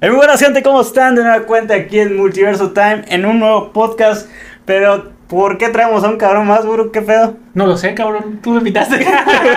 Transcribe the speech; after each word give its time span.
Muy 0.00 0.10
buenas 0.10 0.40
gente, 0.40 0.62
¿cómo 0.62 0.82
están? 0.82 1.14
De 1.14 1.22
nueva 1.22 1.46
cuenta 1.46 1.74
aquí 1.74 1.98
en 1.98 2.16
Multiverso 2.16 2.72
Time 2.72 3.04
en 3.08 3.24
un 3.24 3.40
nuevo 3.40 3.72
podcast. 3.72 4.28
Pero, 4.66 5.10
¿por 5.26 5.56
qué 5.56 5.70
traemos 5.70 6.04
a 6.04 6.08
un 6.08 6.18
cabrón 6.18 6.46
más, 6.46 6.66
bro? 6.66 6.92
¿Qué 6.92 7.00
pedo? 7.00 7.36
No 7.54 7.66
lo 7.66 7.78
sé, 7.78 7.94
cabrón. 7.94 8.40
Tú 8.42 8.50
me 8.50 8.58
invitaste. 8.58 8.98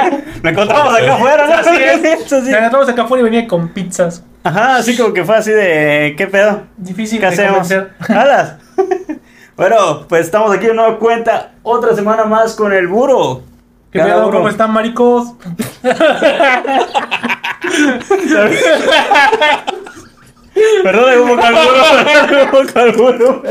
Me 0.41 0.51
encontramos 0.51 0.95
acá 0.95 1.15
afuera, 1.15 1.45
¿no? 1.45 1.53
Así 1.55 1.83
es. 1.83 2.03
Eso 2.25 2.41
sí. 2.45 2.51
Me 2.51 2.57
encontramos 2.57 2.87
acá 2.87 3.03
afuera 3.03 3.21
y 3.21 3.23
venía 3.25 3.47
con 3.47 3.67
pizzas. 3.69 4.23
Ajá, 4.43 4.77
así 4.77 4.95
como 4.95 5.13
que 5.13 5.25
fue 5.25 5.35
así 5.35 5.51
de. 5.51 6.15
¿Qué 6.17 6.27
pedo? 6.27 6.63
Difícil 6.77 7.19
¿Qué 7.19 7.25
de 7.25 7.33
hacemos? 7.33 7.69
¿Alas? 8.07 8.55
bueno, 9.57 10.07
pues 10.07 10.25
estamos 10.25 10.55
aquí 10.55 10.67
de 10.67 10.73
nueva 10.73 10.97
cuenta. 10.99 11.51
Otra 11.63 11.93
semana 11.93 12.23
más 12.23 12.55
con 12.55 12.71
el 12.71 12.87
buro. 12.87 13.43
¿Qué 13.91 13.99
Cada 13.99 14.13
pedo? 14.15 14.31
¿Cómo 14.31 14.47
están, 14.47 14.71
maricos? 14.71 15.33
Perdón. 20.83 21.19
Un 21.21 21.27
poco 21.29 22.79
al 22.79 22.91
buro. 22.91 23.43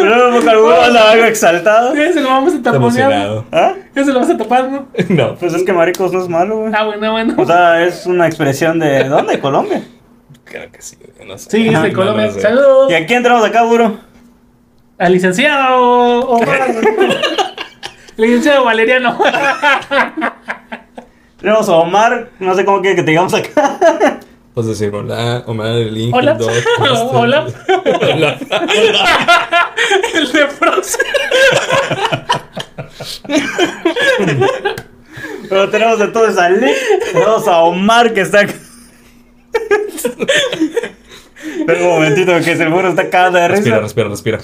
Perdón, 0.00 0.34
poco 0.34 0.50
al 0.50 0.56
buro. 0.58 0.82
Anda 0.82 1.10
algo 1.10 1.24
exaltado. 1.24 1.94
Ese 1.94 2.20
lo 2.20 2.28
vamos 2.28 2.54
a 2.54 2.62
taponear. 2.62 3.44
¿Ah? 3.52 3.74
Ese 3.94 4.12
lo 4.12 4.20
vas 4.20 4.30
a 4.30 4.36
tapar, 4.36 4.68
¿no? 4.70 4.88
No, 5.08 5.34
Pues 5.36 5.54
es 5.54 5.62
que 5.64 5.72
maricos 5.72 6.12
no 6.12 6.22
es 6.22 6.28
malo, 6.28 6.58
güey. 6.60 6.72
Ah, 6.76 6.84
bueno, 6.84 7.12
bueno. 7.12 7.34
O 7.36 7.44
sea, 7.46 7.82
es 7.84 8.06
una 8.06 8.26
expresión 8.26 8.78
de. 8.78 9.04
¿Dónde? 9.04 9.38
¿Colombia? 9.40 9.82
creo 10.44 10.70
que 10.70 10.82
sí. 10.82 10.96
No 11.26 11.36
sé. 11.38 11.50
Sí, 11.50 11.68
es 11.68 11.82
de 11.82 11.88
no 11.92 11.94
Colombia. 11.96 12.26
lo 12.26 12.32
sé. 12.32 12.40
Saludos. 12.40 12.90
¿Y 12.90 12.94
a 12.94 13.06
quién 13.06 13.22
tenemos 13.22 13.44
acá, 13.44 13.62
buro? 13.62 13.98
Al 14.98 15.12
licenciado 15.12 15.80
Omar. 16.28 16.74
licenciado 18.16 18.64
Valeriano. 18.64 19.18
Tenemos 21.40 21.68
a 21.68 21.72
Omar. 21.72 22.28
No 22.38 22.54
sé 22.54 22.64
cómo 22.64 22.80
quiere 22.80 22.96
que 22.96 23.02
te 23.02 23.10
digamos 23.10 23.34
acá. 23.34 24.20
Puedes 24.54 24.78
decir 24.78 24.94
hola, 24.94 25.42
Omar, 25.46 25.66
el 25.72 25.92
link. 25.92 26.14
Hola. 26.14 26.34
Doc, 26.34 26.50
Hola. 27.12 27.46
Hola. 28.00 28.38
El 30.14 30.32
de 30.32 30.46
Frozen. 30.46 31.00
Pero 35.48 35.70
tenemos 35.70 36.00
entonces 36.00 36.38
a 36.38 36.48
Lick. 36.50 36.74
Tenemos 37.12 37.48
a 37.48 37.58
Omar 37.62 38.14
que 38.14 38.20
está 38.20 38.40
acá. 38.40 38.54
Pero 41.66 41.84
un 41.86 41.94
momentito 41.94 42.32
que 42.36 42.56
seguro 42.56 42.88
está 42.88 43.10
cagando 43.10 43.38
de 43.38 43.48
Respira, 43.48 43.76
risa. 43.80 43.82
respira, 43.82 44.08
respira. 44.08 44.38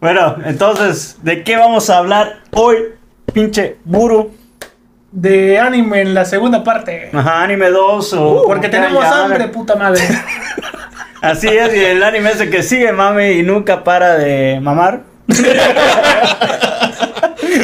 Bueno, 0.00 0.36
entonces, 0.44 1.16
¿de 1.22 1.42
qué 1.42 1.56
vamos 1.56 1.90
a 1.90 1.98
hablar 1.98 2.42
hoy, 2.52 2.76
pinche 3.32 3.78
buro? 3.84 4.30
De 5.10 5.58
anime 5.58 6.02
en 6.02 6.14
la 6.14 6.24
segunda 6.24 6.62
parte. 6.62 7.10
Ajá, 7.12 7.42
anime 7.42 7.70
2 7.70 8.12
o... 8.14 8.44
Porque 8.46 8.68
tenemos 8.68 9.02
ya, 9.02 9.24
hambre, 9.24 9.48
puta 9.48 9.74
madre. 9.74 10.02
Así 11.22 11.48
es, 11.48 11.74
y 11.74 11.84
el 11.84 12.02
anime 12.02 12.30
ese 12.30 12.50
que 12.50 12.62
sigue, 12.62 12.92
mami, 12.92 13.24
y 13.30 13.42
nunca 13.42 13.82
para 13.84 14.16
de 14.16 14.60
mamar. 14.60 15.02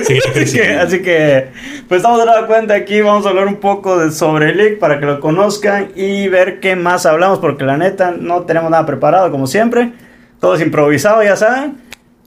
Sí, 0.07 0.19
Así 0.29 0.47
sí. 0.47 0.59
que, 0.59 0.73
así 0.75 1.03
que, 1.03 1.49
pues 1.89 1.99
estamos 1.99 2.25
nueva 2.25 2.47
cuenta 2.47 2.75
aquí, 2.75 3.01
vamos 3.01 3.27
a 3.27 3.31
hablar 3.31 3.47
un 3.47 3.57
poco 3.57 3.99
de, 3.99 4.11
sobre 4.11 4.51
el 4.51 4.57
league 4.57 4.77
para 4.77 4.99
que 4.99 5.07
lo 5.07 5.21
conozcan 5.21 5.93
y 5.95 6.29
ver 6.29 6.61
qué 6.61 6.75
más 6.75 7.07
hablamos, 7.07 7.39
porque 7.39 7.65
la 7.65 7.77
neta 7.77 8.13
no 8.19 8.43
tenemos 8.43 8.71
nada 8.71 8.87
preparado 8.87 9.31
como 9.31 9.47
siempre, 9.47 9.93
todo 10.41 10.55
es 10.55 10.61
improvisado, 10.63 11.23
ya 11.23 11.37
saben. 11.37 11.79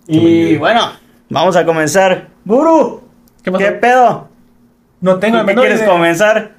Y 0.07 0.55
bueno, 0.57 0.91
vamos 1.29 1.55
a 1.55 1.65
comenzar. 1.65 2.27
Buru, 2.45 3.03
¿Qué? 3.43 3.51
¿qué 3.51 3.71
pedo? 3.73 4.26
No 5.01 5.17
tengo 5.19 5.35
¿Qué 5.35 5.39
el 5.41 5.45
menor 5.45 5.63
quieres 5.63 5.81
idea. 5.81 5.91
comenzar? 5.91 6.51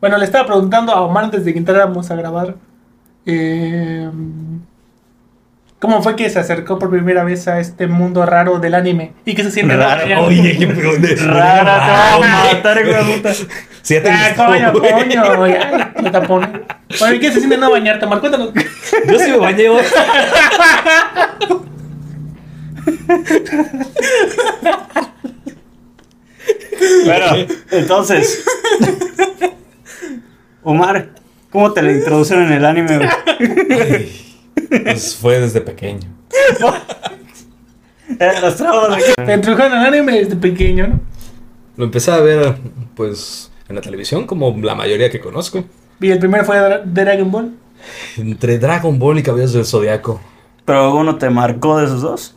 Bueno, 0.00 0.18
le 0.18 0.24
estaba 0.24 0.46
preguntando 0.46 0.92
a 0.92 1.00
Omar 1.02 1.24
antes 1.24 1.44
de 1.44 1.52
que 1.52 1.58
entráramos 1.58 2.10
a 2.10 2.16
grabar. 2.16 2.54
eh, 3.26 4.10
¿Cómo 5.78 6.02
fue 6.02 6.16
que 6.16 6.30
se 6.30 6.38
acercó 6.38 6.78
por 6.78 6.88
primera 6.88 7.24
vez 7.24 7.46
a 7.46 7.60
este 7.60 7.86
mundo 7.86 8.24
raro 8.24 8.58
del 8.58 8.74
anime? 8.74 9.12
¿Y 9.26 9.34
qué 9.34 9.42
se 9.42 9.50
siente? 9.50 9.76
Raro, 9.76 10.06
Ya. 10.06 10.20
Oye, 10.20 10.56
qué 10.56 10.66
pedo 10.66 10.96
de- 10.96 11.14
Rara, 11.16 12.62
te 12.62 12.90
va 12.90 13.00
a 13.00 13.04
puta. 13.14 13.34
Sí, 13.82 13.96
Ah, 14.08 14.30
coño, 14.34 14.72
güey. 14.72 14.92
coño, 14.92 15.46
ya, 15.46 15.92
le 16.02 16.10
tapón. 16.10 16.62
Oye, 17.02 17.20
¿qué 17.20 17.30
se 17.30 17.38
siente 17.38 17.58
no 17.58 17.70
bañarte, 17.70 18.06
Omar? 18.06 18.20
Cuéntanos. 18.20 18.54
Yo 18.54 19.18
sí 19.18 19.30
me 19.30 19.36
bañé 19.36 19.68
hoy. 19.68 19.82
Bueno, 27.04 27.26
entonces, 27.70 28.44
Omar, 30.62 31.10
¿cómo 31.50 31.72
te 31.72 31.82
lo 31.82 31.92
introducieron 31.92 32.46
en 32.46 32.52
el 32.54 32.64
anime? 32.64 32.98
güey? 32.98 34.24
Pues 34.84 35.16
fue 35.16 35.40
desde 35.40 35.60
pequeño. 35.60 36.08
Te 38.18 39.34
introdujeron 39.34 39.72
al 39.72 39.86
anime 39.86 40.20
desde 40.20 40.36
pequeño, 40.36 40.86
¿no? 40.88 41.00
Lo 41.76 41.84
empecé 41.86 42.12
a 42.12 42.18
ver, 42.18 42.56
pues, 42.94 43.50
en 43.68 43.76
la 43.76 43.80
televisión, 43.80 44.26
como 44.26 44.54
la 44.62 44.74
mayoría 44.74 45.10
que 45.10 45.20
conozco. 45.20 45.64
Y 46.00 46.10
el 46.10 46.18
primero 46.18 46.44
fue 46.44 46.56
Dra- 46.58 46.82
Dragon 46.84 47.30
Ball. 47.30 47.54
Entre 48.16 48.58
Dragon 48.58 48.98
Ball 48.98 49.18
y 49.18 49.22
Caballeros 49.22 49.52
del 49.54 49.64
Zodiaco. 49.64 50.20
Pero 50.64 50.94
uno 50.94 51.16
te 51.16 51.28
marcó 51.30 51.78
de 51.78 51.84
esos 51.86 52.00
dos 52.00 52.34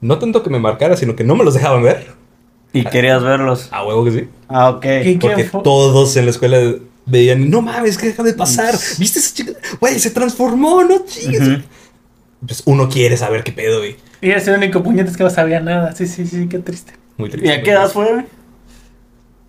No 0.00 0.18
tanto 0.18 0.42
que 0.42 0.50
me 0.50 0.58
marcara, 0.58 0.96
sino 0.96 1.14
que 1.14 1.22
no 1.24 1.36
me 1.36 1.44
los 1.44 1.54
dejaban 1.54 1.82
ver. 1.82 2.12
Y 2.72 2.84
querías 2.84 3.22
verlos. 3.22 3.68
A 3.70 3.84
huevo 3.84 4.04
que 4.04 4.12
sí. 4.12 4.28
Ah, 4.48 4.70
ok. 4.70 4.80
¿Qué? 4.82 5.18
Porque 5.20 5.44
todos 5.44 6.16
en 6.16 6.24
la 6.26 6.30
escuela 6.30 6.58
veían, 7.06 7.48
no 7.50 7.62
mames, 7.62 7.96
¿qué 7.98 8.10
acaba 8.10 8.28
de 8.28 8.34
pasar? 8.34 8.74
¿Viste 8.98 9.18
esa 9.18 9.34
chica? 9.34 9.52
Güey, 9.80 9.98
se 9.98 10.10
transformó, 10.10 10.82
no 10.84 11.04
chingues. 11.06 11.40
Ujú. 11.48 11.62
Pues 12.46 12.62
uno 12.66 12.88
quiere 12.88 13.16
saber 13.16 13.42
qué 13.42 13.52
pedo, 13.52 13.78
güey. 13.78 13.96
Y 14.20 14.30
eres 14.30 14.46
el 14.48 14.54
único 14.56 14.82
puñetes 14.82 15.16
que 15.16 15.24
no 15.24 15.30
sabía 15.30 15.60
nada. 15.60 15.92
Sí, 15.94 16.06
sí, 16.06 16.26
sí, 16.26 16.48
qué 16.48 16.58
triste. 16.58 16.92
Muy 17.16 17.30
triste. 17.30 17.48
¿Y 17.48 17.52
a 17.52 17.62
qué 17.62 17.70
edad 17.70 17.90
fue? 17.90 18.12
güey? 18.12 18.24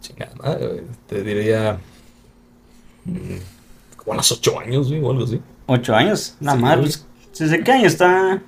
Chingada 0.02 0.34
madre, 0.36 0.68
güey. 0.68 0.82
Te 1.08 1.24
diría. 1.24 1.78
mm, 3.06 3.36
Como 3.98 4.14
a 4.14 4.18
los 4.18 4.32
ocho 4.32 4.60
años, 4.60 4.88
güey, 4.90 5.02
o 5.04 5.12
algo 5.12 5.24
así. 5.26 5.40
Ocho 5.68 5.96
años. 5.96 6.36
Nada 6.40 6.58
Sí, 6.58 6.64
más. 6.64 6.78
Pues, 6.80 7.06
¿Desde 7.38 7.64
qué 7.64 7.72
año 7.72 7.88
está? 7.88 8.42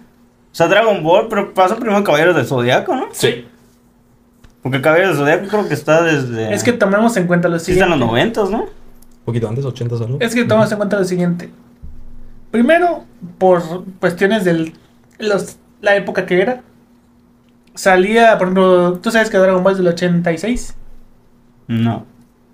O 0.52 0.56
sea, 0.56 0.68
Dragon 0.68 1.02
Ball, 1.04 1.28
pero 1.30 1.54
pasó 1.54 1.78
primero 1.78 2.04
Caballeros 2.04 2.36
del 2.36 2.46
Zodiaco, 2.46 2.96
¿no? 2.96 3.08
Sí. 3.12 3.46
Porque 4.64 4.80
Caballeros 4.82 5.18
del 5.18 5.26
Zodiaco 5.26 5.48
creo 5.50 5.68
que 5.68 5.74
está 5.74 6.04
desde. 6.04 6.54
Es 6.54 6.64
que 6.64 6.74
tomemos 6.74 7.16
en 7.18 7.28
cuenta 7.28 7.48
lo 7.50 7.58
Sí, 7.60 7.72
está 7.72 7.86
siguiente. 7.86 7.94
en 7.94 8.00
los 8.00 8.08
noventas, 8.10 8.50
¿no? 8.52 8.64
Un 8.64 9.26
poquito 9.26 9.48
antes, 9.50 9.66
ochentas, 9.66 10.02
algo. 10.02 10.18
Es 10.20 10.34
que 10.36 10.44
tomemos 10.46 10.72
en 10.72 10.78
cuenta 10.78 10.98
lo 11.00 11.06
siguiente. 11.06 11.50
Primero, 12.52 13.06
por 13.38 13.86
cuestiones 14.00 14.44
de 14.46 14.74
la 15.82 15.96
época 15.96 16.26
que 16.26 16.42
era, 16.42 16.62
salía, 17.76 18.38
por 18.38 18.48
ejemplo, 18.48 18.94
tú 19.02 19.12
sabes 19.12 19.30
que 19.30 19.38
Dragon 19.38 19.64
Ball 19.64 19.74
es 19.74 19.78
del 19.80 19.88
86, 19.88 20.76
No. 21.68 22.06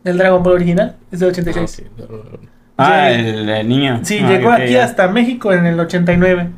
el 0.03 0.17
Dragon 0.17 0.43
Ball 0.43 0.53
original 0.53 0.95
es 1.11 1.19
del 1.19 1.29
Ah, 1.29 1.31
86. 1.31 1.69
sí, 1.71 1.83
no, 1.97 2.05
no, 2.05 2.23
no. 2.23 2.39
Ah, 2.77 3.09
Sí. 3.11 3.19
el, 3.19 3.49
el 3.49 3.67
niño. 3.67 3.99
Sí, 4.03 4.19
Ah, 4.23 4.29
llegó 4.29 4.51
aquí 4.51 4.73
ya. 4.73 4.83
hasta 4.85 5.07
México 5.07 5.51
en 5.51 5.65
el 5.65 5.79
89. 5.79 6.49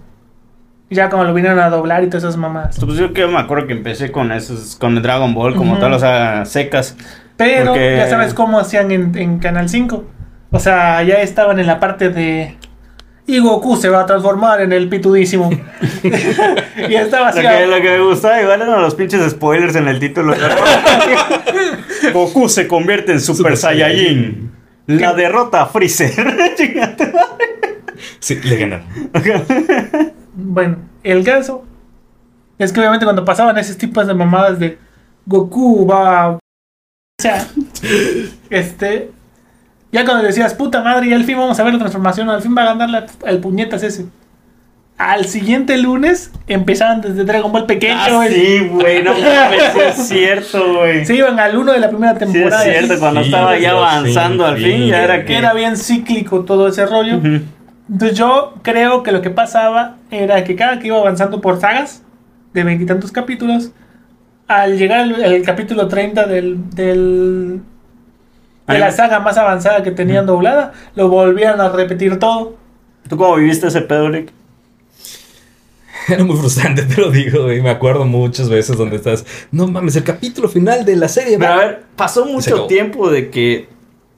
Ya 0.91 1.09
como 1.09 1.23
lo 1.23 1.33
vinieron 1.33 1.59
a 1.59 1.69
doblar 1.69 2.03
y 2.03 2.07
todas 2.07 2.23
esas 2.23 2.38
mamás. 2.38 2.79
Pues 2.83 2.97
yo 2.97 3.13
que 3.13 3.27
me 3.27 3.38
acuerdo 3.38 3.67
que 3.67 3.73
empecé 3.73 4.11
con 4.11 4.31
esos, 4.31 4.75
con 4.75 4.97
el 4.97 5.03
Dragon 5.03 5.33
Ball 5.35 5.55
como 5.55 5.73
Ujú. 5.73 5.81
tal, 5.81 5.94
o 5.94 6.00
sea, 6.00 6.45
secas. 6.45 6.97
Pero 7.38 7.72
Porque- 7.72 7.95
ya 7.97 8.09
sabes 8.09 8.33
cómo 8.33 8.59
hacían 8.59 8.91
en, 8.91 9.16
en 9.17 9.38
Canal 9.39 9.69
5. 9.69 10.03
O 10.51 10.59
sea, 10.59 11.03
ya 11.03 11.22
estaban 11.22 11.59
en 11.59 11.67
la 11.67 11.79
parte 11.79 12.09
de... 12.09 12.57
Y 13.27 13.38
Goku 13.38 13.75
se 13.77 13.89
va 13.89 14.01
a 14.01 14.05
transformar 14.07 14.61
en 14.61 14.73
el 14.73 14.89
pitudísimo. 14.89 15.51
y 16.03 16.95
estaba 16.95 17.31
Lo 17.31 17.39
así... 17.39 17.41
que, 17.41 17.67
lo 17.67 17.75
que 17.75 17.89
me 17.91 18.00
gustaba 18.03 18.41
igual 18.41 18.59
eran 18.63 18.81
los 18.81 18.95
pinches 18.95 19.29
spoilers 19.31 19.75
en 19.75 19.88
el 19.88 20.00
título. 20.00 20.33
Goku 22.13 22.50
se 22.50 22.67
convierte 22.67 23.11
en 23.11 23.19
Super, 23.19 23.38
Super 23.38 23.57
Saiyajin. 23.57 24.51
La 24.88 25.13
derrota 25.13 25.61
a 25.61 25.66
Freezer. 25.67 26.11
Sí, 28.19 28.39
le 28.44 28.56
ganaron. 28.57 28.86
Bueno, 30.41 30.77
el 31.03 31.24
caso 31.24 31.63
es 32.57 32.71
que 32.74 32.80
obviamente 32.80 33.06
cuando 33.06 33.25
pasaban 33.25 33.57
esos 33.57 33.77
tipos 33.77 34.06
de 34.07 34.13
mamadas 34.13 34.59
de 34.59 34.77
Goku 35.25 35.86
va... 35.88 36.30
O 36.31 36.39
sea, 37.21 37.45
este... 38.50 39.12
Ya 39.91 40.06
cuando 40.06 40.24
decías, 40.24 40.53
puta 40.53 40.83
madre, 40.83 41.07
y 41.07 41.13
al 41.13 41.24
fin 41.24 41.36
vamos 41.38 41.59
a 41.59 41.63
ver 41.63 41.74
la 41.74 41.80
transformación, 41.80 42.30
al 42.30 42.44
fin 42.44 42.56
va 42.56 42.62
a 42.62 42.65
ganar 42.65 42.89
la- 42.91 43.06
el 43.25 43.39
puñetas 43.39 43.81
ese. 43.81 44.06
Al 45.00 45.25
siguiente 45.25 45.77
lunes 45.80 46.31
empezaban 46.45 47.01
desde 47.01 47.24
Dragon 47.24 47.51
Ball 47.51 47.65
pequeño. 47.65 47.95
Ah, 47.97 48.27
sí, 48.30 48.68
güey, 48.69 49.01
no 49.01 49.13
mames, 49.13 49.63
sí 49.74 49.80
es 49.80 50.07
cierto, 50.09 50.74
güey. 50.75 51.06
Se 51.07 51.15
iban 51.15 51.39
al 51.39 51.57
uno 51.57 51.71
de 51.71 51.80
la 51.80 51.89
primera 51.89 52.12
Sí 52.19 52.24
es 52.25 52.31
temporada. 52.33 52.68
y 52.68 52.71
cierto, 52.71 53.00
cuando 53.00 53.21
Sí, 53.21 53.30
estaba 53.30 53.53
ya 53.57 53.69
sí, 53.71 53.75
avanzando 53.77 54.45
al 54.45 54.57
sí. 54.57 54.63
fin, 54.65 54.88
ya 54.89 55.03
era 55.03 55.25
que... 55.25 55.36
Era 55.38 55.53
bien 55.56 55.75
cíclico 55.75 56.41
todo 56.41 56.68
ese 56.68 56.86
rollo. 56.86 57.18
Ujú. 57.18 57.39
Entonces 57.91 58.18
yo 58.18 58.53
creo 58.62 59.03
que 59.03 59.12
lo 59.12 59.21
que 59.21 59.30
pasaba 59.30 59.97
era 60.12 60.44
que 60.44 60.56
cada 60.56 60.80
que 60.80 60.88
iba 60.88 60.97
avanzando 60.97 61.41
por 61.41 61.59
sagas 61.59 62.03
de 62.53 62.63
veintitantos 62.63 63.12
capítulos, 63.12 63.71
al 64.47 64.77
llegar 64.77 65.00
al, 65.01 65.24
al 65.24 65.41
capítulo 65.44 65.88
30 65.88 66.25
del, 66.27 66.69
del 66.71 67.62
de 68.68 68.77
la 68.77 68.91
saga 68.91 69.19
más 69.19 69.38
avanzada 69.38 69.81
que 69.81 69.91
tenían 69.91 70.25
doblada, 70.27 70.74
lo 70.95 71.09
volvieron 71.09 71.59
a 71.62 71.69
repetir 71.69 72.19
todo. 72.19 72.56
¿Tú 73.07 73.18
cómo 73.18 73.36
viviste 73.36 73.68
ese 73.68 73.81
pedo, 73.81 74.09
Rick? 74.09 74.31
Era 76.07 76.24
muy 76.24 76.36
frustrante, 76.38 76.83
te 76.83 77.01
lo 77.01 77.09
digo, 77.12 77.44
güey. 77.44 77.62
Me 77.62 77.69
acuerdo 77.69 78.06
muchas 78.06 78.50
veces 78.50 78.77
donde 78.77 78.97
estás. 78.97 79.25
No 79.51 79.68
mames, 79.68 79.95
el 79.95 80.03
capítulo 80.03 80.47
final 80.50 80.86
de 80.86 80.95
la 80.95 81.07
serie. 81.07 81.38
Pero 81.38 81.51
a 81.51 81.56
va". 81.56 81.62
ver, 81.65 81.83
pasó 81.95 82.25
mucho 82.25 82.68
tiempo 82.68 83.09
de 83.09 83.30
que 83.31 83.69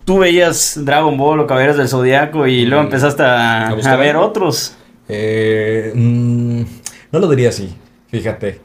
tú 0.06 0.19
veías 0.19 0.80
Dragon 0.83 1.18
Ball 1.18 1.39
o 1.42 1.48
Caballeros 1.48 1.77
del 1.77 1.88
Zodiaco 1.88 2.48
y 2.48 2.65
luego 2.65 2.83
Mm. 2.83 2.88
empezaste 2.88 3.24
a, 3.24 3.95
ver 4.00 4.15
otros. 4.15 4.75
Eh, 5.07 5.92
mm, 5.94 6.62
no 7.12 7.19
lo 7.19 7.27
diría 7.27 7.50
así, 7.50 7.75
fíjate. 8.07 8.59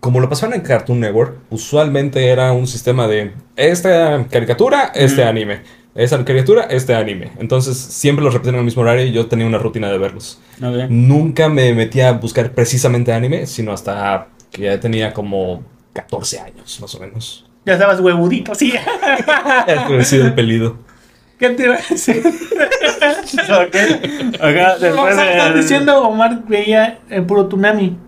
Como 0.00 0.20
lo 0.20 0.28
pasaban 0.28 0.54
en 0.56 0.60
Cartoon 0.62 1.00
Network, 1.00 1.38
usualmente 1.50 2.28
era 2.28 2.52
un 2.52 2.66
sistema 2.66 3.08
de 3.08 3.32
esta 3.56 4.26
caricatura, 4.30 4.92
este 4.94 5.22
Ujú. 5.22 5.30
anime. 5.30 5.60
Esta 5.94 6.22
caricatura, 6.24 6.62
este 6.64 6.94
anime. 6.94 7.30
Entonces 7.38 7.76
siempre 7.78 8.24
los 8.24 8.34
repetían 8.34 8.56
en 8.56 8.58
el 8.60 8.64
mismo 8.64 8.82
horario 8.82 9.06
y 9.06 9.12
yo 9.12 9.26
tenía 9.26 9.46
una 9.46 9.58
rutina 9.58 9.90
de 9.90 9.96
verlos. 9.98 10.40
Nunca 10.88 11.48
me 11.48 11.72
metía 11.72 12.08
a 12.08 12.12
buscar 12.12 12.50
precisamente 12.52 13.12
anime, 13.12 13.46
sino 13.46 13.72
hasta 13.72 14.26
que 14.50 14.62
ya 14.62 14.80
tenía 14.80 15.12
como 15.14 15.62
14 15.92 16.40
años, 16.40 16.78
más 16.80 16.94
o 16.96 17.00
menos. 17.00 17.46
Ya 17.66 17.74
estabas 17.74 18.00
huevudito, 18.00 18.54
sí. 18.54 18.74
He 19.66 20.04
sido 20.04 20.26
el 20.26 20.34
pelido. 20.34 20.76
¿Qué 21.38 21.50
te 21.50 21.64
iba 21.64 21.74
a 21.74 21.78
decir? 21.78 22.22
Ok. 23.34 23.76
Ajá, 24.40 24.74
O 24.74 24.78
después 24.78 25.14
sea, 25.14 25.32
estás 25.32 25.54
de... 25.54 25.60
diciendo 25.60 26.02
Omar 26.02 26.44
veía 26.46 26.98
el 27.10 27.24
puro 27.24 27.46
Tunami, 27.46 27.98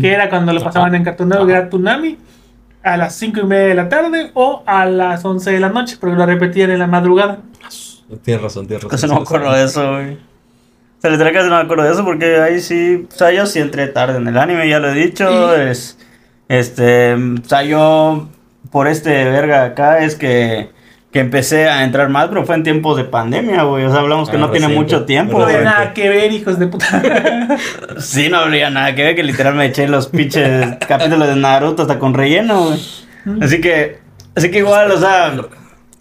que 0.00 0.12
era 0.12 0.28
cuando 0.30 0.52
lo 0.52 0.62
pasaban 0.62 0.94
en 0.94 1.04
Cartoon 1.04 1.28
Network, 1.28 1.50
era 1.50 1.68
Tunami 1.68 2.18
a 2.82 2.96
las 2.96 3.14
5 3.16 3.40
y 3.40 3.44
media 3.44 3.66
de 3.68 3.74
la 3.74 3.88
tarde 3.88 4.30
o 4.34 4.62
a 4.66 4.86
las 4.86 5.24
11 5.24 5.50
de 5.50 5.60
la 5.60 5.68
noche, 5.68 5.96
porque 6.00 6.16
lo 6.16 6.24
repetían 6.26 6.70
en 6.70 6.78
la 6.78 6.86
madrugada. 6.86 7.38
Tienes 8.22 8.42
razón, 8.42 8.66
tienes 8.66 8.84
razón. 8.84 9.10
No 9.10 9.16
me 9.16 9.22
acuerdo 9.22 9.52
de 9.52 9.64
eso, 9.64 9.92
güey. 9.92 10.14
O 10.14 11.00
sea, 11.00 11.10
literal 11.10 11.32
casi 11.32 11.48
no 11.48 11.56
me 11.56 11.62
acuerdo 11.62 11.84
de 11.84 11.92
eso 11.92 12.04
porque 12.04 12.36
ahí 12.40 12.60
sí... 12.60 13.06
O 13.12 13.16
sea, 13.16 13.32
yo 13.32 13.46
sí 13.46 13.58
entré 13.58 13.88
tarde 13.88 14.18
en 14.18 14.28
el 14.28 14.38
anime, 14.38 14.68
ya 14.68 14.78
lo 14.78 14.90
he 14.90 14.94
dicho. 14.94 15.54
Es... 15.56 15.98
Este... 16.48 17.14
O 17.14 17.44
sea, 17.48 17.62
yo... 17.64 18.28
Por 18.72 18.88
este 18.88 19.10
verga 19.24 19.64
acá 19.64 20.00
es 20.04 20.16
que... 20.16 20.70
Que 21.12 21.20
empecé 21.20 21.68
a 21.68 21.84
entrar 21.84 22.08
más, 22.08 22.28
pero 22.28 22.46
fue 22.46 22.54
en 22.54 22.62
tiempos 22.62 22.96
de 22.96 23.04
pandemia, 23.04 23.64
güey. 23.64 23.84
O 23.84 23.90
sea, 23.92 24.00
hablamos 24.00 24.30
que 24.30 24.36
Ah, 24.38 24.40
no 24.40 24.50
tiene 24.50 24.68
reciente. 24.68 24.94
mucho 24.94 25.04
tiempo, 25.04 25.38
No 25.40 25.44
güey. 25.44 25.56
había 25.56 25.70
nada 25.70 25.92
que 25.92 26.08
ver, 26.08 26.32
hijos 26.32 26.58
de 26.58 26.66
puta. 26.68 26.86
Sí, 27.98 28.30
no 28.30 28.38
habría 28.38 28.70
nada 28.70 28.94
que 28.94 29.02
ver 29.04 29.14
que 29.14 29.22
literal 29.22 29.54
me 29.54 29.66
eché 29.66 29.86
los 29.88 30.06
pinches 30.06 30.76
capítulos 30.88 31.28
de 31.28 31.36
Naruto 31.36 31.82
hasta 31.82 31.98
con 31.98 32.14
relleno, 32.14 32.64
güey. 32.68 32.80
Así 33.42 33.60
que, 33.60 33.98
así 34.34 34.50
que 34.50 34.60
igual, 34.60 34.90
o 34.90 34.98
sea, 34.98 35.34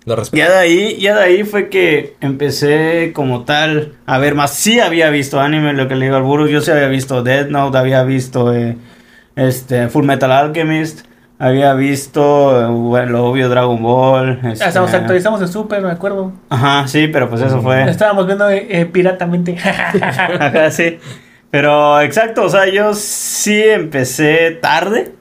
Lo 0.05 0.15
respeto. 0.15 0.37
ya 0.37 0.49
de 0.49 0.57
ahí, 0.57 0.97
ya 1.01 1.17
de 1.17 1.23
ahí 1.25 1.43
fue 1.43 1.67
que 1.67 2.15
empecé 2.21 3.11
como 3.13 3.43
tal 3.43 3.95
a 4.05 4.17
ver 4.17 4.33
más. 4.33 4.53
Sí 4.53 4.79
había 4.79 5.09
visto 5.09 5.41
anime, 5.41 5.73
lo 5.73 5.89
que 5.89 5.95
le 5.95 6.05
digo 6.05 6.15
al 6.15 6.23
Buru, 6.23 6.47
yo 6.47 6.61
sí 6.61 6.71
había 6.71 6.87
visto 6.87 7.21
Death 7.21 7.49
Note, 7.49 7.77
había 7.77 8.03
visto 8.03 8.53
eh, 8.55 8.77
este 9.35 9.89
Full 9.89 10.05
Metal 10.05 10.31
Alchemist, 10.31 11.05
había 11.43 11.73
visto, 11.73 12.71
bueno, 12.71 13.11
lo 13.13 13.25
obvio 13.25 13.49
Dragon 13.49 13.81
Ball. 13.81 14.39
este- 14.43 14.63
Hasta 14.63 14.79
nos 14.79 14.93
actualizamos 14.93 15.41
en 15.41 15.47
Super, 15.47 15.81
me 15.81 15.89
acuerdo. 15.91 16.31
Ajá, 16.49 16.87
sí, 16.87 17.07
pero 17.07 17.29
pues 17.29 17.41
eso 17.41 17.61
fue. 17.61 17.89
Estábamos 17.89 18.27
viendo 18.27 18.47
eh, 18.49 18.67
eh, 18.69 18.85
piratamente. 18.85 19.57
Ajá, 19.63 20.69
sí. 20.69 20.99
Pero 21.49 21.99
exacto, 21.99 22.43
o 22.43 22.49
sea, 22.49 22.67
yo 22.67 22.93
sí 22.93 23.61
empecé 23.61 24.51
tarde, 24.61 25.13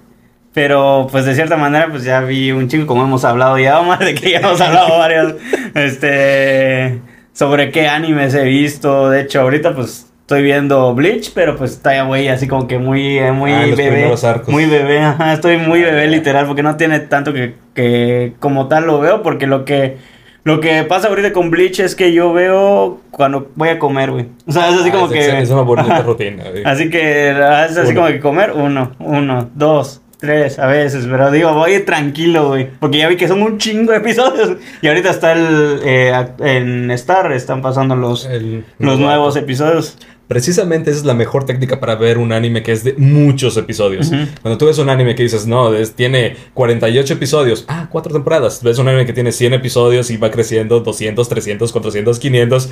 pero 0.53 1.09
pues 1.11 1.25
de 1.25 1.35
cierta 1.35 1.57
manera 1.57 1.89
pues 1.91 2.05
ya 2.05 2.21
vi 2.21 2.53
un 2.53 2.69
chingo 2.69 2.87
como 2.87 3.03
hemos 3.03 3.25
hablado 3.25 3.59
ya, 3.59 3.81
Omar, 3.81 3.99
de 4.01 4.15
que 4.15 4.31
ya 4.33 4.39
hemos 4.41 4.61
hablado 4.61 4.99
varios, 4.99 5.35
este, 5.75 7.01
sobre 7.33 7.71
qué 7.71 7.89
animes 7.89 8.35
he 8.35 8.45
visto. 8.45 9.09
De 9.11 9.23
hecho, 9.23 9.41
ahorita 9.41 9.75
pues 9.75 10.10
estoy 10.31 10.45
viendo 10.45 10.95
Bleach, 10.95 11.33
pero 11.35 11.57
pues 11.57 11.73
está 11.73 11.93
ya 11.93 12.05
güey 12.05 12.29
así 12.29 12.47
como 12.47 12.69
que 12.69 12.79
muy, 12.79 13.19
eh, 13.19 13.33
muy 13.33 13.51
Ah, 13.53 13.65
bebé, 13.77 14.15
muy 14.47 14.65
bebé, 14.67 15.01
ajá, 15.01 15.33
estoy 15.33 15.57
muy 15.57 15.81
bebé 15.83 16.07
literal 16.07 16.47
porque 16.47 16.63
no 16.63 16.77
tiene 16.77 17.01
tanto 17.01 17.33
que, 17.33 17.57
que 17.75 18.35
como 18.39 18.69
tal 18.69 18.87
lo 18.87 19.01
veo, 19.01 19.23
porque 19.25 19.49
lo 19.49 19.65
que... 19.65 19.97
Lo 20.43 20.61
que 20.61 20.85
pasa 20.85 21.09
ahorita 21.09 21.33
con 21.35 21.51
Bleach 21.51 21.81
es 21.81 21.95
que 21.95 22.13
yo 22.15 22.33
veo 22.33 23.01
cuando 23.11 23.51
voy 23.57 23.69
a 23.69 23.79
comer, 23.79 24.11
güey. 24.11 24.27
O 24.47 24.53
sea, 24.53 24.71
es 24.71 24.77
así 24.81 24.89
Ah, 24.89 24.93
como 24.93 25.07
es- 25.07 25.13
que... 25.13 25.39
Es 25.43 25.51
una 25.51 25.61
bonita 25.63 26.01
rutina. 26.07 26.45
güey. 26.49 26.63
Así 26.65 26.89
que 26.89 27.31
ah, 27.37 27.67
es 27.69 27.77
así 27.77 27.91
Uno. 27.91 28.01
como 28.01 28.07
que 28.13 28.21
comer 28.21 28.53
uno, 28.55 28.93
uno, 29.01 29.51
dos, 29.55 30.01
tres 30.19 30.59
a 30.59 30.67
veces, 30.67 31.07
pero 31.11 31.31
digo, 31.31 31.53
voy 31.53 31.81
tranquilo, 31.81 32.49
güey, 32.49 32.69
porque 32.81 32.97
ya 32.99 33.09
vi 33.09 33.17
que 33.17 33.29
son 33.29 33.43
un 33.43 33.59
chingo 33.59 33.93
de 33.93 33.99
episodios 33.99 34.53
y 34.81 34.89
ahorita 34.89 35.11
está 35.11 35.33
el, 35.33 35.81
eh, 35.85 36.27
en 36.39 36.91
Star, 36.93 37.31
están 37.33 37.61
pasando 37.61 37.95
los, 37.97 38.25
El- 38.25 38.65
los 38.79 38.99
nuevos 38.99 39.37
episodios. 39.37 39.99
Precisamente 40.31 40.91
esa 40.93 41.01
es 41.01 41.05
la 41.05 41.15
mejor 41.15 41.45
técnica 41.45 41.81
para 41.81 41.97
ver 41.97 42.17
un 42.17 42.31
anime 42.31 42.63
que 42.63 42.71
es 42.71 42.85
de 42.85 42.95
muchos 42.97 43.57
episodios. 43.57 44.13
Cuando 44.43 44.59
tú 44.59 44.67
ves 44.67 44.79
un 44.79 44.89
anime 44.89 45.17
que 45.17 45.25
dices, 45.25 45.45
no, 45.45 45.75
es- 45.75 45.95
tiene 45.97 46.37
48 46.55 47.15
episodios, 47.15 47.65
ah, 47.67 47.89
cuatro 47.91 48.13
temporadas. 48.13 48.63
Ves 48.63 48.79
un 48.79 48.87
anime 48.87 49.07
que 49.07 49.13
tiene 49.13 49.33
100 49.33 49.55
episodios 49.55 50.09
y 50.09 50.19
va 50.19 50.31
creciendo 50.31 50.79
200, 50.79 51.29
300, 51.29 51.73
400, 51.73 52.21
500. 52.21 52.69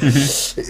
Eh, 0.56 0.62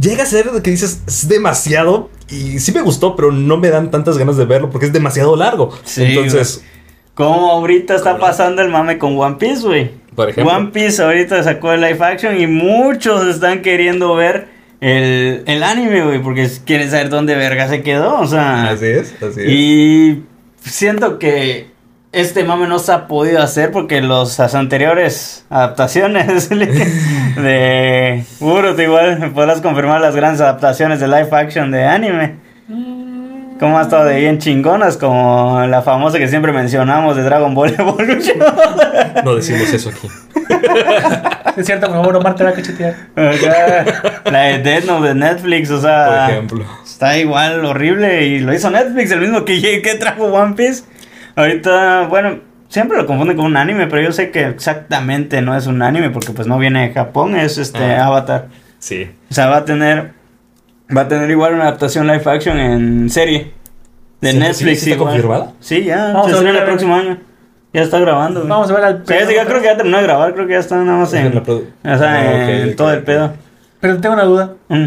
Llega 0.00 0.22
a 0.22 0.26
ser 0.26 0.48
que 0.62 0.70
dices, 0.70 1.02
es 1.08 1.26
demasiado. 1.28 2.10
Y 2.30 2.60
sí 2.60 2.70
me 2.70 2.82
gustó, 2.82 3.16
pero 3.16 3.32
no 3.32 3.56
me 3.56 3.68
dan 3.70 3.90
tantas 3.90 4.16
ganas 4.16 4.36
de 4.36 4.44
verlo 4.44 4.70
porque 4.70 4.86
es 4.86 4.92
demasiado 4.92 5.34
largo. 5.34 5.72
Sí, 5.82 6.04
Entonces, 6.04 6.62
Como 7.14 7.50
ahorita 7.50 7.96
está 7.96 8.18
pasando 8.18 8.62
el 8.62 8.68
mame 8.68 8.98
con 8.98 9.18
One 9.18 9.34
Piece, 9.40 9.62
güey. 9.66 9.90
por 10.14 10.30
ejemplo. 10.30 10.54
One 10.54 10.68
Piece 10.72 11.02
ahorita 11.02 11.42
sacó 11.42 11.72
el 11.72 11.80
live 11.80 11.98
action 12.04 12.40
y 12.40 12.46
muchos 12.46 13.26
están 13.26 13.62
queriendo 13.62 14.14
ver 14.14 14.54
el, 14.80 15.42
el 15.46 15.62
anime, 15.62 16.02
güey, 16.02 16.22
porque 16.22 16.48
quieren 16.64 16.90
saber 16.90 17.08
dónde 17.08 17.34
verga 17.34 17.68
se 17.68 17.82
quedó, 17.82 18.20
o 18.20 18.26
sea... 18.26 18.70
Así 18.70 18.86
es, 18.86 19.14
así 19.22 19.40
es. 19.40 19.48
Y 19.48 20.24
siento 20.60 21.18
que 21.18 21.70
este 22.12 22.44
mame 22.44 22.66
no 22.66 22.78
se 22.78 22.92
ha 22.92 23.08
podido 23.08 23.42
hacer 23.42 23.70
porque 23.72 24.00
los, 24.00 24.38
las 24.38 24.54
anteriores 24.54 25.44
adaptaciones 25.50 26.48
de 26.50 28.24
Urut 28.40 28.78
igual 28.78 29.18
me 29.18 29.30
podrás 29.30 29.60
confirmar 29.60 30.00
las 30.00 30.16
grandes 30.16 30.40
adaptaciones 30.40 31.00
de 31.00 31.08
live 31.08 31.28
action 31.30 31.70
de 31.70 31.84
anime. 31.84 32.36
Como 33.58 33.78
ha 33.78 33.82
estado 33.82 34.04
de 34.04 34.18
bien 34.20 34.38
chingonas, 34.38 34.96
como 34.98 35.64
la 35.66 35.80
famosa 35.82 36.18
que 36.18 36.28
siempre 36.28 36.52
mencionamos 36.52 37.16
de 37.16 37.22
Dragon 37.22 37.54
Ball 37.54 37.74
Evolution. 37.78 38.38
No 39.24 39.34
decimos 39.34 39.72
eso 39.72 39.90
aquí. 39.90 40.08
Es 41.56 41.64
cierto, 41.64 41.86
por 41.86 41.96
favor, 41.96 42.16
Omar 42.16 42.34
te 42.34 42.44
va 42.44 42.50
a 42.50 42.52
cachetear. 42.52 42.94
La 44.30 44.40
de 44.42 44.58
Death 44.58 44.84
Note 44.84 45.08
de 45.08 45.14
Netflix, 45.14 45.70
o 45.70 45.74
Por 45.74 45.82
sea, 45.82 46.30
ejemplo. 46.30 46.64
Está 46.84 47.16
igual 47.16 47.64
horrible 47.64 48.26
y 48.26 48.40
lo 48.40 48.52
hizo 48.52 48.70
Netflix, 48.70 49.10
el 49.12 49.20
mismo 49.20 49.44
que, 49.44 49.80
que 49.82 49.94
trajo 49.94 50.24
One 50.26 50.54
Piece. 50.54 50.84
Ahorita, 51.34 52.08
bueno, 52.08 52.40
siempre 52.68 52.98
lo 52.98 53.06
confunden 53.06 53.36
con 53.38 53.46
un 53.46 53.56
anime, 53.56 53.86
pero 53.86 54.02
yo 54.02 54.12
sé 54.12 54.30
que 54.30 54.44
exactamente 54.46 55.40
no 55.40 55.56
es 55.56 55.66
un 55.66 55.80
anime 55.82 56.10
porque 56.10 56.32
pues 56.32 56.46
no 56.46 56.58
viene 56.58 56.88
de 56.88 56.94
Japón, 56.94 57.36
es 57.36 57.56
este 57.58 57.82
Ah. 57.96 58.06
Avatar. 58.06 58.48
Sí. 58.78 59.10
O 59.30 59.34
sea, 59.34 59.46
va 59.46 59.58
a 59.58 59.64
tener 59.64 60.12
va 60.94 61.02
a 61.02 61.08
tener 61.08 61.30
igual 61.30 61.54
una 61.54 61.64
adaptación 61.64 62.06
live 62.06 62.22
action 62.26 62.58
en 62.58 63.08
serie 63.10 63.52
de 64.20 64.32
¿Sí? 64.32 64.38
Netflix. 64.38 64.80
¿Sí 64.80 64.90
está 64.90 64.96
igual. 64.96 65.12
confirmada? 65.14 65.52
Sí, 65.60 65.84
ya, 65.84 66.12
Vamos 66.12 66.26
se 66.26 66.32
a 66.32 66.36
estrena 66.36 66.58
el 66.58 66.64
próximo 66.64 66.94
año. 66.96 67.18
Ya 67.76 67.82
está 67.82 67.98
grabando. 68.00 68.40
güey. 68.40 68.48
Vamos 68.50 68.70
a 68.70 68.74
ver 68.74 68.84
al 68.84 69.02
O 69.02 69.06
sea, 69.06 69.22
ya, 69.24 69.32
ya 69.32 69.44
creo 69.44 69.60
que 69.60 69.66
ya 69.66 69.76
terminó 69.76 69.98
de 69.98 70.02
grabar, 70.04 70.32
creo 70.32 70.46
que 70.46 70.54
ya 70.54 70.58
está 70.60 70.76
nada 70.76 70.98
más 70.98 71.12
en, 71.12 71.26
En 71.26 71.34
la 71.34 71.42
produ- 71.42 71.66
o 71.84 71.98
sea, 71.98 72.12
Ah, 72.12 72.50
en 72.50 72.74
todo 72.74 72.90
el 72.92 73.02
pedo. 73.02 73.32
Pero 73.80 73.98
tengo 74.00 74.14
una 74.14 74.24
duda. 74.24 74.52
Mm. 74.68 74.86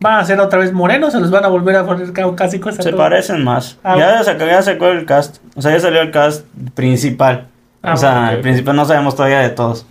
¿Van 0.00 0.18
a 0.20 0.24
ser 0.24 0.40
otra 0.40 0.58
vez 0.58 0.72
morenos 0.72 1.14
o 1.14 1.20
los 1.20 1.30
van 1.30 1.44
a 1.44 1.48
volver 1.48 1.76
a 1.76 1.84
poner 1.86 2.12
caucásicos 2.12 2.78
a 2.78 2.82
Se 2.82 2.92
parecen 2.92 3.42
más. 3.44 3.78
Ah, 3.84 3.96
ya, 3.96 4.22
sacó, 4.24 4.44
ya 4.46 4.60
sacó 4.62 4.88
el 4.88 5.04
cast. 5.06 5.38
O 5.56 5.62
sea, 5.62 5.72
ya 5.72 5.80
salió 5.80 6.00
el 6.00 6.10
cast 6.10 6.44
principal. 6.74 7.46
Ah, 7.82 7.94
o 7.94 7.96
sea, 7.96 8.10
bueno, 8.12 8.26
ok. 8.26 8.32
el 8.34 8.40
principal 8.40 8.76
no 8.76 8.84
sabemos 8.84 9.14
todavía 9.14 9.38
de 9.40 9.50
todos. 9.50 9.86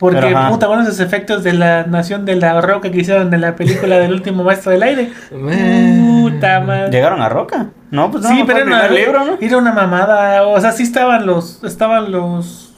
Porque, 0.00 0.18
Pero, 0.18 0.48
puta, 0.48 0.66
bueno, 0.66 0.82
esos 0.82 0.98
efectos 0.98 1.44
de 1.44 1.52
la 1.52 1.84
nación 1.84 2.24
de 2.24 2.34
la 2.34 2.58
roca 2.62 2.90
que 2.90 3.00
hicieron 3.00 3.32
en 3.34 3.42
la 3.42 3.54
película 3.54 3.98
del 3.98 4.14
último 4.14 4.42
maestro 4.42 4.72
del 4.72 4.82
aire. 4.82 5.12
Puta 5.28 6.60
madre. 6.60 6.90
¿Llegaron 6.90 7.20
a 7.20 7.28
Roca? 7.28 7.66
No, 7.90 8.10
pues 8.10 8.22
no, 8.22 8.30
sí, 8.30 8.44
pero 8.46 8.60
era 8.60 8.88
libro, 8.88 9.22
¿no? 9.26 9.36
era 9.38 9.58
una 9.58 9.72
mamada. 9.72 10.46
O 10.46 10.58
sea, 10.58 10.72
sí 10.72 10.84
estaban 10.84 11.26
los, 11.26 11.62
estaban 11.64 12.10
los 12.10 12.74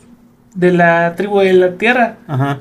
de 0.56 0.72
la 0.72 1.14
tribu 1.14 1.38
de 1.38 1.52
la 1.52 1.70
tierra. 1.74 2.16
Ajá. 2.26 2.58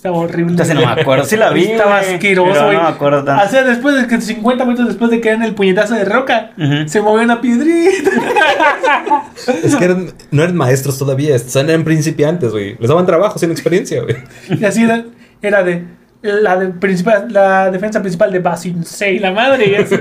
Estaba 0.00 0.16
horrible. 0.16 0.52
Entonces 0.52 0.74
no 0.74 0.80
me 0.80 1.02
acuerdo. 1.02 1.24
Sí 1.26 1.36
la 1.36 1.50
vi. 1.50 1.64
Estaba 1.64 1.98
asqueroso, 1.98 2.64
güey. 2.64 2.76
No 2.78 2.82
me 2.84 2.88
acuerdo 2.88 3.22
tanto. 3.22 3.44
O 3.44 3.48
sea, 3.50 3.64
después 3.64 3.94
de 3.96 4.06
que 4.06 4.18
50 4.18 4.64
minutos 4.64 4.86
después 4.88 5.10
de 5.10 5.20
que 5.20 5.28
eran 5.28 5.42
el 5.42 5.54
puñetazo 5.54 5.94
de 5.94 6.06
roca, 6.06 6.52
se 6.86 7.02
movió 7.02 7.22
una 7.22 7.42
piedrita. 7.42 8.10
Es 9.62 9.76
que 9.76 9.84
eran- 9.84 10.12
no 10.30 10.42
eran 10.42 10.56
maestros 10.56 10.98
todavía, 10.98 11.36
eran 11.54 11.84
principiantes, 11.84 12.50
güey. 12.50 12.76
Les 12.78 12.88
daban 12.88 13.04
trabajo 13.04 13.38
sin 13.38 13.50
experiencia, 13.50 14.02
güey. 14.02 14.16
Y 14.58 14.64
así 14.64 14.84
era, 14.84 15.04
era 15.42 15.62
de 15.62 15.84
la, 16.22 16.56
de 16.56 16.68
principal, 16.68 17.26
la 17.30 17.70
defensa 17.70 18.00
principal 18.00 18.32
de 18.32 18.38
Basinsei, 18.38 19.18
la 19.18 19.32
madre. 19.32 19.66
Y, 19.70 19.74
así, 19.74 19.96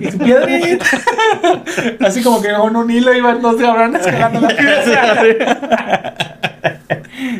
y 0.00 0.10
su 0.10 0.18
piedrita. 0.18 0.84
Así 2.06 2.22
como 2.22 2.40
que 2.42 2.52
con 2.52 2.74
un 2.76 2.90
hilo 2.90 3.12
iban 3.14 3.40
dos 3.42 3.56
cabrones 3.56 4.04
jalando 4.04 4.40
la 4.40 4.48
piedra. 4.56 6.14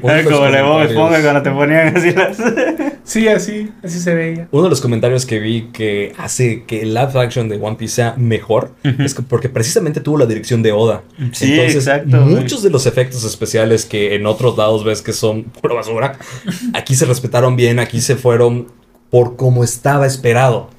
Uno 0.03 0.13
de 0.13 0.21
Era 0.21 0.23
los 0.31 0.33
como 0.39 0.49
la 0.49 0.63
Bob 0.63 0.71
comentarios- 0.73 0.91
Esponja 0.91 1.23
cuando 1.23 1.43
te 1.43 1.51
ponían 1.51 1.97
así 1.97 2.11
las... 2.13 2.37
Sí, 3.05 3.29
así, 3.29 3.69
así 3.83 3.99
se 3.99 4.15
veía. 4.15 4.49
Uno 4.53 4.65
de 4.65 4.71
los 4.71 4.81
comentarios 4.81 5.27
que 5.27 5.39
vi 5.41 5.69
que 5.73 6.13
hace 6.19 6.63
que 6.65 6.83
el 6.83 6.95
live 6.95 7.11
action 7.21 7.49
de 7.49 7.57
One 7.57 7.77
Piece 7.77 7.97
sea 7.97 8.15
mejor 8.17 8.73
es 8.99 9.15
que 9.15 9.23
porque 9.23 9.49
precisamente 9.49 10.01
tuvo 10.01 10.19
la 10.19 10.27
dirección 10.27 10.63
de 10.63 10.73
Oda. 10.73 11.03
Sí, 11.33 11.53
Entonces, 11.53 11.75
exacto, 11.77 12.23
güey. 12.23 12.37
muchos 12.37 12.63
de 12.63 12.71
los 12.71 12.87
efectos 12.87 13.25
especiales 13.25 13.85
que 13.85 14.15
en 14.15 14.25
otros 14.27 14.57
lados 14.57 14.85
ves 14.85 15.03
que 15.03 15.13
son 15.13 15.43
pura 15.45 15.75
basura, 15.75 16.17
aquí 16.75 16.95
se 16.95 17.05
respetaron 17.07 17.57
bien, 17.57 17.79
aquí 17.81 18.01
se 18.01 18.17
fueron 18.17 18.69
por 19.11 19.37
como 19.37 19.65
estaba 19.65 20.07
esperado. 20.07 20.71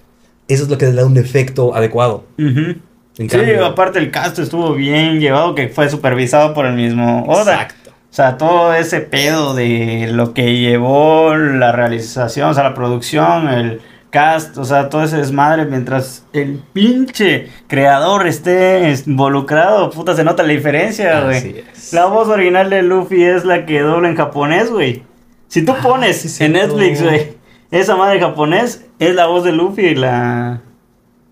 Eso 0.47 0.63
es 0.63 0.69
lo 0.69 0.77
que 0.77 0.85
le 0.87 0.93
da 0.93 1.05
un 1.05 1.17
efecto 1.17 1.75
adecuado. 1.75 2.25
En 2.37 2.81
Sí, 3.15 3.27
cambio- 3.27 3.65
aparte 3.65 3.99
el 3.99 4.09
cast 4.11 4.39
estuvo 4.39 4.73
bien 4.73 5.19
llevado, 5.19 5.53
que 5.55 5.67
fue 5.69 5.87
supervisado 5.89 6.53
por 6.53 6.65
el 6.65 6.73
mismo 6.73 7.23
Oda. 7.27 7.53
Exacto. 7.53 7.82
O 8.13 8.15
sea, 8.15 8.37
todo 8.37 8.75
ese 8.75 8.99
pedo 9.01 9.55
de 9.55 10.07
lo 10.11 10.35
que 10.35 10.55
llevó 10.59 11.35
la 11.35 11.71
realización, 11.71 12.51
o 12.51 12.53
sea, 12.53 12.61
la 12.63 12.75
producción, 12.75 13.49
el 13.49 13.81
cast, 14.11 14.55
o 14.59 14.65
sea, 14.65 14.87
todo 14.89 15.01
ese 15.03 15.17
desmadre, 15.17 15.65
mientras 15.65 16.23
el 16.31 16.61
pinche 16.73 17.47
creador 17.65 18.27
esté 18.27 18.93
involucrado, 19.07 19.89
puta, 19.89 20.15
se 20.15 20.23
nota 20.23 20.43
la 20.43 20.49
diferencia, 20.53 21.27
Así 21.27 21.49
güey. 21.53 21.63
es. 21.73 21.91
La 21.91 22.05
voz 22.05 22.27
original 22.27 22.69
de 22.69 22.83
Luffy 22.83 23.23
es 23.23 23.45
la 23.45 23.65
que 23.65 23.81
dobla 23.81 24.09
en 24.09 24.15
japonés, 24.15 24.69
güey. 24.69 25.01
Si 25.47 25.65
tú 25.65 25.73
pones 25.81 26.23
Ah, 26.23 26.29
sí, 26.29 26.43
en. 26.43 26.51
Netflix, 26.53 27.01
güey, 27.01 27.33
esa 27.71 27.95
madre 27.95 28.19
japonés 28.19 28.85
es 28.99 29.15
la 29.15 29.25
voz 29.25 29.43
de 29.43 29.53
Luffy 29.53 29.87
y 29.87 29.95
la 29.95 30.61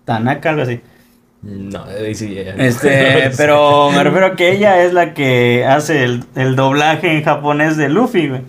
Tanaka, 0.04 0.50
algo 0.50 0.62
así. 0.62 0.80
No, 1.42 1.84
sí, 2.14 2.34
ya- 2.34 2.54
Este, 2.56 3.30
pero 3.36 3.90
me 3.90 4.02
refiero 4.04 4.26
a 4.26 4.36
que 4.36 4.52
ella 4.52 4.82
es 4.84 4.92
la 4.92 5.12
que 5.14 5.64
hace 5.66 6.04
el, 6.04 6.24
el 6.36 6.54
doblaje 6.56 7.16
en 7.16 7.24
japonés 7.24 7.76
de 7.76 7.88
Luffy, 7.88 8.28
güey. 8.28 8.40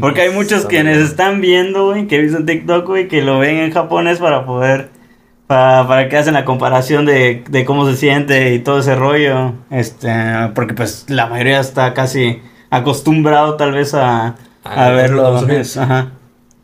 Porque 0.00 0.22
hay 0.22 0.30
muchos 0.30 0.66
quienes 0.66 0.98
están 0.98 1.40
viendo, 1.40 1.86
güey, 1.90 2.08
que 2.08 2.16
he 2.16 2.22
visto 2.22 2.38
en 2.38 2.46
TikTok, 2.46 2.84
güey, 2.86 3.06
que 3.06 3.22
lo 3.22 3.38
ven 3.38 3.58
en 3.58 3.70
japonés 3.72 4.18
para 4.18 4.44
poder, 4.44 4.88
para, 5.46 5.86
para 5.86 6.08
que 6.08 6.16
hacen 6.16 6.34
la 6.34 6.44
comparación 6.44 7.06
de, 7.06 7.44
de 7.48 7.64
cómo 7.64 7.88
se 7.88 7.96
siente 7.96 8.54
y 8.54 8.58
todo 8.58 8.80
ese 8.80 8.96
rollo. 8.96 9.52
Este, 9.70 10.10
porque 10.56 10.74
pues 10.74 11.04
la 11.08 11.26
mayoría 11.26 11.60
está 11.60 11.94
casi 11.94 12.42
acostumbrado 12.70 13.54
tal 13.54 13.70
vez 13.70 13.94
a, 13.94 14.34
a 14.64 14.86
A 14.86 14.90
verlo. 14.90 15.36
Ajá. 15.78 16.10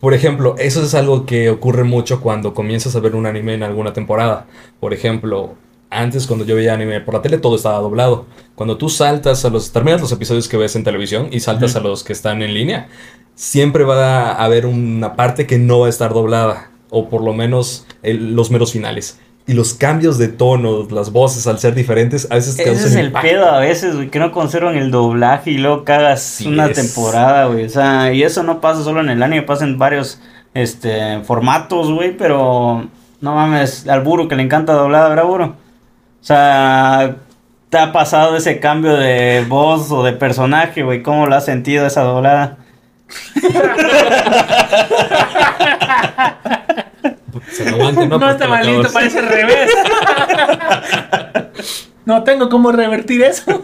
Por 0.01 0.15
ejemplo, 0.15 0.55
eso 0.59 0.83
es 0.83 0.95
algo 0.95 1.27
que 1.27 1.51
ocurre 1.51 1.85
mucho 1.85 2.21
cuando 2.21 2.55
comienzas 2.55 2.97
a 2.97 3.01
ver 3.01 3.15
un 3.15 3.27
anime 3.27 3.55
en 3.55 3.63
alguna 3.63 3.93
temporada. 3.93 4.47
Por 4.81 4.95
ejemplo, 4.95 5.55
antes 5.91 6.27
cuando 6.27 6.47
yo 6.47 6.57
veía 6.57 6.73
anime 6.73 7.01
por 7.01 7.15
la 7.15 7.23
tele 7.23 7.37
todo 7.37 7.57
estaba 7.57 7.79
doblado. 7.81 8.25
Cuando 8.55 8.79
tú 8.79 8.89
saltas 8.89 9.45
a 9.45 9.51
los 9.51 9.73
terminas 9.73 10.01
los 10.01 10.13
episodios 10.13 10.49
que 10.49 10.57
ves 10.57 10.75
en 10.77 10.85
televisión 10.85 11.29
y 11.31 11.41
saltas 11.41 11.77
a 11.77 11.81
los 11.81 12.03
que 12.03 12.15
están 12.15 12.41
en 12.43 12.55
línea, 12.55 12.89
siempre 13.35 13.85
va 13.85 14.31
a 14.33 14.45
haber 14.45 14.65
una 14.65 15.17
parte 15.17 15.47
que 15.47 15.59
no 15.59 15.81
va 15.81 15.87
a 15.87 15.91
estar 15.91 16.15
doblada 16.15 16.71
o 16.89 17.09
por 17.11 17.23
lo 17.23 17.35
menos 17.35 17.87
el- 18.03 18.35
los 18.35 18.51
meros 18.51 18.73
finales. 18.73 19.19
Y 19.47 19.55
los 19.55 19.75
cambios 19.75 20.17
de 20.19 20.29
tono, 20.29 20.87
las 20.91 21.11
voces 21.11 21.47
al 21.49 21.59
ser 21.59 21.75
diferentes, 21.75 22.29
a 22.31 22.37
veces 22.37 22.57
Ese 22.59 22.71
es 22.73 22.95
el 22.95 23.07
impacto. 23.07 23.29
pedo 23.29 23.51
a 23.51 23.59
veces, 23.59 23.97
güey, 23.97 24.09
que 24.09 24.21
no 24.21 24.31
conservan 24.31 24.77
el 24.77 24.93
doblaje 24.93 25.51
y 25.51 25.59
luego 25.59 25.85
cagas 25.85 26.23
Sí 26.23 26.47
una 26.47 26.67
es. 26.67 26.75
temporada, 26.77 27.47
güey. 27.47 27.65
O 27.65 27.69
sea, 27.69 28.13
y 28.13 28.23
eso 28.23 28.45
no 28.45 28.61
pasa 28.61 28.85
solo 28.85 29.01
en 29.01 29.11
el 29.11 29.21
anime, 29.23 29.43
pasa 29.43 29.65
en 29.65 29.77
varios 29.79 30.21
este, 30.55 31.21
formatos, 31.25 31.91
güey, 31.91 32.17
pero 32.17 32.87
no 33.21 33.35
mames, 33.35 33.89
al 33.89 34.03
Buro 34.03 34.29
que 34.29 34.37
le 34.37 34.43
encanta 34.45 34.73
doblada, 34.75 35.09
¿verdad, 35.09 35.25
Buro? 35.25 35.45
O 35.47 36.25
sea, 36.25 37.17
¿te 37.71 37.79
ha 37.79 37.93
pasado 37.93 38.37
ese 38.37 38.61
cambio 38.61 38.95
de 38.97 39.45
voz 39.49 39.91
o 39.91 40.05
de 40.05 40.13
personaje, 40.13 40.85
güey? 40.85 41.03
¿Cómo 41.03 41.27
lo 41.27 41.35
has 41.35 41.45
sentido 41.45 41.87
esa 41.87 42.03
doblada? 42.03 42.59
Se 47.51 47.69
lo 47.71 47.77
aguante, 47.77 48.07
No, 48.07 48.19
¿no? 48.19 48.21
Porque 48.21 48.33
está 48.33 48.49
malito, 48.49 48.73
acabas- 48.81 48.93
parece 48.93 49.19
al 49.19 49.29
revés. 49.29 49.71
no 52.05 52.23
tengo 52.25 52.49
cómo 52.49 52.73
revertir 52.73 53.23
eso. 53.23 53.63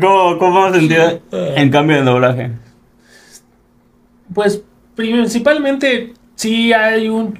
¿Cómo, 0.00 0.38
cómo 0.38 0.64
has 0.64 0.74
sentido 0.74 1.20
en 1.32 1.70
cambio 1.70 1.96
de 1.96 2.02
doblaje? 2.02 2.50
Pues 4.34 4.62
principalmente 4.96 6.14
sí 6.34 6.72
hay 6.72 7.08
un, 7.08 7.38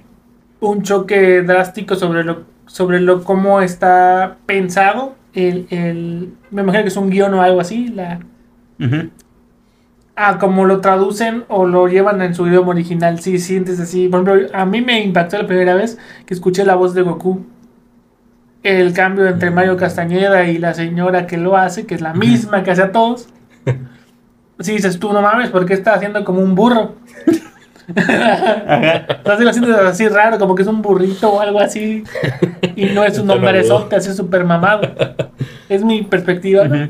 un 0.61 0.83
choque 0.83 1.43
drástico 1.43 1.97
sobre 1.97 2.23
lo 2.25 2.45
sobre 2.67 3.01
lo 3.01 3.25
cómo 3.25 3.61
está 3.63 4.37
pensado 4.47 5.15
el, 5.35 5.67
el 5.71 6.33
me 6.51 6.63
imagino 6.63 6.83
que 6.85 6.89
es 6.89 6.97
un 6.97 7.11
guion 7.11 7.33
o 7.35 7.43
algo 7.43 7.61
así 7.61 7.89
la. 7.89 8.21
A 10.17 10.39
cómo 10.39 10.65
lo 10.65 10.81
traducen 10.81 11.45
o 11.49 11.67
lo 11.67 11.89
llevan 11.89 12.23
en 12.23 12.35
su 12.35 12.47
idioma 12.47 12.71
original 12.71 13.21
sí 13.21 13.39
sientes 13.39 13.79
así 13.79 14.09
por 14.09 14.23
ejemplo 14.23 14.59
a 14.59 14.65
mí 14.65 14.81
me 14.81 15.03
impactó 15.03 15.39
la 15.39 15.47
primera 15.47 15.75
vez 15.75 15.99
que 16.25 16.35
escuché 16.35 16.65
la 16.65 16.75
voz 16.75 16.95
de 16.95 17.03
Goku 17.03 17.45
el 18.63 18.93
cambio 18.93 19.27
entre 19.27 19.51
Mario 19.51 19.77
Castañeda 19.77 20.47
y 20.47 20.59
la 20.59 20.75
señora 20.75 21.27
que 21.27 21.37
lo 21.37 21.57
hace 21.57 21.87
que 21.87 21.95
es 21.95 22.01
la 22.01 22.15
misma 22.15 22.63
que 22.63 22.71
hace 22.71 22.83
a 22.83 22.93
todos 22.93 23.29
Sí, 24.59 24.73
dices 24.73 24.99
tú, 24.99 25.13
no 25.13 25.21
mames, 25.21 25.51
¿por 25.51 25.67
qué 25.67 25.75
está 25.75 25.95
haciendo 25.95 26.25
como 26.25 26.41
un 26.41 26.55
burro? 26.55 26.95
Está 27.89 29.35
haciendo 29.35 29.77
así 29.77 30.09
raro, 30.09 30.39
como 30.39 30.57
que 30.57 30.63
es 30.63 30.69
un 30.69 30.83
burrito 30.83 31.35
o 31.35 31.41
algo 31.41 31.61
así. 31.61 32.03
Y 32.75 32.87
no 32.87 33.05
es 33.05 33.17
un 33.19 33.31
hombre 33.31 33.63
sote, 33.63 33.95
así 33.95 34.13
súper 34.13 34.45
mamado. 34.45 34.93
Es 35.69 35.85
mi 35.85 36.03
perspectiva, 36.03 36.67
¿no? 36.67 36.89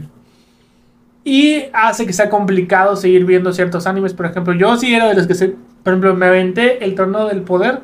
Y 1.29 1.65
hace 1.73 2.07
que 2.07 2.13
sea 2.13 2.31
complicado 2.31 2.95
seguir 2.95 3.25
viendo 3.25 3.53
ciertos 3.53 3.89
animes. 3.89 4.15
Por 4.15 4.27
ejemplo, 4.27 4.55
yo 4.55 4.77
sí 4.77 4.95
era 4.95 5.09
de 5.09 5.15
los 5.15 5.27
que 5.27 5.35
se. 5.35 5.57
Por 5.83 5.93
ejemplo, 5.93 6.15
me 6.15 6.27
aventé 6.27 6.85
el 6.85 6.95
torneo 6.95 7.27
del 7.27 7.43
poder. 7.43 7.81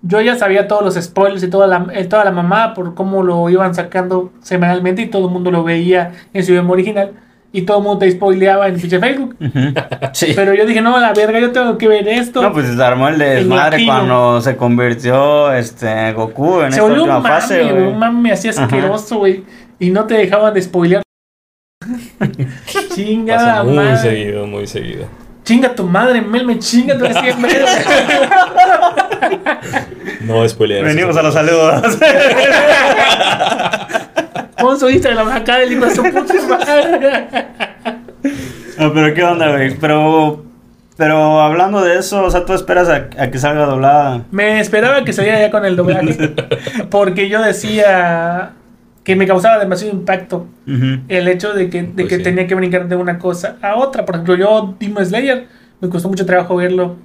Yo 0.00 0.22
ya 0.22 0.34
sabía 0.34 0.66
todos 0.66 0.82
los 0.82 0.94
spoilers 1.04 1.42
y 1.42 1.50
toda 1.50 1.66
la, 1.66 1.88
eh, 1.92 2.04
toda 2.06 2.24
la 2.24 2.30
mamá 2.30 2.72
por 2.72 2.94
cómo 2.94 3.22
lo 3.22 3.50
iban 3.50 3.74
sacando 3.74 4.32
semanalmente 4.40 5.02
y 5.02 5.08
todo 5.08 5.26
el 5.26 5.32
mundo 5.34 5.50
lo 5.50 5.62
veía 5.62 6.12
en 6.32 6.42
su 6.42 6.52
idioma 6.52 6.70
original. 6.72 7.12
Y 7.52 7.62
todo 7.62 7.78
el 7.78 7.84
mundo 7.84 7.98
te 7.98 8.10
spoileaba 8.10 8.66
en 8.68 8.80
pinche 8.80 8.98
Facebook. 8.98 9.36
Sí. 10.14 10.32
Pero 10.34 10.54
yo 10.54 10.64
dije, 10.64 10.80
no, 10.80 10.98
la 10.98 11.12
verga, 11.12 11.38
yo 11.40 11.52
tengo 11.52 11.76
que 11.76 11.86
ver 11.86 12.08
esto. 12.08 12.40
No, 12.40 12.50
pues 12.54 12.66
se 12.74 12.82
armó 12.82 13.08
el 13.08 13.18
desmadre 13.18 13.84
cuando 13.84 14.40
se 14.40 14.56
convirtió 14.56 15.52
este 15.52 16.14
Goku 16.14 16.62
en 16.62 16.72
se 16.72 16.78
esta 16.78 16.82
volvió 16.82 17.02
última 17.02 17.20
mame, 17.20 17.28
fase, 17.28 17.62
güey. 17.62 17.82
un 17.88 17.98
mame 17.98 18.32
así 18.32 18.48
asqueroso, 18.48 19.18
güey. 19.18 19.44
Y 19.78 19.90
no 19.90 20.06
te 20.06 20.14
dejaban 20.14 20.54
de 20.54 20.62
spoilear. 20.62 21.02
Chingada 22.94 23.46
Pasa 23.52 23.64
muy 23.64 23.74
madre. 23.76 23.96
seguido, 23.98 24.46
muy 24.46 24.66
seguido. 24.66 25.06
Chinga 25.44 25.74
tu 25.74 25.84
madre, 25.84 26.20
Mel, 26.20 26.44
me 26.44 26.58
chinga 26.58 26.98
tu 26.98 27.06
siempre. 27.06 27.50
No 30.20 30.46
spoilear. 30.48 30.84
Venimos 30.84 31.16
a 31.16 31.22
los 31.22 31.32
saludos. 31.32 31.82
Pon 34.58 34.78
su 34.78 34.90
Instagram 34.90 35.28
acá 35.28 35.58
del 35.58 35.72
hijo 35.72 35.86
de 35.86 35.94
su 35.94 36.02
puta 36.02 36.34
madre. 36.48 37.26
no, 38.78 38.92
pero 38.92 39.14
qué 39.14 39.22
onda, 39.22 39.48
güey. 39.50 39.74
Pero, 39.76 40.44
pero 40.96 41.40
hablando 41.40 41.82
de 41.82 41.98
eso, 41.98 42.24
o 42.24 42.30
sea, 42.30 42.44
tú 42.44 42.52
esperas 42.52 42.88
a, 42.88 43.08
a 43.22 43.30
que 43.30 43.38
salga 43.38 43.64
doblada. 43.66 44.22
Me 44.30 44.60
esperaba 44.60 45.04
que 45.04 45.12
saliera 45.12 45.40
ya 45.40 45.50
con 45.50 45.64
el 45.64 45.76
doblaje. 45.76 46.34
Porque 46.90 47.28
yo 47.28 47.40
decía 47.40 48.50
que 49.04 49.16
me 49.16 49.26
causaba 49.26 49.58
demasiado 49.58 49.94
impacto 49.94 50.46
el 50.66 51.28
hecho 51.28 51.54
de 51.54 51.70
que, 51.70 51.82
de 51.82 51.88
Pues 51.88 52.08
que 52.08 52.16
sí. 52.16 52.22
tenía 52.22 52.46
que 52.46 52.54
brincar 52.54 52.88
de 52.88 52.96
una 52.96 53.18
cosa 53.18 53.56
a 53.62 53.76
otra. 53.76 54.04
Por 54.04 54.16
ejemplo, 54.16 54.34
yo, 54.36 54.74
Demon 54.78 55.04
Slayer, 55.06 55.46
me 55.80 55.88
costó 55.88 56.08
mucho 56.08 56.26
trabajo 56.26 56.56
verlo 56.56 56.96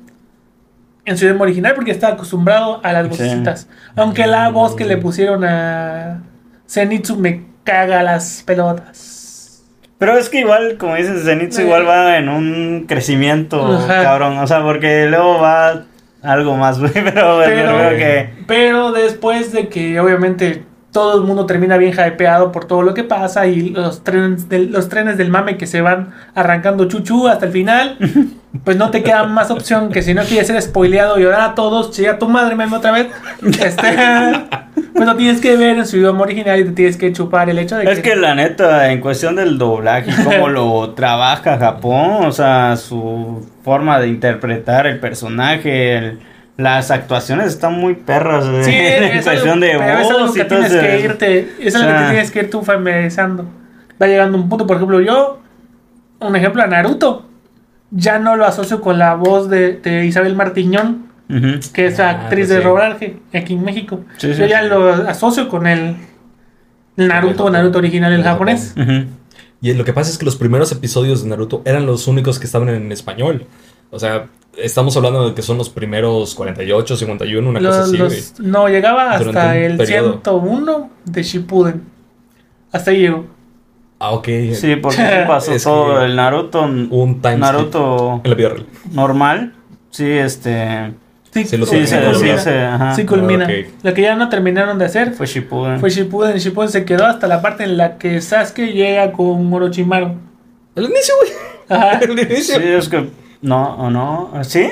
en 1.05 1.17
su 1.17 1.25
idioma 1.25 1.43
original 1.43 1.73
porque 1.75 1.91
estaba 1.91 2.13
acostumbrado 2.13 2.79
a 2.83 2.91
las 2.93 3.03
Sí. 3.03 3.09
vocecitas. 3.09 3.69
Aunque 3.95 4.25
la 4.27 4.49
voz 4.49 4.75
que 4.75 4.85
le 4.85 4.97
pusieron 4.97 5.43
a 5.45 6.21
Zenitsu 6.69 7.17
me 7.17 7.45
caga 7.63 8.03
las 8.03 8.43
pelotas. 8.45 9.63
Pero 9.97 10.17
es 10.17 10.27
que 10.29 10.39
igual, 10.41 10.77
como 10.77 10.95
dices, 10.95 11.23
Zenitsu 11.23 11.61
Eh. 11.61 11.63
igual 11.65 11.87
va 11.87 12.17
en 12.17 12.27
un 12.27 12.85
crecimiento, 12.87 13.65
Ajá. 13.65 14.03
cabrón. 14.03 14.37
O 14.39 14.47
sea, 14.47 14.61
porque 14.61 15.05
luego 15.07 15.39
va 15.39 15.83
algo 16.21 16.55
más, 16.57 16.79
güey. 16.79 16.91
Pero, 16.93 17.39
Pero, 17.45 17.71
yo 17.71 17.77
creo 17.77 17.97
que. 17.97 18.29
pero 18.47 18.91
después 18.91 19.51
de 19.53 19.67
que 19.69 19.99
obviamente 19.99 20.63
todo 20.93 21.17
el 21.19 21.23
mundo 21.27 21.45
termina 21.45 21.75
bien 21.77 21.91
hypeado 21.93 22.51
por 22.53 22.65
todo 22.65 22.83
lo 22.83 22.93
que 22.93 23.03
pasa 23.03 23.47
y 23.47 23.71
los 23.71 24.03
trenes 24.03 24.47
del, 24.47 24.71
los 24.71 24.87
trenes 24.87 25.17
del 25.17 25.29
mame 25.29 25.57
que 25.57 25.67
se 25.67 25.81
van 25.81 26.13
arrancando 26.35 26.85
chuchu 26.87 27.27
hasta 27.27 27.47
el 27.47 27.51
final, 27.51 27.97
pues 28.63 28.77
no 28.77 28.91
te 28.91 29.03
queda 29.03 29.23
más 29.25 29.51
opción 29.51 29.89
que 29.91 30.01
si 30.03 30.13
no 30.13 30.23
quieres 30.23 30.47
ser 30.47 30.61
spoileado 30.61 31.19
y 31.19 31.25
orar 31.25 31.41
a 31.41 31.55
todos, 31.55 31.91
chilla 31.91 32.19
tu 32.19 32.29
madre, 32.29 32.55
meme 32.55 32.77
otra 32.77 32.91
vez, 32.91 33.07
este, 33.41 33.87
pues 34.93 35.05
lo 35.07 35.15
tienes 35.15 35.41
que 35.41 35.57
ver 35.57 35.77
en 35.79 35.87
su 35.87 35.97
idioma 35.97 36.21
original 36.21 36.59
y 36.59 36.65
te 36.65 36.71
tienes 36.71 36.95
que 36.95 37.11
chupar 37.11 37.49
el 37.49 37.57
hecho 37.57 37.75
de 37.75 37.91
Es 37.91 37.99
que 37.99 38.15
la 38.15 38.35
neta, 38.35 38.91
en 38.91 39.01
cuestión 39.01 39.35
del 39.35 39.57
doblaje, 39.57 40.11
cómo 40.23 40.47
lo 40.47 40.89
trabaja 40.95 41.57
Japón, 41.57 42.25
o 42.27 42.31
sea, 42.31 42.77
su 42.77 43.45
forma 43.63 43.99
de 43.99 44.09
interpretar 44.09 44.85
el 44.85 44.99
personaje, 44.99 45.97
el- 45.97 46.19
las 46.57 46.91
actuaciones 46.91 47.47
están 47.47 47.73
muy 47.73 47.95
perras, 47.95 48.45
Sí, 48.65 48.71
en 48.73 49.03
es 49.05 49.23
cuestión 49.25 49.63
algo, 49.63 49.65
de 49.65 49.71
pero 49.79 49.99
es 49.99 50.07
algo 50.09 50.19
voz 50.25 50.33
que 50.33 50.45
tienes 50.45 50.71
que 50.73 50.99
irte, 50.99 51.53
es 51.59 51.75
algo 51.75 51.87
que 51.87 51.93
sea, 51.93 52.05
te 52.05 52.11
tienes 52.11 52.31
que 52.31 52.39
ir 52.39 52.49
tú 52.49 52.61
familiarizando. 52.61 53.45
Va 54.01 54.07
llegando 54.07 54.37
un 54.37 54.49
punto, 54.49 54.65
por 54.67 54.75
ejemplo, 54.77 55.01
yo 55.01 55.39
un 56.19 56.35
ejemplo 56.35 56.61
a 56.63 56.67
Naruto. 56.67 57.25
Ya 57.95 58.17
no 58.17 58.35
lo 58.35 58.45
asocio 58.45 58.81
con 58.81 58.97
la 58.97 59.13
voz 59.13 59.49
de, 59.49 59.73
de 59.77 60.05
Isabel 60.05 60.35
Martiñón, 60.35 61.07
que 61.73 61.85
es 61.87 61.99
Ah, 61.99 62.09
actriz 62.09 62.47
pues 62.47 62.49
de 62.49 62.55
sí. 62.55 62.63
aquí 63.37 63.53
en 63.53 63.63
México. 63.63 63.99
Sí, 64.17 64.33
sí, 64.33 64.39
Yo 64.39 64.45
ya 64.47 64.63
sí. 64.63 64.69
lo 64.69 64.91
asocio 64.93 65.47
con 65.47 65.67
el, 65.67 65.97
el 66.97 67.07
Naruto, 67.07 67.45
El- 67.47 67.53
Naruto 67.53 67.77
original, 67.77 68.11
el 68.13 68.23
japonés. 68.23 68.73
Y 69.61 69.73
lo 69.73 69.85
que 69.85 69.93
pasa 69.93 70.09
es 70.09 70.17
que 70.17 70.25
los 70.25 70.35
primeros 70.35 70.71
episodios 70.71 71.23
de 71.23 71.29
Naruto 71.29 71.61
eran 71.65 71.85
los 71.85 72.07
únicos 72.07 72.39
que 72.39 72.45
estaban 72.45 72.69
en 72.69 72.91
español. 72.91 73.45
O 73.91 73.99
sea, 73.99 74.25
estamos 74.57 74.95
hablando 74.97 75.29
de 75.29 75.35
que 75.35 75.41
son 75.41 75.57
los 75.57 75.69
primeros 75.69 76.35
48, 76.35 76.95
51, 76.97 77.49
una 77.49 77.59
cosa 77.59 77.71
Los- 77.79 77.87
así, 77.87 77.97
güey. 77.97 78.09
los- 78.09 78.39
no, 78.39 78.67
llegaba 78.69 79.11
hasta 79.11 79.57
el 79.57 79.77
periodo. 79.77 80.11
101 80.13 80.89
de 81.05 81.23
Shippuden. 81.23 81.83
Hasta 82.71 82.91
ahí 82.91 82.99
llegó. 83.01 83.25
Ah, 83.99 84.11
ok. 84.11 84.27
Sí, 84.53 84.75
porque 84.77 84.97
pasó 85.27 85.53
Es 85.53 85.63
todo 85.63 85.99
que 85.99 86.05
el 86.05 86.15
Naruto. 86.15 86.61
Un 86.63 87.21
time 87.21 87.37
Naruto 87.37 88.21
En 88.23 88.29
la 88.29 88.35
vida 88.35 88.49
real. 88.49 88.65
normal. 88.91 89.53
Sí, 89.91 90.09
este. 90.09 90.93
Sí, 91.31 91.45
Sí, 91.45 91.57
lo 91.57 91.65
Sí, 91.65 91.77
Ok, 91.77 91.85
se, 91.85 92.13
sí, 92.15 92.37
se- 92.43 92.61
ajá. 92.61 92.95
Sí 92.95 93.05
culmina. 93.05 93.45
Ok. 93.45 93.51
Lo 93.83 93.93
que 93.93 94.01
ya 94.03 94.15
no 94.15 94.29
terminaron 94.29 94.77
de 94.77 94.85
hacer 94.85 95.13
Fue 95.13 95.25
Shippuden. 95.25 95.79
fue 95.79 95.89
Shippuden. 95.89 96.37
Shippuden 96.37 96.69
se 96.69 96.85
quedó 96.85 97.05
hasta 97.05 97.27
la 97.27 97.41
parte 97.41 97.63
en 97.63 97.77
la 97.77 97.97
que 97.97 98.21
Sasuke 98.21 98.71
llega 98.73 99.11
con 99.13 99.51
Orochimaru. 99.51 100.13
El 100.75 100.83
inicio, 100.85 101.13
güey. 101.21 101.31
Ajá. 101.69 101.99
El 102.03 102.19
inicio. 102.19 102.55
Sí, 102.59 102.67
es 102.67 102.89
que. 102.89 103.09
No, 103.43 103.75
o 103.75 103.91
no. 103.91 104.31
¿Sí? 104.41 104.71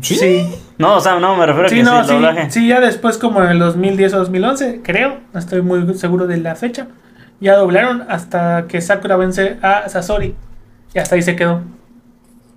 Sí. 0.00 0.14
Sí. 0.14 0.54
No, 0.78 0.96
o 0.96 1.00
sea, 1.00 1.18
no, 1.20 1.36
me 1.36 1.46
refiero 1.46 1.66
a 1.66 1.70
que 1.70 1.82
no, 1.82 1.92
sí, 1.92 1.98
el 1.98 2.06
sí, 2.06 2.14
doblaje. 2.14 2.50
sí, 2.50 2.68
ya 2.68 2.80
después 2.80 3.18
como 3.18 3.42
en 3.42 3.50
el 3.50 3.58
2010 3.58 4.14
o 4.14 4.18
2011, 4.18 4.80
creo, 4.82 5.18
no 5.32 5.38
estoy 5.38 5.62
muy 5.62 5.94
seguro 5.94 6.26
de 6.26 6.38
la 6.38 6.54
fecha, 6.54 6.88
ya 7.40 7.56
doblaron 7.56 8.04
hasta 8.08 8.66
que 8.68 8.80
Sakura 8.80 9.16
vence 9.16 9.58
a 9.62 9.88
Sasori. 9.88 10.34
Y 10.94 10.98
hasta 10.98 11.16
ahí 11.16 11.22
se 11.22 11.36
quedó. 11.36 11.62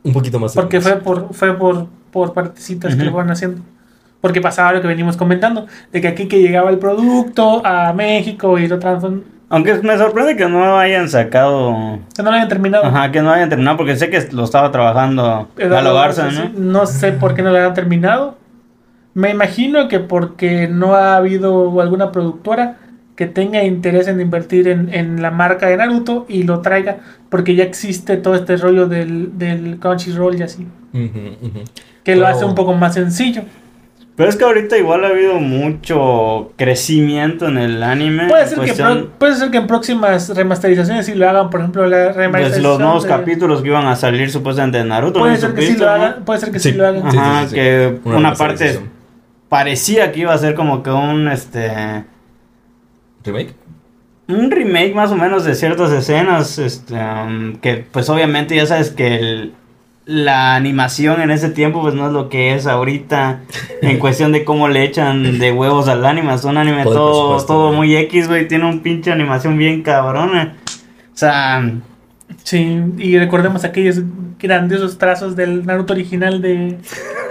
Un 0.04 0.14
poquito 0.14 0.40
más. 0.40 0.54
Porque 0.54 0.80
fue 0.80 0.98
por, 0.98 1.34
fue 1.34 1.58
por, 1.58 1.88
por 2.12 2.34
partecitas 2.34 2.96
que 2.96 3.04
lo 3.04 3.12
fueron 3.12 3.32
haciendo. 3.32 3.62
Porque 4.22 4.42
pasaba 4.42 4.74
lo 4.74 4.82
que 4.82 4.88
venimos 4.88 5.18
comentando, 5.18 5.68
de 5.92 6.02
que 6.02 6.08
aquí 6.08 6.28
que 6.28 6.42
llegaba 6.42 6.70
el 6.70 6.78
producto 6.78 7.66
a 7.66 7.94
México 7.94 8.58
y 8.58 8.68
lo 8.68 8.80
transform... 8.80 9.24
Aunque 9.50 9.76
me 9.76 9.98
sorprende 9.98 10.36
que 10.36 10.48
no 10.48 10.78
hayan 10.78 11.08
sacado. 11.08 12.00
que 12.16 12.22
no 12.22 12.30
lo 12.30 12.36
habían 12.36 12.50
terminado. 12.50 12.86
Ajá, 12.86 13.12
que 13.12 13.22
no 13.22 13.32
hayan 13.32 13.50
terminado, 13.50 13.78
porque 13.78 13.96
sé 13.96 14.10
que 14.10 14.28
lo 14.32 14.44
estaba 14.44 14.72
trabajando 14.72 15.48
Galo 15.56 15.94
Garza, 15.94 16.26
Garza, 16.26 16.50
¿no? 16.54 16.60
No 16.60 16.86
sé 16.86 17.14
por 17.14 17.34
qué 17.34 17.42
no 17.42 17.52
lo 17.52 17.58
han 17.58 17.74
terminado. 17.74 18.38
Me 19.14 19.32
imagino 19.32 19.88
que 19.88 20.00
porque 20.00 20.68
no 20.68 20.96
ha 20.96 21.16
habido 21.16 21.82
alguna 21.82 22.12
productora 22.12 22.78
que 23.16 23.26
tenga 23.26 23.64
interés 23.64 24.08
en 24.08 24.22
invertir 24.22 24.68
en, 24.68 24.94
en 24.94 25.24
la 25.24 25.32
marca 25.32 25.66
de 25.66 25.76
Naruto 25.76 26.28
y 26.30 26.44
lo 26.44 26.62
traiga, 26.62 26.98
porque 27.30 27.56
ya 27.56 27.64
existe 27.64 28.18
todo 28.18 28.36
este 28.36 28.58
rollo 28.58 28.88
del, 28.88 29.40
del 29.40 29.80
Crunchyroll 29.80 30.38
y 30.38 30.44
así, 30.44 30.68
que 32.04 32.16
lo 32.16 32.28
hace 32.28 32.46
un 32.46 32.54
poco 32.54 32.74
más 32.74 32.94
sencillo. 32.94 33.42
Pero 34.18 34.30
es 34.30 34.36
que 34.36 34.44
ahorita 34.46 34.76
igual 34.80 35.06
ha 35.06 35.10
habido 35.10 35.36
mucho 35.36 36.52
crecimiento 36.58 37.48
en 37.48 37.58
el 37.60 37.84
anime. 37.84 38.28
Puede 38.28 38.48
ser, 38.48 38.60
que 38.62 38.74
pro- 38.74 39.10
puede 39.20 39.36
ser 39.36 39.52
que 39.52 39.58
en 39.58 39.68
próximas 39.68 40.30
remasterizaciones 40.36 41.06
sí 41.06 41.14
lo 41.14 41.30
hagan, 41.30 41.52
por 41.52 41.60
ejemplo, 41.60 41.86
la 41.88 41.98
de 41.98 42.14
remasterización. 42.14 42.64
los 42.64 42.80
nuevos 42.80 43.04
de- 43.04 43.10
capítulos 43.10 43.62
que 43.62 43.68
iban 43.68 43.86
a 43.86 43.96
salir 43.96 44.32
supuestamente 44.32 44.80
de 44.80 44.86
Naruto. 44.86 45.20
Puede 45.20 45.34
¿no 45.34 45.40
ser 45.40 45.54
que 45.54 45.62
sí 45.62 45.68
supiste, 45.68 45.86
lo 45.86 45.90
no? 45.92 45.96
hagan, 46.04 46.26
puede 46.26 46.40
ser 46.40 46.52
que 46.52 46.60
sí, 46.60 46.72
Sí. 46.72 46.76
lo 46.78 46.88
hagan. 46.88 47.08
Ajá, 47.08 47.42
sí, 47.44 47.50
sí. 47.50 47.56
que 47.56 48.00
Una 48.06 48.18
una, 48.18 48.34
parte 48.34 48.80
parecía 49.50 50.12
que 50.12 50.20
iba 50.22 50.34
a 50.34 50.38
ser 50.40 50.56
como 50.56 50.82
que 50.82 50.90
un 50.90 51.28
este 51.28 51.72
¿Remake? 53.24 53.54
un 54.30 54.52
remake 54.52 54.94
más 54.94 55.12
o 55.12 55.16
menos 55.16 55.46
de 55.46 55.56
ciertas 55.56 55.92
escenas, 55.92 56.58
este, 56.60 56.96
um, 56.96 57.56
que 57.58 57.86
pues 57.92 58.10
obviamente 58.10 58.56
ya 58.56 58.66
sabes 58.66 58.90
que 58.90 59.16
el- 59.16 59.54
la 60.08 60.56
animación 60.56 61.22
en 61.22 61.32
ese 61.32 61.50
tiempo 61.50 61.82
pues 61.82 61.94
no 61.94 62.08
es 62.08 62.14
lo 62.14 62.30
que 62.30 62.56
es 62.56 62.66
ahorita 62.66 63.42
en 63.82 64.00
cuestión 64.00 64.32
de 64.32 64.44
cómo 64.46 64.70
le 64.70 64.84
echan 64.84 65.38
de 65.38 65.52
huevos 65.52 65.88
al 65.90 66.06
anime, 66.06 66.34
es 66.34 66.44
un 66.46 66.58
anime 66.58 66.84
Todo 66.84 67.38
el 67.40 67.46
todo, 67.46 67.72
muy 67.74 67.96
X, 67.96 68.28
güey, 68.28 68.48
tiene 68.48 68.66
un 68.66 68.80
pinche 68.80 69.12
animación 69.12 69.58
bien 69.58 69.84
cabrona. 69.84 70.56
O 71.14 71.18
sea, 71.18 71.62
Sí, 72.44 72.82
y 72.98 73.18
recordemos 73.18 73.64
aquellos 73.64 74.02
grandiosos 74.40 74.98
trazos 74.98 75.36
del 75.36 75.66
Naruto 75.66 75.94
original 75.94 76.42
de 76.42 76.78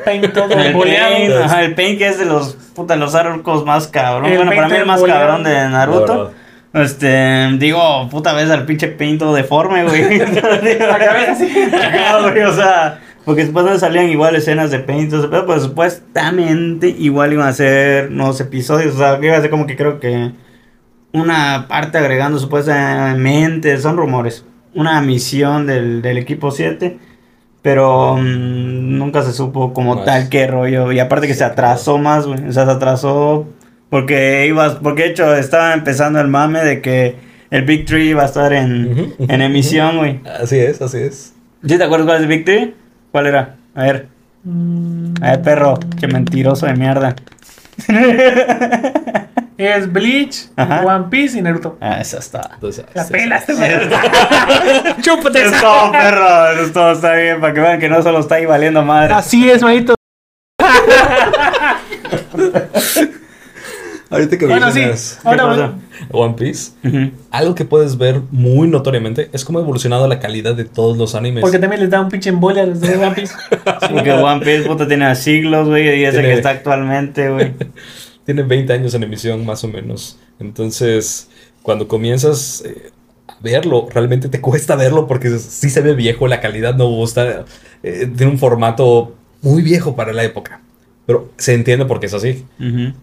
Paint 0.04 0.32
todo 0.34 0.50
el 0.50 0.72
boleado. 0.74 1.14
paint, 1.14 1.34
ajá, 1.34 1.62
el 1.64 1.74
paint 1.74 1.98
que 1.98 2.08
es 2.08 2.18
de 2.18 2.24
los 2.26 2.54
puta 2.74 2.96
los 2.96 3.14
arcos 3.14 3.64
más 3.64 3.88
cabrón, 3.88 4.30
El 4.30 4.36
bueno, 4.38 4.52
para 4.52 4.68
mí 4.68 4.76
el 4.76 4.86
más 4.86 5.00
boleado. 5.00 5.20
cabrón 5.20 5.44
de 5.44 5.68
Naruto. 5.68 6.32
Este, 6.76 7.56
digo, 7.58 8.06
puta 8.10 8.34
vez 8.34 8.50
al 8.50 8.66
pinche 8.66 8.88
paint 8.88 9.18
todo 9.18 9.34
deforme, 9.34 9.82
güey. 9.84 10.18
La 10.18 10.98
cabeza 10.98 11.32
así. 11.32 11.50
Ajá, 11.72 12.20
güey, 12.20 12.42
o 12.42 12.52
sea, 12.52 13.00
porque 13.24 13.44
después 13.44 13.80
salían 13.80 14.10
igual 14.10 14.36
escenas 14.36 14.70
de 14.70 14.80
paint, 14.80 15.10
pedo, 15.10 15.46
pues 15.46 15.62
supuestamente 15.62 16.88
igual 16.88 17.32
iban 17.32 17.48
a 17.48 17.52
ser 17.54 18.10
nuevos 18.10 18.40
episodios, 18.40 18.94
o 18.94 18.98
sea, 18.98 19.18
que 19.18 19.26
iba 19.26 19.36
a 19.36 19.40
ser 19.40 19.50
como 19.50 19.66
que 19.66 19.74
creo 19.74 19.98
que 20.00 20.32
una 21.14 21.66
parte 21.66 21.96
agregando 21.96 22.38
supuestamente, 22.38 23.78
son 23.78 23.96
rumores, 23.96 24.44
una 24.74 25.00
misión 25.00 25.66
del, 25.66 26.02
del 26.02 26.18
equipo 26.18 26.50
7, 26.50 26.98
pero 27.62 28.16
mm, 28.16 28.98
nunca 28.98 29.22
se 29.22 29.32
supo 29.32 29.72
como 29.72 29.96
Más. 29.96 30.04
tal 30.04 30.28
qué 30.28 30.46
rollo, 30.46 30.92
y 30.92 31.00
aparte 31.00 31.26
que 31.26 31.34
se 31.34 31.44
atrasó 31.44 31.96
más, 31.96 32.26
güey, 32.26 32.46
o 32.46 32.52
sea, 32.52 32.66
se 32.66 32.70
atrasó 32.70 33.46
porque 33.90 34.46
ibas, 34.46 34.74
porque 34.76 35.04
de 35.04 35.08
hecho 35.10 35.34
estaba 35.34 35.72
empezando 35.74 36.20
el 36.20 36.28
mame 36.28 36.64
de 36.64 36.80
que 36.80 37.16
el 37.50 37.62
Big 37.62 37.86
Tree 37.86 38.08
iba 38.10 38.22
a 38.22 38.26
estar 38.26 38.52
en, 38.52 39.14
en 39.18 39.42
emisión, 39.42 39.98
güey. 39.98 40.20
Así 40.40 40.58
es, 40.58 40.80
así 40.82 40.98
es. 40.98 41.32
¿Sí 41.66 41.78
te 41.78 41.84
acuerdas 41.84 42.06
cuál 42.06 42.16
es 42.18 42.22
el 42.22 42.28
Big 42.28 42.44
Three? 42.44 42.74
¿Cuál 43.12 43.26
era? 43.28 43.56
A 43.74 43.82
ver. 43.84 44.08
Mm, 44.44 45.14
A 45.22 45.30
ver, 45.32 45.42
perro. 45.42 45.78
Qué 46.00 46.06
mentiroso 46.08 46.66
de 46.66 46.74
mierda. 46.74 47.14
Es 49.58 49.90
Bleach, 49.90 50.50
Ajá. 50.56 50.82
One 50.84 51.06
Piece 51.08 51.38
y 51.38 51.42
Naruto. 51.42 51.78
Ah, 51.80 51.98
esa 51.98 52.18
está. 52.18 52.50
Entonces, 52.54 52.84
La 52.92 53.04
sí, 53.04 53.12
pela, 53.14 53.40
sí. 53.40 53.52
este 53.52 55.00
Chúpate 55.02 55.40
Es 55.40 55.46
esa. 55.46 55.60
todo, 55.62 55.92
perro. 55.92 56.50
Eso 56.52 56.62
es 56.64 56.72
todo 56.74 56.92
está 56.92 57.14
bien. 57.14 57.40
Para 57.40 57.54
que 57.54 57.60
vean 57.60 57.80
que 57.80 57.88
no 57.88 58.02
solo 58.02 58.18
está 58.18 58.34
ahí 58.34 58.44
valiendo 58.44 58.82
madre. 58.84 59.14
Así 59.14 59.48
es, 59.48 59.62
manito. 59.62 59.94
Ahorita 64.16 64.38
que 64.38 64.46
Bueno, 64.46 64.70
sí. 64.72 64.82
Ahora, 65.24 65.74
One 66.10 66.34
Piece, 66.34 66.72
algo 67.30 67.54
que 67.54 67.64
puedes 67.64 67.96
ver 67.98 68.20
muy 68.30 68.68
notoriamente 68.68 69.30
es 69.32 69.44
cómo 69.44 69.58
ha 69.58 69.62
evolucionado 69.62 70.06
la 70.08 70.18
calidad 70.20 70.54
de 70.54 70.64
todos 70.64 70.96
los 70.96 71.14
animes. 71.14 71.40
porque 71.42 71.58
también 71.58 71.80
les 71.82 71.90
da 71.90 72.00
un 72.00 72.08
pinche 72.08 72.30
embolia 72.30 72.62
a 72.62 72.66
los 72.66 72.80
de 72.80 72.96
One 72.96 73.14
Piece. 73.14 73.34
Porque 73.90 74.12
One 74.12 74.44
Piece, 74.44 74.62
puta, 74.68 74.86
tiene 74.88 75.14
siglos, 75.14 75.68
güey. 75.68 76.00
Y 76.00 76.04
ese 76.04 76.18
Tiene- 76.18 76.28
que 76.28 76.34
está 76.34 76.50
actualmente, 76.50 77.30
güey. 77.30 77.52
Tiene 78.24 78.42
20 78.42 78.72
años 78.72 78.92
en 78.94 79.04
emisión, 79.04 79.46
más 79.46 79.62
o 79.62 79.68
menos. 79.68 80.18
Entonces, 80.40 81.28
cuando 81.62 81.86
comienzas 81.86 82.62
eh, 82.66 82.90
a 83.28 83.36
verlo, 83.40 83.88
realmente 83.92 84.28
te 84.28 84.40
cuesta 84.40 84.74
verlo 84.74 85.06
porque 85.06 85.30
sí 85.38 85.70
se 85.70 85.80
ve 85.80 85.94
viejo, 85.94 86.26
la 86.26 86.40
calidad 86.40 86.74
no 86.74 86.88
gusta. 86.88 87.44
eh, 87.84 88.10
tiene 88.16 88.32
un 88.32 88.38
formato 88.38 89.14
muy 89.42 89.62
viejo 89.62 89.94
para 89.94 90.12
la 90.12 90.24
época. 90.24 90.60
Pero 91.06 91.30
se 91.36 91.54
entiende 91.54 91.84
porque 91.86 92.06
es 92.06 92.14
así. 92.14 92.44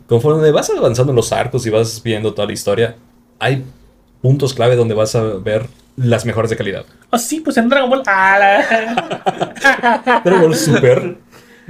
Conforme 0.07 0.51
vas 0.51 0.69
avanzando 0.69 1.11
en 1.11 1.15
los 1.15 1.31
arcos 1.31 1.65
y 1.65 1.69
vas 1.69 2.01
viendo 2.03 2.33
toda 2.33 2.47
la 2.47 2.53
historia, 2.53 2.95
hay 3.39 3.63
puntos 4.21 4.53
clave 4.53 4.75
donde 4.75 4.93
vas 4.93 5.15
a 5.15 5.21
ver 5.23 5.67
las 5.95 6.25
mejores 6.25 6.49
de 6.49 6.57
calidad. 6.57 6.83
Oh, 7.11 7.17
sí, 7.17 7.39
pues 7.39 7.55
en 7.57 7.69
Dragon 7.69 7.89
Ball. 7.89 8.03
Ah, 8.07 10.21
Dragon 10.25 10.41
Ball 10.41 10.55
Super. 10.55 11.15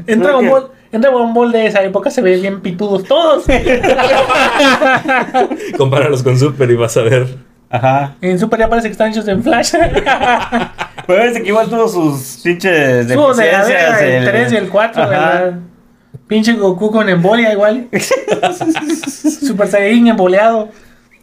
En 0.08 0.20
Dragon 0.22 0.50
Ball. 0.50 0.68
En 0.92 1.02
Dragon 1.02 1.34
Ball 1.34 1.52
de 1.52 1.66
esa 1.68 1.84
época 1.84 2.10
se 2.12 2.22
ven 2.22 2.42
bien 2.42 2.62
pitudos 2.62 3.04
todos. 3.04 3.46
Compáralos 5.78 6.24
con 6.24 6.38
Super 6.38 6.70
y 6.70 6.76
vas 6.76 6.96
a 6.98 7.02
ver. 7.02 7.28
Ajá. 7.70 8.16
En 8.22 8.38
Super 8.40 8.60
ya 8.60 8.70
parece 8.70 8.88
que 8.88 8.92
están 8.92 9.12
hechos 9.12 9.28
en 9.28 9.44
Flash. 9.44 9.74
Pero 11.08 11.24
ese 11.24 11.42
que 11.42 11.48
igual 11.50 11.70
tuvo 11.70 11.88
sus 11.88 12.40
pinches 12.44 13.08
Subo 13.12 13.34
de 13.34 13.52
la 13.52 13.66
deficiencias. 13.66 14.02
el 14.02 14.26
3 14.26 14.52
y 14.52 14.56
el 14.56 14.70
4, 14.70 15.02
Ajá. 15.02 15.10
¿verdad? 15.10 15.54
Pinche 16.28 16.54
Goku 16.54 16.92
con 16.92 17.10
embolia 17.10 17.52
igual. 17.54 17.90
Super 19.48 19.68
Saiyajin 19.68 20.08
emboleado. 20.08 20.70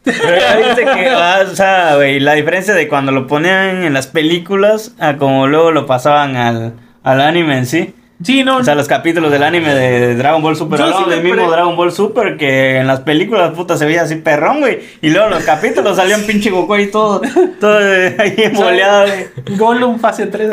Pero 0.03 0.37
ya 0.39 0.57
viste 0.57 0.85
que, 0.85 1.09
ah, 1.09 1.45
o 1.51 1.55
sea, 1.55 1.97
güey, 1.97 2.21
la 2.21 2.33
diferencia 2.33 2.75
de 2.75 2.89
cuando 2.89 3.13
lo 3.13 3.27
ponían 3.27 3.85
en 3.85 3.93
las 3.93 4.07
películas 4.07 4.95
a 4.99 5.17
como 5.17 5.47
luego 5.47 5.73
lo 5.73 5.87
pasaban 5.87 6.37
al, 6.37 6.75
al 7.03 7.21
anime 7.21 7.59
en 7.59 7.67
sí. 7.67 7.95
Sí, 8.23 8.45
no. 8.45 8.59
O 8.59 8.65
sea, 8.65 8.75
los 8.75 8.87
capítulos 8.87 9.33
del 9.33 9.43
anime 9.43 9.75
de 9.75 10.15
Dragon 10.15 10.43
Ball 10.43 10.55
Super, 10.55 10.79
sí 10.79 10.85
me 11.07 11.15
del 11.15 11.25
mismo 11.25 11.43
pre- 11.43 11.51
Dragon 11.53 11.75
Ball 11.75 11.91
Super 11.91 12.37
que 12.37 12.77
en 12.79 12.87
las 12.87 13.01
películas, 13.01 13.53
puta, 13.53 13.79
se 13.79 13.87
veía 13.87 14.03
así 14.03 14.17
perrón, 14.17 14.61
güey. 14.61 14.81
Y 15.01 15.09
luego 15.09 15.31
los 15.31 15.43
capítulos 15.45 15.97
salía 15.97 16.17
un 16.17 16.25
pinche 16.27 16.51
Goku 16.51 16.75
ahí 16.75 16.89
todo, 16.91 17.23
todo 17.59 17.81
eh, 17.81 18.15
ahí 18.19 18.35
emboleado, 18.37 19.07
güey. 19.07 19.57
Gollum 19.57 19.99
fase 19.99 20.27
3. 20.27 20.51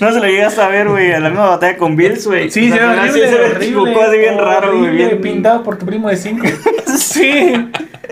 No 0.00 0.12
se 0.12 0.20
lo 0.20 0.26
llegas 0.26 0.58
a 0.58 0.68
ver, 0.68 0.88
güey, 0.88 1.10
en 1.12 1.22
la 1.22 1.28
misma 1.28 1.46
batalla 1.50 1.76
con 1.76 1.94
Bills, 1.96 2.26
güey. 2.26 2.50
Sí, 2.50 2.70
O 2.70 2.72
se 2.72 2.78
sea, 2.78 2.90
horrible, 2.92 3.44
horrible, 3.44 3.90
Goku 3.92 4.00
así 4.02 4.18
bien 4.18 4.38
raro, 4.38 4.78
güey. 4.78 4.90
Bien... 4.96 5.20
pintado 5.20 5.62
por 5.62 5.76
tu 5.76 5.84
primo 5.86 6.08
de 6.08 6.16
5. 6.16 6.46
sí. 6.96 7.52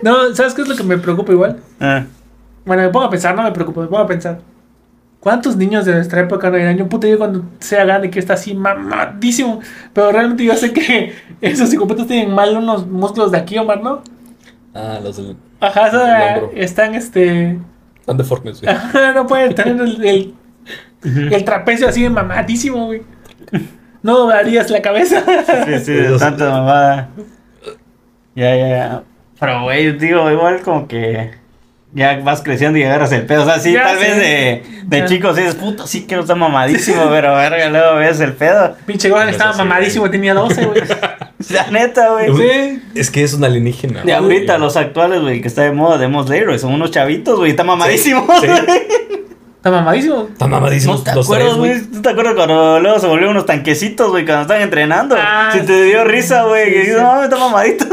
No, 0.02 0.34
¿sabes 0.34 0.52
qué 0.52 0.62
es 0.62 0.68
lo 0.68 0.76
que 0.76 0.82
me 0.82 0.98
preocupa 0.98 1.32
igual? 1.32 1.60
Ah, 1.80 2.04
Bueno, 2.66 2.82
me 2.82 2.88
pongo 2.90 3.06
a 3.06 3.10
pensar, 3.10 3.34
no 3.34 3.42
me 3.42 3.52
preocupo, 3.52 3.80
me 3.80 3.86
pongo 3.86 4.02
a 4.02 4.06
pensar. 4.06 4.38
¿Cuántos 5.26 5.56
niños 5.56 5.84
de 5.84 5.92
nuestra 5.92 6.20
época 6.20 6.50
no 6.50 6.56
eran? 6.56 6.78
Yo 6.78 6.88
puta, 6.88 7.08
yo 7.08 7.18
cuando 7.18 7.42
sea 7.58 7.84
grande 7.84 8.10
que 8.10 8.20
está 8.20 8.34
así 8.34 8.54
mamadísimo. 8.54 9.58
Pero 9.92 10.12
realmente 10.12 10.44
yo 10.44 10.54
sé 10.54 10.72
que 10.72 11.14
esos 11.40 11.68
psicópatas 11.68 12.06
tienen 12.06 12.32
mal 12.32 12.56
unos 12.56 12.86
músculos 12.86 13.32
de 13.32 13.38
aquí, 13.38 13.58
Omar, 13.58 13.82
¿no? 13.82 14.02
Ah, 14.72 15.00
los 15.02 15.16
del. 15.16 15.36
Ajá, 15.58 15.88
o 15.88 15.90
sea, 15.90 16.36
están 16.54 16.94
este. 16.94 17.58
Están 17.98 18.18
deformes, 18.18 18.60
güey. 18.62 18.72
Ajá, 18.72 19.14
no 19.14 19.26
pueden 19.26 19.52
tener 19.52 19.80
el, 19.80 20.04
el, 20.04 20.34
el 21.32 21.44
trapecio 21.44 21.88
así 21.88 22.04
de 22.04 22.10
mamadísimo, 22.10 22.86
güey. 22.86 23.02
No 24.04 24.18
doblarías 24.18 24.70
la 24.70 24.80
cabeza. 24.80 25.24
Sí, 25.64 25.78
sí, 25.86 25.92
de 25.92 26.18
tanta 26.20 26.50
mamada. 26.50 27.08
Ya, 28.36 28.54
ya, 28.54 28.68
ya. 28.68 29.02
Pero, 29.40 29.64
güey, 29.64 29.98
digo, 29.98 30.30
igual 30.30 30.60
como 30.60 30.86
que 30.86 31.32
ya 31.92 32.18
vas 32.20 32.42
creciendo 32.42 32.78
y 32.78 32.82
agarras 32.84 33.12
el 33.12 33.24
pedo. 33.26 33.42
O 33.42 33.46
sea, 33.46 33.58
sí, 33.58 33.72
Ya 33.72 33.84
tal 33.84 33.98
sé. 33.98 34.04
vez 34.04 34.16
de, 34.16 34.62
de 34.84 34.98
Ya. 34.98 35.06
chico 35.06 35.34
sí 35.34 35.42
es 35.42 35.54
puto, 35.54 35.86
sí 35.86 36.06
que 36.06 36.14
no 36.16 36.22
está 36.22 36.34
mamadísimo, 36.34 37.02
pero 37.10 37.34
verga, 37.34 37.68
luego 37.70 37.96
ves 37.96 38.20
el 38.20 38.32
pedo. 38.34 38.76
Pinche 38.86 39.08
Gohan 39.08 39.24
No 39.24 39.30
es 39.30 39.34
estaba 39.36 39.50
así, 39.50 39.58
mamadísimo, 39.58 40.10
tenía 40.10 40.34
12, 40.34 40.64
güey. 40.66 40.82
La 41.50 41.70
neta, 41.70 42.10
güey. 42.10 42.30
Güey, 42.30 42.80
Es 42.94 43.10
que 43.10 43.22
es 43.22 43.34
un 43.34 43.44
alienígena. 43.44 44.00
De 44.00 44.04
güey. 44.04 44.14
ahorita, 44.14 44.58
los 44.58 44.76
actuales, 44.76 45.20
güey, 45.20 45.40
que 45.42 45.48
está 45.48 45.62
de 45.62 45.72
moda, 45.72 45.98
de 45.98 46.08
Mos 46.08 46.28
Leroy, 46.28 46.58
son 46.58 46.72
unos 46.72 46.90
chavitos, 46.90 47.38
güey, 47.38 47.50
está 47.50 47.62
mamadísimo. 47.64 48.26
Sí. 48.40 48.46
Está 49.56 49.70
mamadísimo. 49.70 50.28
Están 50.32 50.50
mamadísimos 50.50 50.98
¿No 50.98 51.04
te 51.04 51.14
los 51.16 51.26
acuerdas, 51.26 51.48
tres, 51.48 51.58
güey? 51.58 51.80
¿Tú 51.90 52.00
te 52.02 52.08
acuerdas 52.10 52.34
cuando 52.36 52.78
luego 52.80 52.98
se 53.00 53.06
volvieron 53.08 53.32
unos 53.32 53.46
tanquecitos, 53.46 54.10
güey, 54.10 54.24
cuando 54.24 54.42
estaban 54.42 54.62
entrenando? 54.62 55.16
Ah, 55.18 55.50
si 55.52 55.60
te 55.60 55.84
dio 55.84 56.04
risa, 56.04 56.44
güey, 56.44 56.66
sí, 56.66 56.72
que 56.72 56.78
dices, 56.80 56.96
sí. 56.96 57.02
no, 57.02 57.22
está 57.24 57.36
mamadito. 57.36 57.84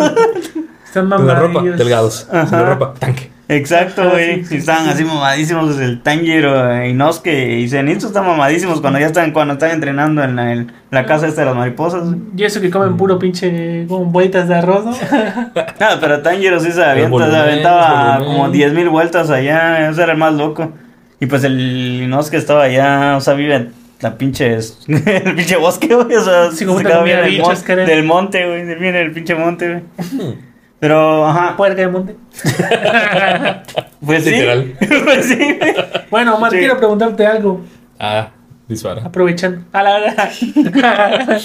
Están 0.86 1.10
De 1.10 1.18
la 1.24 1.36
ropa, 1.36 1.62
delgados. 1.64 2.30
De 2.32 2.38
Ajá. 2.38 2.62
la 2.62 2.70
ropa, 2.76 2.94
tanque. 3.00 3.32
Exacto, 3.56 4.10
güey. 4.12 4.38
sí, 4.39 4.46
sí, 4.46 4.56
Y 4.56 4.58
estaban 4.60 4.84
sí, 4.86 4.89
así 4.92 5.04
mamadísimos 5.06 5.70
desde 5.70 5.86
el 5.86 6.02
Tanjiro, 6.02 6.86
y 6.86 6.89
Inosuke 6.89 7.58
y 7.60 7.68
Zenitsu 7.70 8.08
están 8.08 8.26
mamadísimos 8.26 8.82
cuando 8.82 9.00
ya 9.00 9.06
están, 9.08 9.32
cuando 9.32 9.54
están 9.54 9.72
entrenando 9.72 10.24
en 10.24 10.36
la, 10.36 10.52
en 10.54 10.72
la 10.92 11.06
casa 11.06 11.28
esta 11.28 11.42
de 11.42 11.48
las 11.48 11.56
mariposas. 11.56 12.04
Y 12.36 12.44
eso 12.44 12.62
que 12.62 12.70
comen 12.70 12.98
puro 12.98 13.20
pinche 13.20 13.86
con 13.88 14.12
bolitas 14.12 14.48
de 14.48 14.56
arroz, 14.56 14.86
¿no? 14.86 14.92
Ah, 15.80 15.98
pero 16.00 16.22
Tanjiro 16.22 16.60
sí 16.60 16.72
se 16.72 16.84
avienta, 16.84 17.10
volumen, 17.10 17.32
se 17.34 17.38
aventaba 17.39 18.18
como 18.20 18.50
10.000 18.50 18.89
vueltas 18.89 19.30
allá, 19.30 19.89
ese 19.89 20.02
era 20.04 20.13
el 20.13 20.18
más 20.18 20.34
loco. 20.34 20.72
Y 21.20 21.26
pues 21.26 21.44
el 21.44 22.02
Inosuke 22.04 22.36
estaba 22.36 22.63
allá, 22.63 23.16
o 23.18 23.22
sea, 23.22 23.34
vive 23.34 23.56
en 23.56 23.72
la 24.02 24.18
pinche, 24.18 24.54
el 24.88 25.36
pinche 25.36 25.56
bosque, 25.58 25.94
güey, 25.96 26.16
o 26.18 26.22
sea, 26.24 26.52
Sí, 26.52 26.66
como 26.66 26.80
se 26.80 26.86
acaba 26.86 27.02
comía 27.02 27.22
bien 27.22 27.26
del, 27.38 27.42
bichos, 27.42 27.66
mon- 27.68 27.86
del 27.86 28.04
monte, 28.04 28.46
güey, 28.46 28.66
viene 28.80 28.98
del 29.00 29.12
pinche 29.12 29.36
monte, 29.36 29.84
güey. 30.00 30.36
Pero, 30.84 31.26
ajá, 31.26 31.56
Puerca 31.56 31.80
de 31.80 31.88
monte. 31.88 32.17
pues 34.06 34.26
sí. 34.26 34.32
Literal. 34.32 34.74
pues 35.06 35.26
sí. 35.28 35.58
Bueno, 36.12 36.36
Omar, 36.36 36.52
Sí. 36.52 36.58
quiero 36.58 36.76
preguntarte 36.76 37.26
algo. 37.26 37.62
Ah, 37.98 38.32
dispara. 38.67 39.02
Aprovechando. 39.06 39.62
A 39.72 39.82
la 39.82 40.00
verdad. 40.00 40.30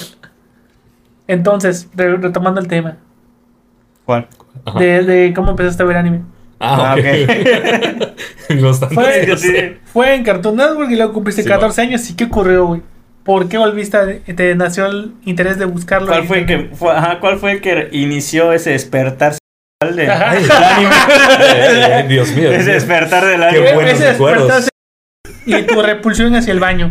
Entonces, 1.29 1.89
re- 1.95 2.17
retomando 2.17 2.61
el 2.61 2.67
tema. 2.67 2.97
¿Cuál? 4.05 4.27
De, 4.77 5.05
de 5.05 5.33
cómo 5.35 5.51
empezaste 5.51 5.85
a 5.85 5.87
ver 5.87 5.99
anime. 5.99 6.23
Ah, 6.59 6.97
Ah, 6.97 6.97
ok. 6.99 8.61
Bastante. 8.61 8.95
Fue-. 8.97 9.79
Fue 9.85 10.15
en 10.17 10.25
Cartoon 10.25 10.57
Network 10.57 10.91
y 10.91 10.97
luego 10.97 11.13
cumpliste 11.13 11.43
Sí, 11.45 11.49
14 11.49 11.81
años. 11.83 12.11
¿Y 12.11 12.17
qué 12.17 12.25
ocurrió, 12.25 12.67
güey? 12.67 12.83
¿Por 13.29 13.51
qué 13.51 13.59
volviste 13.59 13.99
a... 13.99 14.07
Te 14.35 14.55
nació 14.55 14.87
el 14.87 15.13
interés 15.27 15.59
de 15.59 15.67
buscarlo? 15.67 16.07
¿Cuál 16.09 16.25
fue, 16.25 16.47
que, 16.47 16.71
fue, 16.73 16.93
ajá, 16.93 17.21
¿Cuál 17.21 17.39
fue 17.39 17.53
el 17.53 17.61
que 17.61 17.91
inició 17.93 18.55
ese 18.55 18.71
despertar 18.71 19.35
sexual 19.35 19.97
del 19.97 20.11
anime? 20.11 20.51
Eh, 21.43 22.01
eh, 22.01 22.07
Dios 22.09 22.31
mío. 22.35 22.51
ese 22.51 22.73
despertar 22.73 23.27
del 23.27 23.41
Qué 23.41 23.47
anime. 23.47 23.75
buenos 23.75 23.93
Ese 23.93 24.13
recuerdos. 24.13 24.49
despertarse 24.49 24.71
Y 25.45 25.63
tu 25.65 25.83
repulsión 25.83 26.35
hacia 26.37 26.53
el 26.55 26.59
baño. 26.61 26.91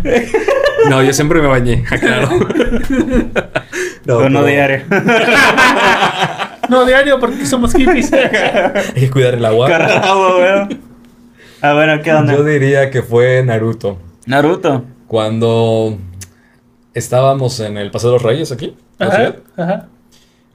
No, 0.87 1.01
yo 1.01 1.11
siempre 1.11 1.41
me 1.41 1.47
bañé, 1.47 1.83
aclaro. 1.89 2.29
No, 4.05 4.17
Pero 4.19 4.29
no 4.29 4.45
diario. 4.45 4.83
No, 6.69 6.85
diario, 6.85 7.19
porque 7.19 7.47
somos 7.47 7.73
hippies. 7.73 8.11
Hay 8.13 9.01
que 9.01 9.09
cuidar 9.09 9.33
el 9.33 9.45
agua. 9.45 9.69
Carrabo, 9.69 10.37
weón. 10.37 10.81
Ah, 11.61 11.73
bueno, 11.73 11.99
¿qué 12.03 12.13
onda? 12.13 12.33
Yo 12.33 12.43
diría 12.43 12.91
que 12.91 13.01
fue 13.01 13.41
Naruto. 13.43 13.99
Naruto. 14.25 14.83
Cuando 15.07 15.97
estábamos 16.97 17.59
en 17.59 17.77
el 17.77 17.91
Paseo 17.91 18.09
de 18.11 18.15
los 18.15 18.23
Reyes 18.23 18.51
aquí, 18.51 18.75
Ajá, 18.99 19.15
ciudad, 19.15 19.35
ajá. 19.57 19.87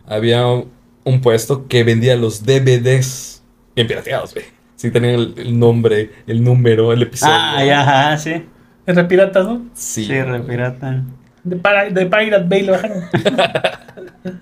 había 0.06 0.44
un 0.46 1.20
puesto 1.20 1.66
que 1.68 1.84
vendía 1.84 2.16
los 2.16 2.44
DVDs 2.44 3.42
bien 3.74 3.86
pirateados, 3.88 4.34
güey. 4.34 4.46
Sí, 4.76 4.90
tenían 4.90 5.14
el, 5.14 5.34
el 5.36 5.58
nombre, 5.58 6.10
el 6.26 6.42
número, 6.42 6.92
el 6.92 7.02
episodio. 7.02 7.34
Ah, 7.36 7.64
ya, 7.64 7.80
ajá, 7.82 8.18
sí. 8.18 8.44
Entre 8.86 9.04
piratas, 9.04 9.46
¿no? 9.46 9.62
Sí. 9.74 10.04
Sí, 10.06 10.20
repirata. 10.22 11.04
De, 11.44 11.56
para, 11.56 11.88
de 11.88 12.06
Pirate 12.06 12.44
Bay 12.48 12.62
lo 12.62 12.72
bajaron. 12.72 13.04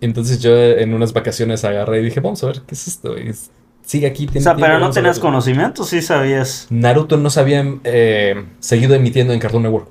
Entonces 0.00 0.40
yo 0.40 0.56
en 0.56 0.94
unas 0.94 1.12
vacaciones 1.12 1.64
agarré 1.64 2.00
y 2.00 2.04
dije, 2.04 2.20
vamos 2.20 2.42
a 2.42 2.46
ver, 2.48 2.62
¿qué 2.66 2.74
es 2.74 2.88
esto? 2.88 3.16
Y 3.18 3.28
es- 3.28 3.50
sigue 3.84 4.06
aquí. 4.06 4.24
O 4.26 4.30
tiene 4.30 4.42
sea, 4.42 4.54
tiempo, 4.54 4.66
pero 4.66 4.78
no 4.78 4.90
tenías 4.90 5.18
conocimiento, 5.18 5.84
sí 5.84 6.02
sabías. 6.02 6.66
Naruto 6.70 7.16
no 7.16 7.30
se 7.30 7.40
había 7.40 7.64
eh, 7.84 8.44
seguido 8.58 8.94
emitiendo 8.94 9.32
en 9.32 9.38
Cartoon 9.40 9.62
Network. 9.64 9.88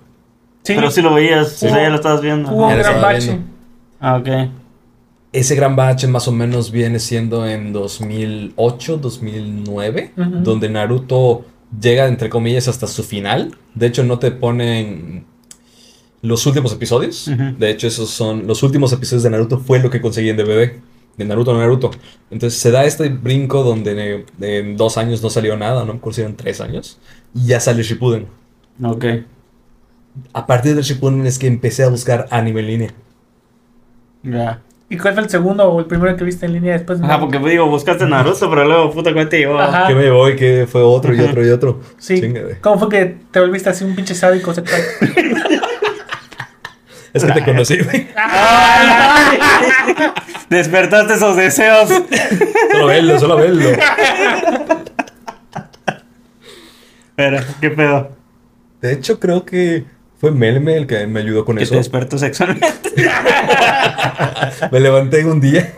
Sí, 0.63 0.73
Pero 0.75 0.91
sí 0.91 1.01
lo 1.01 1.13
veías, 1.13 1.49
sí, 1.53 1.65
Hubo- 1.67 1.75
ya 1.75 1.89
lo 1.89 1.95
estabas 1.95 2.21
viendo. 2.21 2.51
hubo 2.51 2.67
un 2.67 2.77
gran 2.77 3.01
bache. 3.01 3.25
viendo. 3.27 3.43
Ah, 3.99 4.17
ok. 4.17 4.27
Ese 5.33 5.55
gran 5.55 5.75
bache 5.75 6.07
más 6.07 6.27
o 6.27 6.31
menos 6.31 6.71
viene 6.71 6.99
siendo 6.99 7.47
en 7.47 7.71
2008, 7.73 8.97
2009, 8.97 10.11
Ujú. 10.17 10.29
donde 10.43 10.69
Naruto 10.69 11.45
llega, 11.79 12.07
entre 12.07 12.29
comillas, 12.29 12.67
hasta 12.67 12.85
su 12.87 13.03
final. 13.03 13.55
De 13.73 13.87
hecho, 13.87 14.03
no 14.03 14.19
te 14.19 14.31
ponen 14.31 15.25
los 16.21 16.45
últimos 16.45 16.73
episodios. 16.73 17.29
De 17.57 17.69
hecho, 17.69 17.87
esos 17.87 18.09
son 18.09 18.45
los 18.45 18.61
últimos 18.61 18.91
episodios 18.93 19.23
de 19.23 19.29
Naruto 19.29 19.57
fue 19.57 19.79
lo 19.79 19.89
que 19.89 20.01
conseguí 20.01 20.29
en 20.29 20.37
DVD. 20.37 20.73
De 21.17 21.25
Naruto 21.25 21.51
a 21.55 21.57
Naruto. 21.57 21.91
Entonces 22.29 22.59
se 22.59 22.71
da 22.71 22.85
este 22.85 23.09
brinco 23.09 23.63
donde 23.63 24.25
en 24.39 24.77
dos 24.77 24.97
años 24.97 25.21
no 25.23 25.29
salió 25.29 25.57
nada, 25.57 25.81
no 25.85 25.93
me 25.93 25.99
acuerdo 25.99 26.15
si 26.15 26.21
eran 26.21 26.35
tres 26.35 26.61
años. 26.61 26.99
Y 27.33 27.47
ya 27.47 27.59
sale 27.59 27.83
Shippuden. 27.83 28.27
Ok. 28.83 29.05
A 30.33 30.45
partir 30.45 30.75
de 30.75 30.81
Shippuden 30.81 31.25
es 31.25 31.39
que 31.39 31.47
empecé 31.47 31.83
a 31.83 31.87
buscar 31.89 32.27
anime 32.31 32.59
en 32.61 32.67
línea. 32.67 32.89
Ya. 34.23 34.59
¿Y 34.89 34.97
cuál 34.97 35.13
fue 35.13 35.23
el 35.23 35.29
segundo 35.29 35.63
o 35.69 35.79
el 35.79 35.85
primero 35.85 36.17
que 36.17 36.25
viste 36.25 36.45
en 36.45 36.53
línea 36.53 36.73
después? 36.73 36.99
de 36.99 37.05
Ajá, 37.05 37.13
Naruto? 37.17 37.31
porque 37.31 37.49
digo, 37.49 37.65
buscaste 37.67 38.05
Naruto, 38.05 38.49
pero 38.49 38.65
luego, 38.65 38.91
puta, 38.91 39.13
¿cuál 39.13 39.29
te 39.29 39.39
llevó? 39.39 39.57
Ajá. 39.57 39.87
Que 39.87 39.95
me 39.95 40.09
voy, 40.11 40.35
que 40.35 40.67
fue 40.69 40.81
otro 40.81 41.13
y 41.15 41.19
otro 41.21 41.45
y 41.45 41.49
otro. 41.49 41.79
Sí. 41.97 42.21
¿Cómo 42.59 42.77
fue 42.77 42.89
que 42.89 43.17
te 43.31 43.39
volviste 43.39 43.69
así 43.69 43.85
un 43.85 43.95
pinche 43.95 44.13
sádico 44.13 44.53
sexual? 44.53 44.81
Es 47.13 47.25
que 47.25 47.31
te 47.33 47.43
conocí, 47.43 47.77
güey. 47.83 48.07
Despertaste 50.49 51.15
esos 51.15 51.35
deseos. 51.35 51.89
Solo 52.71 52.85
verlo, 52.85 53.19
solo 53.19 53.35
verlo. 53.35 53.69
Pero, 57.15 57.39
¿qué 57.59 57.69
pedo? 57.69 58.11
De 58.81 58.93
hecho, 58.93 59.19
creo 59.19 59.43
que 59.45 59.85
fue 60.21 60.31
Melme 60.31 60.77
el 60.77 60.85
que 60.85 61.07
me 61.07 61.21
ayudó 61.21 61.43
con 61.45 61.55
Que 61.55 61.61
te 61.61 61.65
eso. 61.65 61.75
despertó 61.77 62.19
sexualmente. 62.19 62.93
Me 64.71 64.79
levanté 64.79 65.25
un 65.25 65.41
día. 65.41 65.73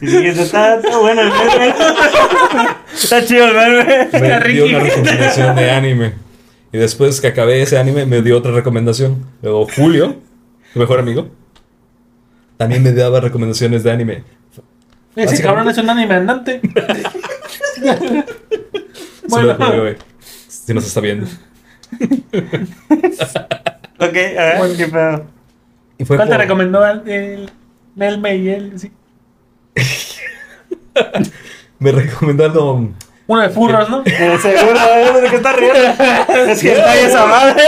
Y 0.00 0.06
dijiste, 0.06 0.42
está, 0.42 0.74
está 0.74 0.98
bueno 0.98 1.20
el 1.22 1.28
meme. 1.28 1.74
está 2.92 3.24
chido 3.24 3.46
el 3.46 3.54
meme. 3.54 4.08
Me 4.12 4.40
dio 4.52 4.66
una 4.66 4.80
recomendación 4.80 5.54
de 5.54 5.70
anime. 5.70 6.14
Y 6.72 6.78
después 6.78 7.20
que 7.20 7.28
acabé 7.28 7.62
ese 7.62 7.78
anime, 7.78 8.06
me 8.06 8.22
dio 8.22 8.36
otra 8.38 8.50
recomendación. 8.50 9.24
Luego 9.40 9.68
Julio, 9.76 10.16
mi 10.74 10.80
mejor 10.80 10.98
amigo, 10.98 11.28
también 12.56 12.82
me 12.82 12.90
daba 12.90 13.20
recomendaciones 13.20 13.84
de 13.84 13.92
anime. 13.92 14.24
Ese 15.14 15.40
cabrón 15.40 15.68
es 15.68 15.78
un 15.78 15.88
anime 15.88 16.14
andante. 16.14 16.60
Bueno, 19.28 19.56
que, 19.56 19.96
si 20.48 20.74
nos 20.74 20.84
está 20.84 21.00
viendo. 21.00 21.28
Ok, 23.98 24.16
a 24.16 24.42
ver, 24.42 24.58
Bueno. 24.58 24.74
¿qué 24.76 24.86
pedo? 24.88 25.26
Y 25.98 26.04
fue 26.04 26.16
¿cuál 26.16 26.28
te 26.28 26.36
recomendó 26.38 26.84
el, 26.84 27.08
el 27.08 27.50
Melme 27.94 28.34
y 28.36 28.48
él? 28.48 28.72
Sí. 28.76 28.90
Me 31.78 31.92
recomendaron. 31.92 32.94
Uno 33.28 33.40
de 33.42 33.48
furros, 33.50 33.88
¿no? 33.88 34.02
Eh, 34.06 34.38
seguro, 34.42 34.78
¿eh? 34.96 35.20
¿de 35.22 35.30
qué 35.30 35.36
estás 35.36 35.54
riendo? 35.56 35.78
Es 36.50 36.60
que 36.60 36.72
está 36.72 36.96
esa 36.96 37.26
madre. 37.26 37.62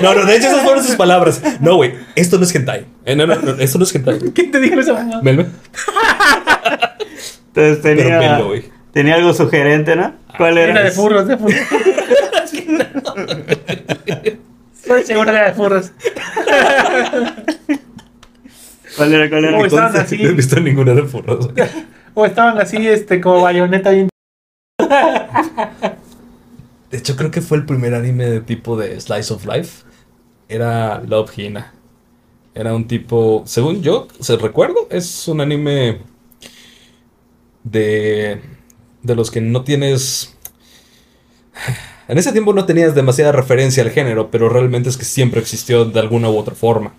No, 0.00 0.14
no, 0.14 0.24
de 0.24 0.36
hecho 0.36 0.48
esas 0.48 0.62
fueron 0.62 0.82
sus 0.84 0.96
palabras. 0.96 1.40
No, 1.60 1.76
güey, 1.76 1.94
esto 2.16 2.36
no 2.38 2.44
es 2.44 2.54
hentai. 2.54 2.86
Eh, 3.04 3.14
no, 3.14 3.26
no, 3.26 3.36
no, 3.36 3.52
esto 3.52 3.78
no 3.78 3.84
es 3.84 3.94
hentai. 3.94 4.18
¿Quién 4.34 4.50
te 4.50 4.58
dijo 4.58 4.80
esa 4.80 4.94
mamá? 4.94 5.20
Melme. 5.22 5.46
Entonces 7.54 7.80
tenía, 7.82 8.40
tenía 8.92 9.14
algo 9.14 9.32
sugerente, 9.32 9.94
¿no? 9.96 10.14
¿Cuál 10.36 10.58
Era 10.58 10.72
era? 10.72 10.82
de 10.82 10.90
furros, 10.90 11.26
de 11.28 11.36
furros. 11.38 11.56
Era 14.86 15.48
de 15.48 15.54
furros. 15.54 15.92
¿Cuál 18.96 19.12
era? 19.14 19.28
¿Cuál 19.28 19.44
era? 19.44 19.58
Uy, 19.58 19.66
estaban 19.66 19.88
Entonces, 19.88 20.12
así. 20.12 20.22
no 20.22 20.28
he 20.30 20.32
visto 20.32 20.60
ninguna 20.60 20.94
de 20.94 21.02
furros. 21.04 21.50
O 22.14 22.24
estaban 22.24 22.58
así, 22.58 22.86
este, 22.86 23.20
como 23.20 23.42
bayoneta 23.42 23.90
bien. 23.90 24.08
De 26.90 26.98
hecho, 26.98 27.16
creo 27.16 27.30
que 27.30 27.42
fue 27.42 27.58
el 27.58 27.66
primer 27.66 27.94
anime 27.94 28.26
de 28.26 28.40
tipo 28.40 28.76
de 28.76 28.98
Slice 29.00 29.34
of 29.34 29.44
Life. 29.44 29.84
Era 30.48 31.00
Love 31.00 31.36
Hina. 31.38 31.74
Era 32.54 32.74
un 32.74 32.86
tipo, 32.88 33.42
según 33.44 33.82
yo, 33.82 34.08
se 34.20 34.36
recuerdo, 34.36 34.86
es 34.90 35.28
un 35.28 35.42
anime 35.42 36.00
de, 37.64 38.40
de 39.02 39.14
los 39.14 39.30
que 39.30 39.42
no 39.42 39.62
tienes... 39.62 40.34
En 42.08 42.18
ese 42.18 42.32
tiempo 42.32 42.52
no 42.52 42.64
tenías 42.64 42.94
demasiada 42.94 43.32
referencia 43.32 43.82
al 43.82 43.90
género, 43.90 44.30
pero 44.30 44.48
realmente 44.48 44.88
es 44.88 44.96
que 44.96 45.04
siempre 45.04 45.40
existió 45.40 45.84
de 45.84 45.98
alguna 45.98 46.30
u 46.30 46.36
otra 46.36 46.54
forma. 46.54 46.92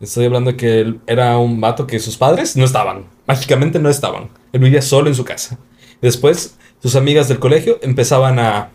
Estoy 0.00 0.26
hablando 0.26 0.52
de 0.52 0.56
que 0.56 0.80
él 0.80 1.00
era 1.06 1.36
un 1.38 1.60
vato 1.60 1.86
que 1.86 1.98
sus 1.98 2.16
padres 2.16 2.56
no 2.56 2.64
estaban. 2.64 3.04
Mágicamente 3.26 3.78
no 3.78 3.88
estaban. 3.88 4.28
Él 4.52 4.60
vivía 4.60 4.82
solo 4.82 5.08
en 5.08 5.14
su 5.14 5.24
casa. 5.24 5.58
Después, 6.00 6.56
sus 6.82 6.96
amigas 6.96 7.28
del 7.28 7.38
colegio 7.38 7.78
empezaban 7.82 8.38
a, 8.38 8.70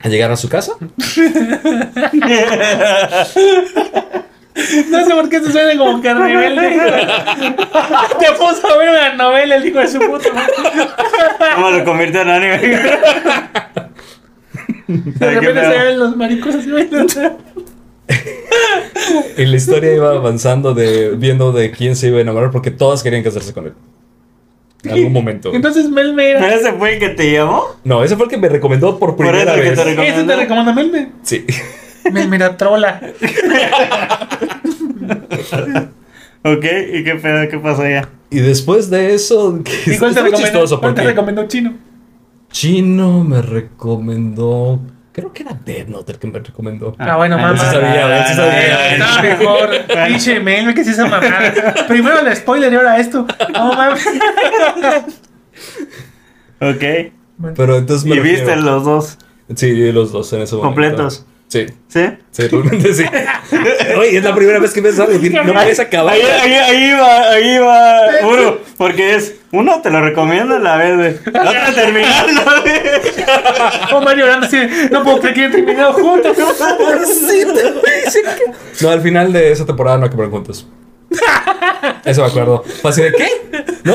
a 0.00 0.08
llegar 0.08 0.30
a 0.30 0.36
su 0.36 0.48
casa. 0.48 0.72
No 4.90 5.04
sé 5.04 5.14
por 5.14 5.28
qué 5.28 5.40
se 5.40 5.52
suena 5.52 5.78
como 5.78 6.02
que 6.02 6.12
rebelde. 6.12 6.68
Te 8.18 8.32
puso 8.32 8.68
a 8.68 8.76
ver 8.76 8.88
una 8.88 9.14
novela 9.14 9.56
el 9.56 9.66
hijo 9.66 9.78
de 9.78 9.88
su 9.88 9.98
puta 10.00 10.32
madre. 10.32 10.52
¿Cómo 11.54 11.70
lo 11.70 11.84
convierte 11.84 12.20
en 12.20 12.28
anime? 12.28 12.60
De 14.88 15.30
repente 15.30 15.60
se 15.60 15.84
ven 15.84 15.98
los 15.98 16.16
maricos 16.16 16.54
así. 16.54 16.70
Y 19.36 19.44
la 19.46 19.56
historia 19.56 19.94
iba 19.94 20.10
avanzando 20.10 20.74
de 20.74 21.10
viendo 21.16 21.52
de 21.52 21.70
quién 21.70 21.94
se 21.94 22.08
iba 22.08 22.18
a 22.18 22.22
enamorar 22.22 22.50
porque 22.50 22.70
todas 22.70 23.02
querían 23.02 23.22
casarse 23.22 23.52
con 23.52 23.66
él. 23.66 23.72
En 24.82 24.92
algún 24.92 25.12
momento. 25.12 25.52
Entonces 25.54 25.88
Melme 25.90 26.30
era. 26.30 26.54
¿Ese 26.54 26.72
fue 26.72 26.94
el 26.94 26.98
que 27.00 27.10
te 27.10 27.32
llamó? 27.32 27.64
No, 27.84 28.02
ese 28.02 28.16
fue 28.16 28.24
el 28.26 28.30
que 28.30 28.38
me 28.38 28.48
recomendó 28.48 28.98
por 28.98 29.14
Por 29.16 29.26
primera 29.26 29.52
eso 29.54 29.62
que 29.62 29.68
vez. 29.68 29.78
te 29.78 29.84
recomendó. 29.84 30.16
Ese 30.18 30.26
te 30.26 30.36
recomienda 30.36 30.72
Melme. 30.72 31.08
Sí. 31.22 31.44
Melme 32.12 32.36
era 32.36 32.56
trola. 32.56 33.00
Ok, 36.44 36.64
¿y 36.94 37.02
qué 37.02 37.16
pedo? 37.20 37.48
¿Qué 37.48 37.58
pasó 37.58 37.82
allá? 37.82 38.08
Y 38.30 38.38
después 38.38 38.88
de 38.90 39.12
eso, 39.12 39.58
¿Y 39.86 39.98
cuál 39.98 40.14
te 40.14 40.22
recomendó? 40.22 40.38
chistoso 40.38 40.80
¿Cuál 40.80 40.94
te 40.94 41.02
recomendó 41.02 41.48
Chino? 41.48 41.74
Chino 42.50 43.24
me 43.24 43.42
recomendó. 43.42 44.80
Creo 45.12 45.32
que 45.32 45.42
era 45.42 45.52
Death 45.64 45.88
Note 45.88 46.12
el 46.12 46.18
que 46.18 46.26
me 46.28 46.38
recomendó. 46.38 46.94
Ah, 46.98 47.16
bueno, 47.16 47.36
Ah, 47.38 47.42
mamá. 47.42 47.58
sí 47.58 47.64
sabía, 47.66 48.06
güey, 48.06 48.24
sí 48.28 48.34
sabía. 48.34 48.92
Estaba 48.94 49.22
mejor. 49.22 49.70
Pinche 50.06 50.40
Melme 50.40 50.74
que 50.74 50.84
se 50.84 50.92
esa 50.92 51.06
mamada. 51.06 51.74
Primero 51.88 52.20
el 52.20 52.36
spoiler 52.36 52.72
y 52.72 52.76
ahora 52.76 52.98
esto. 53.00 53.26
No 53.52 53.72
mames. 53.74 54.06
Ok. 56.60 57.12
Pero 57.56 57.76
entonces 57.78 58.04
me 58.08 58.16
¿Y 58.16 58.20
viste 58.20 58.56
los 58.56 58.84
dos 58.84 59.18
Sí, 59.54 59.92
los 59.92 60.12
dos 60.12 60.32
en 60.34 60.42
ese 60.42 60.56
momento. 60.56 60.74
completos? 60.74 61.26
Sí. 61.48 61.66
¿Sí? 61.88 62.00
Sí, 62.30 62.46
realmente 62.46 62.92
sí. 62.92 63.04
Oye, 63.98 64.18
es 64.18 64.22
la 64.22 64.34
primera 64.34 64.58
vez 64.58 64.72
que 64.74 64.82
ves 64.82 64.98
algo. 65.00 65.18
No 65.44 65.54
puedes 65.54 65.80
acabar. 65.80 66.12
Ahí, 66.12 66.20
ahí, 66.20 66.52
ahí 66.52 66.92
va, 66.92 67.30
ahí 67.30 67.58
va 67.58 68.00
uno, 68.22 68.58
porque 68.76 69.14
es, 69.14 69.34
uno 69.50 69.80
te 69.80 69.90
lo 69.90 70.02
recomiendo 70.02 70.58
la 70.58 70.76
vez, 70.76 70.96
güey. 70.96 71.32
La 71.32 71.50
otra 71.50 71.72
terminando, 71.74 72.42
güey. 72.62 72.74
Omar 73.94 74.16
llorando 74.16 74.46
así. 74.46 74.58
No 74.90 75.02
puedo 75.02 75.20
creer 75.20 75.34
que 75.34 75.40
hayan 75.40 75.52
terminado 75.52 75.92
juntos. 75.94 76.36
No, 78.80 78.90
al 78.90 79.00
final 79.00 79.32
de 79.32 79.50
esa 79.50 79.66
temporada 79.66 79.98
no 79.98 80.06
acabaron 80.06 80.30
juntos. 80.30 80.66
Eso 82.04 82.22
me 82.22 82.28
acuerdo. 82.28 82.62
Fue 82.80 82.90
así 82.90 83.02
de 83.02 83.12
¿qué? 83.12 83.28
¿No? 83.84 83.94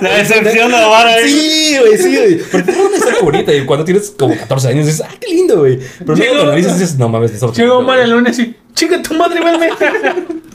La 0.00 0.16
decepción 0.16 0.70
de 0.70 0.78
la 0.78 0.86
vara 0.86 1.14
ahí. 1.14 1.28
Sí, 1.28 1.76
güey, 1.78 1.98
sí, 1.98 2.16
güey. 2.16 2.38
Porque 2.50 2.70
es 2.70 2.76
una 2.76 2.96
historia 2.96 3.20
bonita 3.22 3.54
y 3.54 3.64
cuando 3.64 3.84
tienes 3.84 4.10
como 4.16 4.36
14 4.36 4.68
años 4.68 4.86
dices, 4.86 5.02
ah, 5.06 5.14
qué 5.20 5.34
lindo, 5.34 5.58
güey. 5.58 5.78
Pero 5.98 6.14
luego 6.16 6.34
cuando 6.34 6.52
lo 6.52 6.56
dices, 6.56 6.78
dices, 6.78 6.98
no 6.98 7.08
mames, 7.08 7.32
estamos 7.32 7.56
Llegó 7.56 7.78
Omar 7.78 7.98
el 8.00 8.06
güey". 8.10 8.18
lunes 8.20 8.38
y. 8.38 8.56
Chica 8.74 9.00
tu 9.02 9.14
madre, 9.14 9.40
Melme. 9.42 9.70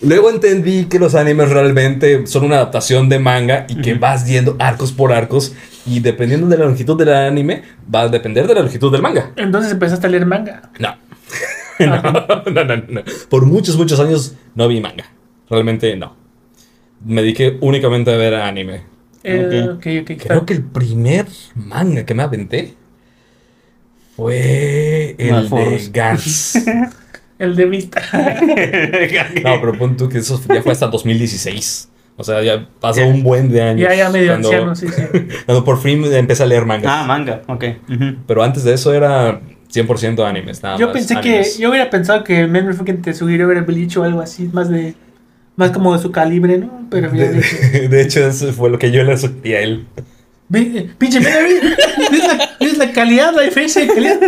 Luego 0.00 0.30
entendí 0.30 0.84
que 0.84 1.00
los 1.00 1.16
animes 1.16 1.50
realmente 1.50 2.24
son 2.28 2.44
una 2.44 2.56
adaptación 2.56 3.08
de 3.08 3.18
manga 3.18 3.66
y 3.68 3.80
que 3.80 3.94
vas 3.94 4.26
yendo 4.28 4.54
arcos 4.60 4.92
por 4.92 5.12
arcos 5.12 5.54
y 5.84 5.98
dependiendo 5.98 6.46
de 6.46 6.56
la 6.56 6.66
longitud 6.66 6.96
del 6.96 7.12
anime 7.12 7.64
va 7.92 8.02
a 8.02 8.08
depender 8.08 8.46
de 8.46 8.54
la 8.54 8.60
longitud 8.60 8.92
del 8.92 9.02
manga. 9.02 9.32
Entonces 9.34 9.72
empezaste 9.72 10.06
a 10.06 10.10
leer 10.10 10.24
manga. 10.24 10.70
No. 10.78 10.96
no, 11.80 12.02
no, 12.52 12.64
no, 12.64 12.76
no. 12.88 13.02
Por 13.28 13.44
muchos, 13.46 13.76
muchos 13.76 13.98
años 13.98 14.34
no 14.54 14.68
vi 14.68 14.80
manga. 14.80 15.04
Realmente 15.50 15.96
no. 15.96 16.14
Me 17.04 17.22
dediqué 17.22 17.56
únicamente 17.60 18.12
a 18.12 18.16
ver 18.16 18.34
anime. 18.34 18.82
Eh. 19.24 19.76
Creo 19.80 20.46
que 20.46 20.52
el 20.54 20.62
primer 20.62 21.26
manga 21.54 22.04
que 22.04 22.14
me 22.14 22.22
aventé 22.22 22.74
fue 24.16 25.14
el 25.18 25.48
de. 25.48 25.90
Gans. 25.92 26.58
El 27.38 27.54
de 27.54 27.66
vista. 27.66 28.02
No, 29.44 29.60
pero 29.60 29.78
pon 29.78 29.96
tú 29.96 30.08
que 30.08 30.18
eso 30.18 30.40
ya 30.52 30.60
fue 30.60 30.72
hasta 30.72 30.88
2016. 30.88 31.88
O 32.16 32.24
sea, 32.24 32.42
ya 32.42 32.68
pasó 32.80 33.06
un 33.06 33.22
buen 33.22 33.48
de 33.48 33.62
años. 33.62 33.88
Ya, 33.88 33.94
ya 33.94 34.10
medio 34.10 34.32
cuando- 34.32 34.48
anciano, 34.48 34.74
sí, 34.74 34.88
sí. 34.88 35.02
Cuando 35.46 35.64
por 35.64 35.80
fin 35.80 36.04
empecé 36.04 36.42
a 36.42 36.46
leer 36.46 36.66
manga. 36.66 37.02
Ah, 37.02 37.06
manga, 37.06 37.42
ok. 37.46 37.64
Pero 38.26 38.42
antes 38.42 38.64
de 38.64 38.74
eso 38.74 38.92
era 38.92 39.40
100% 39.72 40.26
animes. 40.28 40.64
Nada 40.64 40.78
Yo 40.78 40.86
más, 40.88 40.94
pensé 40.96 41.14
animes. 41.14 41.54
que. 41.54 41.62
Yo 41.62 41.70
hubiera 41.70 41.88
pensado 41.90 42.24
que 42.24 42.48
quien 42.84 43.02
te 43.02 43.14
sugirió 43.14 43.46
ver 43.46 43.58
el 43.58 43.64
Bleach 43.64 43.96
o 43.98 44.02
algo 44.02 44.20
así, 44.20 44.50
más 44.52 44.68
de. 44.68 44.96
Más 45.58 45.72
como 45.72 45.94
de 45.94 46.00
su 46.00 46.10
calibre, 46.12 46.56
¿no? 46.56 46.86
Pero 46.88 47.12
ya 47.14 47.30
dije. 47.30 47.80
De, 47.80 47.88
de 47.88 48.02
hecho, 48.02 48.26
eso 48.26 48.50
fue 48.52 48.70
lo 48.70 48.78
que 48.78 48.90
yo 48.92 49.02
le 49.02 49.18
sugerí 49.18 49.54
a 49.54 49.60
él. 49.60 49.86
Pinche 50.96 51.20
Melme, 51.20 51.60
¿ves 52.10 52.26
la, 52.26 52.50
ves 52.60 52.78
la 52.78 52.92
calidad, 52.92 53.34
la 53.34 53.42
diferencia 53.42 53.82
de 53.82 53.88
calidad? 53.88 54.18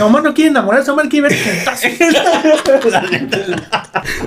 Omar 0.00 0.22
no 0.22 0.32
quiere 0.32 0.50
enamorarse, 0.50 0.90
Omar 0.92 1.08
quiere 1.08 1.28
ver 1.28 1.36
putazos. 1.38 1.90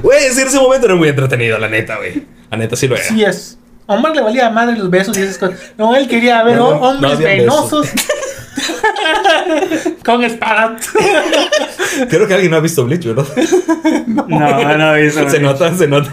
Güey, 0.04 0.26
es 0.26 0.36
que 0.36 0.42
en 0.42 0.48
ese 0.48 0.60
momento 0.60 0.86
era 0.86 0.96
muy 0.96 1.10
entretenido, 1.10 1.58
la 1.58 1.68
neta, 1.70 1.98
güey. 1.98 2.24
La 2.52 2.58
neta 2.58 2.76
sí 2.76 2.88
lo 2.88 2.96
era. 2.96 3.04
Sí 3.06 3.24
es. 3.24 3.58
A 3.88 3.94
Omar 3.96 4.16
le 4.16 4.22
valía 4.22 4.50
madre 4.50 4.78
los 4.78 4.90
besos 4.90 5.18
y 5.18 5.22
esas 5.22 5.38
cosas. 5.38 5.60
No, 5.78 5.96
él 5.96 6.08
quería 6.08 6.44
ver 6.44 6.58
No, 6.58 6.72
no, 6.72 6.78
ho- 6.78 6.90
hombres 6.90 7.20
no 7.20 7.26
venosos. 7.26 7.90
Con 10.06 10.24
espadas. 10.24 10.90
Creo 12.10 12.28
que 12.28 12.34
alguien 12.34 12.52
no 12.52 12.58
ha 12.58 12.62
visto 12.62 12.86
Bleach, 12.86 13.06
¿verdad? 13.06 13.26
No, 14.08 14.78
no, 14.78 14.96
eso. 14.96 15.30
se 15.30 15.40
nota, 15.40 15.74
se 15.76 15.88
nota. 15.88 16.12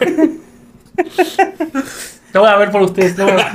Lo 2.33 2.41
voy 2.41 2.49
a 2.51 2.57
ver 2.57 2.71
por 2.71 2.83
ustedes. 2.83 3.17
voy 3.17 3.31
a- 3.31 3.53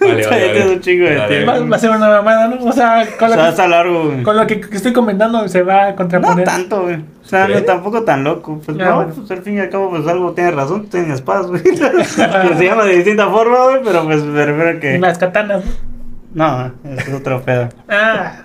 Vale, 0.00 0.72
un 0.72 0.80
chingo 0.80 1.04
de 1.06 1.20
tiempo. 1.28 1.52
Va, 1.52 1.58
va 1.60 1.76
a 1.76 1.78
ser 1.78 1.90
una 1.90 2.08
mamada, 2.08 2.48
¿no? 2.48 2.64
O 2.64 2.72
sea, 2.72 3.06
con 3.18 3.28
O 3.30 3.30
lo, 3.30 3.34
sea, 3.36 3.44
que, 3.44 3.50
está 3.50 3.68
largo, 3.68 4.04
güey. 4.06 4.22
con 4.22 4.36
lo 4.36 4.46
que, 4.46 4.60
que 4.60 4.76
estoy 4.76 4.92
comentando 4.92 5.46
se 5.48 5.62
va 5.62 5.84
a 5.84 5.90
No 5.90 5.96
contraponer. 5.96 6.44
tanto, 6.46 6.82
güey. 6.82 6.96
O 6.96 7.28
sea, 7.28 7.46
no, 7.46 7.62
tampoco 7.62 8.02
tan 8.02 8.24
loco. 8.24 8.60
Pues 8.64 8.76
no, 8.76 8.94
bueno. 8.96 9.12
pues 9.14 9.30
al 9.30 9.42
fin 9.42 9.56
y 9.56 9.60
al 9.60 9.68
cabo, 9.68 9.90
pues 9.90 10.06
algo 10.06 10.32
tiene 10.32 10.50
razón, 10.52 10.86
tienen 10.86 11.10
espadas, 11.12 11.46
güey. 11.48 11.62
que 11.62 11.76
se 11.76 12.64
llama 12.64 12.84
de 12.84 12.94
distinta 12.96 13.28
forma, 13.28 13.64
güey, 13.64 13.80
pero 13.84 14.04
pues 14.04 14.22
me 14.22 14.46
refiero 14.46 14.78
a 14.78 14.80
que. 14.80 14.98
Las 14.98 15.18
katanas, 15.18 15.62
¿no? 15.64 15.95
No, 16.34 16.72
es 16.84 17.08
otro 17.12 17.42
pedo. 17.42 17.68
Ah. 17.88 18.42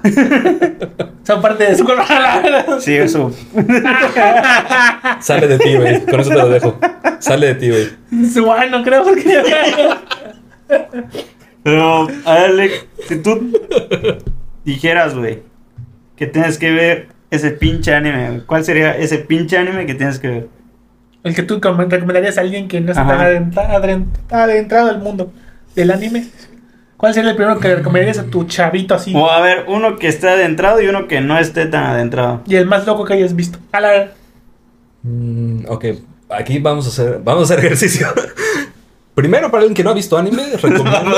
Son 1.23 1.41
parte 1.41 1.65
de 1.65 1.75
su 1.75 1.83
color. 1.85 2.03
Sí, 2.79 2.95
eso. 2.95 3.31
Sale 5.19 5.47
de 5.47 5.59
ti, 5.59 5.75
güey. 5.75 6.05
Con 6.05 6.19
eso 6.19 6.29
te 6.29 6.35
lo 6.35 6.49
dejo. 6.49 6.79
Sale 7.19 7.47
de 7.53 7.55
ti, 7.55 7.69
güey. 7.69 7.89
Bueno, 8.45 8.79
no 8.79 8.83
creo 8.83 9.03
porque. 9.03 9.43
Pero, 11.63 12.07
a 12.25 12.33
ver, 12.33 12.45
Alec, 12.51 12.87
si 13.07 13.17
tú 13.17 13.51
dijeras, 14.65 15.15
güey, 15.15 15.43
que 16.15 16.27
tienes 16.27 16.57
que 16.57 16.71
ver 16.71 17.09
ese 17.29 17.51
pinche 17.51 17.93
anime, 17.93 18.41
¿cuál 18.45 18.63
sería 18.65 18.97
ese 18.97 19.19
pinche 19.19 19.57
anime 19.57 19.85
que 19.85 19.93
tienes 19.93 20.17
que 20.19 20.27
ver? 20.27 20.47
El 21.23 21.35
que 21.35 21.43
tú 21.43 21.61
com- 21.61 21.77
recomendarías 21.77 22.37
a 22.37 22.41
alguien 22.41 22.67
que 22.67 22.81
no 22.81 22.91
está 22.91 23.03
Ajá. 23.03 23.11
tan 23.11 23.21
adentra- 23.21 23.69
adren- 23.79 24.05
adentrado 24.31 24.89
al 24.89 24.99
mundo 25.01 25.31
del 25.75 25.91
anime. 25.91 26.25
¿Cuál 27.01 27.15
sería 27.15 27.31
el 27.31 27.35
primero 27.35 27.59
que 27.59 27.67
le 27.67 27.77
recomendarías 27.77 28.19
a 28.19 28.25
tu 28.25 28.43
chavito 28.43 28.93
así? 28.93 29.11
O 29.15 29.27
a 29.27 29.41
ver, 29.41 29.65
uno 29.67 29.97
que 29.97 30.07
esté 30.07 30.29
adentrado 30.29 30.79
y 30.83 30.87
uno 30.87 31.07
que 31.07 31.19
no 31.19 31.39
esté 31.39 31.65
tan 31.65 31.85
adentrado. 31.85 32.43
Y 32.45 32.57
el 32.57 32.67
más 32.67 32.85
loco 32.85 33.05
que 33.05 33.13
hayas 33.13 33.35
visto. 33.35 33.57
A 33.71 33.81
la. 33.81 34.11
Mm, 35.01 35.65
ok, 35.67 35.85
aquí 36.29 36.59
vamos 36.59 36.85
a 36.85 36.89
hacer, 36.89 37.19
vamos 37.23 37.49
a 37.49 37.55
hacer 37.55 37.65
ejercicio. 37.65 38.07
Primero, 39.15 39.49
para 39.49 39.61
alguien 39.61 39.73
que 39.73 39.83
no 39.83 39.89
ha 39.89 39.93
visto 39.95 40.15
anime, 40.15 40.43
recomiendo. 40.61 41.15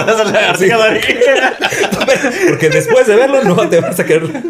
Sí. 0.55 0.69
Porque 2.47 2.69
después 2.69 3.05
de 3.05 3.17
verlo, 3.17 3.43
no 3.43 3.67
te 3.67 3.81
vas 3.81 3.99
a 3.99 4.05
querer. 4.05 4.41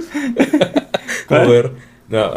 ¿Cuál? 1.28 1.48
ver. 1.48 1.72
No, 2.10 2.32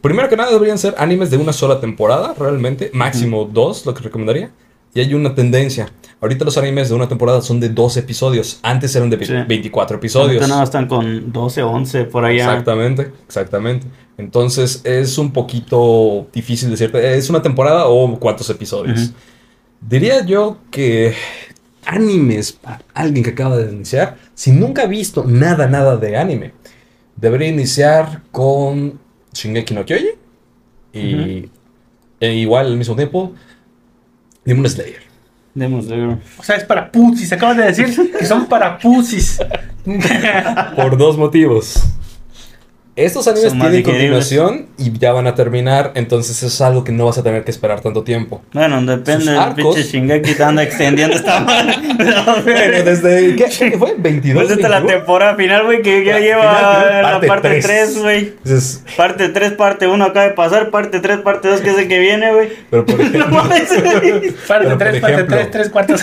primero 0.00 0.28
que 0.28 0.36
nada, 0.36 0.52
deberían 0.52 0.78
ser 0.78 0.94
animes 0.98 1.30
de 1.30 1.36
una 1.36 1.52
sola 1.52 1.80
temporada, 1.80 2.32
realmente. 2.38 2.92
Máximo 2.94 3.44
dos, 3.44 3.84
lo 3.86 3.92
que 3.92 4.04
recomendaría. 4.04 4.52
Y 4.94 5.00
hay 5.00 5.12
una 5.14 5.34
tendencia. 5.34 5.90
Ahorita 6.20 6.44
los 6.44 6.56
animes 6.56 6.88
de 6.88 6.94
una 6.94 7.08
temporada 7.08 7.42
son 7.42 7.58
de 7.60 7.68
dos 7.68 7.96
episodios. 7.96 8.60
Antes 8.62 8.94
eran 8.96 9.10
de 9.10 9.16
ve- 9.16 9.26
Sí. 9.26 9.32
24 9.46 9.96
Ahorita 9.96 9.96
episodios. 9.96 10.48
nada 10.48 10.62
están 10.64 10.86
con 10.86 11.32
12, 11.32 11.62
11 11.62 12.04
por 12.04 12.24
allá. 12.24 12.44
Exactamente, 12.44 13.12
exactamente. 13.26 13.86
Entonces 14.16 14.80
es 14.84 15.18
un 15.18 15.32
poquito 15.32 16.28
difícil 16.32 16.70
decirte, 16.70 17.16
¿es 17.16 17.28
una 17.28 17.42
temporada 17.42 17.86
o 17.88 18.18
cuántos 18.18 18.48
episodios? 18.50 19.10
Diría 19.80 20.24
yo 20.24 20.58
que 20.70 21.14
animes 21.84 22.52
para 22.52 22.80
alguien 22.94 23.22
que 23.24 23.30
acaba 23.30 23.56
de 23.58 23.70
iniciar, 23.72 24.16
si 24.34 24.52
nunca 24.52 24.82
ha 24.82 24.86
visto 24.86 25.24
nada, 25.26 25.66
nada 25.66 25.96
de 25.96 26.16
anime, 26.16 26.52
debería 27.16 27.48
iniciar 27.48 28.22
con 28.30 28.98
Shingeki 29.34 29.74
no 29.74 29.84
Kyoji 29.84 30.08
y 30.92 31.48
e 32.20 32.34
igual 32.34 32.66
al 32.68 32.76
mismo 32.76 32.96
tiempo 32.96 33.32
Demon 34.44 34.68
Slayer. 34.68 35.02
Demon 35.54 35.82
Slayer. 35.82 36.18
O 36.38 36.42
sea, 36.42 36.56
es 36.56 36.64
para 36.64 36.90
pusis. 36.90 37.32
Acabas 37.32 37.56
de 37.56 37.64
decir 37.64 38.12
que 38.18 38.26
son 38.26 38.46
para 38.46 38.78
pusis. 38.78 39.38
Por 40.76 40.96
dos 40.96 41.16
motivos. 41.16 41.82
Estos 42.96 43.26
animes 43.26 43.50
Son 43.50 43.58
tienen 43.60 43.82
continuación 43.82 44.66
y 44.78 44.96
ya 44.96 45.12
van 45.12 45.26
a 45.26 45.34
terminar, 45.34 45.90
entonces 45.96 46.40
es 46.44 46.60
algo 46.60 46.84
que 46.84 46.92
no 46.92 47.06
vas 47.06 47.18
a 47.18 47.24
tener 47.24 47.42
que 47.42 47.50
esperar 47.50 47.80
tanto 47.80 48.04
tiempo. 48.04 48.40
Bueno, 48.52 48.80
depende 48.84 49.32
del 49.32 49.38
arcos. 49.40 49.74
pinche 49.74 49.90
Shingeki 49.90 50.34
te 50.34 50.44
anda 50.44 50.62
extendiendo 50.62 51.16
esta 51.16 51.40
madre. 51.44 51.74
Bueno, 51.96 52.36
desde 52.84 53.34
¿qué, 53.34 53.46
qué 53.46 53.76
fue? 53.78 53.96
22. 53.98 54.44
Pues 54.44 54.56
es 54.56 54.62
la 54.62 54.78
21? 54.78 54.98
temporada 54.98 55.34
final, 55.34 55.64
güey, 55.64 55.82
que 55.82 56.04
ya 56.04 56.14
La 56.14 56.20
lleva 56.20 56.40
final, 56.56 56.84
final, 56.86 57.02
la 57.02 57.08
parte 57.08 57.26
parte 57.26 57.48
tres. 57.48 57.64
3, 57.64 57.98
güey. 57.98 58.32
Parte 58.96 59.28
3, 59.28 59.52
parte 59.54 59.86
1 59.88 60.04
acaba 60.04 60.26
de 60.26 60.32
pasar, 60.34 60.70
parte 60.70 61.00
3, 61.00 61.18
parte 61.18 61.48
2, 61.48 61.60
que 61.62 61.70
es 61.70 61.78
el 61.78 61.88
que 61.88 61.98
viene, 61.98 62.32
güey. 62.32 62.48
pero 62.70 62.86
por 62.86 62.96
No 63.00 63.04
ejemplo, 63.06 63.28
mames, 63.28 63.70
güey. 63.70 64.30
Parte 64.46 64.66
Pero, 64.66 64.68
por 64.70 64.78
3, 64.78 65.00
parte 65.00 65.14
ejemplo- 65.16 65.36
3, 65.36 65.50
3 65.50 65.68
cuartos. 65.70 66.00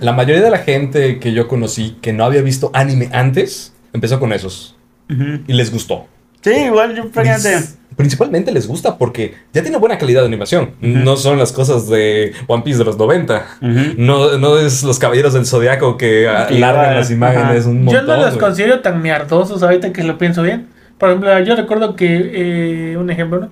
La 0.00 0.12
mayoría 0.12 0.42
de 0.42 0.50
la 0.50 0.58
gente 0.58 1.18
que 1.20 1.32
yo 1.32 1.48
conocí 1.48 1.96
que 2.02 2.12
no 2.12 2.26
había 2.26 2.42
visto 2.42 2.70
anime 2.74 3.08
antes, 3.12 3.72
empezó 3.94 4.20
con 4.20 4.34
esos. 4.34 4.74
Y 5.08 5.52
les 5.52 5.72
gustó. 5.72 6.06
Sí, 6.40 6.52
igual 6.52 6.94
yo 6.94 7.04
fíjate. 7.04 7.60
Principalmente 7.96 8.52
les 8.52 8.66
gusta 8.68 8.98
porque 8.98 9.34
ya 9.54 9.62
tiene 9.62 9.78
buena 9.78 9.96
calidad 9.96 10.20
de 10.20 10.26
animación. 10.26 10.72
No 10.80 11.16
son 11.16 11.38
las 11.38 11.50
cosas 11.52 11.88
de 11.88 12.32
One 12.46 12.62
Piece 12.62 12.78
de 12.78 12.84
los 12.84 12.98
90. 12.98 13.46
Ujú. 13.62 13.70
No, 13.96 14.36
no 14.36 14.58
es 14.58 14.82
los 14.82 14.98
caballeros 14.98 15.32
del 15.32 15.46
zodiaco 15.46 15.96
que 15.96 16.28
ah, 16.28 16.46
Igual, 16.50 16.60
largan 16.60 16.96
las 16.96 17.10
imágenes 17.10 17.64
un 17.64 17.86
Yo 17.86 17.94
montón. 17.94 18.06
no 18.06 18.16
los 18.26 18.36
considero 18.36 18.80
tan 18.80 19.00
miardosos 19.00 19.62
ahorita 19.62 19.92
que 19.92 20.02
lo 20.04 20.18
pienso 20.18 20.42
bien. 20.42 20.68
Por 20.98 21.08
ejemplo, 21.08 21.40
yo 21.40 21.56
recuerdo 21.56 21.96
que, 21.96 22.90
eh, 22.92 22.96
un 22.96 23.10
ejemplo, 23.10 23.40
¿no? 23.40 23.50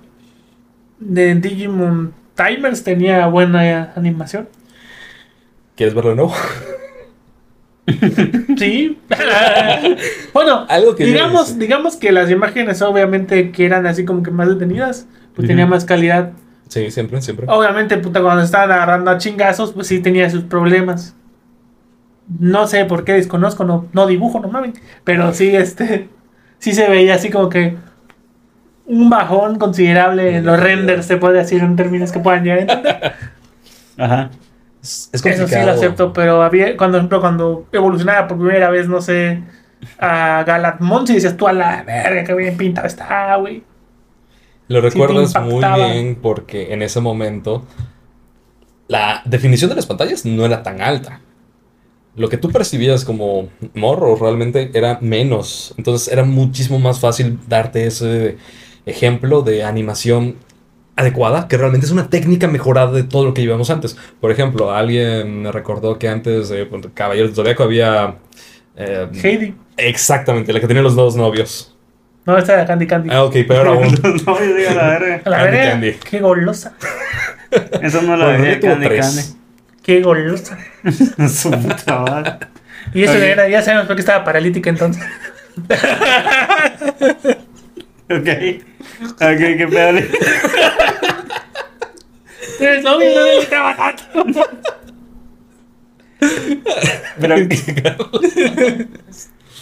De 0.99 1.35
Digimon 1.35 2.13
Timers 2.35 2.83
tenía 2.83 3.25
buena 3.27 3.93
animación. 3.95 4.47
¿Quieres 5.75 5.93
verlo 5.95 6.11
de 6.11 6.15
nuevo? 6.17 6.33
Sí. 8.57 8.97
bueno, 10.33 10.65
Algo 10.69 10.95
que 10.95 11.05
yo 11.05 11.13
digamos, 11.13 11.59
digamos 11.59 11.95
que 11.97 12.11
las 12.11 12.31
imágenes 12.31 12.81
obviamente 12.81 13.51
que 13.51 13.65
eran 13.65 13.85
así 13.85 14.05
como 14.05 14.23
que 14.23 14.31
más 14.31 14.47
detenidas, 14.47 15.07
pues 15.35 15.47
tenía 15.47 15.65
más 15.65 15.85
calidad. 15.85 16.31
Sí, 16.67 16.89
siempre, 16.89 17.21
siempre. 17.21 17.45
Obviamente, 17.49 17.97
puta, 17.97 18.21
cuando 18.21 18.43
estaban 18.43 18.71
agarrando 18.71 19.11
a 19.11 19.17
chingazos, 19.17 19.73
pues 19.73 19.87
sí 19.87 19.99
tenía 19.99 20.29
sus 20.29 20.43
problemas. 20.43 21.15
No 22.39 22.65
sé 22.65 22.85
por 22.85 23.03
qué 23.03 23.13
desconozco, 23.13 23.65
no, 23.65 23.87
no 23.93 24.07
dibujo, 24.07 24.39
no 24.39 24.47
mames. 24.47 24.73
Pero 25.03 25.33
sí, 25.33 25.55
este. 25.55 26.09
Sí 26.57 26.71
se 26.71 26.89
veía 26.89 27.15
así 27.15 27.29
como 27.29 27.49
que. 27.49 27.77
Un 28.87 29.09
bajón 29.09 29.59
considerable 29.59 30.37
en 30.37 30.45
los 30.45 30.59
renders, 30.59 31.05
se 31.05 31.17
puede 31.17 31.39
decir 31.39 31.61
en 31.61 31.75
términos 31.75 32.11
que 32.11 32.19
puedan 32.19 32.43
llegar 32.43 32.59
a 32.59 32.61
entender. 32.61 33.13
Ajá. 33.97 34.31
Es, 34.85 35.09
es 35.11 35.25
Eso 35.25 35.47
sí 35.47 35.55
lo 35.65 35.71
acepto, 35.71 36.13
pero 36.13 36.43
había, 36.43 36.77
cuando, 36.77 36.97
ejemplo, 36.97 37.19
cuando 37.19 37.65
evolucionaba 37.71 38.27
por 38.27 38.37
primera 38.37 38.69
vez, 38.69 38.87
no 38.87 39.01
sé, 39.01 39.41
a 39.97 40.43
Galatmon, 40.45 41.07
si 41.07 41.15
decías 41.15 41.35
tú 41.35 41.47
a 41.47 41.53
la 41.53 41.81
verga, 41.81 42.23
que 42.23 42.35
bien 42.35 42.55
pintado 42.55 42.85
está, 42.85 43.35
güey. 43.37 43.63
Lo 44.67 44.81
recuerdas 44.81 45.35
muy 45.41 45.63
bien 45.75 46.19
porque 46.21 46.71
en 46.71 46.83
ese 46.83 47.01
momento 47.01 47.65
la 48.87 49.23
definición 49.25 49.69
de 49.69 49.75
las 49.75 49.87
pantallas 49.87 50.23
no 50.23 50.45
era 50.45 50.61
tan 50.61 50.81
alta. 50.81 51.21
Lo 52.15 52.29
que 52.29 52.37
tú 52.37 52.51
percibías 52.51 53.05
como 53.05 53.49
morro 53.73 54.15
realmente 54.15 54.69
era 54.75 54.99
menos. 55.01 55.73
Entonces 55.77 56.13
era 56.13 56.23
muchísimo 56.23 56.77
más 56.77 56.99
fácil 56.99 57.39
darte 57.47 57.87
ese 57.87 58.37
ejemplo 58.85 59.41
de 59.41 59.63
animación 59.63 60.35
adecuada, 60.95 61.47
que 61.47 61.57
realmente 61.57 61.85
es 61.85 61.91
una 61.91 62.09
técnica 62.09 62.47
mejorada 62.47 62.91
de 62.91 63.03
todo 63.03 63.25
lo 63.25 63.33
que 63.33 63.41
llevamos 63.41 63.69
antes. 63.69 63.97
Por 64.21 64.31
ejemplo, 64.31 64.73
alguien 64.73 65.41
me 65.43 65.51
recordó 65.51 65.99
que 65.99 66.07
antes 66.07 66.49
de 66.49 66.65
pues, 66.65 66.87
Caballeros 66.93 67.31
del 67.31 67.35
Zodíaco 67.35 67.63
había... 67.63 68.15
eh, 68.77 69.07
Heidi. 69.23 69.53
exactamente, 69.77 70.53
la 70.53 70.59
que 70.59 70.67
tenía 70.67 70.81
los 70.83 70.95
dos 70.95 71.15
novios. 71.15 71.75
No, 72.25 72.37
esta 72.37 72.53
era 72.53 72.65
Candy 72.65 72.87
Candy. 72.87 73.09
Ah, 73.11 73.23
ok, 73.23 73.33
peor 73.47 73.67
aún. 73.67 73.93
no, 74.25 74.39
yo 74.39 74.55
digo 74.55 74.71
la 74.73 74.87
verga. 74.99 75.21
a 75.25 75.29
la 75.29 75.37
Candy 75.37 75.51
verga, 75.57 75.71
Candy. 75.71 75.91
qué 76.09 76.19
golosa. 76.19 76.73
Eso 77.81 78.01
no 78.01 78.17
lo 78.17 78.25
Bueno, 78.25 78.43
dejé 78.43 78.59
Candy 78.59 78.85
tres. 78.87 79.35
Qué 79.83 80.01
golosa. 80.01 80.57
Candy. 80.81 81.29
Su 81.29 81.51
puta 81.51 81.99
madre. 81.99 82.33
Y 82.93 83.03
eso 83.03 83.13
era, 83.15 83.47
ya 83.49 83.61
sabemos 83.63 83.87
por 83.87 83.95
qué 83.95 84.01
estaba 84.01 84.23
paralítica 84.23 84.69
entonces. 84.69 85.03
Ok. 88.09 88.27
Ok, 89.01 89.17
qué 89.19 89.67
pedo. 89.69 89.99
Pero, 97.19 97.35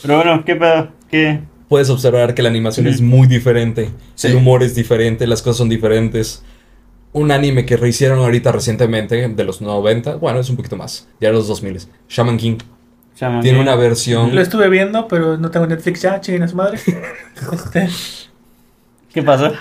pero 0.01 0.15
bueno, 0.17 0.43
qué 0.45 0.55
pedo. 0.55 0.89
¿Qué? 1.09 1.39
puedes 1.67 1.89
observar 1.89 2.35
que 2.35 2.43
la 2.43 2.49
animación 2.49 2.85
es 2.85 3.01
muy 3.01 3.25
diferente, 3.25 3.89
Sí. 4.13 4.27
el 4.27 4.35
humor 4.35 4.61
es 4.61 4.75
diferente, 4.75 5.25
las 5.25 5.41
cosas 5.41 5.57
son 5.57 5.69
diferentes. 5.69 6.43
Un 7.13 7.31
anime 7.31 7.65
que 7.65 7.77
rehicieron 7.77 8.19
ahorita 8.19 8.51
recientemente, 8.51 9.27
de 9.27 9.43
los 9.43 9.59
90, 9.59 10.17
bueno, 10.17 10.39
es 10.39 10.49
un 10.51 10.55
poquito 10.55 10.75
más, 10.75 11.07
ya 11.19 11.29
de 11.29 11.33
los 11.33 11.47
2000. 11.47 11.79
Shaman 12.09 12.37
King 12.37 12.57
Shaman 13.15 13.41
tiene 13.41 13.57
King. 13.57 13.63
una 13.63 13.75
versión... 13.75 14.35
Lo 14.35 14.41
estuve 14.41 14.69
viendo, 14.69 15.07
pero 15.07 15.35
no 15.37 15.49
tengo 15.49 15.65
Netflix 15.65 16.03
ya, 16.03 16.21
chinguen 16.21 16.43
a 16.43 16.47
su 16.47 16.55
madre. 16.55 16.77
Este, 17.51 17.89
¿Qué 19.13 19.21
pasó? 19.21 19.51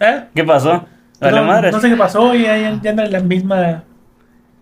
¿eh? 0.00 0.24
¿Qué 0.34 0.44
pasó? 0.44 0.86
Vale, 1.20 1.36
no, 1.36 1.44
madre. 1.46 1.72
no 1.72 1.80
sé 1.80 1.90
qué 1.90 1.96
pasó, 1.96 2.34
ya, 2.34 2.56
ya, 2.56 2.80
ya 2.80 2.90
anda 2.90 3.04
en 3.04 3.12
la 3.12 3.20
misma. 3.20 3.84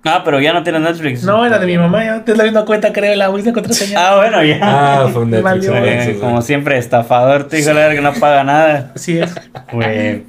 Ah, 0.04 0.22
pero 0.24 0.40
ya 0.40 0.52
no 0.52 0.62
tienes 0.62 0.82
Netflix. 0.82 1.24
No, 1.24 1.44
era 1.44 1.58
de 1.58 1.66
mi 1.66 1.76
mamá, 1.76 2.04
ya 2.04 2.24
te 2.24 2.36
la 2.36 2.44
misma 2.44 2.64
cuenta, 2.64 2.92
creo, 2.92 3.14
la 3.16 3.30
misma 3.30 3.52
contraseña. 3.52 3.98
Ah, 3.98 4.16
bueno, 4.16 4.42
ya. 4.42 4.58
Ah, 4.62 5.08
fue 5.12 5.22
un 5.22 5.30
Netflix. 5.30 5.68
Valió. 5.68 5.84
Eh, 5.84 6.18
como 6.20 6.42
siempre, 6.42 6.78
estafador, 6.78 7.44
te 7.48 7.56
dijo 7.56 7.72
la 7.72 7.80
verga 7.80 7.94
que 7.96 8.00
no 8.00 8.14
paga 8.14 8.44
nada. 8.44 8.92
Así 8.94 9.18
es. 9.18 9.34
Güey. 9.72 10.24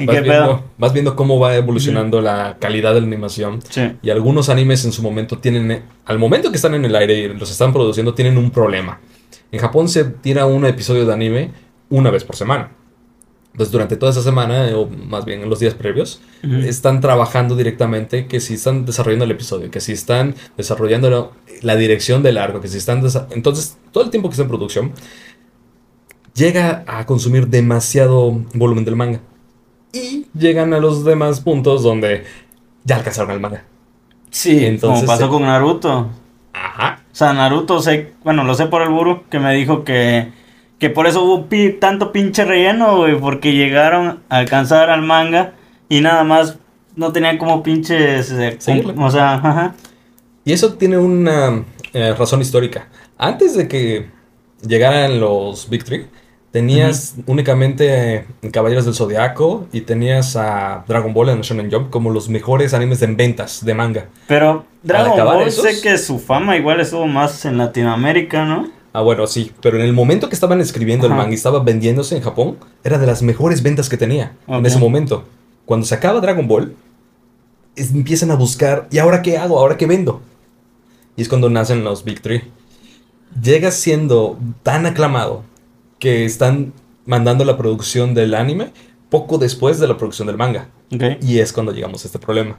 ¿Y 0.00 0.06
vas, 0.06 0.14
qué 0.14 0.22
viendo, 0.22 0.46
pedo? 0.46 0.64
vas 0.78 0.92
viendo 0.92 1.16
cómo 1.16 1.40
va 1.40 1.56
evolucionando 1.56 2.20
la 2.20 2.56
calidad 2.60 2.94
de 2.94 3.00
la 3.00 3.06
animación. 3.06 3.60
Sí. 3.68 3.92
Y 4.02 4.10
algunos 4.10 4.48
animes 4.48 4.84
en 4.84 4.92
su 4.92 5.02
momento 5.02 5.38
tienen, 5.38 5.82
al 6.04 6.18
momento 6.18 6.50
que 6.50 6.56
están 6.56 6.74
en 6.74 6.84
el 6.84 6.94
aire 6.94 7.14
y 7.14 7.28
los 7.28 7.50
están 7.50 7.72
produciendo, 7.72 8.14
tienen 8.14 8.36
un 8.36 8.50
problema. 8.50 9.00
En 9.50 9.60
Japón 9.60 9.88
se 9.88 10.04
tira 10.04 10.46
un 10.46 10.66
episodio 10.66 11.06
de 11.06 11.12
anime 11.12 11.50
una 11.90 12.10
vez 12.10 12.24
por 12.24 12.36
semana. 12.36 12.72
Entonces 13.52 13.72
durante 13.72 13.96
toda 13.96 14.12
esa 14.12 14.22
semana, 14.22 14.68
o 14.76 14.86
más 14.88 15.24
bien 15.24 15.42
en 15.42 15.50
los 15.50 15.58
días 15.58 15.74
previos, 15.74 16.20
están 16.42 17.00
trabajando 17.00 17.56
directamente 17.56 18.28
que 18.28 18.38
si 18.38 18.54
están 18.54 18.84
desarrollando 18.84 19.24
el 19.24 19.32
episodio, 19.32 19.68
que 19.70 19.80
si 19.80 19.92
están 19.92 20.36
desarrollando 20.56 21.10
la, 21.10 21.30
la 21.62 21.74
dirección 21.74 22.22
del 22.22 22.38
arco, 22.38 22.60
que 22.60 22.68
si 22.68 22.78
están... 22.78 23.02
Entonces, 23.30 23.76
todo 23.90 24.04
el 24.04 24.10
tiempo 24.10 24.28
que 24.28 24.34
está 24.34 24.42
en 24.44 24.48
producción, 24.48 24.92
llega 26.34 26.84
a 26.86 27.04
consumir 27.04 27.48
demasiado 27.48 28.30
volumen 28.54 28.84
del 28.84 28.94
manga. 28.94 29.20
Y 29.92 30.26
llegan 30.38 30.72
a 30.72 30.78
los 30.78 31.04
demás 31.04 31.40
puntos 31.40 31.82
donde 31.82 32.24
ya 32.84 32.96
alcanzaron 32.96 33.32
el 33.32 33.40
manga. 33.40 33.64
Sí, 34.30 34.64
Entonces, 34.66 35.00
como 35.00 35.06
pasó 35.06 35.24
sí. 35.24 35.30
con 35.30 35.42
Naruto. 35.42 36.10
Ajá. 36.52 37.02
O 37.10 37.14
sea, 37.14 37.32
Naruto, 37.32 37.80
sé, 37.80 38.12
bueno, 38.22 38.44
lo 38.44 38.54
sé 38.54 38.66
por 38.66 38.82
el 38.82 38.90
buru, 38.90 39.24
que 39.28 39.40
me 39.40 39.52
dijo 39.54 39.82
que, 39.82 40.30
que 40.78 40.90
por 40.90 41.06
eso 41.06 41.22
hubo 41.24 41.46
pi- 41.46 41.72
tanto 41.80 42.12
pinche 42.12 42.44
relleno, 42.44 42.98
güey, 42.98 43.18
porque 43.18 43.52
llegaron 43.52 44.20
a 44.28 44.36
alcanzar 44.38 44.90
al 44.90 45.02
manga 45.02 45.54
y 45.88 46.00
nada 46.00 46.24
más 46.24 46.56
no 46.96 47.12
tenían 47.12 47.38
como 47.38 47.62
pinches... 47.62 48.34
Seguirlo. 48.58 48.94
o 49.04 49.10
sea, 49.10 49.34
ajá. 49.34 49.74
Y 50.44 50.52
eso 50.52 50.74
tiene 50.74 50.98
una 50.98 51.64
eh, 51.92 52.14
razón 52.18 52.40
histórica. 52.40 52.88
Antes 53.18 53.56
de 53.56 53.68
que 53.68 54.06
llegaran 54.66 55.20
los 55.20 55.68
Big 55.68 55.84
Three, 55.84 56.06
tenías 56.50 57.16
únicamente 57.26 58.14
eh, 58.14 58.24
Caballeros 58.52 58.84
del 58.86 58.94
Zodiaco 58.94 59.66
y 59.72 59.82
tenías 59.82 60.34
a 60.36 60.84
Dragon 60.88 61.12
Ball 61.12 61.28
en 61.30 61.40
Shonen 61.42 61.70
Jump 61.70 61.90
como 61.90 62.10
los 62.10 62.28
mejores 62.28 62.72
animes 62.74 63.02
en 63.02 63.16
ventas 63.16 63.64
de 63.64 63.74
manga. 63.74 64.06
Pero 64.26 64.64
Dragon 64.82 65.16
Ball 65.24 65.48
esos- 65.48 65.62
sé 65.64 65.80
que 65.82 65.98
su 65.98 66.18
fama 66.18 66.56
igual 66.56 66.80
estuvo 66.80 67.06
más 67.06 67.44
en 67.44 67.58
Latinoamérica, 67.58 68.44
¿no? 68.44 68.68
Ah, 68.98 69.02
bueno, 69.02 69.26
sí, 69.28 69.52
pero 69.62 69.76
en 69.78 69.84
el 69.84 69.92
momento 69.92 70.28
que 70.28 70.34
estaban 70.34 70.60
escribiendo 70.60 71.06
el 71.06 71.12
manga 71.18 71.30
y 71.30 71.34
estaba 71.34 71.60
vendiéndose 71.62 72.16
en 72.16 72.22
Japón, 72.22 72.56
era 72.82 72.98
de 72.98 73.06
las 73.06 73.22
mejores 73.22 73.62
ventas 73.62 73.88
que 73.88 73.96
tenía 73.96 74.32
en 74.58 74.66
ese 74.66 74.76
momento. 74.80 75.24
Cuando 75.66 75.86
se 75.86 75.94
acaba 75.94 76.20
Dragon 76.20 76.48
Ball, 76.48 76.74
es- 77.76 77.92
empiezan 77.94 78.32
a 78.32 78.34
buscar, 78.34 78.88
¿y 78.90 78.98
ahora 78.98 79.22
qué 79.22 79.38
hago? 79.38 79.58
¿Ahora 79.58 79.76
qué 79.76 79.86
vendo? 79.86 80.20
Y 81.16 81.22
es 81.22 81.28
cuando 81.28 81.48
nacen 81.48 81.84
los 81.84 82.02
Big 82.02 82.20
Three. 82.20 82.42
Llega 83.40 83.70
siendo 83.70 84.36
tan 84.64 84.84
aclamado 84.86 85.44
que 86.00 86.24
están 86.24 86.72
mandando 87.06 87.44
la 87.44 87.56
producción 87.56 88.14
del 88.14 88.34
anime 88.34 88.72
poco 89.10 89.38
después 89.38 89.78
de 89.78 89.86
la 89.86 89.96
producción 89.96 90.26
del 90.26 90.36
manga. 90.38 90.68
Y 91.20 91.38
es 91.38 91.52
cuando 91.52 91.70
llegamos 91.72 92.04
a 92.04 92.08
este 92.08 92.18
problema. 92.18 92.58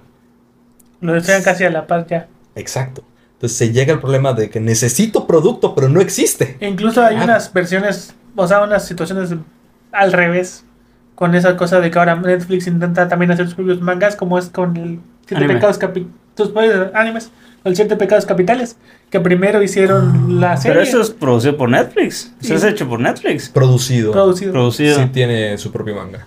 Lo 1.01 1.13
decían 1.13 1.43
casi 1.43 1.65
a 1.65 1.69
la 1.69 1.85
par 1.85 2.07
ya. 2.07 2.27
Exacto. 2.55 3.03
Entonces 3.39 3.57
se 3.57 3.71
llega 3.71 3.93
al 3.93 4.01
problema 4.01 4.33
de 4.33 4.49
que 4.49 4.59
necesito 4.59 5.25
producto, 5.25 5.73
pero 5.73 5.87
no 5.87 6.01
existe. 6.01 6.57
E 6.59 6.67
incluso 6.67 7.01
hay 7.01 7.15
Ah. 7.15 7.23
unas 7.23 7.53
versiones, 7.53 8.13
o 8.35 8.45
sea, 8.45 8.61
unas 8.61 8.85
situaciones 8.85 9.29
al 9.93 10.11
revés. 10.11 10.65
Con 11.15 11.35
esa 11.35 11.55
cosa 11.55 11.79
de 11.79 11.89
que 11.89 11.99
ahora 11.99 12.15
Netflix 12.15 12.67
intenta 12.67 13.07
también 13.07 13.31
hacer 13.31 13.45
sus 13.45 13.55
propios 13.55 13.79
mangas, 13.81 14.15
como 14.17 14.37
es 14.37 14.47
con 14.49 14.75
el 14.77 14.99
Siete 15.25 15.35
Anime. 15.43 15.53
Pecados 15.55 15.77
Capitales. 15.77 16.13
Tus 16.35 16.49
propios 16.49 16.89
animes, 16.93 17.31
con 17.63 17.71
el 17.71 17.75
Siete 17.77 17.95
Pecados 17.95 18.25
Capitales. 18.25 18.75
Que 19.09 19.19
primero 19.21 19.61
hicieron 19.63 20.39
la 20.41 20.55
serie. 20.57 20.73
Pero 20.77 20.83
eso 20.83 21.01
es 21.01 21.09
producido 21.09 21.55
por 21.57 21.69
Netflix. 21.69 22.33
Eso 22.41 22.55
es 22.55 22.63
hecho 22.65 22.87
por 22.89 22.99
Netflix. 22.99 23.47
Producido. 23.49 24.11
producido. 24.11 24.51
Producido. 24.51 24.95
Sí 24.97 25.05
tiene 25.13 25.57
su 25.57 25.71
propio 25.71 25.95
manga. 25.95 26.25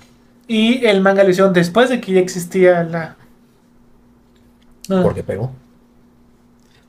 Y 0.49 0.85
el 0.87 1.01
manga 1.03 1.25
lo 1.25 1.31
hicieron 1.31 1.53
después 1.53 1.89
de 1.91 2.01
que 2.01 2.13
ya 2.13 2.21
existía 2.21 2.83
la. 2.85 3.17
No, 4.89 5.03
Porque 5.03 5.23
pegó. 5.23 5.53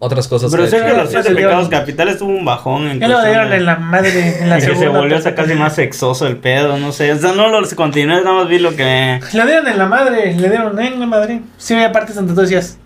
Otras 0.05 0.27
cosas 0.27 0.51
Pero 0.51 0.63
que 0.65 0.69
sé 0.69 0.83
que 0.83 0.93
los 0.97 1.09
siete 1.09 1.33
pecados 1.33 1.69
capitales 1.69 2.17
tuvo 2.17 2.31
un 2.37 2.43
bajón 2.43 2.87
en 2.89 2.99
ya 2.99 3.07
lo 3.07 3.23
dieron 3.23 3.49
de- 3.49 3.55
en 3.55 3.65
la 3.65 3.77
madre. 3.77 4.41
En 4.41 4.49
la 4.49 4.57
y 4.59 4.61
que 4.65 4.75
se 4.75 4.87
volvió 4.89 5.15
hasta 5.15 5.33
casi 5.33 5.53
más 5.53 5.75
sexoso 5.75 6.27
el 6.27 6.37
pedo, 6.37 6.77
no 6.77 6.91
sé. 6.91 7.11
O 7.13 7.17
sea, 7.17 7.31
no 7.31 7.47
lo 7.47 7.65
continué, 7.75 8.17
nada 8.21 8.33
más 8.33 8.49
vi 8.49 8.59
lo 8.59 8.75
que. 8.75 9.21
Le 9.31 9.45
dieron 9.45 9.65
en 9.67 9.77
la 9.77 9.85
madre, 9.85 10.35
le 10.35 10.49
dieron 10.49 10.77
en 10.77 10.99
la 10.99 11.05
madre. 11.05 11.41
Sí, 11.57 11.73
había 11.73 11.93
partes 11.93 12.15
donde 12.15 12.33
tú 12.33 12.41
decías, 12.41 12.77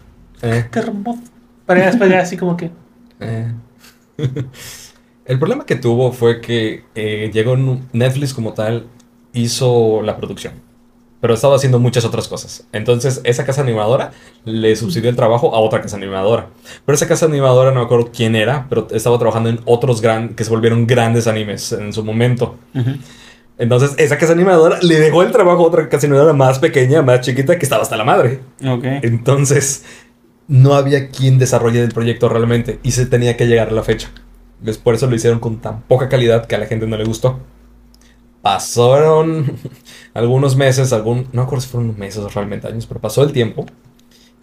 Eh, 0.44 0.68
qué 0.72 0.78
hermoso. 0.80 1.20
Pero 1.66 1.82
después 1.82 2.10
ya 2.10 2.20
así 2.20 2.38
como 2.38 2.56
que. 2.56 2.70
eh. 3.20 3.52
El 5.26 5.40
problema 5.40 5.66
que 5.66 5.76
tuvo 5.76 6.12
fue 6.14 6.40
que 6.40 6.84
eh, 6.96 7.32
llegó 7.34 7.58
Netflix 7.92 8.34
como 8.34 8.54
tal, 8.54 8.86
hizo 9.34 10.02
la 10.04 10.16
producción, 10.18 10.54
pero 11.20 11.34
estaba 11.34 11.56
haciendo 11.56 11.80
muchas 11.80 12.06
otras 12.06 12.28
cosas. 12.28 12.66
Entonces 12.72 13.22
esa 13.24 13.46
casa 13.46 13.62
animadora 13.62 14.12
le 14.46 14.76
subsidió 14.76 15.10
el 15.10 15.16
trabajo 15.16 15.56
a 15.56 15.60
otra 15.60 15.82
casa 15.82 15.98
animadora. 15.98 16.48
Pero 16.86 16.96
esa 16.96 17.08
casa 17.08 17.26
animadora 17.26 17.72
no 17.72 17.80
me 17.80 17.86
acuerdo 17.86 18.12
quién 18.14 18.36
era, 18.36 18.68
pero 18.70 18.88
estaba 18.92 19.18
trabajando 19.18 19.50
en 19.50 19.60
otros 19.66 20.02
gran, 20.02 20.30
que 20.30 20.44
se 20.44 20.50
volvieron 20.50 20.86
grandes 20.88 21.28
animes 21.28 21.72
en 21.72 21.94
su 21.94 22.04
momento. 22.04 22.58
Entonces 23.58 23.96
esa 23.98 24.18
casa 24.18 24.34
animadora 24.34 24.80
le 24.82 25.00
dejó 25.00 25.24
el 25.24 25.32
trabajo 25.32 25.64
a 25.64 25.68
otra 25.68 25.90
casa 25.90 26.06
animadora 26.06 26.34
más 26.34 26.60
pequeña, 26.60 27.02
más 27.02 27.22
chiquita, 27.22 27.58
que 27.58 27.66
estaba 27.66 27.82
hasta 27.82 27.98
la 27.98 28.04
madre. 28.04 28.42
Entonces, 29.02 29.84
no 30.48 30.76
había 30.76 31.10
quien 31.10 31.40
desarrolle 31.40 31.84
el 31.84 31.92
proyecto 31.92 32.30
realmente 32.30 32.80
y 32.84 32.92
se 32.92 33.06
tenía 33.06 33.36
que 33.36 33.48
llegar 33.48 33.70
a 33.70 33.72
la 33.72 33.84
fecha. 33.84 34.10
Entonces, 34.60 34.82
por 34.82 34.96
eso 34.96 35.08
lo 35.08 35.16
hicieron 35.16 35.40
con 35.40 35.58
tan 35.58 35.82
poca 35.82 36.10
calidad 36.10 36.46
que 36.46 36.56
a 36.56 36.60
la 36.60 36.68
gente 36.68 36.88
no 36.88 36.98
le 36.98 37.04
gustó. 37.04 37.40
Pasaron 38.48 39.52
algunos 40.14 40.56
meses, 40.56 40.94
algún, 40.94 41.28
no 41.34 41.42
recuerdo 41.44 41.62
si 41.66 41.68
fueron 41.70 42.00
meses 42.00 42.20
o 42.24 42.30
realmente 42.30 42.66
años, 42.68 42.86
pero 42.86 43.02
pasó 43.02 43.22
el 43.24 43.34
tiempo 43.34 43.66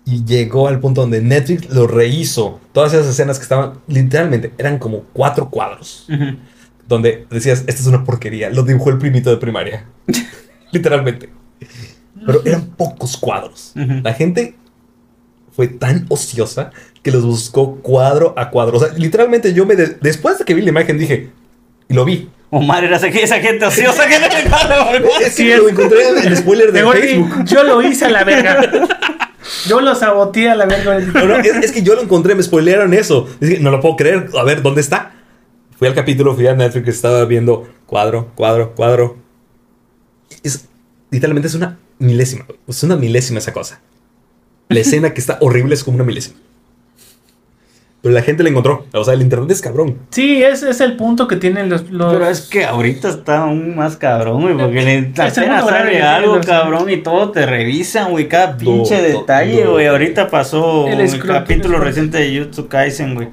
y 0.05 0.24
llegó 0.26 0.68
al 0.68 0.78
punto 0.78 1.00
donde 1.00 1.22
Netflix 1.22 1.70
lo 1.70 1.86
rehizo. 1.86 2.61
Todas 2.72 2.92
esas 2.92 3.07
escenas 3.07 3.38
que 3.38 3.44
estaban, 3.44 3.78
literalmente, 3.86 4.52
eran 4.59 4.78
como 4.78 5.05
cuatro 5.14 5.48
cuadros. 5.48 6.07
Ujú. 6.12 6.36
Donde 6.86 7.26
decías, 7.30 7.64
esta 7.66 7.80
es 7.80 7.86
una 7.86 8.05
porquería. 8.05 8.50
Lo 8.50 8.62
dibujó 8.62 8.90
el 8.90 8.98
primito 8.98 9.30
de 9.30 9.38
primaria. 9.38 9.86
literalmente. 10.70 11.30
Pero 12.26 12.42
eran 12.44 12.66
pocos 12.76 13.16
cuadros. 13.16 13.72
Ujú. 13.74 14.00
La 14.02 14.12
gente 14.12 14.55
fue 15.50 15.68
tan 15.68 16.05
ociosa 16.11 16.72
que 17.02 17.11
los 17.11 17.24
buscó 17.24 17.76
cuadro 17.76 18.34
a 18.36 18.50
cuadro. 18.50 18.76
O 18.76 18.80
sea, 18.80 18.92
literalmente 18.98 19.55
yo 19.55 19.64
me... 19.64 19.76
de- 19.76 19.96
después 20.02 20.38
de 20.38 20.44
que 20.44 20.52
vi 20.52 20.61
la 20.61 20.68
imagen 20.68 20.98
dije... 20.98 21.30
Y 21.89 21.95
lo 21.95 22.05
vi. 22.05 22.28
Omar 22.51 22.85
era 22.85 22.97
esa, 22.97 23.09
esa 23.09 23.41
gente 23.41 23.64
ociosa 23.66 24.07
que 24.07 24.18
no 24.20 24.28
le 24.28 24.49
paga 24.49 24.87
por 24.87 24.97
Es 25.22 25.35
Sí, 25.35 25.45
que 25.45 25.55
es- 25.55 25.59
lo 25.59 25.68
encontré 25.68 26.09
en 26.09 26.18
el 26.18 26.37
spoiler 26.37 26.72
de 26.72 26.85
Facebook. 26.85 27.45
yo 27.45 27.64
lo 27.64 27.82
hice 27.82 28.05
a 28.05 28.11
la 28.11 28.24
verga. 28.24 28.61
Yo 29.66 29.80
lo 29.80 29.95
saboteé 29.95 30.51
a 30.51 30.55
la 30.55 30.64
verga. 30.66 30.99
No, 31.01 31.26
no, 31.26 31.37
es, 31.37 31.47
es 31.57 31.72
que 31.72 31.82
yo 31.82 31.95
lo 31.95 32.03
encontré, 32.03 32.35
me 32.35 32.43
spoilearon 32.43 32.95
eso. 32.95 33.28
Dije, 33.41 33.59
no 33.61 33.70
lo 33.70 33.80
puedo 33.80 33.97
creer. 33.97 34.28
A 34.39 34.45
ver, 34.45 34.62
¿dónde 34.62 34.80
está? 34.80 35.12
Fui 35.78 35.89
al 35.89 35.95
capítulo, 35.95 36.35
fui 36.35 36.47
a 36.47 36.55
Netflix, 36.55 36.89
estaba 36.89 37.24
viendo 37.24 37.68
cuadro, 37.87 38.30
cuadro, 38.37 38.72
cuadro. 38.74 39.16
Es, 40.43 40.66
literalmente 41.11 41.49
es 41.49 41.55
una 41.55 41.78
milésima. 41.99 42.47
Es 42.68 42.82
una 42.85 42.97
milésima 42.97 43.39
esa 43.41 43.53
cosa. 43.53 43.80
La 44.68 44.80
escena 44.80 45.12
que 45.12 45.20
está 45.20 45.39
horrible 45.41 45.74
es 45.74 45.85
como 45.85 45.97
una 45.97 46.05
milésima. 46.05 46.37
Pero 48.05 48.14
la 48.14 48.20
gente 48.22 48.42
la 48.42 48.50
encontró. 48.50 48.84
O 48.92 49.02
sea, 49.02 49.14
el 49.14 49.22
internet 49.22 49.50
es 49.50 49.62
cabrón. 49.62 49.96
Sí, 50.11 50.42
ese 50.42 50.68
es 50.68 50.80
el 50.82 50.94
punto 50.94 51.26
que 51.26 51.36
tienen 51.36 51.70
los. 51.70 51.90
los- 51.90 52.12
Pero 52.12 52.28
es 52.28 52.42
que 52.42 52.66
ahorita 52.66 53.09
está 53.09 53.38
aún 53.44 53.74
más 53.74 53.96
cabrón, 53.96 54.42
güey, 54.42 54.55
porque 54.59 54.82
le 54.82 54.98
Es 54.98 55.18
apenas 55.38 55.64
sale 55.66 56.02
algo, 56.02 56.36
los- 56.36 56.44
cabrón, 56.46 56.90
y 56.90 56.98
todo 56.98 57.30
te 57.30 57.46
revisan, 57.46 58.11
güey, 58.11 58.28
cada 58.28 58.59
pinche 58.59 59.00
detalle, 59.00 59.64
güey. 59.66 59.86
Ahorita 59.86 60.28
pasó 60.28 60.86
El 60.86 61.18
capítulo 61.26 61.78
reciente 61.78 62.18
de 62.18 62.38
Jutsu 62.38 62.68
Kaisen, 62.68 63.14
güey. 63.14 63.28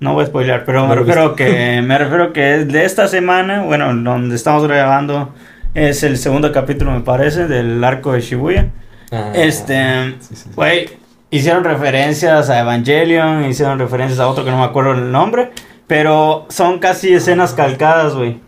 No 0.00 0.14
voy 0.14 0.24
a 0.24 0.26
spoilear, 0.26 0.64
pero 0.64 0.80
No 0.82 0.88
me 0.88 0.96
refiero 0.96 1.36
que 1.36 1.80
me 1.82 1.96
refiero 1.96 2.32
que 2.32 2.56
es 2.56 2.68
de 2.68 2.84
esta 2.84 3.06
semana, 3.06 3.62
bueno, 3.62 3.94
donde 3.94 4.34
estamos 4.34 4.66
grabando 4.66 5.32
es 5.72 6.02
el 6.02 6.18
segundo 6.18 6.50
capítulo, 6.50 6.90
me 6.90 7.00
parece, 7.02 7.46
del 7.46 7.82
arco 7.84 8.12
de 8.12 8.20
Shibuya. 8.22 8.70
Ah, 9.12 9.30
Este, 9.36 10.14
sí, 10.20 10.34
sí, 10.34 10.36
sí. 10.36 10.50
Hicieron 11.30 11.64
referencias 11.64 12.50
a 12.50 12.60
Evangelion, 12.60 13.44
hicieron 13.44 13.78
referencias 13.78 14.20
a 14.20 14.28
otro 14.28 14.44
que 14.44 14.50
no 14.50 14.58
me 14.58 14.64
acuerdo 14.64 14.92
el 14.92 15.10
nombre, 15.10 15.50
pero 15.86 16.46
son 16.48 16.78
casi 16.78 17.14
escenas 17.14 17.52
calcadas, 17.52 18.14
güey. 18.14 18.40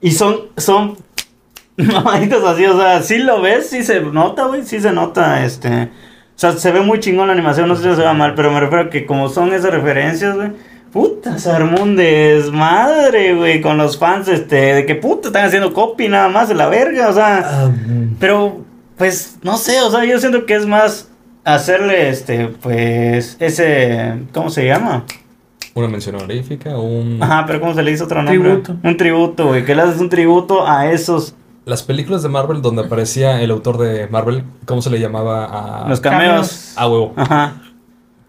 Y 0.00 0.12
son, 0.12 0.48
son 0.56 0.96
mamaditas 1.76 2.44
así, 2.44 2.64
o 2.66 2.78
sea, 2.78 3.02
sí 3.02 3.18
lo 3.18 3.40
ves, 3.40 3.68
sí 3.70 3.82
se 3.82 4.00
nota, 4.00 4.46
güey, 4.46 4.64
sí 4.64 4.80
se 4.80 4.92
nota, 4.92 5.44
este... 5.44 5.90
O 6.36 6.40
sea, 6.40 6.52
se 6.52 6.72
ve 6.72 6.80
muy 6.80 7.00
chingón 7.00 7.26
la 7.26 7.34
animación, 7.34 7.68
no 7.68 7.76
sé 7.76 7.82
si 7.82 7.96
se 7.96 8.02
ve 8.02 8.14
mal, 8.14 8.34
pero 8.34 8.50
me 8.50 8.60
refiero 8.60 8.84
a 8.84 8.90
que 8.90 9.04
como 9.04 9.28
son 9.28 9.52
esas 9.52 9.72
referencias, 9.72 10.36
güey, 10.36 10.52
puta, 10.90 11.38
se 11.38 11.50
armó 11.50 11.82
un 11.82 11.96
desmadre, 11.96 13.34
güey, 13.34 13.60
con 13.60 13.76
los 13.76 13.98
fans, 13.98 14.26
este, 14.26 14.56
de 14.56 14.86
que 14.86 14.94
puta, 14.94 15.28
están 15.28 15.44
haciendo 15.44 15.74
copy 15.74 16.08
nada 16.08 16.30
más 16.30 16.48
de 16.48 16.54
la 16.54 16.68
verga, 16.68 17.10
o 17.10 17.12
sea... 17.12 17.42
Ah, 17.44 17.66
mm, 17.68 18.16
Pero, 18.18 18.64
pues, 18.96 19.36
no 19.42 19.58
sé, 19.58 19.82
o 19.82 19.90
sea, 19.90 20.06
yo 20.06 20.18
siento 20.18 20.46
que 20.46 20.54
es 20.54 20.64
más 20.64 21.09
hacerle, 21.44 22.08
este, 22.08 22.48
pues, 22.48 23.36
ese, 23.40 24.14
¿cómo 24.32 24.50
se 24.50 24.66
llama? 24.66 25.04
una 25.74 25.88
mención 25.88 26.16
honorífica, 26.16 26.76
un... 26.76 27.22
Ajá, 27.22 27.44
pero 27.46 27.60
¿cómo 27.60 27.74
se 27.74 27.82
le 27.82 27.92
hizo 27.92 28.04
otro 28.04 28.22
nombre? 28.22 28.38
Tributo. 28.38 28.76
Un 28.82 28.96
tributo, 28.96 29.46
güey, 29.48 29.64
que 29.64 29.74
le 29.74 29.82
haces 29.82 30.00
un 30.00 30.08
tributo 30.08 30.66
a 30.66 30.90
esos, 30.90 31.34
Las 31.64 31.82
películas 31.82 32.22
de 32.22 32.28
Marvel 32.28 32.60
donde 32.60 32.82
aparecía 32.82 33.40
el 33.40 33.50
autor 33.50 33.78
de 33.78 34.08
Marvel, 34.08 34.44
¿cómo 34.66 34.82
se 34.82 34.90
le 34.90 34.98
llamaba 34.98 35.84
a... 35.84 35.88
los 35.88 36.00
cameos. 36.00 36.72
a 36.76 36.88
huevo. 36.88 37.12
Ajá. 37.16 37.62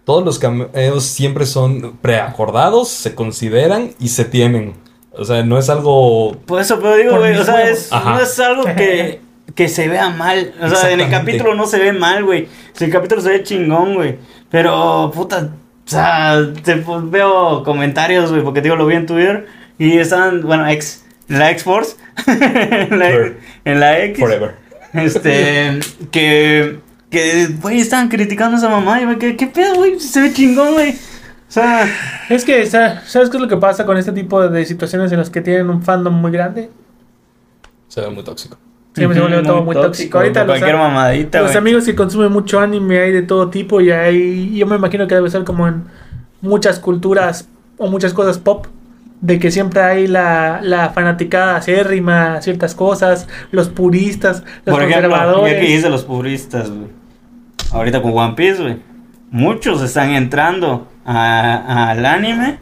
Todos 0.04 0.24
los 0.24 0.40
cameos 0.40 1.04
siempre 1.04 1.46
son 1.46 1.98
preacordados, 2.02 2.90
se 2.90 3.16
consideran 3.16 3.92
y 4.00 4.10
se 4.10 4.26
tienen. 4.26 4.74
O 5.14 5.26
sea, 5.26 5.44
no 5.44 5.58
es 5.58 5.70
algo... 5.70 6.38
Por 6.46 6.62
eso, 6.62 6.80
pero 6.80 6.96
digo, 6.96 7.18
güey, 7.18 7.38
o 7.38 7.44
sea, 7.44 7.70
es, 7.70 7.92
no 7.92 8.20
es 8.20 8.40
algo 8.40 8.64
que, 8.64 9.22
que 9.56 9.68
se 9.68 9.88
vea 9.88 10.10
mal. 10.10 10.54
O 10.62 10.70
sea, 10.70 10.92
en 10.92 11.00
el 11.02 11.10
capítulo 11.10 11.56
no 11.56 11.66
se 11.66 11.80
ve 11.80 11.94
mal, 11.94 12.24
güey. 12.24 12.48
Si 12.74 12.86
el 12.86 12.92
capítulo 12.92 13.22
se 13.22 13.30
ve 13.30 13.44
chingón, 13.44 13.96
güey. 13.96 14.18
Pero, 14.50 15.12
puta, 15.14 15.50
o 15.86 15.90
sea, 15.90 16.40
te, 16.64 16.78
pues, 16.78 17.10
veo 17.10 17.64
comentarios, 17.64 18.32
güey, 18.32 18.44
porque 18.44 18.62
digo, 18.62 18.76
lo 18.76 18.86
vi 18.86 18.96
en 18.96 19.06
Twitter. 19.06 19.48
Y 19.78 19.98
están, 19.98 20.42
bueno, 20.42 20.68
ex, 20.68 21.04
en 21.30 21.40
la 21.40 21.52
X-Force. 21.52 21.96
en, 22.28 23.00
la, 23.00 23.12
Sure. 23.12 23.38
en 23.66 23.80
la 23.80 24.00
X. 24.06 24.20
Forever. 24.20 24.56
Este, 24.94 25.80
que, 26.12 26.80
que, 27.10 27.48
güey, 27.62 27.80
estaban 27.80 28.10
criticando 28.10 28.58
a 28.58 28.60
esa 28.60 28.70
mamá. 28.70 29.02
Y, 29.02 29.06
güey, 29.06 29.18
¿qué, 29.18 29.36
qué 29.36 29.48
pedo, 29.48 29.76
güey? 29.76 30.00
Se 30.00 30.22
ve 30.22 30.34
chingón, 30.34 30.74
güey. 30.74 30.92
O 30.92 31.54
sea, 31.54 31.86
Es 32.30 32.46
que, 32.46 32.66
sa- 32.66 33.02
¿sabes 33.06 33.30
qué 33.30 33.36
es 33.38 33.42
lo 33.42 33.50
que 33.50 33.58
pasa 33.58 33.86
con 33.86 33.98
este 33.98 34.14
tipo 34.14 34.48
de 34.48 34.66
situaciones 34.66 35.12
en 35.12 35.18
las 35.18 35.30
que 35.30 35.42
tienen 35.42 35.70
un 35.70 35.82
fandom 35.84 36.14
muy 36.14 36.32
grande? 36.32 36.70
Se 37.90 38.00
ve 38.00 38.10
muy 38.10 38.24
tóxico. 38.24 38.58
Siempre 38.94 39.16
se 39.16 39.22
vuelve 39.22 39.44
todo 39.44 39.64
muy 39.64 39.76
tóxico. 39.76 40.18
Ahorita 40.18 40.42
por 40.42 40.50
los, 40.50 40.60
cualquier 40.60 40.78
mamadita, 40.78 41.42
los 41.42 41.56
amigos 41.56 41.86
que 41.86 41.96
consumen 41.96 42.32
mucho 42.32 42.60
anime 42.60 43.00
hay 43.00 43.12
de 43.12 43.22
todo 43.22 43.50
tipo 43.50 43.80
y 43.80 43.90
hay, 43.92 44.56
yo 44.58 44.68
me 44.68 44.76
imagino 44.76 45.08
que 45.08 45.16
debe 45.16 45.30
ser 45.30 45.46
como 45.46 45.68
en 45.68 45.86
muchas 46.42 46.80
culturas 46.80 47.48
o 47.78 47.88
muchas 47.88 48.14
cosas 48.14 48.38
pop, 48.38 48.68
de 49.22 49.40
que 49.40 49.50
siempre 49.52 49.82
hay 49.82 50.08
la, 50.08 50.60
la 50.62 50.90
fanaticada 50.90 51.56
acérrima 51.56 52.36
a 52.36 52.42
ciertas 52.42 52.76
cosas, 52.76 53.28
los 53.52 53.70
puristas, 53.70 54.44
los 54.66 54.76
Por 54.76 54.84
ejemplo, 54.84 55.10
conservadores. 55.10 55.54
ya 55.54 55.60
que 55.60 55.68
dice 55.68 55.90
los 55.90 56.04
puristas, 56.04 56.70
güey. 56.70 56.90
Ahorita 57.72 58.02
con 58.02 58.18
One 58.18 58.34
Piece, 58.36 58.62
güey. 58.62 58.78
Muchos 59.30 59.82
están 59.82 60.10
entrando 60.12 60.88
al 61.06 62.06
anime 62.06 62.60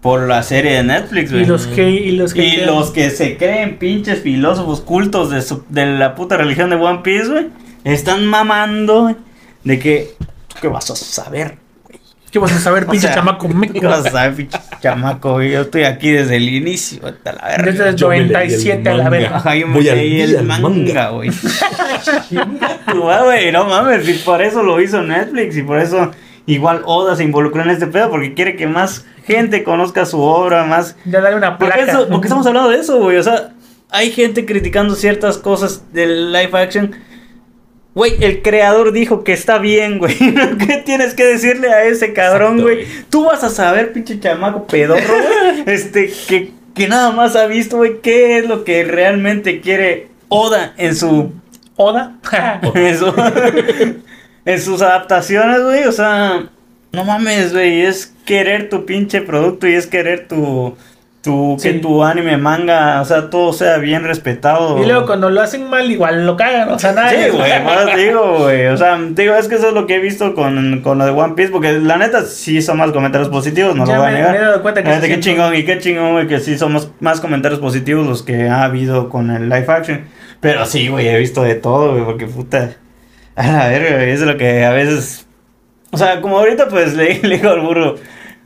por 0.00 0.28
la 0.28 0.42
serie 0.44 0.74
de 0.74 0.82
Netflix, 0.84 1.30
güey. 1.32 1.42
y 1.42 1.46
los 1.46 1.66
que 1.66 1.90
y 1.90 2.12
los 2.12 2.32
que 2.34 2.44
Y 2.46 2.56
los 2.64 2.90
que 2.90 3.10
se 3.10 3.36
creen 3.36 3.78
pinches 3.78 4.20
filósofos 4.22 4.80
cultos 4.80 5.30
de, 5.30 5.42
su- 5.42 5.64
de 5.68 5.86
la 5.86 6.14
puta 6.14 6.36
religión 6.36 6.70
de 6.70 6.76
One 6.76 7.00
Piece, 7.02 7.28
güey, 7.28 7.46
están 7.84 8.24
mamando, 8.26 9.02
güey, 9.02 9.16
de 9.64 9.78
que, 9.78 10.10
¿tú 10.48 10.56
qué 10.60 10.68
vas 10.68 10.88
a 10.90 10.94
saber, 10.96 11.56
güey? 11.84 11.98
¿Qué 12.30 12.38
vas 12.38 12.52
a 12.52 12.60
saber, 12.60 12.84
O 12.88 12.90
pinche 12.90 13.06
sea, 13.08 13.16
chamaco? 13.16 13.48
¿Qué 13.72 13.86
vas 13.86 14.06
a 14.06 14.10
saber, 14.10 14.34
pinche 14.36 14.58
chamaco, 14.80 15.32
güey? 15.34 15.50
Yo 15.50 15.62
estoy 15.62 15.82
aquí 15.84 16.10
desde 16.10 16.36
el 16.36 16.48
inicio, 16.48 17.04
hasta 17.04 17.32
la 17.32 17.48
verga. 17.48 17.72
Desde 17.72 17.88
el 17.88 17.96
Yo 17.96 18.08
me 18.10 18.16
leí 18.20 18.24
el 18.26 18.32
97 18.32 18.88
a 18.90 18.94
la 18.94 19.08
verga. 19.10 19.36
Ajá, 19.36 19.56
yo 19.56 19.66
me 19.66 19.80
leí 19.80 20.20
el 20.20 20.44
manga, 20.44 21.08
güey, 21.10 21.30
no 23.52 23.64
mames, 23.64 24.08
y 24.08 24.12
por 24.24 24.42
eso 24.42 24.62
lo 24.62 24.80
hizo 24.80 25.02
Netflix 25.02 25.56
y 25.56 25.62
por 25.62 25.78
eso 25.80 26.10
igual 26.48 26.82
Oda 26.86 27.14
se 27.16 27.22
involucró 27.24 27.62
en 27.62 27.70
este 27.70 27.86
pedo 27.86 28.10
porque 28.10 28.34
quiere 28.34 28.56
que 28.56 28.66
más 28.66 29.06
gente 29.26 29.62
conozca 29.62 30.04
su 30.06 30.20
obra, 30.20 30.64
más... 30.64 30.96
Ya 31.04 31.20
dale 31.20 31.36
una 31.36 31.58
¿Por 31.58 31.68
placa. 31.68 31.84
qué, 31.84 31.90
eso- 31.90 32.08
por 32.08 32.20
qué 32.20 32.26
estamos 32.26 32.46
hablando 32.46 32.70
de 32.70 32.78
eso, 32.80 32.98
güey? 32.98 33.16
O 33.18 33.22
sea, 33.22 33.52
hay 33.90 34.10
gente 34.10 34.44
criticando 34.46 34.94
ciertas 34.94 35.38
cosas 35.38 35.84
del 35.92 36.32
live 36.32 36.50
action. 36.58 36.94
Güey, 37.94 38.16
el 38.22 38.42
creador 38.42 38.92
dijo 38.92 39.24
que 39.24 39.32
está 39.32 39.58
bien, 39.58 39.98
güey. 39.98 40.16
¿Qué 40.66 40.82
tienes 40.84 41.14
que 41.14 41.24
decirle 41.24 41.68
a 41.72 41.84
ese 41.84 42.12
cabrón, 42.12 42.60
güey? 42.62 42.86
Tú 43.10 43.24
vas 43.24 43.42
a 43.44 43.48
saber, 43.50 43.92
pinche 43.92 44.18
chamaco 44.20 44.66
pedorro, 44.66 45.02
güey. 45.02 45.64
Este, 45.66 46.12
que, 46.28 46.52
que 46.74 46.86
nada 46.88 47.10
más 47.10 47.34
ha 47.36 47.46
visto, 47.46 47.76
güey, 47.78 48.00
qué 48.00 48.38
es 48.38 48.48
lo 48.48 48.64
que 48.64 48.84
realmente 48.84 49.60
quiere 49.60 50.08
Oda 50.28 50.74
en 50.76 50.94
su 50.94 51.32
Oda. 51.76 52.16
en, 52.74 52.98
su- 52.98 53.14
en 54.48 54.60
sus 54.60 54.80
adaptaciones, 54.82 55.62
güey. 55.62 55.84
O 55.84 55.92
sea, 55.92 56.44
no 56.92 57.04
mames, 57.04 57.52
güey. 57.52 57.82
Es 57.82 58.14
querer 58.24 58.68
tu 58.70 58.86
pinche 58.86 59.20
producto 59.20 59.68
y 59.68 59.74
es 59.74 59.86
querer 59.86 60.26
tu. 60.26 60.76
tu 61.22 61.56
Sí. 61.58 61.68
Que 61.72 61.78
tu 61.80 62.02
anime, 62.04 62.38
manga, 62.38 63.00
o 63.02 63.04
sea, 63.04 63.28
todo 63.28 63.52
sea 63.52 63.76
bien 63.76 64.04
respetado. 64.04 64.82
y 64.82 64.86
luego 64.86 65.04
cuando 65.04 65.28
lo 65.28 65.42
hacen 65.42 65.68
mal, 65.68 65.90
igual 65.90 66.24
lo 66.24 66.36
cagan. 66.36 66.70
O 66.70 66.78
sea, 66.78 66.92
nada. 66.92 67.10
Sí, 67.10 67.16
güey, 67.30 67.50
te 67.94 67.96
digo, 68.06 68.38
güey. 68.38 68.66
O 68.68 68.76
sea, 68.78 68.98
digo, 69.10 69.34
es 69.34 69.48
que 69.48 69.56
eso 69.56 69.68
es 69.68 69.74
lo 69.74 69.86
que 69.86 69.96
he 69.96 70.00
visto 70.00 70.34
con, 70.34 70.80
con 70.80 70.96
lo 70.96 71.04
de 71.04 71.10
One 71.10 71.34
Piece. 71.34 71.50
Porque 71.50 71.72
la 71.80 71.98
neta 71.98 72.22
sí 72.22 72.62
son 72.62 72.78
más 72.78 72.92
comentarios 72.92 73.28
positivos, 73.28 73.76
no 73.76 73.84
Ya 73.84 73.96
lo 73.96 74.00
voy 74.02 74.10
a 74.10 74.14
negar. 74.14 74.30
me 74.32 74.38
he 74.38 74.40
dado 74.40 74.62
cuenta 74.62 74.82
que 74.82 74.88
neta, 74.88 75.06
qué 75.08 75.20
chingón 75.20 75.54
y 75.54 75.64
qué 75.64 75.78
chingón, 75.78 76.12
güey, 76.12 76.26
que 76.26 76.38
sí 76.40 76.56
somos 76.56 76.90
más 77.00 77.20
comentarios 77.20 77.60
positivos 77.60 78.06
los 78.06 78.22
que 78.22 78.48
ha 78.48 78.62
habido 78.64 79.10
con 79.10 79.30
el 79.30 79.50
live 79.50 79.66
action. 79.68 80.04
Pero 80.40 80.64
sí, 80.64 80.88
güey, 80.88 81.08
he 81.08 81.18
visto 81.18 81.42
de 81.42 81.56
todo, 81.56 81.92
güey, 81.92 82.04
porque 82.04 82.26
puta. 82.26 82.70
A 83.38 83.52
la 83.52 83.68
verga, 83.68 83.96
güey, 83.98 84.10
es 84.10 84.20
lo 84.20 84.36
que 84.36 84.64
a 84.64 84.72
veces. 84.72 85.24
O 85.92 85.96
sea, 85.96 86.20
como 86.20 86.38
ahorita, 86.38 86.68
pues 86.68 86.94
le, 86.96 87.20
le 87.22 87.36
digo 87.36 87.50
al 87.50 87.60
burro, 87.60 87.94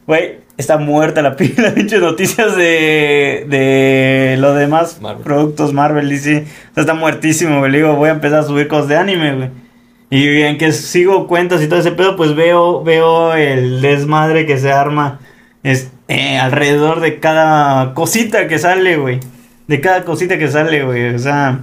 güey, 0.06 0.40
está 0.58 0.76
muerta 0.76 1.22
la 1.22 1.34
pila, 1.36 1.72
pinches 1.74 2.00
noticias 2.00 2.54
de, 2.56 3.46
de 3.48 4.36
los 4.38 4.54
demás 4.54 5.00
Marvel. 5.00 5.24
productos 5.24 5.72
Marvel, 5.72 6.10
DC. 6.10 6.44
O 6.72 6.74
sea, 6.74 6.82
está 6.82 6.92
muertísimo, 6.92 7.60
güey. 7.60 7.72
Le 7.72 7.78
digo, 7.78 7.96
voy 7.96 8.10
a 8.10 8.12
empezar 8.12 8.40
a 8.40 8.42
subir 8.42 8.68
cosas 8.68 8.88
de 8.88 8.96
anime, 8.98 9.34
güey. 9.34 9.50
Y 10.10 10.42
en 10.42 10.58
que 10.58 10.72
sigo 10.72 11.26
cuentas 11.26 11.62
y 11.62 11.68
todo 11.68 11.80
ese 11.80 11.92
pedo, 11.92 12.14
pues 12.14 12.34
veo, 12.34 12.84
veo 12.84 13.32
el 13.32 13.80
desmadre 13.80 14.44
que 14.44 14.58
se 14.58 14.70
arma 14.70 15.20
es, 15.62 15.90
eh, 16.08 16.36
alrededor 16.36 17.00
de 17.00 17.18
cada 17.18 17.94
cosita 17.94 18.46
que 18.46 18.58
sale, 18.58 18.98
güey. 18.98 19.20
De 19.68 19.80
cada 19.80 20.04
cosita 20.04 20.36
que 20.36 20.48
sale, 20.48 20.84
güey. 20.84 21.14
O 21.14 21.18
sea, 21.18 21.60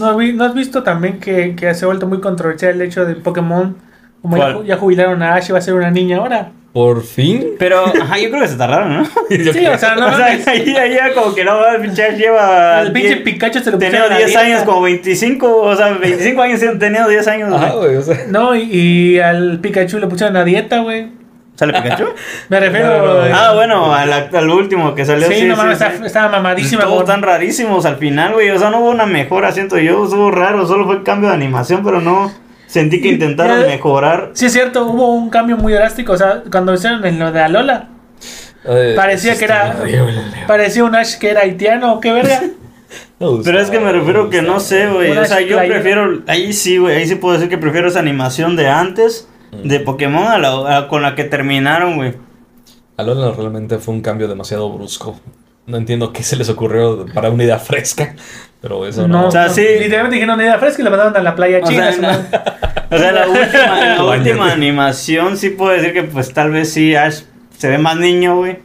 ¿No, 0.00 0.16
vi- 0.16 0.32
¿No 0.32 0.44
has 0.44 0.54
visto 0.54 0.82
también 0.82 1.20
que, 1.20 1.54
que 1.56 1.74
se 1.74 1.84
ha 1.84 1.88
vuelto 1.88 2.06
muy 2.06 2.20
controversial 2.20 2.74
el 2.74 2.82
hecho 2.82 3.04
de 3.04 3.14
Pokémon? 3.16 3.76
Como 4.22 4.62
ya, 4.64 4.76
jubilaron 4.76 5.22
a 5.22 5.34
Ash 5.34 5.48
y 5.48 5.52
va 5.52 5.58
a 5.58 5.62
ser 5.62 5.74
una 5.74 5.90
niña 5.90 6.18
ahora. 6.18 6.52
Por 6.72 7.02
fin. 7.02 7.48
pero, 7.58 7.84
ajá, 7.84 8.18
yo 8.18 8.30
creo 8.30 8.42
que 8.42 8.48
se 8.48 8.56
tardaron, 8.56 8.94
¿no? 8.96 9.02
Yo 9.30 9.52
Sí, 9.52 9.58
creo- 9.58 9.74
o 9.74 9.78
sea, 9.78 9.94
no 9.94 10.06
o 10.06 10.10
sea, 10.10 10.26
mames. 10.28 10.48
ahí, 10.48 10.74
ahí 10.74 10.94
ya 10.94 11.12
como 11.12 11.34
que 11.34 11.44
no, 11.44 11.66
el 11.68 11.82
pinche 11.82 12.02
Ash 12.04 12.16
lleva. 12.16 12.78
Al 12.78 12.92
pinche 12.92 13.16
Pikachu 13.16 13.58
se 13.58 13.70
lo 13.72 13.78
Tenía 13.78 14.00
pusieron 14.00 14.12
a 14.12 14.16
10 14.16 14.26
dieta. 14.28 14.40
años, 14.44 14.62
como 14.62 14.80
25, 14.82 15.54
o 15.60 15.76
sea, 15.76 15.88
25 15.92 16.40
años 16.40 16.60
teniendo 16.78 17.08
10 17.10 17.28
años, 17.28 17.50
güey. 17.50 17.60
Ajá, 17.62 17.74
güey, 17.74 17.96
o 17.96 18.02
sea. 18.02 18.24
No, 18.28 18.54
y, 18.54 18.62
y 18.72 19.18
al 19.18 19.58
Pikachu 19.60 19.98
le 19.98 20.06
pusieron 20.06 20.34
a 20.36 20.44
dieta, 20.44 20.78
güey. 20.80 21.08
¿Sale 21.62 21.80
Pikachu? 21.80 22.04
Me 22.48 22.58
refiero. 22.60 22.88
No, 22.98 23.14
no, 23.14 23.26
eh, 23.26 23.32
ah, 23.32 23.52
bueno, 23.54 23.94
al, 23.94 24.12
al 24.12 24.50
último 24.50 24.94
que 24.96 25.04
salió. 25.04 25.28
sí, 25.28 25.44
no 25.44 25.54
mames, 25.56 25.78
sí. 25.78 25.84
estaba- 25.84 26.06
estaba 26.06 26.28
mamadísima. 26.28 26.82
Todos 26.82 27.04
tan 27.04 27.22
rarísimos 27.22 27.86
al 27.86 27.96
final, 27.96 28.32
güey. 28.32 28.50
O 28.50 28.58
sea, 28.58 28.70
no 28.70 28.80
hubo 28.80 28.90
una 28.90 29.06
mejora, 29.06 29.52
siento 29.52 29.78
yo. 29.78 30.04
Estuvo 30.04 30.30
raro. 30.32 30.66
Solo 30.66 30.86
fue 30.86 30.96
el 30.96 31.02
cambio 31.04 31.28
de 31.28 31.36
animación, 31.36 31.82
pero 31.84 32.00
no 32.00 32.32
sentí 32.66 33.00
que 33.00 33.08
intentaron 33.08 33.60
ya- 33.60 33.66
mejorar. 33.68 34.30
Sí, 34.32 34.46
es 34.46 34.52
cierto, 34.52 34.86
hubo 34.86 35.14
un 35.14 35.30
cambio 35.30 35.56
muy 35.56 35.72
drástico. 35.72 36.12
O 36.14 36.16
sea, 36.16 36.42
cuando 36.50 36.74
hicieron 36.74 37.04
en 37.06 37.18
lo 37.20 37.30
de 37.30 37.40
Alola, 37.42 37.88
eh, 38.64 38.94
Parecía 38.96 39.34
sí 39.34 39.38
que 39.38 39.44
era- 39.44 39.76
parecía 40.48 40.82
un 40.84 40.94
Ash 40.96 41.16
que 41.18 41.30
era 41.30 41.42
haitiano, 41.42 42.00
qué 42.00 42.12
verga. 42.12 42.40
Pero 43.44 43.60
es 43.60 43.70
que 43.70 43.78
me 43.78 43.92
refiero 43.92 44.28
que 44.30 44.42
no 44.42 44.58
sé, 44.60 44.88
güey. 44.88 45.16
O 45.16 45.24
sea, 45.24 45.40
yo 45.40 45.56
prefiero. 45.58 46.22
Ahí 46.26 46.52
sí, 46.52 46.76
güey. 46.78 46.96
Ahí 46.96 47.06
sí 47.06 47.14
puedo 47.14 47.34
decir 47.34 47.48
que 47.48 47.56
prefiero 47.56 47.86
esa 47.88 48.00
animación 48.00 48.56
de 48.56 48.68
antes 48.68 49.28
de 49.52 49.80
Pokémon 49.80 50.26
a 50.26 50.38
la, 50.38 50.78
a- 50.78 50.88
con 50.88 51.02
la 51.02 51.14
que 51.14 51.24
terminaron, 51.24 51.96
güey. 51.96 52.14
Alola 52.96 53.32
realmente 53.32 53.78
fue 53.78 53.94
un 53.94 54.00
cambio 54.00 54.28
demasiado 54.28 54.70
brusco. 54.72 55.18
No 55.66 55.76
entiendo 55.76 56.12
qué 56.12 56.22
se 56.22 56.36
les 56.36 56.48
ocurrió 56.48 57.06
para 57.14 57.30
una 57.30 57.44
idea 57.44 57.58
fresca, 57.58 58.14
pero 58.60 58.84
eso 58.86 59.06
no. 59.06 59.22
No, 59.22 59.28
O 59.28 59.30
sea, 59.30 59.48
sí. 59.48 59.62
literalmente 59.78 60.16
dijeron 60.16 60.40
idea 60.40 60.58
fresca 60.58 60.82
y 60.82 60.84
la 60.84 60.90
mandaron 60.90 61.16
a 61.16 61.22
la 61.22 61.34
playa 61.34 61.60
O 61.62 61.68
china. 61.68 61.92
sea. 61.92 62.26
O 62.90 62.98
sea, 62.98 63.12
la 63.12 63.28
última, 63.28 63.94
la 63.96 64.04
última 64.04 64.52
animación 64.52 65.36
sí 65.36 65.50
puedo 65.50 65.70
decir 65.72 65.92
que 65.92 66.02
pues 66.02 66.32
tal 66.34 66.50
vez 66.50 66.72
sí 66.72 66.94
Ash 66.96 67.22
se 67.56 67.68
ve 67.68 67.78
más 67.78 67.96
niño, 67.96 68.36
güey. 68.38 68.58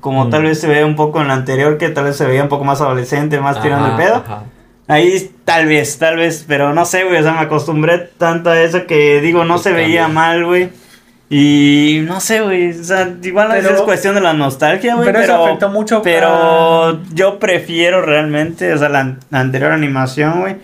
como 0.00 0.26
Mm. 0.26 0.30
tal 0.30 0.42
vez 0.44 0.60
se 0.60 0.68
ve 0.68 0.84
un 0.84 0.94
poco 0.96 1.20
en 1.20 1.28
la 1.28 1.34
anterior, 1.34 1.76
que 1.76 1.88
tal 1.90 2.04
vez 2.04 2.16
se 2.16 2.24
veía 2.26 2.42
un 2.42 2.48
poco 2.48 2.64
más 2.64 2.80
adolescente, 2.80 3.40
más 3.40 3.60
tirando 3.60 3.88
el 3.88 3.96
pedo. 3.96 4.14
ajá. 4.16 4.44
Ahí 4.88 5.30
tal 5.44 5.66
vez, 5.66 5.98
tal 5.98 6.16
vez, 6.16 6.44
pero 6.48 6.72
no 6.72 6.84
sé, 6.86 7.04
güey, 7.04 7.18
o 7.18 7.22
sea, 7.22 7.32
me 7.34 7.40
acostumbré 7.40 7.98
tanto 8.18 8.50
a 8.50 8.60
eso 8.60 8.86
que 8.86 9.20
digo, 9.20 9.44
no 9.44 9.54
Pues 9.54 9.64
se 9.64 9.72
veía 9.72 10.02
cambia. 10.02 10.08
mal, 10.08 10.44
güey. 10.46 10.70
Y 11.30 12.00
no 12.06 12.20
sé, 12.20 12.40
güey, 12.40 12.70
o 12.70 12.82
sea, 12.84 13.14
igual 13.22 13.48
Pero- 13.50 13.74
es 13.74 13.82
cuestión 13.82 14.14
de 14.14 14.22
la 14.22 14.32
nostalgia, 14.32 14.94
güey, 14.94 15.04
pero 15.06 15.20
pero, 15.20 15.32
eso 15.34 15.44
afectó 15.44 15.68
mucho 15.68 16.00
pero 16.00 16.28
a- 16.30 17.00
yo 17.12 17.38
prefiero 17.38 18.00
realmente, 18.00 18.72
o 18.72 18.78
sea, 18.78 18.88
la, 18.88 19.16
la 19.28 19.40
anterior 19.40 19.72
animación, 19.72 20.40
güey, 20.40 20.56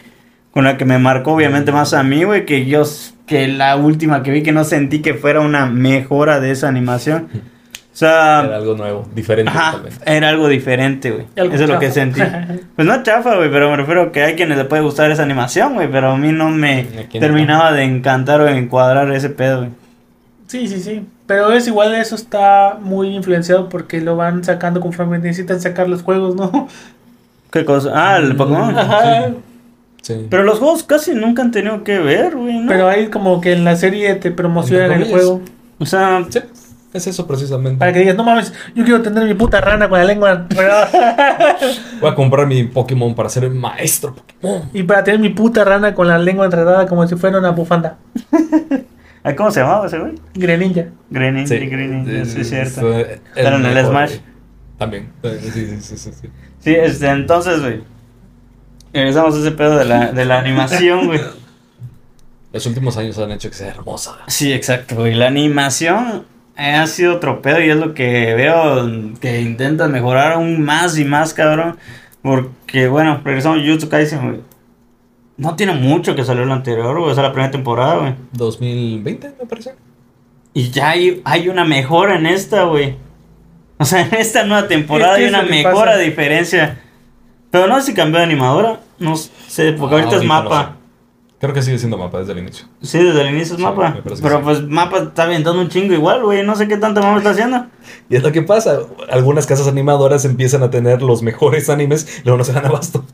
con 0.53 0.65
la 0.65 0.79
que 0.79 0.87
me 0.87 0.99
marcó 0.99 1.33
obviamente 1.35 1.71
más 1.71 1.93
a 1.93 2.03
mí, 2.03 2.25
güey, 2.25 2.47
que 2.47 2.65
yo 2.65 2.85
que 3.27 3.47
la 3.49 3.77
última 3.77 4.23
que 4.23 4.31
vi 4.31 4.43
que 4.43 4.53
no 4.53 4.65
sentí 4.65 5.01
que 5.03 5.13
fuera 5.15 5.41
una 5.41 5.67
mejora 5.67 6.41
de 6.41 6.51
esa 6.51 6.69
animación. 6.69 7.29
O 7.95 7.97
sea, 7.97 8.43
Era 8.45 8.57
algo 8.57 8.75
nuevo, 8.75 9.07
diferente 9.15 9.53
Ajá, 9.53 9.81
era 10.05 10.31
algo 10.31 10.49
diferente, 10.49 11.13
güey. 11.13 11.27
Eso 11.37 11.63
es 11.63 11.71
lo 11.71 11.79
que 11.79 11.93
sentí. 11.93 12.21
Pues 12.75 12.89
no 12.89 13.03
chafa, 13.05 13.37
güey, 13.37 13.49
pero 13.53 13.71
me 13.71 13.77
refiero 13.77 14.11
que 14.11 14.25
hay 14.25 14.35
quienes 14.35 14.59
le 14.59 14.65
puede 14.65 14.83
gustar 14.83 15.13
esa 15.13 15.23
animación, 15.23 15.75
güey, 15.75 15.89
pero 15.89 16.11
a 16.11 16.17
mí 16.17 16.33
no 16.33 16.51
me 16.51 16.81
¿A 16.81 17.09
quién 17.09 17.21
terminaba 17.21 17.73
de 17.73 17.85
encantar 17.85 18.41
o 18.41 18.49
encuadrar 18.49 19.13
ese 19.13 19.31
pedo, 19.31 19.59
güey. 19.59 19.71
Sí, 20.49 20.67
sí, 20.67 20.81
sí. 20.81 21.07
Pero 21.29 21.53
es 21.53 21.69
igual 21.69 21.95
eso 21.95 22.17
está 22.17 22.79
muy 22.81 23.15
influenciado 23.15 23.69
porque 23.69 24.01
lo 24.01 24.17
van 24.17 24.43
sacando 24.43 24.81
conforme 24.81 25.19
necesitan 25.21 25.61
sacar 25.61 25.89
los 25.89 26.03
juegos, 26.03 26.35
¿no? 26.35 26.69
¿Qué 27.53 27.65
cosa? 27.65 27.93
Ah, 27.95 28.19
el 28.19 28.35
Pokémon. 28.35 28.77
Ajá. 28.77 29.29
Sí. 30.03 30.27
Pero 30.29 30.43
los 30.43 30.59
juegos 30.59 30.83
casi 30.83 31.15
nunca 31.15 31.43
han 31.43 31.53
tenido 31.53 31.85
que 31.85 32.01
ver, 32.01 32.35
güey, 32.35 32.59
¿no? 32.59 32.69
Pero 32.69 32.89
ahí 32.89 33.07
como 33.07 33.41
que 33.41 33.53
en 33.53 33.65
la 33.65 33.77
serie 33.77 34.17
te 34.17 34.33
promocionan 34.33 35.01
el 35.01 35.09
juego. 35.09 35.41
O 35.79 35.87
sea, 35.87 36.25
Sí, 36.29 36.41
es 36.95 37.09
eso 37.09 37.27
precisamente. 37.27 37.79
Para 37.79 37.93
que 37.93 37.99
digas, 37.99 38.17
no 38.17 38.23
mames, 38.23 38.53
yo 38.75 38.85
quiero 38.85 39.03
tener 39.03 39.25
mi 39.25 39.35
puta 39.35 39.61
rana 39.61 39.89
con 39.89 39.99
la 39.99 40.05
lengua 40.05 40.33
enredada. 40.51 41.59
Voy 42.01 42.11
a 42.11 42.15
comprar 42.15 42.47
mi 42.47 42.63
Pokémon 42.65 43.15
para 43.15 43.29
ser 43.29 43.45
el 43.45 43.55
maestro 43.55 44.15
Pokémon. 44.15 44.71
y 44.73 44.85
para 44.85 45.03
tener 45.03 45.21
mi 45.21 45.31
puta 45.31 45.65
rana 45.65 45.93
con 45.93 46.07
la 46.07 46.19
lengua 46.19 46.47
enredada 46.47 46.87
como 46.87 47.07
si 47.07 47.17
fuera 47.17 47.39
una 47.39 47.51
bufanda. 47.51 47.99
¿ay, 49.25 49.35
¿cómo 49.37 49.51
se 49.51 49.61
llamaba 49.61 49.87
ese 49.89 49.99
güey? 49.99 50.15
Greninja. 50.35 50.87
Greninja, 51.11 51.55
Greninja, 51.57 52.25
sí, 52.25 52.41
es 52.41 52.49
cierto. 52.49 52.81
Pero 53.35 53.57
en 53.57 53.67
el 53.67 53.87
Smash. 53.87 54.11
güey. 54.11 54.21
También. 54.79 55.13
Sí, 55.23 55.31
sí, 55.41 55.51
sí, 55.51 55.81
sí, 55.81 55.97
sí, 55.99 56.11
sí. 56.13 56.29
Sí, 56.61 56.75
este, 56.75 57.09
entonces, 57.09 57.61
güey. 57.61 57.83
Regresamos 58.93 59.35
a 59.35 59.39
ese 59.41 59.51
pedo 59.51 59.77
de 59.77 59.85
la, 59.85 60.13
de 60.13 60.25
la 60.25 60.39
animación, 60.39 61.07
güey. 61.07 61.21
Los 62.53 62.67
últimos 62.67 62.97
años 62.97 63.19
han 63.19 63.33
hecho 63.33 63.51
que 63.51 63.57
sea 63.57 63.69
hermosa. 63.71 64.17
Sí, 64.29 64.53
exacto, 64.53 64.95
güey. 64.95 65.15
La 65.15 65.27
animación 65.27 66.25
eh, 66.25 66.34
ha 66.57 66.87
sido 66.87 67.17
otro 67.17 67.43
pedo 67.43 67.61
y 67.61 67.71
es 67.71 67.77
lo 67.77 67.95
que 67.95 68.35
veo 68.35 69.13
que 69.21 69.41
intentan 69.41 69.93
mejorar 69.93 70.33
aún 70.33 70.63
más 70.63 70.99
y 70.99 71.05
más, 71.05 71.35
cabrón. 71.35 71.77
Porque, 72.23 72.89
bueno, 72.89 73.21
regresamos 73.25 73.59
a 73.59 73.63
Jujutsu 73.63 73.89
Kaisen. 73.89 74.43
No 75.37 75.57
tiene 75.57 75.75
mucho 75.75 76.15
que 76.15 76.25
salió 76.25 76.45
el 76.45 76.53
anterior, 76.53 76.99
güey. 76.99 77.11
O 77.11 77.15
sea, 77.15 77.25
la 77.25 77.33
primera 77.33 77.51
temporada, 77.51 77.97
güey. 77.99 78.15
2020, 78.33 79.35
me 79.41 79.47
parece. 79.47 79.75
Y 80.53 80.71
ya 80.71 80.91
hay, 80.91 81.21
hay 81.25 81.49
una 81.49 81.65
mejora 81.65 82.17
en 82.17 82.27
esta, 82.27 82.65
güey. 82.65 82.97
O 83.79 83.85
sea, 83.85 84.03
en 84.03 84.15
esta 84.15 84.45
nueva 84.45 84.69
temporada 84.69 85.15
Es 85.15 85.19
hay 85.19 85.25
es 85.25 85.31
una 85.31 85.43
mejora 85.43 85.97
diferencia. 85.99 86.81
Pero 87.51 87.67
no 87.67 87.81
sé 87.81 87.87
si 87.87 87.95
cambió 87.95 88.19
de 88.19 88.25
animadora. 88.25 88.81
No 88.99 89.17
sé, 89.17 89.73
porque 89.73 89.97
Ah, 89.97 89.99
ahorita 89.99 90.17
es 90.17 90.23
ahorita 90.23 90.23
no 90.23 90.43
mapa. 90.45 90.77
Creo 91.45 91.53
que 91.55 91.61
sigue 91.61 91.77
siendo 91.79 91.99
mapa 91.99 92.21
desde 92.21 92.33
el 92.33 92.39
inicio. 92.39 92.67
Sí, 92.81 92.99
desde 93.05 93.21
el 93.21 93.29
inicio 93.35 93.53
es 93.55 93.59
Sí, 93.59 93.63
mapa. 93.63 93.99
Pero 94.03 94.17
sí. 94.17 94.23
pues 94.43 94.63
mapa 94.63 94.97
está 94.99 95.25
aventando 95.25 95.61
un 95.61 95.69
chingo 95.69 95.93
igual, 95.93 96.23
güey. 96.23 96.43
No 96.43 96.57
sé 96.57 96.67
qué 96.69 96.79
tanto 96.79 97.03
mapa 97.03 97.19
está 97.19 97.31
haciendo. 97.31 97.67
Y 98.09 98.17
es 98.17 98.23
lo 98.23 98.33
que 98.33 98.41
pasa. 98.41 98.79
Algunas 99.11 99.47
casas 99.47 99.69
animadoras 99.69 100.25
empiezan 100.25 100.63
a 100.63 100.71
tener 100.71 101.03
los 101.03 101.23
mejores 101.23 101.69
animes 101.69 102.21
y 102.21 102.25
luego 102.25 102.39
no 102.39 102.45
se 102.45 102.55
dan 102.55 102.65
abasto. 102.65 103.05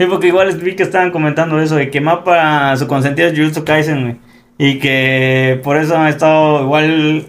Sí, 0.00 0.06
porque 0.06 0.26
igual 0.28 0.52
vi 0.58 0.74
que 0.74 0.82
estaban 0.82 1.12
comentando 1.12 1.60
eso, 1.60 1.76
de 1.76 1.90
que 1.90 2.00
Mapa, 2.00 2.76
su 2.76 2.88
consentido 2.88 3.28
es 3.28 3.38
Jujutsu 3.38 3.64
Kaisen, 3.64 4.02
güey. 4.02 4.16
Y 4.58 4.80
que 4.80 5.60
por 5.62 5.76
eso 5.76 5.96
han 5.96 6.08
estado 6.08 6.62
igual 6.64 7.26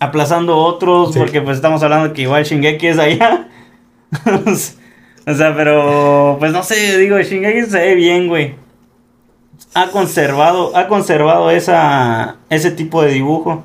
aplazando 0.00 0.56
otros, 0.56 1.12
Sí. 1.12 1.18
porque 1.18 1.42
pues 1.42 1.56
estamos 1.56 1.82
hablando 1.82 2.14
que 2.14 2.22
igual 2.22 2.44
Shingeki 2.44 2.86
es 2.86 2.98
allá. 2.98 3.48
o 5.26 5.34
sea, 5.34 5.54
pero 5.54 6.36
pues 6.38 6.52
no 6.52 6.62
sé, 6.62 6.98
digo, 6.98 7.18
Shingeki 7.18 7.70
se 7.70 7.78
ve 7.78 7.94
bien, 7.94 8.28
güey. 8.28 8.54
Ha 9.74 9.88
conservado, 9.90 10.76
ha 10.76 10.86
conservado 10.88 11.50
esa, 11.50 12.36
ese 12.50 12.70
tipo 12.70 13.02
de 13.02 13.12
dibujo. 13.12 13.64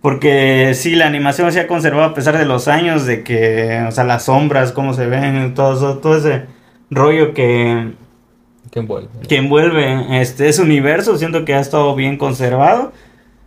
Porque 0.00 0.72
sí, 0.74 0.94
la 0.94 1.06
animación 1.06 1.50
se 1.52 1.58
ha 1.60 1.66
conservado 1.66 2.04
a 2.04 2.14
pesar 2.14 2.38
de 2.38 2.44
los 2.44 2.68
años, 2.68 3.04
de 3.04 3.24
que, 3.24 3.84
o 3.88 3.90
sea, 3.90 4.04
las 4.04 4.26
sombras, 4.26 4.70
cómo 4.72 4.94
se 4.94 5.06
ven, 5.06 5.54
todo, 5.54 5.74
eso- 5.74 5.98
todo 5.98 6.16
ese 6.16 6.44
rollo 6.90 7.34
que, 7.34 7.94
¿Qué 8.70 8.78
envuelve? 8.78 9.08
que 9.28 9.36
envuelve 9.36 10.20
este 10.20 10.48
ese 10.48 10.62
universo, 10.62 11.18
siento 11.18 11.44
que 11.44 11.54
ha 11.54 11.60
estado 11.60 11.94
bien 11.96 12.16
conservado. 12.16 12.92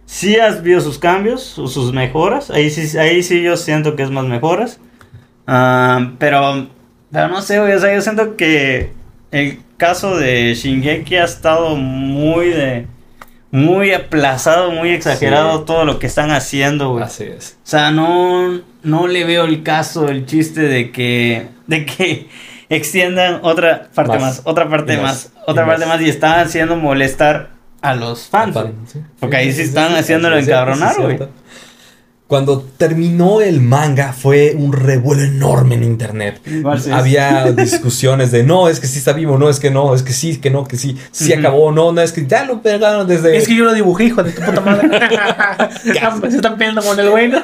Sí 0.05 0.37
has 0.37 0.61
visto 0.61 0.81
sus 0.81 0.99
cambios, 0.99 1.41
sus, 1.41 1.93
mejoras, 1.93 2.51
ahí 2.51 2.69
sí, 2.69 2.97
ahí 2.97 3.23
sí 3.23 3.41
yo 3.41 3.55
siento 3.55 3.95
que 3.95 4.03
es 4.03 4.11
más 4.11 4.25
mejoras. 4.25 4.79
Ah, 5.47 6.11
pero, 6.19 6.67
pero 7.11 7.29
no 7.29 7.41
sé, 7.41 7.59
o 7.61 7.79
sea, 7.79 7.93
yo 7.95 8.01
siento 8.01 8.35
que 8.35 8.91
el 9.31 9.59
caso 9.81 10.15
de 10.15 10.53
Shingeki 10.53 11.15
ha 11.15 11.23
estado 11.25 11.75
muy 11.75 12.49
de... 12.49 12.85
Muy 13.49 13.91
aplazado, 13.91 14.71
muy 14.71 14.91
exagerado 14.91 15.57
Sí. 15.57 15.63
todo 15.65 15.83
lo 15.83 15.97
que 15.99 16.07
están 16.07 16.29
haciendo, 16.31 16.91
güey. 16.91 17.03
Así 17.03 17.23
es. 17.25 17.57
O 17.65 17.67
sea, 17.67 17.91
no, 17.91 18.61
no 18.83 19.07
le 19.07 19.25
veo 19.25 19.43
el 19.43 19.63
caso, 19.63 20.07
el 20.07 20.25
chiste 20.25 20.61
de 20.61 20.91
que, 20.91 21.47
de 21.67 21.85
que 21.85 22.29
extiendan 22.69 23.39
otra 23.41 23.89
parte 23.93 24.13
Más. 24.13 24.21
más, 24.21 24.41
otra 24.45 24.69
parte 24.69 24.95
más. 24.97 25.03
más, 25.03 25.31
otra 25.47 25.65
parte 25.65 25.85
más. 25.85 25.97
más 25.97 26.07
y 26.07 26.09
están 26.09 26.39
haciendo 26.39 26.77
molestar 26.77 27.49
a 27.81 27.95
los 27.95 28.27
fans. 28.27 28.55
Sí. 28.85 28.99
Porque 29.19 29.35
ahí 29.37 29.51
sí 29.51 29.63
están 29.63 29.95
haciéndolo 29.95 30.37
encabronar, 30.37 30.95
sí, 30.95 31.01
güey. 31.01 31.19
Cuando 32.31 32.61
terminó 32.61 33.41
el 33.41 33.59
manga 33.59 34.13
fue 34.13 34.55
un 34.57 34.71
revuelo 34.71 35.21
enorme 35.21 35.75
en 35.75 35.83
internet. 35.83 36.39
Había 36.89 37.51
discusiones 37.57 38.31
de 38.31 38.43
no, 38.43 38.69
es 38.69 38.79
que 38.79 38.87
sí 38.87 38.99
está 38.99 39.11
vivo, 39.11 39.37
no, 39.37 39.49
es 39.49 39.59
que 39.59 39.69
no, 39.69 39.93
es 39.93 40.01
que 40.01 40.13
sí, 40.13 40.37
que 40.37 40.49
no, 40.49 40.63
que 40.63 40.77
sí, 40.77 40.95
sí 41.11 41.33
acabó, 41.33 41.73
no, 41.73 41.91
no, 41.91 41.99
es 41.99 42.13
que 42.13 42.25
ya 42.25 42.45
lo 42.45 42.61
pegaron 42.61 43.05
desde... 43.05 43.35
Es 43.35 43.49
que 43.49 43.55
yo 43.57 43.65
lo 43.65 43.73
dibujé, 43.73 44.05
hijo 44.05 44.23
de 44.23 44.31
tu 44.31 44.41
puta 44.43 44.61
madre. 44.61 44.89
Se 46.31 46.37
están 46.37 46.55
peleando 46.57 46.81
con 46.81 46.97
el 46.97 47.09
güey, 47.09 47.27
¿no? 47.27 47.43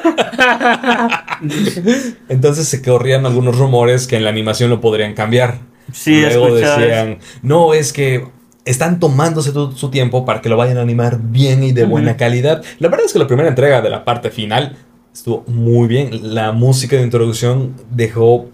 Entonces 2.30 2.66
se 2.66 2.80
corrían 2.80 3.26
algunos 3.26 3.58
rumores 3.58 4.06
que 4.06 4.16
en 4.16 4.24
la 4.24 4.30
animación 4.30 4.70
lo 4.70 4.80
podrían 4.80 5.12
cambiar. 5.12 5.58
Sí, 5.92 6.18
Luego 6.22 6.54
decían, 6.54 7.18
no, 7.42 7.74
es 7.74 7.92
que 7.92 8.24
están 8.68 9.00
tomándose 9.00 9.52
todo 9.52 9.72
su 9.72 9.90
tiempo 9.90 10.24
para 10.24 10.40
que 10.40 10.48
lo 10.48 10.56
vayan 10.56 10.78
a 10.78 10.82
animar 10.82 11.18
bien 11.20 11.62
y 11.64 11.72
de 11.72 11.84
buena 11.84 12.16
calidad. 12.16 12.62
La 12.78 12.88
verdad 12.88 13.06
es 13.06 13.12
que 13.12 13.18
la 13.18 13.26
primera 13.26 13.48
entrega 13.48 13.80
de 13.80 13.90
la 13.90 14.04
parte 14.04 14.30
final 14.30 14.76
estuvo 15.12 15.44
muy 15.46 15.88
bien. 15.88 16.34
La 16.34 16.52
música 16.52 16.96
de 16.96 17.02
introducción 17.02 17.74
dejó, 17.90 18.48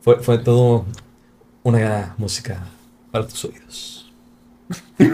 fue, 0.00 0.16
fue 0.22 0.38
todo 0.38 0.84
una 1.62 2.14
música 2.18 2.60
para 3.10 3.26
tus 3.26 3.44
oídos. 3.44 4.12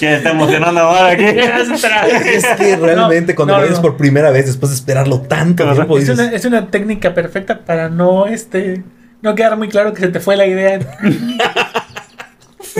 Ya 0.00 0.16
está 0.16 0.30
emocionando 0.30 0.80
ahora 0.80 1.10
aquí. 1.10 1.24
Es 1.24 2.46
que 2.56 2.76
realmente 2.76 3.32
No, 3.32 3.36
cuando 3.36 3.54
no, 3.54 3.60
lo 3.60 3.66
ves 3.68 3.76
no. 3.76 3.82
por 3.82 3.96
primera 3.96 4.30
vez, 4.30 4.46
después 4.46 4.70
de 4.70 4.76
esperarlo 4.76 5.20
tanto 5.20 5.62
Pero, 5.64 5.74
tiempo, 5.74 5.98
Es 5.98 6.06
dices, 6.08 6.18
una, 6.18 6.36
es 6.36 6.44
una 6.44 6.70
técnica 6.70 7.14
perfecta 7.14 7.60
para 7.64 7.88
no, 7.88 8.26
este, 8.26 8.82
no 9.22 9.34
quedar 9.34 9.56
muy 9.56 9.68
claro 9.68 9.92
que 9.94 10.00
se 10.00 10.08
te 10.08 10.20
fue 10.20 10.36
la 10.36 10.46
idea. 10.46 10.80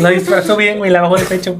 Lo 0.01 0.09
disfrazó 0.09 0.57
bien, 0.57 0.79
güey, 0.79 0.91
la 0.91 1.03
bajó 1.03 1.17
de 1.17 1.25
pecho. 1.25 1.57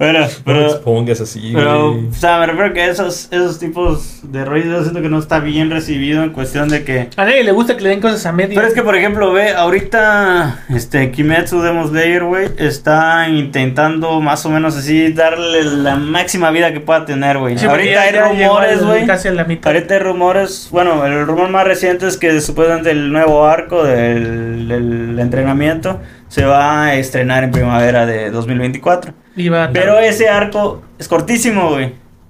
Bueno, 0.00 0.20
no 0.20 0.26
me 0.28 0.32
pero, 0.46 0.66
expongas 0.66 1.20
así. 1.20 1.52
pero, 1.54 1.92
güey". 1.92 2.06
o 2.06 2.14
sea, 2.14 2.38
me 2.38 2.46
refiero 2.46 2.72
que 2.72 2.88
esos, 2.88 3.28
esos 3.30 3.58
tipos 3.58 4.20
de 4.22 4.46
rollos 4.46 4.64
yo 4.68 4.80
siento 4.80 5.02
que 5.02 5.10
no 5.10 5.18
está 5.18 5.40
bien 5.40 5.70
recibido 5.70 6.24
en 6.24 6.30
cuestión 6.30 6.70
de 6.70 6.84
que 6.84 7.10
A 7.18 7.26
nadie 7.26 7.44
le 7.44 7.52
gusta 7.52 7.76
que 7.76 7.82
le 7.82 7.90
den 7.90 8.00
cosas 8.00 8.24
a 8.24 8.32
medio. 8.32 8.54
Pero 8.54 8.66
es 8.66 8.72
que, 8.72 8.82
por 8.82 8.96
ejemplo, 8.96 9.30
ve, 9.30 9.50
ahorita, 9.50 10.64
este, 10.70 11.10
Kimetsu 11.10 11.60
Demon 11.60 11.88
Slayer, 11.90 12.24
güey, 12.24 12.48
está 12.56 13.28
intentando 13.28 14.22
más 14.22 14.46
o 14.46 14.48
menos 14.48 14.74
así 14.74 15.12
darle 15.12 15.64
la 15.64 15.96
máxima 15.96 16.50
vida 16.50 16.72
que 16.72 16.80
pueda 16.80 17.04
tener, 17.04 17.36
güey. 17.36 17.58
Sí, 17.58 17.66
ahorita 17.66 18.00
hay 18.00 18.12
rumores, 18.12 18.82
güey. 18.82 19.04
Casi 19.06 19.28
a 19.28 19.32
la 19.32 19.44
mitad. 19.44 19.70
Ahorita 19.70 19.92
hay 19.92 20.00
rumores, 20.00 20.68
bueno, 20.70 21.04
el 21.04 21.26
rumor 21.26 21.50
más 21.50 21.66
reciente 21.66 22.06
es 22.06 22.16
que 22.16 22.40
supuestamente 22.40 22.90
el 22.90 23.12
nuevo 23.12 23.44
arco 23.44 23.84
del, 23.84 24.66
del 24.66 25.18
entrenamiento 25.18 26.00
se 26.28 26.46
va 26.46 26.84
a 26.84 26.94
estrenar 26.94 27.44
en 27.44 27.50
primavera 27.50 28.06
de 28.06 28.30
2024. 28.30 29.12
Iba 29.40 29.64
a- 29.64 29.70
Pero 29.72 29.98
ese 29.98 30.28
arco 30.28 30.82
es 30.98 31.08
cortísimo, 31.08 31.70
güey. 31.70 31.86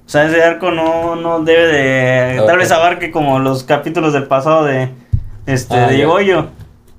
O 0.06 0.08
sea, 0.12 0.26
ese 0.26 0.42
arco 0.42 0.70
no, 0.70 1.14
no 1.16 1.40
debe 1.44 1.66
de... 1.66 2.42
Tal 2.46 2.58
vez 2.58 2.70
abarque 2.72 3.10
como 3.10 3.38
los 3.38 3.62
capítulos 3.64 4.12
del 4.12 4.24
pasado 4.26 4.64
de... 4.64 4.88
Este, 5.46 5.74
Ah, 5.74 5.86
de. 5.88 6.04
Goyo. 6.04 6.48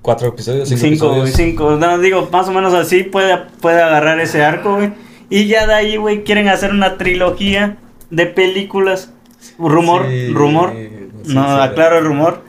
Cuatro 0.01 0.29
episodios, 0.29 0.67
cinco, 0.69 0.81
Cinco, 0.81 1.05
episodios. 1.07 1.35
cinco. 1.35 1.71
No, 1.75 1.97
digo, 1.99 2.27
más 2.31 2.47
o 2.47 2.51
menos 2.51 2.73
así 2.73 3.03
puede, 3.03 3.37
puede 3.61 3.81
agarrar 3.81 4.19
ese 4.19 4.43
arco, 4.43 4.75
güey. 4.75 4.93
Y 5.29 5.45
ya 5.47 5.67
de 5.67 5.73
ahí, 5.73 5.95
güey, 5.97 6.23
quieren 6.23 6.47
hacer 6.47 6.71
una 6.71 6.97
trilogía 6.97 7.77
de 8.09 8.25
películas. 8.25 9.13
Rumor, 9.59 10.05
Sí, 10.07 10.29
rumor. 10.29 10.71
sí, 10.73 10.89
no, 11.33 11.43
sí. 11.57 11.61
aclaro 11.61 11.97
el 11.99 12.05
rumor. 12.05 12.43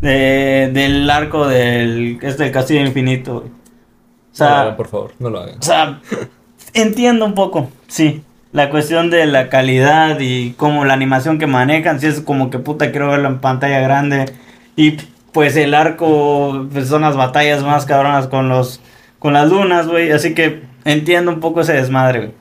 De, 0.00 0.70
del 0.72 1.08
arco 1.10 1.46
del, 1.48 2.18
este, 2.22 2.44
del 2.44 2.52
Castillo 2.52 2.80
Infinito, 2.82 3.40
güey. 3.40 3.46
O 3.46 3.50
no 3.50 3.50
lo 3.50 4.34
sea, 4.50 4.60
hagan, 4.60 4.76
por 4.76 4.86
favor, 4.88 5.12
no 5.18 5.30
lo 5.30 5.40
hagan. 5.40 5.58
o 5.58 5.62
sea, 5.62 6.00
entiendo 6.74 7.24
un 7.24 7.34
poco, 7.34 7.70
sí. 7.86 8.22
La 8.52 8.70
cuestión 8.70 9.10
de 9.10 9.26
la 9.26 9.50
calidad 9.50 10.20
y 10.20 10.52
como 10.52 10.84
la 10.84 10.94
animación 10.94 11.38
que 11.38 11.46
manejan, 11.46 12.00
si 12.00 12.06
es 12.06 12.20
como 12.20 12.48
que 12.48 12.58
puta 12.58 12.90
quiero 12.90 13.08
verlo 13.10 13.28
en 13.28 13.40
pantalla 13.40 13.80
grande. 13.80 14.32
Y 14.74 14.96
pues 15.32 15.54
el 15.56 15.74
arco, 15.74 16.66
pues 16.72 16.88
son 16.88 17.02
las 17.02 17.16
batallas 17.16 17.62
más 17.62 17.84
cabronas 17.84 18.26
con 18.26 18.48
los 18.48 18.80
con 19.18 19.32
las 19.34 19.50
lunas, 19.50 19.88
güey. 19.88 20.10
Así 20.12 20.34
que 20.34 20.62
entiendo 20.84 21.30
un 21.30 21.40
poco 21.40 21.60
ese 21.60 21.74
desmadre, 21.74 22.18
güey. 22.18 22.32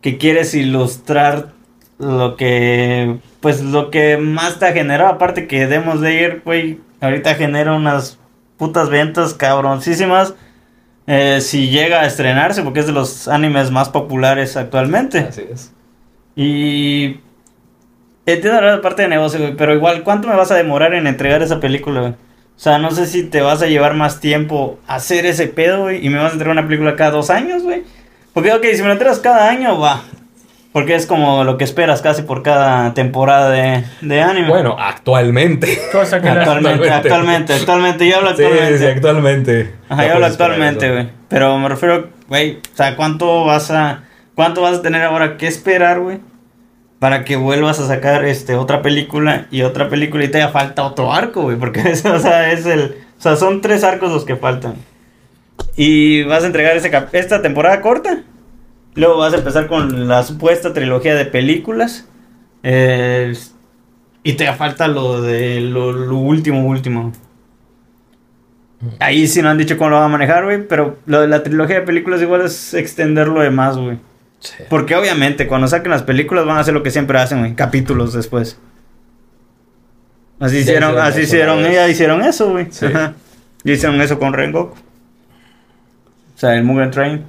Que 0.00 0.18
quieres 0.18 0.54
ilustrar 0.54 1.52
lo 1.98 2.36
que, 2.36 3.18
pues 3.40 3.62
lo 3.62 3.90
que 3.90 4.16
más 4.16 4.58
te 4.58 4.66
ha 4.66 4.72
generado. 4.72 5.10
Aparte 5.10 5.46
que 5.46 5.66
Demos 5.66 6.00
de 6.00 6.14
ir, 6.14 6.42
güey, 6.44 6.80
ahorita 7.00 7.34
genera 7.34 7.74
unas 7.74 8.18
putas 8.56 8.90
ventas 8.90 9.34
cabroncísimas. 9.34 10.34
Eh, 11.10 11.40
si 11.40 11.70
llega 11.70 12.02
a 12.02 12.06
estrenarse, 12.06 12.62
porque 12.62 12.80
es 12.80 12.86
de 12.86 12.92
los 12.92 13.28
animes 13.28 13.70
más 13.70 13.88
populares 13.88 14.58
actualmente. 14.58 15.20
Así 15.20 15.42
es. 15.50 15.72
Y 16.36 17.20
entiendo 18.26 18.60
la 18.60 18.82
parte 18.82 19.02
de 19.02 19.08
negocio, 19.08 19.40
güey, 19.40 19.56
pero 19.56 19.74
igual, 19.74 20.02
¿cuánto 20.02 20.28
me 20.28 20.36
vas 20.36 20.50
a 20.50 20.54
demorar 20.54 20.92
en 20.92 21.06
entregar 21.06 21.42
esa 21.42 21.60
película, 21.60 22.00
güey? 22.00 22.12
O 22.12 22.60
sea, 22.60 22.76
no 22.78 22.90
sé 22.90 23.06
si 23.06 23.22
te 23.22 23.40
vas 23.40 23.62
a 23.62 23.68
llevar 23.68 23.94
más 23.94 24.20
tiempo 24.20 24.78
a 24.86 24.96
hacer 24.96 25.24
ese 25.24 25.46
pedo, 25.46 25.84
güey, 25.84 26.04
y 26.04 26.10
me 26.10 26.18
vas 26.18 26.30
a 26.30 26.32
entregar 26.34 26.52
una 26.52 26.66
película 26.66 26.94
cada 26.94 27.12
dos 27.12 27.30
años, 27.30 27.62
güey. 27.62 27.84
Porque, 28.34 28.52
ok, 28.52 28.66
si 28.74 28.82
me 28.82 28.88
la 28.88 28.92
entregas 28.92 29.20
cada 29.20 29.48
año, 29.48 29.80
va. 29.80 30.02
Porque 30.78 30.94
es 30.94 31.06
como 31.06 31.42
lo 31.42 31.58
que 31.58 31.64
esperas 31.64 32.02
casi 32.02 32.22
por 32.22 32.42
cada 32.44 32.94
temporada 32.94 33.50
de, 33.50 33.82
de 34.00 34.20
anime. 34.22 34.48
Bueno, 34.48 34.76
actualmente. 34.78 35.76
Cosa 35.90 36.20
que 36.20 36.28
actualmente, 36.28 36.88
actualmente. 36.88 37.08
actualmente, 37.08 37.52
actualmente, 37.54 38.08
yo 38.08 38.16
hablo 38.18 38.36
Sí, 38.36 38.44
actualmente. 38.44 38.78
sí, 38.78 38.84
actualmente. 38.86 39.74
Ajá, 39.88 40.06
yo 40.06 40.12
hablo 40.14 40.26
actualmente, 40.26 40.90
güey. 40.92 41.08
Pero 41.28 41.58
me 41.58 41.68
refiero, 41.68 42.10
güey, 42.28 42.58
o 42.72 42.76
sea, 42.76 42.94
¿cuánto 42.94 43.44
vas 43.44 43.70
a 43.72 44.04
cuánto 44.36 44.62
vas 44.62 44.78
a 44.78 44.82
tener 44.82 45.02
ahora 45.02 45.36
que 45.36 45.48
esperar, 45.48 45.98
güey? 45.98 46.20
Para 47.00 47.24
que 47.24 47.34
vuelvas 47.36 47.80
a 47.80 47.86
sacar 47.88 48.24
este 48.24 48.54
otra 48.54 48.80
película 48.82 49.46
y 49.50 49.62
otra 49.62 49.88
película 49.88 50.24
y 50.24 50.28
te 50.28 50.40
haga 50.40 50.52
falta 50.52 50.84
otro 50.84 51.12
arco, 51.12 51.42
güey, 51.42 51.56
porque 51.56 51.80
eso, 51.90 52.12
o 52.12 52.18
sea, 52.20 52.52
es 52.52 52.66
el, 52.66 52.96
o 53.18 53.20
sea, 53.20 53.34
son 53.36 53.60
tres 53.62 53.82
arcos 53.82 54.12
los 54.12 54.24
que 54.24 54.36
faltan. 54.36 54.74
Y 55.76 56.22
vas 56.24 56.44
a 56.44 56.46
entregar 56.46 56.76
ese 56.76 56.90
cap- 56.90 57.08
esta 57.12 57.42
temporada 57.42 57.80
corta. 57.80 58.22
Luego 58.94 59.18
vas 59.18 59.32
a 59.32 59.38
empezar 59.38 59.66
con 59.68 60.08
la 60.08 60.22
supuesta 60.22 60.72
trilogía 60.72 61.14
de 61.14 61.24
películas. 61.26 62.08
eh, 62.62 63.34
y 64.24 64.34
te 64.34 64.52
falta 64.52 64.88
lo 64.88 65.22
de 65.22 65.60
lo, 65.60 65.92
lo 65.92 66.16
último, 66.16 66.66
último. 66.66 67.12
Ahí 69.00 69.26
sí 69.26 69.42
no 69.42 69.48
han 69.48 69.58
dicho 69.58 69.76
cómo 69.76 69.90
lo 69.90 69.96
van 69.96 70.04
a 70.06 70.08
manejar, 70.08 70.44
güey. 70.44 70.66
Pero 70.66 70.98
lo 71.06 71.20
de 71.20 71.28
la 71.28 71.42
trilogía 71.42 71.76
de 71.80 71.86
películas 71.86 72.20
igual 72.22 72.42
es 72.42 72.74
extenderlo 72.74 73.40
de 73.40 73.50
más, 73.50 73.76
güey. 73.76 73.98
Sí. 74.40 74.54
Porque 74.68 74.94
obviamente 74.94 75.46
cuando 75.48 75.66
saquen 75.66 75.90
las 75.90 76.02
películas 76.02 76.44
van 76.46 76.58
a 76.58 76.60
hacer 76.60 76.74
lo 76.74 76.82
que 76.82 76.90
siempre 76.90 77.18
hacen, 77.18 77.40
güey. 77.40 77.54
Capítulos 77.54 78.12
después. 78.12 78.58
Así 80.38 80.56
Ya 80.56 80.60
hicieron, 80.60 80.90
hicieron 80.90 81.06
así 81.08 81.20
hicieron, 81.22 81.62
ya 81.62 81.88
hicieron 81.88 82.22
eso, 82.22 82.50
güey. 82.50 82.66
Sí. 82.70 82.86
Hicieron 83.64 84.00
eso 84.00 84.18
con 84.18 84.32
Rengoku. 84.32 84.74
O 84.74 86.38
sea, 86.38 86.54
el 86.54 86.64
Mugen 86.64 86.90
Train. 86.90 87.24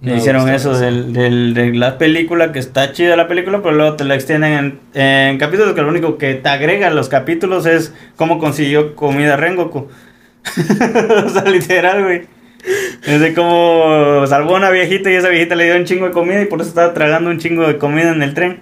No 0.00 0.14
hicieron 0.14 0.48
eso 0.50 0.78
del, 0.78 1.12
del- 1.14 1.54
de 1.54 1.72
la 1.74 1.96
película, 1.98 2.52
que 2.52 2.58
está 2.58 2.92
chida 2.92 3.16
la 3.16 3.28
película, 3.28 3.62
pero 3.62 3.74
luego 3.74 3.96
te 3.96 4.04
la 4.04 4.14
extienden 4.14 4.52
en, 4.94 5.00
en 5.02 5.38
capítulos 5.38 5.72
que 5.74 5.80
lo 5.82 5.88
único 5.88 6.18
que 6.18 6.34
te 6.34 6.48
agrega 6.48 6.88
a 6.88 6.90
los 6.90 7.08
capítulos 7.08 7.64
es 7.66 7.94
cómo 8.16 8.38
consiguió 8.38 8.94
comida 8.94 9.36
Rengoku. 9.36 9.88
o 11.24 11.28
sea, 11.30 11.44
literal, 11.46 12.04
güey. 12.04 12.22
Es 13.06 13.20
de 13.20 13.32
cómo 13.34 14.24
salvó 14.26 14.54
a 14.54 14.58
una 14.58 14.70
viejita 14.70 15.10
y 15.10 15.14
esa 15.14 15.28
viejita 15.28 15.54
le 15.54 15.64
dio 15.64 15.76
un 15.76 15.84
chingo 15.84 16.06
de 16.06 16.12
comida 16.12 16.42
y 16.42 16.46
por 16.46 16.60
eso 16.60 16.68
estaba 16.68 16.92
tragando 16.92 17.30
un 17.30 17.38
chingo 17.38 17.66
de 17.66 17.78
comida 17.78 18.12
en 18.12 18.22
el 18.22 18.34
tren. 18.34 18.60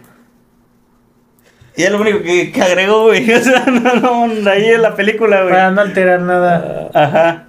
Y 1.77 1.83
es 1.83 1.91
lo 1.91 2.01
único 2.01 2.23
que, 2.23 2.53
que 2.53 2.63
agregó, 2.63 3.05
güey. 3.07 3.29
O 3.35 3.41
sea, 3.41 3.65
no, 3.67 4.29
no, 4.29 4.51
ahí 4.51 4.67
en 4.67 4.83
la 4.83 4.95
película, 4.95 5.41
güey. 5.43 5.53
Para 5.53 5.71
no 5.73 5.81
alterar 5.81 6.21
nada. 6.21 6.91
Ajá. 6.95 7.49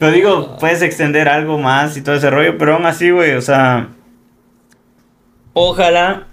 Pero 0.00 0.12
digo, 0.12 0.56
puedes 0.58 0.80
extender 0.80 1.28
algo 1.28 1.58
más 1.58 1.94
y 1.94 2.00
todo 2.00 2.14
ese 2.14 2.30
rollo, 2.30 2.56
pero 2.56 2.76
aún 2.76 2.86
así, 2.86 3.10
güey, 3.10 3.34
o 3.34 3.42
sea. 3.42 3.90
Ojalá. 5.52 6.26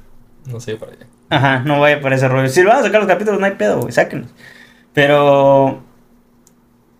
No 0.45 0.61
sé, 0.61 0.78
para 0.78 0.93
allá. 0.93 1.05
Ajá, 1.30 1.59
no 1.65 1.82
vaya 1.82 1.99
por 1.99 2.13
ese 2.13 2.30
rollo. 2.30 2.47
Si 2.47 2.63
lo 2.63 2.70
van 2.70 2.80
a 2.80 2.84
sacar 2.84 3.01
los 3.01 3.09
capítulos, 3.09 3.41
no 3.41 3.45
hay 3.45 3.55
pedo, 3.55 3.82
güey, 3.82 3.91
sáquenlos. 3.91 4.32
Pero. 4.93 5.84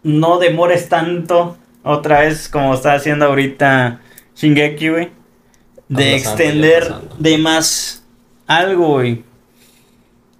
No 0.03 0.39
demores 0.39 0.89
tanto, 0.89 1.55
otra 1.84 2.20
vez, 2.20 2.49
como 2.49 2.74
está 2.74 2.95
haciendo 2.95 3.28
ahorita 3.28 4.01
Shingeki, 4.36 4.89
güey. 4.89 5.11
De 5.88 6.15
Aplazando 6.15 6.43
extender 6.43 6.93
de 7.18 7.38
más 7.38 8.05
algo, 8.45 8.95
güey. 8.95 9.24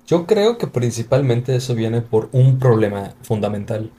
Yo 0.05 0.25
creo 0.25 0.57
que 0.57 0.67
principalmente 0.67 1.55
eso 1.55 1.73
viene 1.73 2.01
por 2.01 2.28
un 2.34 2.59
problema 2.59 3.13
fundamental. 3.21 3.91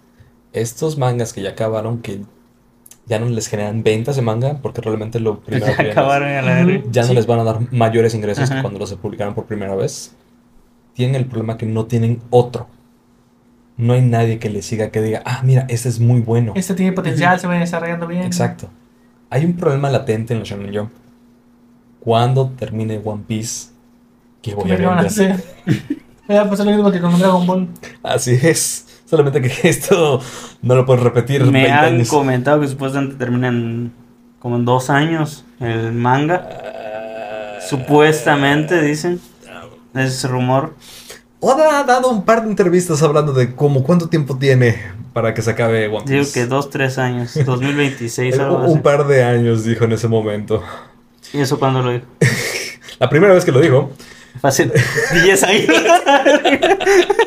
Estos 0.60 0.98
mangas 0.98 1.32
que 1.32 1.42
ya 1.42 1.50
acabaron, 1.50 1.98
que 2.02 2.20
ya 3.06 3.18
no 3.18 3.26
les 3.26 3.48
generan 3.48 3.82
ventas 3.82 4.16
de 4.16 4.22
manga, 4.22 4.58
porque 4.62 4.80
realmente 4.80 5.18
lo 5.20 5.40
primero 5.40 5.66
Ya 5.66 5.76
que 5.76 5.82
es- 5.84 5.92
acabaron 5.92 6.28
a 6.28 6.42
la 6.42 6.54
verga. 6.64 6.82
ya 6.90 7.02
no 7.02 7.08
Sí. 7.08 7.14
les 7.14 7.26
van 7.26 7.40
a 7.40 7.44
dar 7.44 7.72
mayores 7.72 8.14
ingresos 8.14 8.44
Ajá. 8.44 8.56
que 8.56 8.62
cuando 8.62 8.78
los 8.78 8.88
se 8.88 8.96
publicaron 8.96 9.34
por 9.34 9.44
primera 9.46 9.74
vez. 9.74 10.14
Tienen 10.94 11.14
el 11.14 11.26
problema 11.26 11.56
que 11.56 11.64
no 11.66 11.86
tienen 11.86 12.20
otro. 12.30 12.66
No 13.76 13.92
hay 13.92 14.00
nadie 14.02 14.40
que 14.40 14.50
les 14.50 14.66
siga 14.66 14.90
que 14.90 15.00
diga, 15.00 15.22
ah, 15.24 15.40
mira, 15.44 15.64
este 15.68 15.88
es 15.88 16.00
muy 16.00 16.20
bueno. 16.20 16.52
Este 16.56 16.74
tiene 16.74 16.92
potencial, 16.92 17.38
se 17.38 17.46
va 17.46 17.54
desarrollando 17.54 18.06
bien. 18.08 18.24
Exacto. 18.24 18.68
Hay 19.30 19.44
un 19.44 19.52
problema 19.54 19.88
latente 19.90 20.32
en 20.34 20.40
la 20.40 20.44
Shonen 20.44 20.74
Jump. 20.76 20.90
Cuando 22.00 22.48
termine 22.50 23.00
One 23.04 23.22
Piece, 23.26 23.68
¿qué 24.42 24.50
¿Qué 24.50 24.56
voy 24.56 24.70
a 24.72 24.98
hacer? 24.98 25.42
Me 26.26 26.34
va 26.34 26.42
a 26.42 26.50
pasar 26.50 26.66
lo 26.66 26.72
mismo 26.72 26.90
que 26.90 27.00
con 27.00 27.16
Dragon 27.18 27.46
Ball. 27.46 27.68
Así 28.02 28.32
es. 28.42 28.86
Solamente 29.08 29.40
que 29.40 29.52
esto 29.68 30.20
no 30.62 30.74
lo 30.74 30.84
puedes 30.84 31.02
repetir. 31.02 31.44
Me 31.44 31.62
20 31.62 31.70
han 31.72 31.84
años. 31.94 32.08
comentado 32.08 32.60
que 32.60 32.68
supuestamente 32.68 33.16
terminan 33.16 33.92
como 34.38 34.56
en 34.56 34.64
dos 34.64 34.90
años 34.90 35.44
el 35.60 35.92
manga. 35.92 36.48
Supuestamente 37.68 38.80
dicen. 38.82 39.20
Es 39.94 40.28
rumor. 40.28 40.74
Oda 41.40 41.80
ha 41.80 41.84
dado 41.84 42.08
un 42.10 42.24
par 42.24 42.42
de 42.42 42.50
entrevistas 42.50 43.02
hablando 43.02 43.32
de 43.32 43.54
cómo 43.54 43.82
cuánto 43.84 44.08
tiempo 44.08 44.36
tiene 44.36 44.76
para 45.12 45.34
que 45.34 45.42
se 45.42 45.50
acabe 45.52 45.86
One 45.88 46.00
Piece. 46.04 46.12
Digo 46.14 46.26
que 46.32 46.46
dos, 46.46 46.70
tres 46.70 46.98
años. 46.98 47.32
2026 47.46 48.34
Eh, 48.36 48.40
algo 48.42 48.56
un, 48.58 48.62
así. 48.64 48.72
un 48.72 48.82
par 48.82 49.06
de 49.06 49.24
años 49.24 49.64
dijo 49.64 49.84
en 49.84 49.92
ese 49.92 50.08
momento. 50.08 50.62
¿Y 51.32 51.38
eso 51.40 51.58
cuando 51.58 51.82
lo 51.82 51.90
dijo? 51.92 52.06
La 52.98 53.08
primera 53.08 53.32
vez 53.34 53.44
que 53.44 53.52
lo 53.52 53.60
dijo, 53.60 53.90
Hace 54.42 54.70
10 55.24 55.42
años. 55.42 55.66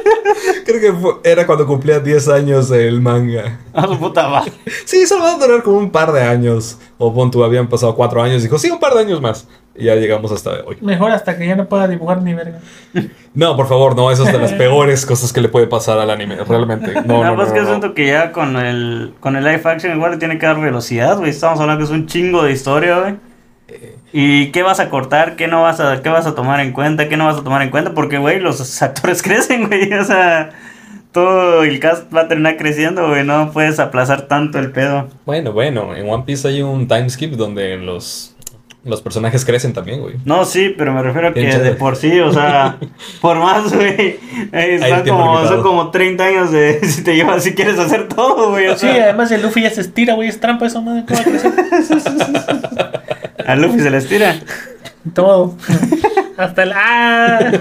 creo 0.65 0.81
que 0.81 0.93
fue- 0.93 1.13
era 1.23 1.45
cuando 1.45 1.65
cumplía 1.67 1.99
10 1.99 2.27
años 2.29 2.71
el 2.71 3.01
manga. 3.01 3.59
A 3.73 3.87
su 3.87 3.97
puta 3.99 4.27
madre. 4.29 4.51
Sí, 4.85 5.05
solo 5.05 5.23
va 5.23 5.33
a 5.33 5.37
durar 5.37 5.63
como 5.63 5.77
un 5.77 5.91
par 5.91 6.11
de 6.11 6.21
años. 6.21 6.77
O 6.97 7.13
pon 7.13 7.31
tú, 7.31 7.43
habían 7.43 7.67
pasado 7.67 7.95
4 7.95 8.21
años. 8.23 8.43
Dijo, 8.43 8.57
sí, 8.57 8.69
un 8.71 8.79
par 8.79 8.93
de 8.93 9.01
años 9.01 9.21
más. 9.21 9.47
Y 9.75 9.85
ya 9.85 9.95
llegamos 9.95 10.31
hasta 10.31 10.51
hoy. 10.65 10.77
Mejor 10.81 11.11
hasta 11.11 11.37
que 11.37 11.47
ya 11.47 11.55
no 11.55 11.67
pueda 11.67 11.87
dibujar 11.87 12.21
ni 12.21 12.33
verga. 12.33 12.59
No, 13.33 13.55
por 13.55 13.67
favor, 13.67 13.95
no. 13.95 14.11
Eso 14.11 14.23
es 14.25 14.31
de 14.31 14.39
las 14.39 14.53
peores 14.53 15.05
cosas 15.05 15.31
que 15.33 15.41
le 15.41 15.49
puede 15.49 15.67
pasar 15.67 15.97
al 15.99 16.09
anime. 16.09 16.37
Realmente. 16.47 16.93
No, 16.93 17.01
No, 17.01 17.23
no, 17.23 17.29
no. 17.31 17.35
pues 17.35 17.49
no, 17.49 17.53
que 17.55 17.61
no. 17.61 17.67
siento 17.67 17.93
que 17.93 18.07
ya 18.07 18.31
con 18.31 18.55
el, 18.57 19.13
con 19.19 19.35
el 19.35 19.43
live 19.43 19.61
action 19.63 19.95
igual 19.95 20.11
le 20.11 20.17
tiene 20.17 20.37
que 20.37 20.45
dar 20.45 20.59
velocidad, 20.59 21.17
güey. 21.17 21.29
Estamos 21.29 21.59
hablando 21.59 21.79
que 21.79 21.85
es 21.85 21.91
un 21.99 22.07
chingo 22.07 22.43
de 22.43 22.51
historia, 22.51 22.99
güey. 22.99 23.15
¿Y 24.13 24.47
qué 24.51 24.61
vas 24.63 24.79
a 24.79 24.89
cortar? 24.89 25.35
¿Qué 25.35 25.47
no 25.47 25.61
vas 25.61 25.79
a, 25.79 26.01
qué 26.01 26.09
vas 26.09 26.25
a 26.27 26.35
tomar 26.35 26.59
en 26.59 26.73
cuenta? 26.73 27.07
¿Qué 27.07 27.17
no 27.17 27.25
vas 27.25 27.37
a 27.37 27.43
tomar 27.43 27.61
en 27.61 27.69
cuenta? 27.69 27.93
Porque, 27.93 28.17
güey, 28.17 28.39
los 28.39 28.81
actores 28.81 29.21
crecen, 29.21 29.67
güey. 29.67 29.93
O 29.93 30.03
sea, 30.03 30.49
todo 31.11 31.63
el 31.63 31.79
cast 31.79 32.13
va 32.13 32.21
a 32.21 32.27
terminar 32.27 32.57
creciendo, 32.57 33.07
güey. 33.09 33.23
No 33.25 33.51
puedes 33.51 33.79
aplazar 33.79 34.23
tanto 34.23 34.59
el 34.59 34.71
pedo. 34.71 35.07
Bueno, 35.25 35.51
bueno. 35.53 35.95
En 35.95 36.09
One 36.09 36.23
Piece 36.25 36.47
hay 36.47 36.61
un 36.61 36.87
time 36.87 37.09
skip 37.09 37.33
donde 37.33 37.77
los, 37.77 38.35
los 38.83 39.01
personajes 39.01 39.45
crecen 39.45 39.73
también, 39.73 40.01
güey. 40.01 40.15
No, 40.25 40.43
sí, 40.45 40.73
pero 40.77 40.93
me 40.93 41.01
refiero 41.03 41.29
a 41.29 41.33
que 41.33 41.57
de 41.57 41.71
por 41.73 41.95
sí, 41.95 42.19
o 42.19 42.31
sea, 42.33 42.77
por 43.21 43.37
más, 43.37 43.73
güey. 43.73 44.19
eh, 44.51 44.79
son, 44.79 45.07
como, 45.07 45.25
son 45.25 45.35
limitado. 45.43 45.63
como 45.63 45.91
30 45.91 46.23
años 46.23 46.51
de 46.51 46.79
si 46.85 47.03
te 47.03 47.15
llevas, 47.15 47.43
si 47.43 47.53
quieres 47.53 47.77
hacer 47.79 48.07
todo, 48.09 48.49
güey. 48.51 48.67
O 48.67 48.73
Sí, 48.77 48.87
sea, 48.87 49.03
además 49.05 49.31
el 49.31 49.41
Luffy 49.41 49.61
ya 49.61 49.69
se 49.69 49.81
estira, 49.81 50.15
güey. 50.15 50.27
Es 50.29 50.39
trampa 50.39 50.65
eso, 50.65 50.81
madre. 50.81 51.03
¿Cómo 51.07 51.17
va 51.17 51.21
a 51.21 51.23
crecer? 51.23 52.80
A 53.51 53.55
Luffy 53.55 53.79
se 53.79 53.89
les 53.89 54.07
tira. 54.07 54.39
Todo. 55.13 55.55
Hasta 56.37 56.63
el. 56.63 56.71
¡Ah! 56.73 57.51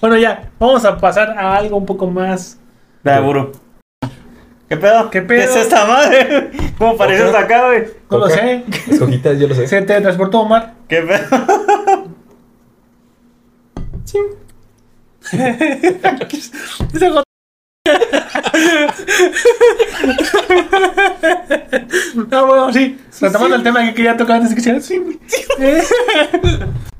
Bueno, 0.00 0.16
ya. 0.16 0.50
Vamos 0.58 0.84
a 0.84 0.98
pasar 0.98 1.30
a 1.30 1.56
algo 1.56 1.76
un 1.76 1.86
poco 1.86 2.06
más. 2.06 2.58
Vea, 3.02 3.20
burro. 3.20 3.52
¿Qué 4.68 4.76
pedo? 4.76 5.10
¿Qué 5.10 5.22
pedo? 5.22 5.42
es 5.42 5.56
esta 5.56 5.86
madre? 5.86 6.50
¿Cómo 6.76 6.92
apareció 6.92 7.28
Otra. 7.28 7.40
hasta 7.40 7.54
acá, 7.54 7.66
güey? 7.66 7.84
No 8.10 8.18
lo 8.18 8.28
sé. 8.28 8.64
Escogita, 8.88 9.32
yo 9.32 9.48
lo 9.48 9.54
sé. 9.54 9.66
Se 9.68 9.80
te 9.82 10.00
transportó 10.00 10.40
Omar. 10.40 10.74
¿Qué 10.88 11.02
pedo? 11.02 11.24
Ese 16.92 17.10
jo- 17.86 17.92
Ah, 22.32 22.42
bueno, 22.42 22.72
sí. 22.72 22.98
Retomando 23.20 23.56
el 23.56 23.62
tema 23.62 23.82
que 23.84 23.94
quería 23.94 24.16
tocar 24.16 24.36
antes 24.40 24.50
de 24.50 24.56
que 24.72 24.80
sí. 24.80 25.00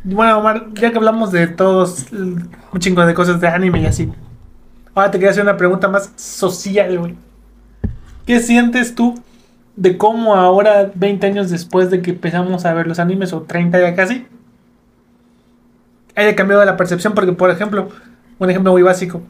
bueno, 0.05 0.39
Omar, 0.39 0.67
ya 0.75 0.91
que 0.91 0.97
hablamos 0.99 1.33
de 1.33 1.47
todos 1.49 2.07
un 2.13 2.51
chingo 2.79 3.05
de 3.07 3.15
cosas 3.15 3.41
de 3.41 3.49
anime 3.49 3.81
y 3.83 3.87
así. 3.87 4.11
Ahora 4.95 5.11
te 5.11 5.19
quería 5.19 5.31
hacer 5.31 5.43
una 5.43 5.57
pregunta 5.57 5.89
más 5.89 6.13
social, 6.17 6.99
güey. 6.99 7.15
¿Qué 8.27 8.41
sientes 8.41 8.95
tú 8.95 9.15
de 9.77 9.97
cómo 9.99 10.35
ahora, 10.35 10.91
20 10.95 11.27
años 11.27 11.51
después 11.51 11.91
de 11.91 12.03
que 12.03 12.11
empezamos 12.13 12.65
a 12.65 12.75
ver 12.75 12.87
los 12.87 12.99
animes, 12.99 13.33
o 13.33 13.43
30 13.43 13.81
ya 13.81 13.95
casi, 13.95 14.27
haya 16.15 16.35
cambiado 16.35 16.65
la 16.65 16.77
percepción? 16.77 17.15
Porque, 17.15 17.33
por 17.33 17.51
ejemplo, 17.51 17.89
un 18.39 18.51
ejemplo 18.51 18.73
muy 18.73 18.83
básico. 18.83 19.23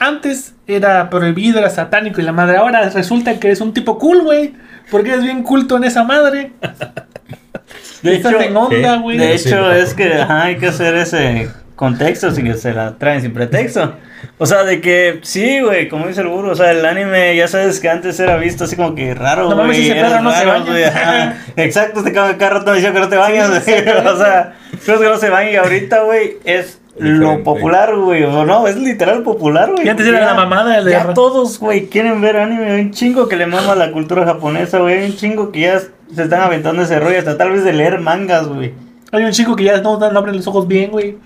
Antes 0.00 0.54
era 0.66 1.08
prohibido, 1.10 1.58
era 1.60 1.70
satánico 1.70 2.20
y 2.20 2.24
la 2.24 2.32
madre. 2.32 2.56
Ahora 2.56 2.88
resulta 2.90 3.38
que 3.38 3.46
eres 3.48 3.60
un 3.60 3.72
tipo 3.72 3.98
cool, 3.98 4.22
güey. 4.22 4.54
Porque 4.90 5.10
eres 5.10 5.22
bien 5.22 5.42
culto 5.44 5.76
en 5.76 5.84
esa 5.84 6.02
madre. 6.02 6.52
De 8.02 8.16
Estás 8.16 8.32
hecho, 8.32 8.40
en 8.42 8.56
onda, 8.56 8.96
güey. 8.96 9.18
De 9.18 9.34
hecho, 9.34 9.70
es 9.72 9.92
que 9.94 10.14
ajá, 10.14 10.44
hay 10.44 10.56
que 10.56 10.68
hacer 10.68 10.94
ese 10.96 11.50
contexto 11.76 12.30
sin 12.30 12.46
que 12.46 12.54
se 12.54 12.72
la 12.72 12.96
traen 12.96 13.20
sin 13.20 13.32
pretexto. 13.34 13.94
O 14.38 14.46
sea, 14.46 14.64
de 14.64 14.80
que 14.80 15.20
sí, 15.22 15.60
güey, 15.60 15.88
como 15.88 16.06
dice 16.06 16.22
el 16.22 16.28
burro, 16.28 16.52
o 16.52 16.54
sea, 16.54 16.70
el 16.72 16.84
anime 16.84 17.36
ya 17.36 17.46
sabes 17.46 17.78
que 17.78 17.88
antes 17.90 18.18
era 18.18 18.36
visto 18.36 18.64
así 18.64 18.74
como 18.76 18.94
que 18.94 19.14
raro, 19.14 19.42
No 19.50 19.54
güey. 19.54 19.66
mames, 19.66 19.78
ese 19.80 19.94
perro 19.94 20.22
no 20.22 20.32
se 20.32 20.44
baña. 20.46 21.44
Exacto, 21.56 22.00
este 22.06 22.50
rato 22.50 22.70
me 22.70 22.76
decía 22.76 22.92
que 22.92 23.00
no 23.00 23.08
te 23.08 23.16
bañas, 23.16 23.62
Sí, 23.64 23.70
güey. 23.70 23.84
sí, 23.84 23.90
sí. 23.90 24.06
o 24.06 24.16
sea, 24.16 24.54
creo 24.84 24.98
que 25.00 25.08
no 25.08 25.16
se 25.18 25.28
baña 25.30 25.50
y 25.50 25.56
ahorita, 25.56 26.02
güey, 26.02 26.38
es 26.44 26.80
lo 27.00 27.42
popular, 27.42 27.94
güey. 27.96 28.22
O 28.24 28.44
no, 28.44 28.66
es 28.66 28.76
literal 28.76 29.22
popular, 29.22 29.70
güey. 29.72 29.86
Y 29.86 29.88
antes 29.88 30.06
era 30.06 30.20
Ya- 30.20 30.26
la 30.26 30.34
mamada 30.34 30.82
de- 30.82 30.90
Ya 30.90 31.12
todos, 31.14 31.58
güey, 31.58 31.86
quieren 31.88 32.20
ver 32.20 32.36
anime. 32.36 32.66
Hay 32.70 32.80
un 32.82 32.90
chingo 32.92 33.28
que 33.28 33.36
le 33.36 33.46
mama 33.46 33.74
la 33.74 33.90
cultura 33.92 34.24
japonesa, 34.24 34.78
güey. 34.78 34.98
Hay 34.98 35.10
un 35.10 35.16
chingo 35.16 35.50
que 35.52 35.60
ya 35.60 35.78
se 35.80 36.22
están 36.22 36.40
aventando 36.42 36.82
ese 36.82 36.98
rollo, 37.00 37.18
hasta 37.18 37.36
tal 37.38 37.50
vez 37.52 37.64
de 37.64 37.72
leer 37.72 37.98
mangas, 38.00 38.46
güey. 38.48 38.72
Hay 39.12 39.24
un 39.24 39.32
chico 39.32 39.56
que 39.56 39.64
ya 39.64 39.80
no, 39.80 39.98
no 39.98 40.18
abre 40.18 40.32
los 40.32 40.46
ojos 40.46 40.68
bien, 40.68 40.90
güey. 40.92 41.16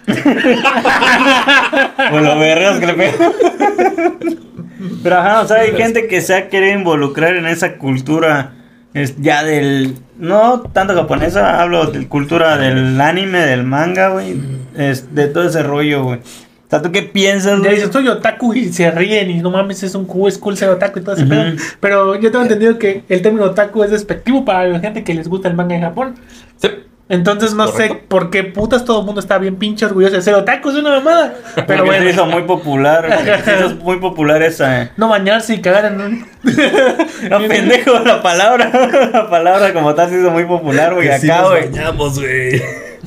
O 2.12 2.20
lo 2.20 2.38
vergas 2.38 2.78
que 2.80 2.86
le 2.86 2.94
pegan. 2.94 3.14
Pero 5.02 5.18
ajá, 5.18 5.40
o 5.42 5.46
sea, 5.46 5.58
hay 5.58 5.72
gente 5.76 6.08
que 6.08 6.20
se 6.20 6.34
ha 6.34 6.48
querido 6.48 6.72
involucrar 6.78 7.34
en 7.36 7.46
esa 7.46 7.74
cultura 7.76 8.52
es 8.94 9.16
ya 9.20 9.42
del. 9.44 9.96
No 10.18 10.60
tanto 10.72 10.94
japonesa, 10.94 11.60
hablo 11.60 11.86
de 11.86 12.06
cultura 12.08 12.56
del 12.56 12.98
anime, 13.00 13.40
del 13.40 13.64
manga, 13.64 14.08
güey. 14.08 14.36
Es 14.76 15.14
de 15.14 15.28
todo 15.28 15.44
ese 15.48 15.62
rollo, 15.62 16.04
güey. 16.04 16.18
O 16.18 16.70
sea, 16.70 16.82
¿tú 16.82 16.90
qué 16.90 17.02
piensas, 17.02 17.60
güey? 17.60 17.74
dices, 17.74 17.90
soy 17.92 18.08
otaku 18.08 18.54
y 18.54 18.72
se 18.72 18.90
ríen 18.90 19.30
y 19.30 19.34
no 19.40 19.50
mames, 19.50 19.82
es 19.82 19.94
un 19.94 20.06
cool, 20.06 20.28
es 20.28 20.38
cool 20.38 20.56
ser 20.56 20.70
otaku 20.70 20.98
y 20.98 21.02
todo 21.02 21.14
ese 21.14 21.24
Ujú. 21.24 21.30
pedo. 21.30 21.44
Pero 21.80 22.14
yo 22.16 22.30
tengo 22.32 22.42
entendido 22.42 22.78
que 22.78 23.04
el 23.08 23.22
término 23.22 23.44
otaku 23.44 23.84
es 23.84 23.90
despectivo 23.90 24.44
para 24.44 24.66
la 24.66 24.80
gente 24.80 25.04
que 25.04 25.14
les 25.14 25.28
gusta 25.28 25.48
el 25.48 25.54
manga 25.54 25.76
en 25.76 25.82
Japón. 25.82 26.14
Sí. 26.56 26.68
Entonces 27.06 27.52
no 27.52 27.66
Correcto. 27.70 27.94
sé 27.96 28.00
por 28.08 28.30
qué 28.30 28.44
putas 28.44 28.82
todo 28.86 29.00
el 29.00 29.04
mundo 29.06 29.20
está 29.20 29.36
bien 29.36 29.56
pinche 29.56 29.84
orgulloso 29.84 30.14
de 30.16 30.22
ser 30.22 30.34
otaku, 30.34 30.70
es 30.70 30.76
una 30.76 30.88
mamada. 30.88 31.34
Pero 31.54 31.66
Pero 31.66 31.80
se 31.80 31.86
bueno, 31.90 32.08
hizo 32.08 32.24
muy 32.26 32.42
popular, 32.44 33.06
güey. 33.06 33.38
Se 33.44 33.56
hizo 33.58 33.74
muy 33.84 33.98
popular 33.98 34.42
esa. 34.42 34.90
no 34.96 35.08
bañarse 35.08 35.54
y 35.54 35.60
cagar 35.60 35.84
en 35.84 36.00
un... 36.00 36.26
No, 37.28 37.38
pendejo, 37.46 37.98
la 38.00 38.22
palabra. 38.22 38.70
La 39.12 39.28
palabra 39.30 39.72
como 39.74 39.94
tal 39.94 40.08
se 40.08 40.18
hizo 40.18 40.30
muy 40.30 40.44
popular, 40.46 40.94
güey. 40.94 41.08
Que 41.08 41.18
sí 41.18 41.30
Acá, 41.30 41.42
nos 41.42 41.50
güey. 41.50 41.68
bañamos, 41.70 42.18
güey. 42.18 42.62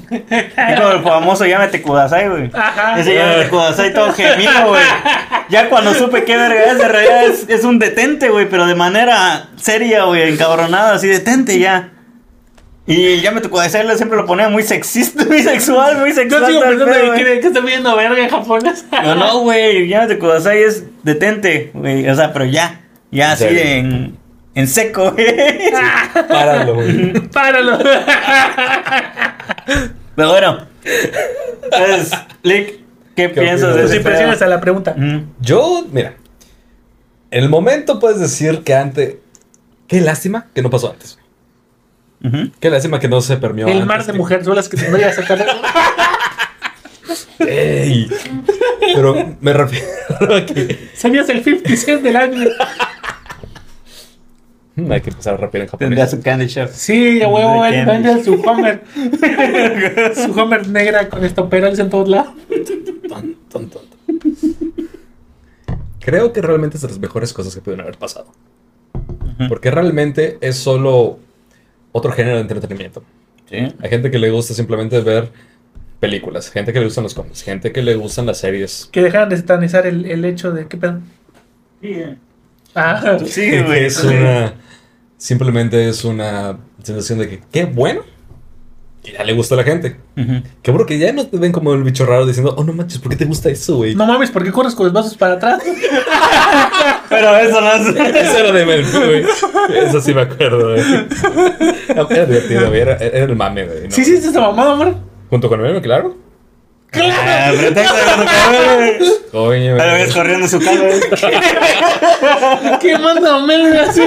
Es 0.10 0.80
como 0.80 0.91
el 0.91 1.04
famoso 1.04 1.45
llámate 1.45 1.82
Kudasai, 1.82 2.30
güey. 2.30 2.50
Ajá. 2.54 3.00
Ese 3.00 3.16
llámate 3.16 3.50
Kudasai 3.50 3.93
todo 3.93 4.14
gemido, 4.14 4.68
güey. 4.68 4.82
Ya 5.50 5.70
cuando 5.70 5.93
supe 5.93 6.24
qué 6.24 6.36
verga 6.36 6.64
es, 6.64 6.80
en 6.80 6.89
realidad 6.89 7.26
es, 7.26 7.45
es 7.50 7.64
un 7.64 7.80
detente, 7.80 8.30
güey, 8.30 8.50
pero 8.50 8.66
de 8.66 8.76
manera 8.76 9.50
seria, 9.56 10.04
güey, 10.04 10.34
encabronada, 10.34 10.95
así 10.95 11.08
detente 11.08 11.60
ya. 11.60 11.91
Y 12.89 13.20
ya 13.20 13.32
me 13.32 13.41
tocó 13.41 13.60
decirle, 13.60 13.98
siempre 13.98 14.18
lo 14.18 14.26
ponía 14.26 14.48
muy 14.48 14.64
sexista, 14.64 15.26
muy 15.30 15.43
sexual, 15.43 15.98
muy 15.98 16.10
Yo 16.10 16.16
sexual. 16.16 16.45
sigo 16.45 16.60
todo 16.62 16.72
el 16.72 16.78
pensando 16.78 17.00
pedo, 17.00 17.16
que, 17.16 17.24
güey. 17.24 17.39
que, 17.41 17.48
estoy 17.48 17.66
viendo 17.66 17.95
verga 17.98 18.24
en 18.24 18.30
japonés. 18.30 18.86
No, 18.91 19.16
no, 19.16 19.39
güey, 19.39 19.88
ya 19.89 20.08
Kudasai 20.18 20.64
es 20.64 20.86
detente, 21.04 21.72
güey. 21.74 22.10
O 22.10 22.16
sea, 22.16 22.32
pero 22.32 22.45
ya, 22.45 22.80
ya 23.12 23.26
¿En 23.26 23.32
así 23.32 23.43
serio? 23.43 23.62
en, 23.62 24.18
en 24.58 24.68
seco, 24.68 25.12
güey. 25.12 25.26
Páralo, 26.28 26.76
güey. 26.76 27.14
Páralo. 27.30 27.78
Pero 30.16 30.30
bueno, 30.30 30.68
entonces, 31.64 32.12
Lick, 32.43 32.68
¿qué, 32.68 32.82
¿Qué 33.16 33.30
piensas 33.30 33.76
de 33.76 33.84
Tus 33.84 33.95
impresiones 33.95 34.41
a 34.41 34.47
la 34.47 34.60
pregunta. 34.60 34.95
Yo, 35.39 35.86
mira. 35.91 36.16
En 37.30 37.43
el 37.43 37.49
momento 37.49 37.99
puedes 37.99 38.20
decir 38.20 38.64
que 38.64 38.74
antes. 38.74 39.16
Qué 39.88 40.01
lástima 40.01 40.47
que 40.55 40.62
no 40.62 40.70
pasó 40.70 40.91
antes. 40.91 41.20
Qué 42.60 42.70
lástima 42.70 42.99
que 42.99 43.08
no 43.08 43.22
se 43.22 43.38
permió 43.38 43.68
El 43.68 43.74
antes 43.74 43.88
mar 43.88 44.05
de 44.05 44.12
que- 44.12 44.18
mujeres 44.18 44.45
son 44.45 44.55
las 44.55 44.68
que 44.70 44.78
tendría 44.78 45.10
que 45.10 45.14
sacar. 45.22 45.45
Ey. 47.39 48.10
Pero 48.95 49.36
me 49.39 49.53
refiero 49.53 50.36
a 50.36 50.45
que. 50.45 50.89
¿Sabías 50.95 51.30
el 51.30 51.43
50 51.43 51.76
cent 51.78 52.01
del 52.01 52.16
año? 52.16 52.49
Hay 54.92 55.02
que 55.02 55.10
empezar 55.10 55.34
a 55.34 55.38
rapear 55.38 55.64
en 55.64 55.70
Tendría 55.78 56.06
japonés. 56.06 56.12
su 56.12 56.22
candy 56.22 56.46
shop. 56.48 56.70
Sí, 56.72 57.22
a 57.22 57.28
huevo, 57.28 57.66
él 57.66 57.86
vende 57.86 58.24
su 58.24 58.36
Homer. 58.42 58.84
su 60.16 60.32
Homer 60.40 60.68
negra 60.68 61.10
con 61.10 61.26
estoperoles 61.26 61.80
en 61.80 61.90
todos 61.90 62.08
lados. 62.08 62.34
Ton, 63.10 63.36
ton, 63.50 63.70
ton, 63.70 63.84
ton. 63.90 63.98
Creo 66.00 66.32
que 66.32 66.42
realmente 66.42 66.78
es 66.78 66.82
de 66.84 66.88
las 66.90 67.00
mejores 67.00 67.34
cosas 67.34 67.54
que 67.56 67.62
pudieron 67.62 67.84
haber 67.86 67.98
pasado. 67.98 68.28
Porque 69.50 69.70
realmente 69.72 70.38
es 70.42 70.56
solo 70.58 71.20
otro 71.92 72.12
género 72.12 72.36
de 72.36 72.42
entretenimiento. 72.42 73.04
Sí. 73.50 73.58
Hay 73.82 73.90
gente 73.90 74.10
que 74.12 74.18
le 74.20 74.30
gusta 74.30 74.54
simplemente 74.54 75.00
ver 75.02 75.30
películas, 76.00 76.50
gente 76.50 76.72
que 76.74 76.80
le 76.80 76.86
gustan 76.86 77.04
los 77.04 77.14
cómics, 77.14 77.42
gente 77.44 77.72
que 77.72 77.82
le 77.82 77.96
gustan 77.96 78.26
las 78.26 78.38
series. 78.40 78.90
Que 78.92 79.02
dejaran 79.02 79.30
de 79.30 79.38
satanizar 79.38 79.86
el, 79.88 80.06
el 80.06 80.24
hecho 80.26 80.52
de. 80.52 80.68
¿Qué 80.68 80.78
pedo? 80.78 81.02
Ah, 82.76 83.18
Sí, 83.26 83.50
güey. 83.62 83.86
es 83.86 84.04
una. 84.04 84.54
Simplemente 85.18 85.89
es 85.89 86.05
una 86.05 86.57
sensación 86.84 87.20
de 87.20 87.30
que 87.30 87.41
qué 87.51 87.65
bueno. 87.65 88.01
Y 89.03 89.13
ya 89.13 89.24
le 89.24 89.34
gusta 89.34 89.55
a 89.55 89.57
la 89.57 89.63
gente. 89.63 89.95
Ujú. 90.18 90.43
Qué 90.61 90.72
bueno 90.72 90.86
que 90.86 90.99
ya 90.99 91.13
no 91.13 91.26
te 91.26 91.38
ven 91.38 91.51
como 91.51 91.74
el 91.74 91.84
bicho 91.84 92.05
raro 92.05 92.26
diciendo, 92.26 92.53
oh 92.57 92.63
no 92.63 92.74
manches, 92.74 92.99
¿por 92.99 93.09
qué 93.09 93.15
te 93.15 93.26
gusta 93.26 93.49
eso, 93.49 93.78
güey? 93.78 93.95
no 93.95 94.05
mames, 94.05 94.32
¿por 94.32 94.43
qué 94.43 94.51
corres 94.51 94.76
con 94.76 94.86
los 94.86 94.93
brazos 94.93 95.15
para 95.15 95.36
atrás? 95.36 95.63
Pero 97.09 97.38
eso 97.38 97.61
no 97.61 97.74
es. 97.74 97.88
Eso 97.95 98.38
era 98.38 98.51
de 98.51 98.65
Melfi, 98.65 98.97
güey. 98.97 99.26
Eso 99.76 100.01
sí 100.01 100.13
me 100.13 100.22
acuerdo, 100.22 100.74
güey. 100.74 100.82
Era 101.89 102.26
divertido, 102.26 102.68
güey. 102.68 102.82
Era, 102.82 102.97
era 102.97 103.26
el 103.26 103.36
mame, 103.36 103.65
güey. 103.65 103.84
¿no? 103.86 103.91
Sí, 103.91 104.03
sí, 104.03 104.15
esa 104.15 104.41
mamada, 104.41 104.74
amor. 104.74 104.95
Junto 105.30 105.47
con 105.47 105.61
el 105.61 105.68
meme, 105.68 105.82
claro. 105.82 106.18
Ah, 106.94 107.52
su 107.54 107.74
cabello. 107.76 109.06
Coño, 109.32 109.72
Ahora 109.74 109.90
güey. 109.92 110.04
ves 110.04 110.14
corriendo 110.14 110.48
su 110.48 110.60
cabello. 110.60 110.88
¿Qué 112.82 112.98
manda 112.98 113.40
Mel 113.40 113.78
así? 113.80 114.02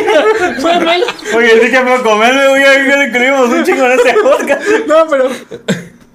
Fue 0.60 0.80
Mel. 0.80 1.04
Oye, 1.36 1.50
sí 1.62 1.70
que 1.70 1.80
me 1.80 1.90
voy 1.90 2.00
a 2.00 2.02
comerme, 2.02 2.48
güey. 2.48 2.62
Que 2.62 2.96
le 2.96 3.04
incluimos 3.06 3.48
un 3.48 3.64
chingo 3.64 3.84
en 3.86 3.92
este 3.92 4.14
podcast. 4.14 4.62
No, 4.86 5.06
pero. 5.08 5.28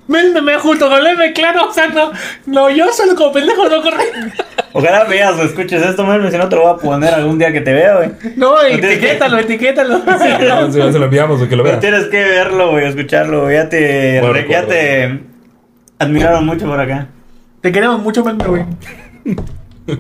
Mel 0.07 0.33
me 0.33 0.41
me 0.41 0.55
junto 0.59 0.89
con 0.89 1.03
Mel, 1.03 1.33
claro. 1.33 1.69
O 1.69 1.73
sea, 1.73 1.87
no. 1.87 2.11
No, 2.45 2.69
yo 2.69 2.91
solo 2.91 3.15
como 3.15 3.31
pendejo 3.31 3.69
no 3.69 3.81
corre. 3.81 4.03
Ojalá 4.73 5.05
veas 5.05 5.37
o 5.37 5.43
escuches 5.43 5.81
esto, 5.81 6.03
Melvin, 6.03 6.31
si 6.31 6.37
no 6.37 6.49
te 6.49 6.55
lo 6.57 6.63
voy 6.63 6.73
a 6.73 6.77
poner 6.77 7.13
algún 7.13 7.39
día 7.39 7.51
que 7.53 7.61
te 7.61 7.71
vea, 7.73 7.95
güey. 7.95 8.11
No, 8.35 8.61
etiquétalo, 8.61 9.39
etiquétalo. 9.39 9.99
No, 9.99 10.71
se 10.71 10.91
se 10.91 10.99
lo 10.99 11.05
enviamos, 11.05 11.37
güey, 11.37 11.49
que 11.49 11.55
lo 11.55 11.63
vean. 11.63 11.79
tienes 11.79 12.05
que 12.07 12.21
verlo, 12.23 12.71
güey, 12.71 12.85
escucharlo. 12.87 13.49
Ya 13.49 13.69
te, 13.69 14.21
ya 14.49 14.65
te 14.65 15.19
admiraron 15.99 16.45
mucho 16.45 16.65
por 16.65 16.79
acá. 16.79 17.07
Te 17.61 17.71
queremos 17.71 17.99
mucho, 18.01 18.23
Mel, 18.23 18.37
güey. 18.37 18.65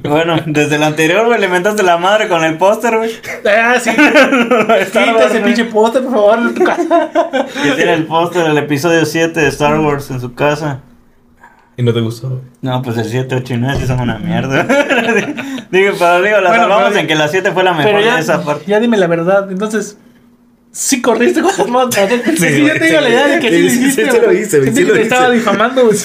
Bueno, 0.03 0.37
desde 0.47 0.77
el 0.77 0.83
anterior, 0.83 1.27
güey, 1.27 1.39
le 1.39 1.47
mentaste 1.47 1.83
la 1.83 1.97
madre 1.97 2.27
con 2.27 2.43
el 2.43 2.57
póster, 2.57 2.97
güey. 2.97 3.11
Ah, 3.45 3.75
sí. 3.79 3.91
Quita 4.91 5.25
ese 5.27 5.39
pinche 5.41 5.65
póster, 5.65 6.03
por 6.03 6.11
favor, 6.13 6.39
en 6.39 6.53
tu 6.55 6.63
casa. 6.63 7.09
Que 7.63 7.71
tiene 7.71 7.93
el 7.93 8.05
póster 8.05 8.45
del 8.47 8.57
episodio 8.57 9.05
7 9.05 9.39
de 9.39 9.47
Star 9.49 9.79
Wars 9.79 10.09
en 10.09 10.19
su 10.21 10.33
casa. 10.33 10.79
Y 11.77 11.83
no 11.83 11.93
te 11.93 11.99
gustó, 12.01 12.29
güey. 12.29 12.41
No, 12.61 12.81
pues 12.81 12.97
el 12.97 13.05
7, 13.05 13.35
8 13.35 13.53
y 13.53 13.57
9 13.57 13.77
sí 13.79 13.85
son 13.87 13.99
una 13.99 14.17
mierda. 14.17 14.63
digo, 15.71 15.93
pero 15.99 16.21
digo, 16.21 16.37
las 16.39 16.47
Bueno, 16.49 16.63
salvamos 16.63 16.87
pero- 16.89 16.99
en 16.99 17.07
que 17.07 17.15
la 17.15 17.27
7 17.27 17.51
fue 17.51 17.63
la 17.63 17.73
mejor 17.73 17.85
Pero 17.91 17.97
de 17.99 18.05
ya, 18.05 18.19
esa 18.19 18.43
parte. 18.43 18.63
ya 18.65 18.79
dime 18.79 18.97
la 18.97 19.07
verdad. 19.07 19.51
Entonces, 19.51 19.97
sí 20.77 21.01
corriste 21.01 21.41
con 21.41 21.51
las 21.57 21.67
manos. 21.69 21.95
Sí, 21.95 22.35
sí, 22.37 22.65
yo 22.67 22.73
te 22.73 22.83
digo 22.85 22.99
la 23.01 23.09
idea 23.09 23.27
de 23.27 23.39
que 23.39 23.49
sí, 23.49 23.61
lo 23.63 23.69
Sí, 23.69 23.77
sí, 23.77 23.85
hiciste. 23.85 24.11
sí 24.11 24.17
lo 24.21 24.33
hice, 24.33 24.73
sí 24.73 24.83
lo 24.83 24.93
te 24.93 25.01
estaba 25.03 25.29
difamando, 25.31 25.85
güey. 25.85 25.97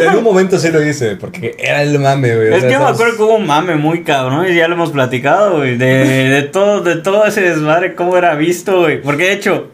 En 0.00 0.16
un 0.16 0.24
momento 0.24 0.58
sí 0.58 0.70
lo 0.70 0.82
hice, 0.82 1.16
porque 1.16 1.54
era 1.58 1.82
el 1.82 1.98
mame, 1.98 2.34
güey. 2.34 2.54
Es 2.54 2.64
que 2.64 2.72
yo 2.72 2.78
me 2.80 2.86
acuerdo 2.86 3.16
que 3.16 3.22
hubo 3.22 3.34
un 3.36 3.46
mame 3.46 3.76
muy 3.76 4.02
cabrón 4.04 4.46
y 4.50 4.54
ya 4.56 4.68
lo 4.68 4.74
hemos 4.74 4.90
platicado, 4.90 5.58
güey. 5.58 5.76
De, 5.76 5.86
de 6.30 6.42
todo, 6.42 6.80
de 6.80 6.96
todo 6.96 7.26
ese 7.26 7.42
desmadre, 7.42 7.94
cómo 7.94 8.16
era 8.16 8.34
visto, 8.36 8.80
güey. 8.80 9.02
Porque 9.02 9.24
de 9.24 9.32
hecho, 9.34 9.68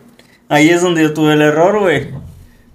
ahí 0.49 0.71
es 0.71 0.83
donde 0.83 1.03
yo 1.03 1.13
tuve 1.15 1.35
el 1.35 1.43
error, 1.43 1.79
güey. 1.79 2.09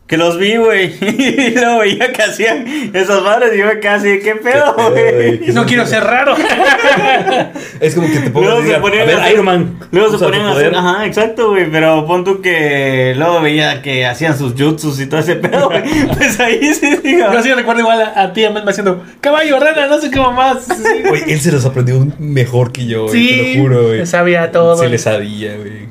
Que 0.10 0.18
los 0.18 0.40
vi, 0.40 0.58
güey. 0.58 0.92
Y 1.02 1.52
luego 1.52 1.80
veía 1.80 2.12
que 2.12 2.24
hacían 2.24 2.66
esas 2.94 3.22
madres 3.22 3.52
y 3.54 3.60
yo 3.60 3.68
así, 3.92 4.20
¿qué 4.24 4.36
pedo, 4.36 4.74
güey? 4.74 5.40
No 5.54 5.68
quiero 5.68 5.86
ser 5.86 6.04
raro. 6.04 6.36
Es 7.80 7.94
como 7.94 8.08
que 8.08 8.18
te 8.18 8.32
pongas 8.32 8.50
Luego 8.50 8.60
a 8.60 8.62
se 8.62 8.68
decir, 8.68 8.82
ponían 8.82 9.02
a 9.04 9.06
ver, 9.06 9.20
a 9.20 9.32
Iron 9.32 9.46
Man. 9.46 9.80
Luego 9.92 10.18
se 10.18 10.26
ponían 10.26 10.48
a 10.48 10.52
hacer, 10.54 10.76
ajá, 10.76 11.06
exacto, 11.06 11.52
güey, 11.52 11.70
pero 11.72 12.08
pon 12.08 12.24
tú 12.24 12.42
que 12.42 13.14
luego 13.16 13.40
veía 13.42 13.84
que 13.84 14.06
hacían 14.08 14.36
sus 14.36 14.54
jutsus 14.54 15.00
y 15.00 15.06
todo 15.06 15.20
ese 15.20 15.36
pedo, 15.36 15.70
güey. 15.70 15.84
Pues 16.18 16.40
ahí 16.40 16.74
sí, 16.74 16.98
digo. 17.04 17.32
Yo 17.32 17.44
sí 17.44 17.54
recuerdo 17.54 17.82
igual 17.82 18.02
a, 18.02 18.20
a 18.20 18.34
ti, 18.34 18.44
a 18.46 18.50
Mel, 18.50 18.64
me 18.66 18.72
haciendo 18.72 19.04
caballo, 19.22 19.60
rana, 19.60 19.86
no 19.88 20.02
sé 20.02 20.10
qué 20.10 20.20
mamás. 20.20 20.66
Sí, 20.66 21.04
Güey, 21.08 21.32
él 21.32 21.40
se 21.40 21.52
los 21.52 21.64
aprendió 21.66 22.06
mejor 22.18 22.72
que 22.72 22.88
yo, 22.88 23.04
güey. 23.08 23.28
Te 23.28 23.54
lo 23.56 23.62
juro, 23.62 23.88
güey. 23.90 24.06
sabía 24.08 24.52
todo. 24.52 24.76
Se 24.76 24.90
le 24.90 24.98
sabía, 24.98 25.56
güey. 25.56 25.88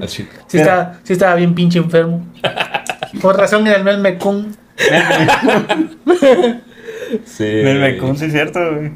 Al 0.00 0.08
shit. 0.08 0.28
Sí 0.46 0.58
estaba, 0.58 0.94
sí 1.02 1.12
estaba 1.12 1.34
bien 1.34 1.54
pinche 1.54 1.78
enfermo. 1.80 2.24
Por 3.20 3.36
razón 3.36 3.66
en 3.66 3.74
el 3.74 3.84
Mel 3.84 3.98
Mekun. 3.98 4.56
Sí. 7.24 7.44
El 7.44 7.78
Mekun, 7.80 8.16
sí 8.16 8.26
es 8.26 8.32
cierto, 8.32 8.58
güey. 8.74 8.92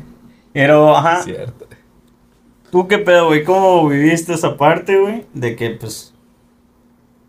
Pero, 0.52 0.96
ajá, 0.96 1.22
Cierto. 1.22 1.66
¿tú 2.70 2.88
qué 2.88 2.98
pedo, 2.98 3.26
güey? 3.26 3.44
¿Cómo 3.44 3.86
viviste 3.88 4.32
esa 4.32 4.56
parte, 4.56 4.98
güey? 4.98 5.24
De 5.34 5.54
que, 5.54 5.70
pues, 5.70 6.14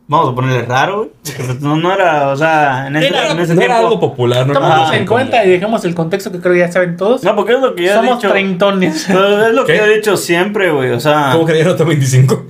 vamos 0.07 0.31
a 0.31 0.35
ponerle 0.35 0.61
raro, 0.65 0.97
güey. 0.97 1.09
No, 1.59 1.75
no 1.75 1.93
era, 1.93 2.29
o 2.29 2.35
sea, 2.35 2.87
en 2.87 2.95
ese, 2.95 3.07
Era- 3.07 3.31
en 3.31 3.39
ese 3.39 3.53
no 3.53 3.59
tiempo... 3.59 3.75
era 3.75 3.77
algo 3.79 3.99
popular, 3.99 4.47
no 4.47 4.53
Tomamos 4.53 4.93
en 4.93 5.05
cuenta 5.05 5.43
y 5.45 5.49
dejemos 5.49 5.83
el 5.85 5.93
contexto 5.95 6.31
que 6.31 6.39
creo 6.39 6.53
que 6.53 6.59
ya 6.59 6.71
saben 6.71 6.95
todos. 6.97 7.23
No, 7.23 7.35
porque 7.35 7.53
es 7.53 7.59
lo 7.61 7.75
que 7.75 7.83
yo 7.83 7.91
he 7.91 7.93
Somos 7.95 8.17
dicho. 8.17 8.29
treintones. 8.31 9.05
Pero 9.07 9.47
es 9.47 9.53
lo 9.53 9.65
que 9.65 9.73
¿Qué? 9.73 9.77
yo 9.79 9.85
he 9.85 9.95
dicho 9.95 10.17
siempre, 10.17 10.71
güey. 10.71 10.91
O 10.91 10.99
sea, 10.99 11.29
¿Cómo 11.33 11.45
creyeron 11.45 11.71
hasta 11.73 11.83
25? 11.83 12.45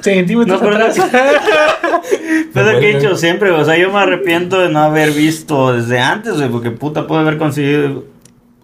Centímetros 0.00 0.60
No, 0.62 0.68
pero 0.68 0.76
atrás. 0.86 0.96
pues 2.52 2.66
es 2.66 2.72
lo 2.74 2.80
que 2.80 2.90
he 2.90 2.96
dicho 2.98 3.16
siempre, 3.16 3.50
güey. 3.50 3.62
O 3.62 3.64
sea, 3.64 3.76
yo 3.76 3.90
me 3.92 3.98
arrepiento 3.98 4.58
de 4.60 4.68
no 4.70 4.80
haber 4.80 5.10
visto 5.12 5.72
desde 5.74 5.98
antes, 6.00 6.34
güey. 6.34 6.48
Porque 6.48 6.70
puta, 6.70 7.06
puedo 7.06 7.20
haber 7.20 7.36
conseguido 7.36 8.04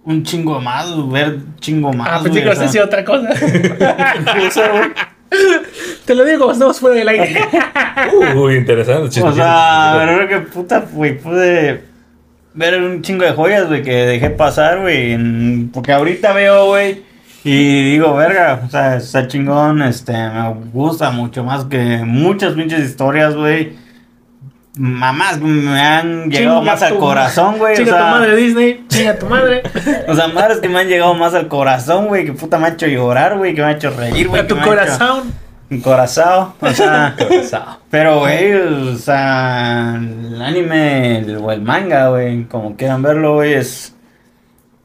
un 0.04 0.22
chingo 0.22 0.60
más, 0.60 0.86
ver 1.10 1.38
chingo 1.60 1.92
más. 1.92 2.08
Ah, 2.10 2.20
pensé 2.22 2.28
güey, 2.30 2.42
que 2.42 2.46
ibas 2.48 2.58
a 2.58 2.62
o 2.62 2.64
decir 2.64 2.80
sea. 2.80 2.84
otra 2.86 3.04
cosa. 3.04 3.28
Te 6.04 6.14
lo 6.14 6.24
digo 6.24 6.40
como 6.40 6.52
estamos 6.52 6.80
fuera 6.80 6.96
del 6.96 7.08
aire. 7.08 7.40
Uy, 8.36 8.56
interesante. 8.56 9.02
O 9.02 9.08
chiste, 9.08 9.32
sea, 9.32 10.00
chiste, 10.00 10.16
creo 10.16 10.28
que 10.28 10.46
puta, 10.50 10.84
güey, 10.92 11.18
pude 11.18 11.82
ver 12.54 12.82
un 12.82 13.02
chingo 13.02 13.24
de 13.24 13.32
joyas, 13.32 13.68
güey, 13.68 13.82
que 13.82 13.92
dejé 14.06 14.30
pasar, 14.30 14.80
güey. 14.80 15.16
Porque 15.72 15.92
ahorita 15.92 16.32
veo, 16.32 16.66
güey, 16.66 17.02
y 17.44 17.90
digo, 17.90 18.14
verga, 18.14 18.62
o 18.66 18.70
sea, 18.70 18.96
está 18.96 19.28
chingón, 19.28 19.82
este, 19.82 20.12
me 20.12 20.54
gusta 20.72 21.10
mucho 21.10 21.44
más 21.44 21.66
que 21.66 21.98
muchas 22.04 22.54
pinches 22.54 22.80
historias, 22.80 23.34
güey. 23.36 23.83
Mamás 24.76 25.40
me 25.40 25.80
han 25.80 26.30
llegado 26.30 26.58
Chinga 26.60 26.72
más 26.72 26.82
al 26.82 26.92
tu- 26.94 26.98
corazón, 26.98 27.58
güey. 27.58 27.74
O 27.74 27.76
Chinga 27.76 27.90
tu 27.92 27.96
sea, 27.96 28.10
madre 28.10 28.36
Disney. 28.36 28.84
Chinga 28.88 29.18
tu 29.18 29.26
madre. 29.26 29.62
o 30.08 30.14
sea, 30.14 30.26
madres 30.28 30.58
que 30.58 30.68
me 30.68 30.80
han 30.80 30.88
llegado 30.88 31.14
más 31.14 31.32
al 31.34 31.46
corazón, 31.48 32.08
güey, 32.08 32.24
que 32.24 32.32
puta 32.32 32.58
me 32.58 32.66
ha 32.66 32.70
hecho 32.70 32.86
llorar, 32.88 33.38
güey, 33.38 33.54
que 33.54 33.60
me 33.62 33.68
ha 33.68 33.72
hecho 33.72 33.90
reír, 33.90 34.26
güey. 34.28 34.42
A 34.42 34.46
tu 34.48 34.54
ha 34.56 34.58
hecho- 34.58 34.66
corazón. 34.66 35.32
Mi 35.68 35.80
corazón, 35.80 36.52
o 36.60 36.70
sea. 36.72 37.14
Pesado. 37.28 37.78
Pero, 37.88 38.18
güey, 38.20 38.52
o 38.52 38.96
sea, 38.96 39.94
el 39.96 40.42
anime 40.42 41.18
el- 41.18 41.36
o 41.38 41.52
el 41.52 41.62
manga, 41.62 42.08
güey, 42.10 42.44
como 42.44 42.76
quieran 42.76 43.00
verlo, 43.02 43.34
güey, 43.34 43.54
es. 43.54 43.94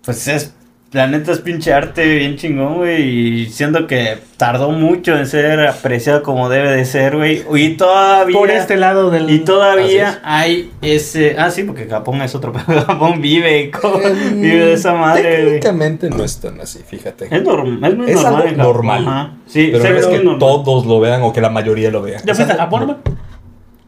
Pues 0.05 0.27
es 0.27 0.53
la 0.91 1.05
neta 1.05 1.31
es 1.31 1.39
pinche 1.39 1.71
arte 1.71 2.03
bien 2.17 2.35
chingón, 2.35 2.77
güey. 2.77 3.41
Y 3.41 3.45
siento 3.49 3.85
que 3.85 4.17
tardó 4.37 4.71
mucho 4.71 5.15
en 5.15 5.27
ser 5.27 5.59
apreciado 5.67 6.23
como 6.23 6.49
debe 6.49 6.71
de 6.71 6.83
ser, 6.85 7.15
güey. 7.15 7.43
Y 7.55 7.75
todavía. 7.77 8.35
Por 8.35 8.49
este 8.49 8.75
lado 8.75 9.11
del. 9.11 9.29
Y 9.29 9.39
todavía 9.39 10.09
es. 10.09 10.17
hay 10.23 10.71
ese. 10.81 11.35
Ah, 11.37 11.51
sí, 11.51 11.63
porque 11.63 11.85
Japón 11.87 12.21
es 12.23 12.33
otro. 12.33 12.51
pero 12.65 12.81
Japón 12.85 13.21
vive, 13.21 13.69
co- 13.69 14.01
Eh, 14.01 14.13
vive 14.33 14.65
de 14.65 14.73
esa 14.73 14.93
madre, 14.93 15.21
güey. 15.43 15.45
Técnicamente 15.59 16.09
no 16.09 16.23
es 16.23 16.39
tan 16.39 16.59
así, 16.59 16.79
fíjate. 16.87 17.25
Es, 17.25 17.43
norm- 17.43 17.85
es 17.87 17.95
muy 17.95 18.09
Es 18.09 18.15
normal. 18.23 18.41
algo 18.47 18.63
normal. 18.63 19.07
Ajá. 19.07 19.31
Sí, 19.45 19.69
Pero 19.71 19.83
no 19.83 19.99
es 19.99 20.07
que 20.07 20.17
normal. 20.23 20.39
todos 20.39 20.85
lo 20.87 20.99
vean 20.99 21.21
o 21.21 21.31
que 21.31 21.41
la 21.41 21.49
mayoría 21.51 21.91
lo 21.91 22.01
vea. 22.01 22.19
¿Ya 22.25 22.33
fuiste 22.33 22.53
a 22.53 22.57
Japón? 22.57 22.97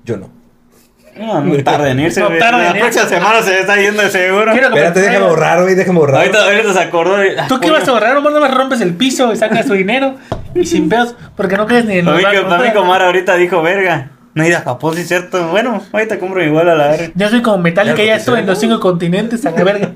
Yo 0.06 0.18
no. 0.18 0.41
No, 1.18 1.42
no 1.42 1.64
tarda 1.64 1.90
en 1.92 2.00
irse, 2.00 2.20
No 2.22 2.28
güey. 2.28 2.40
tarda 2.40 2.58
en 2.58 2.64
La 2.64 2.70
irse. 2.88 3.00
próxima 3.00 3.06
semana 3.20 3.42
se 3.44 3.60
está 3.60 3.76
yendo 3.78 4.02
de 4.02 4.10
seguro. 4.10 4.52
Quiero 4.54 4.70
me 4.70 4.76
Espérate, 4.78 5.00
déjame 5.02 5.26
ahorrar, 5.26 5.62
güey, 5.64 5.76
déjame 5.76 6.00
ahorrar. 6.00 6.22
Ahorita, 6.22 6.44
ahorita 6.46 6.74
se 6.74 6.80
acordó 6.80 7.18
de. 7.18 7.40
ah, 7.40 7.46
¿Tú 7.48 7.60
qué 7.60 7.70
vas 7.72 7.88
a 7.88 7.92
ahorrar? 7.92 8.14
Nomás 8.16 8.34
nada 8.34 8.48
más 8.48 8.58
rompes 8.58 8.82
el 8.82 8.94
piso 8.96 9.32
y 9.34 9.36
sacas 9.38 9.66
tu 9.66 9.74
dinero 9.74 10.16
y 10.56 10.66
sin 10.66 10.90
pedos, 10.90 11.16
porque 11.36 11.58
no 11.58 11.66
crees 11.68 11.86
ni 11.86 11.98
en 12.00 12.06
Para 12.06 12.18
mí, 12.18 12.24
los 12.24 12.32
que- 12.32 12.38
bancos. 12.40 12.58
para 12.58 12.70
mí, 12.70 12.76
Comar 12.80 13.02
ahorita 13.04 13.36
dijo, 13.36 13.62
verga. 13.62 14.12
No 14.34 14.46
ir 14.48 14.56
a 14.56 14.62
Japón, 14.62 14.96
sí, 14.96 15.04
cierto. 15.04 15.50
Bueno, 15.50 15.82
ahorita 15.92 16.18
compro 16.18 16.42
igual 16.42 16.70
a 16.70 16.76
la 16.76 16.88
verga. 16.88 17.10
Yo 17.16 17.30
soy 17.30 17.42
como 17.42 17.58
Metallica, 17.58 17.96
Claro 17.96 18.08
ya 18.08 18.14
que 18.14 18.20
estuve 18.20 18.40
en 18.40 18.46
los 18.46 18.58
cinco 18.60 18.80
continentes, 18.80 19.46
a 19.46 19.52
la 19.52 19.64
verga. 19.66 19.92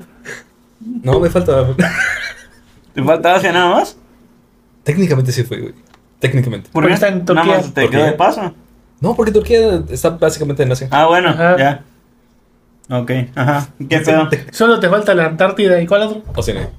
No, 1.02 1.18
me 1.20 1.30
falta. 1.30 1.64
¿Te 2.94 3.02
falta 3.02 3.34
Asia 3.34 3.52
nada 3.52 3.70
más? 3.76 3.96
Técnicamente 4.84 5.32
sí 5.32 5.42
fue, 5.42 5.58
güey. 5.60 5.74
Técnicamente. 6.18 6.68
Porque 6.72 6.92
está 6.92 7.08
en 7.08 7.24
Nada 7.24 7.26
Turquía. 7.26 7.56
más 7.56 7.74
te 7.74 7.88
quedó 7.90 8.04
de 8.04 8.12
paso. 8.12 8.54
No, 9.00 9.14
porque 9.14 9.32
Turquía 9.32 9.82
está 9.90 10.10
básicamente 10.10 10.62
en 10.62 10.72
Asia. 10.72 10.88
Ah, 10.90 11.06
bueno, 11.06 11.30
Ajá. 11.30 11.56
ya. 11.58 11.84
Ok, 12.88 13.10
ajá. 13.34 13.68
¿Qué 13.88 13.98
pedo? 13.98 14.28
Solo 14.52 14.78
te 14.80 14.88
falta 14.88 15.14
la 15.14 15.26
Antártida 15.26 15.80
y 15.80 15.86
cuál 15.86 16.02
otro. 16.02 16.22
O 16.34 16.42
sea, 16.42 16.54
no. 16.54 16.70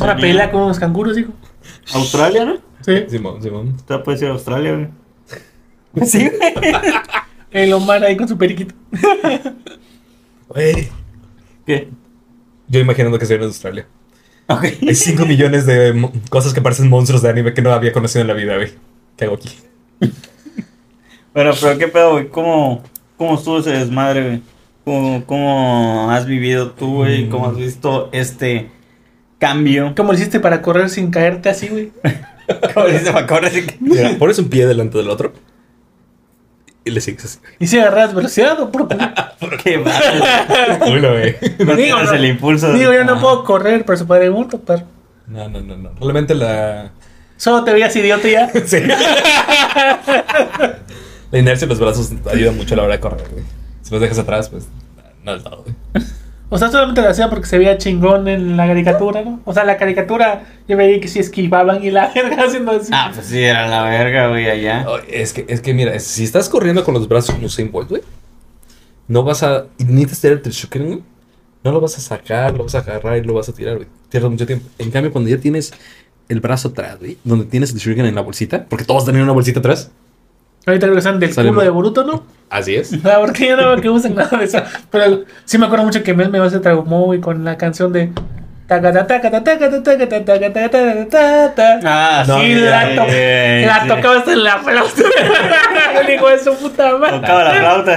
Una 0.00 0.16
pelea 0.16 0.50
con 0.50 0.62
unos 0.62 0.78
canguros, 0.78 1.16
hijo. 1.16 1.32
Australia, 1.94 2.44
¿no? 2.44 2.56
Sí. 2.80 3.04
Simón, 3.08 3.42
Simón. 3.42 3.68
Usted 3.76 4.00
puede 4.02 4.18
ser 4.18 4.30
Australia, 4.30 4.72
güey. 4.74 4.88
Sí, 6.06 6.28
güey. 6.28 6.74
El 7.50 7.72
Omar 7.72 8.02
ahí 8.02 8.16
con 8.16 8.26
su 8.26 8.36
periquito. 8.36 8.74
Güey. 10.48 10.88
¿Qué? 11.64 11.88
Yo 12.66 12.80
imaginando 12.80 13.18
que 13.18 13.26
soy 13.26 13.36
en 13.36 13.42
Australia. 13.44 13.86
Ok. 14.48 14.64
Hay 14.82 14.94
5 14.94 15.24
millones 15.24 15.64
de 15.66 16.10
cosas 16.30 16.52
que 16.52 16.60
parecen 16.60 16.88
monstruos 16.88 17.22
de 17.22 17.28
anime 17.30 17.54
que 17.54 17.62
no 17.62 17.72
había 17.72 17.92
conocido 17.92 18.22
en 18.22 18.26
la 18.28 18.34
vida, 18.34 18.56
güey. 18.56 18.72
¿Qué 19.16 19.26
hago 19.26 19.36
aquí? 19.36 19.50
Bueno, 21.34 21.50
pero 21.60 21.78
¿qué 21.78 21.88
pedo, 21.88 22.12
güey? 22.12 22.28
¿Cómo, 22.28 22.82
¿Cómo 23.16 23.34
estuvo 23.34 23.58
ese 23.58 23.70
desmadre, 23.70 24.22
güey? 24.22 24.42
¿Cómo, 24.84 25.24
¿Cómo 25.26 26.10
has 26.10 26.26
vivido 26.26 26.70
tú, 26.72 26.96
güey? 26.96 27.28
¿Cómo 27.28 27.48
has 27.48 27.56
visto 27.56 28.08
este 28.12 28.70
cambio? 29.38 29.92
¿Cómo 29.96 30.12
lo 30.12 30.18
hiciste 30.18 30.40
para 30.40 30.62
correr 30.62 30.90
sin 30.90 31.10
caerte 31.10 31.48
así, 31.48 31.68
güey? 31.68 31.90
¿Cómo 32.74 32.86
dice 32.86 33.10
Macorra? 33.12 33.48
Así 33.48 33.66
que- 33.66 33.76
Mira, 33.80 34.10
pones 34.18 34.38
un 34.38 34.48
pie 34.48 34.66
delante 34.66 34.98
del 34.98 35.08
otro 35.10 35.32
y 36.84 36.90
le 36.90 37.00
sigues 37.00 37.24
así. 37.24 37.38
¿Y 37.58 37.66
si 37.66 37.78
agarras 37.78 38.14
velocidad 38.14 38.60
o 38.60 38.70
por 38.70 38.86
¿Qué 39.62 39.78
no, 39.78 39.84
güey. 41.12 41.36
No 41.60 41.76
Digo, 41.76 42.02
no. 42.02 42.12
el 42.12 42.24
impulso. 42.26 42.68
de- 42.72 42.78
Digo, 42.78 42.92
yo 42.92 43.04
no 43.04 43.14
Ah. 43.14 43.20
puedo 43.20 43.44
correr, 43.44 43.84
pero 43.86 43.96
se 43.96 44.04
pregunto, 44.04 44.60
pero... 44.60 44.82
No, 45.26 45.48
no, 45.48 45.60
no, 45.62 45.76
no. 45.78 45.90
Realmente 45.98 46.34
la. 46.34 46.90
Solo 47.38 47.64
te 47.64 47.72
veías 47.72 47.96
idiota 47.96 48.28
ya. 48.28 48.50
Sí. 48.66 48.76
La 51.34 51.40
inercia 51.40 51.64
en 51.64 51.70
los 51.70 51.80
brazos 51.80 52.12
ayuda 52.32 52.52
mucho 52.52 52.74
a 52.74 52.76
la 52.76 52.84
hora 52.84 52.92
de 52.94 53.00
correr, 53.00 53.28
güey. 53.28 53.42
Si 53.82 53.90
los 53.90 54.00
dejas 54.00 54.20
atrás, 54.20 54.48
pues. 54.48 54.68
No 55.24 55.32
del 55.32 55.42
todo, 55.42 55.64
güey. 55.64 55.74
O 56.48 56.58
sea, 56.58 56.70
solamente 56.70 57.02
lo 57.02 57.08
hacía 57.08 57.28
porque 57.28 57.46
se 57.46 57.58
veía 57.58 57.76
chingón 57.76 58.28
en 58.28 58.56
la 58.56 58.68
caricatura, 58.68 59.22
¿no? 59.24 59.40
O 59.44 59.52
sea, 59.52 59.64
la 59.64 59.76
caricatura 59.76 60.44
yo 60.68 60.76
veía 60.76 61.00
que 61.00 61.08
sí 61.08 61.18
esquivaban 61.18 61.82
y 61.82 61.90
la 61.90 62.12
verga 62.14 62.44
haciendo 62.44 62.70
así. 62.70 62.90
Ah, 62.92 63.10
pues 63.12 63.26
sí, 63.26 63.42
era 63.42 63.66
la 63.66 63.82
verga, 63.82 64.28
güey, 64.28 64.48
allá. 64.48 64.86
Oh, 64.88 64.98
Es 65.08 65.32
que, 65.32 65.44
es 65.48 65.60
que 65.60 65.74
mira, 65.74 65.98
si 65.98 66.22
estás 66.22 66.48
corriendo 66.48 66.84
con 66.84 66.94
los 66.94 67.08
brazos 67.08 67.34
como 67.34 67.46
Usain 67.46 67.72
Bolt, 67.72 67.88
güey, 67.88 68.02
no 69.08 69.24
vas 69.24 69.42
a. 69.42 69.66
Y 69.78 69.84
necesitas 69.86 70.20
tirar 70.20 70.36
el 70.36 70.42
Trishuken, 70.42 70.86
güey. 70.86 71.02
No 71.64 71.72
lo 71.72 71.80
vas 71.80 71.98
a 71.98 72.00
sacar, 72.00 72.52
lo 72.54 72.62
vas 72.62 72.76
a 72.76 72.78
agarrar 72.78 73.18
y 73.18 73.22
lo 73.22 73.34
vas 73.34 73.48
a 73.48 73.52
tirar, 73.52 73.74
güey. 73.74 73.88
Pierdes 74.08 74.30
mucho 74.30 74.46
tiempo. 74.46 74.68
En 74.78 74.92
cambio, 74.92 75.10
cuando 75.10 75.30
ya 75.30 75.38
tienes 75.38 75.74
el 76.28 76.38
brazo 76.38 76.68
atrás, 76.68 77.00
güey, 77.00 77.18
donde 77.24 77.46
tienes 77.46 77.70
el 77.70 77.80
Trishuken 77.80 78.06
en 78.06 78.14
la 78.14 78.20
bolsita, 78.20 78.66
porque 78.66 78.84
todos 78.84 79.04
tenían 79.04 79.24
una 79.24 79.32
bolsita 79.32 79.58
atrás. 79.58 79.90
Ahorita 80.66 80.86
regresan 80.86 81.20
del 81.20 81.34
culo 81.34 81.60
de 81.62 81.68
Boruto, 81.70 82.04
¿no? 82.04 82.24
Así 82.50 82.74
es. 82.76 82.92
Ah, 83.04 83.16
porque 83.20 83.48
yo 83.48 83.56
no 83.56 83.68
veo 83.68 83.80
que 83.80 83.90
usen 83.90 84.14
nada 84.14 84.36
de 84.38 84.44
eso. 84.44 84.62
Pero 84.90 85.24
sí 85.44 85.58
me 85.58 85.66
acuerdo 85.66 85.84
mucho 85.84 86.02
que 86.02 86.14
Mel 86.14 86.30
me 86.30 86.48
se 86.50 86.60
traumó 86.60 87.12
y 87.14 87.20
con 87.20 87.44
la 87.44 87.56
canción 87.58 87.92
de. 87.92 88.10
Ah, 91.84 92.24
No, 92.26 92.42
y 92.42 92.46
sí, 92.54 92.60
la, 92.60 92.94
to- 92.96 93.94
tocaba 93.94 94.16
hasta 94.16 94.32
en 94.32 94.44
la 94.44 94.58
flauta. 94.58 95.02
El 96.00 96.14
hijo 96.14 96.28
de 96.28 96.38
su 96.38 96.54
puta 96.56 96.96
madre. 96.96 97.18
Tocaba 97.20 97.44
la 97.44 97.54
flauta. 97.54 97.96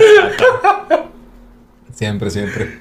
Siempre, 1.93 2.29
siempre. 2.29 2.79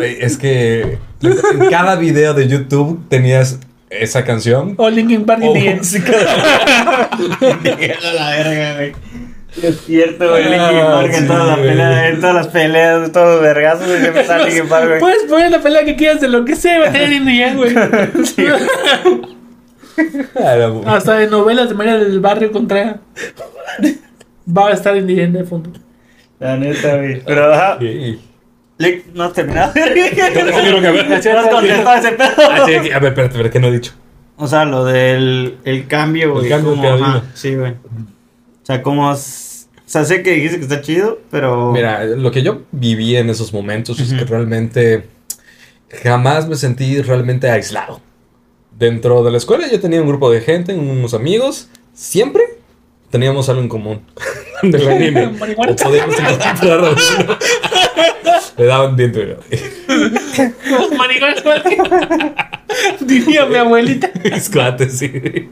Es 0.00 0.36
que 0.36 0.98
en 1.22 1.70
cada 1.70 1.96
video 1.96 2.34
de 2.34 2.48
YouTube 2.48 3.00
tenías 3.08 3.60
esa 3.90 4.24
canción. 4.24 4.74
O 4.76 4.90
Linkin 4.90 5.24
Park 5.24 5.42
y. 5.42 5.58
Era 5.58 5.80
la 8.14 8.30
verga, 8.30 8.74
güey. 8.74 8.92
Es 9.62 9.80
cierto, 9.80 10.28
güey. 10.28 10.44
Ah, 10.44 10.70
Linkin 10.70 10.86
Park 10.86 11.14
en 11.14 11.20
sí, 11.22 11.26
todas 11.26 11.46
las 11.46 11.58
peleas, 11.58 12.12
en 12.12 12.20
todas 12.20 12.34
las 12.34 12.48
peleas, 12.48 13.04
en 13.06 13.12
todos 13.12 13.34
los 13.34 13.42
vergazos, 13.42 13.86
güey, 13.86 14.00
siempre 14.00 14.22
está 14.22 14.38
Linkin 14.44 14.68
Park, 14.68 14.88
güey. 14.88 15.00
Puedes 15.00 15.22
poner 15.24 15.50
la 15.50 15.60
pelea 15.60 15.84
que 15.84 15.96
quieras 15.96 16.20
de 16.20 16.28
lo 16.28 16.44
que 16.44 16.54
sea, 16.54 16.80
va 16.80 16.88
a 16.88 16.92
tener 16.92 17.12
Indie 17.12 17.38
Yang, 17.38 17.56
güey. 17.56 17.74
Ah, 20.40 20.94
Hasta 20.94 21.14
de 21.14 21.26
novelas 21.26 21.70
de 21.70 21.74
María 21.74 21.98
del 21.98 22.20
Barrio 22.20 22.52
contra. 22.52 23.00
Va 24.46 24.68
a 24.68 24.72
estar 24.72 24.96
Indie 24.96 25.16
Yang 25.16 25.32
de 25.32 25.44
fondo. 25.44 25.70
La 26.38 26.56
neta, 26.56 26.98
güey. 26.98 27.20
Pero, 27.26 27.52
ajá. 27.52 27.78
Sí. 27.80 28.20
Lick, 28.78 29.06
no 29.12 29.24
has 29.24 29.32
terminado. 29.32 29.72
no, 29.74 30.80
no, 30.80 30.80
no, 30.80 30.92
No 31.02 31.14
has 31.40 31.48
contestado 31.48 31.96
ese 31.96 32.12
pedo. 32.12 32.30
Ah, 32.38 32.62
sí, 32.64 32.72
sí, 32.82 32.90
a 32.90 32.98
ver, 32.98 33.08
espérate, 33.10 33.22
espérate, 33.22 33.50
¿qué 33.50 33.60
no 33.60 33.66
he 33.68 33.72
dicho? 33.72 33.92
O 34.36 34.46
sea, 34.46 34.64
lo 34.64 34.84
del 34.84 35.58
el 35.64 35.86
cambio, 35.88 36.32
güey. 36.32 36.44
El 36.44 36.50
cambio 36.50 36.70
como, 36.70 36.88
ajá. 36.88 37.24
Sí, 37.34 37.56
güey. 37.56 37.72
O 37.72 38.66
sea, 38.66 38.82
como... 38.82 39.10
O 39.10 39.16
sea, 39.90 40.04
sé 40.04 40.22
que 40.22 40.32
dijiste 40.32 40.58
que 40.58 40.62
está 40.62 40.80
chido, 40.80 41.18
pero... 41.30 41.72
Mira, 41.72 42.04
lo 42.04 42.30
que 42.30 42.42
yo 42.42 42.62
viví 42.70 43.16
en 43.16 43.30
esos 43.30 43.52
momentos 43.52 43.98
es 43.98 44.12
que 44.12 44.24
realmente 44.24 45.06
jamás 46.02 46.46
me 46.46 46.56
sentí 46.56 47.00
realmente 47.02 47.50
aislado. 47.50 48.00
Dentro 48.78 49.24
de 49.24 49.32
la 49.32 49.38
escuela 49.38 49.66
yo 49.68 49.80
tenía 49.80 50.00
un 50.00 50.08
grupo 50.08 50.30
de 50.30 50.40
gente, 50.42 50.74
unos 50.74 51.14
amigos, 51.14 51.68
siempre 51.94 52.42
teníamos 53.10 53.48
algo 53.48 53.62
en 53.62 53.68
común 53.68 54.02
del 54.62 54.88
anime. 54.88 55.26
O 55.56 55.76
podíamos 55.76 56.18
encontrar. 56.18 56.58
Le 58.56 58.64
daban 58.64 58.96
diente. 58.96 59.36
Los 60.70 60.92
maricones. 60.96 61.42
Diría 63.00 63.46
mi 63.46 63.56
abuelita. 63.56 64.10
Escuate, 64.24 64.88
sí. 64.90 65.50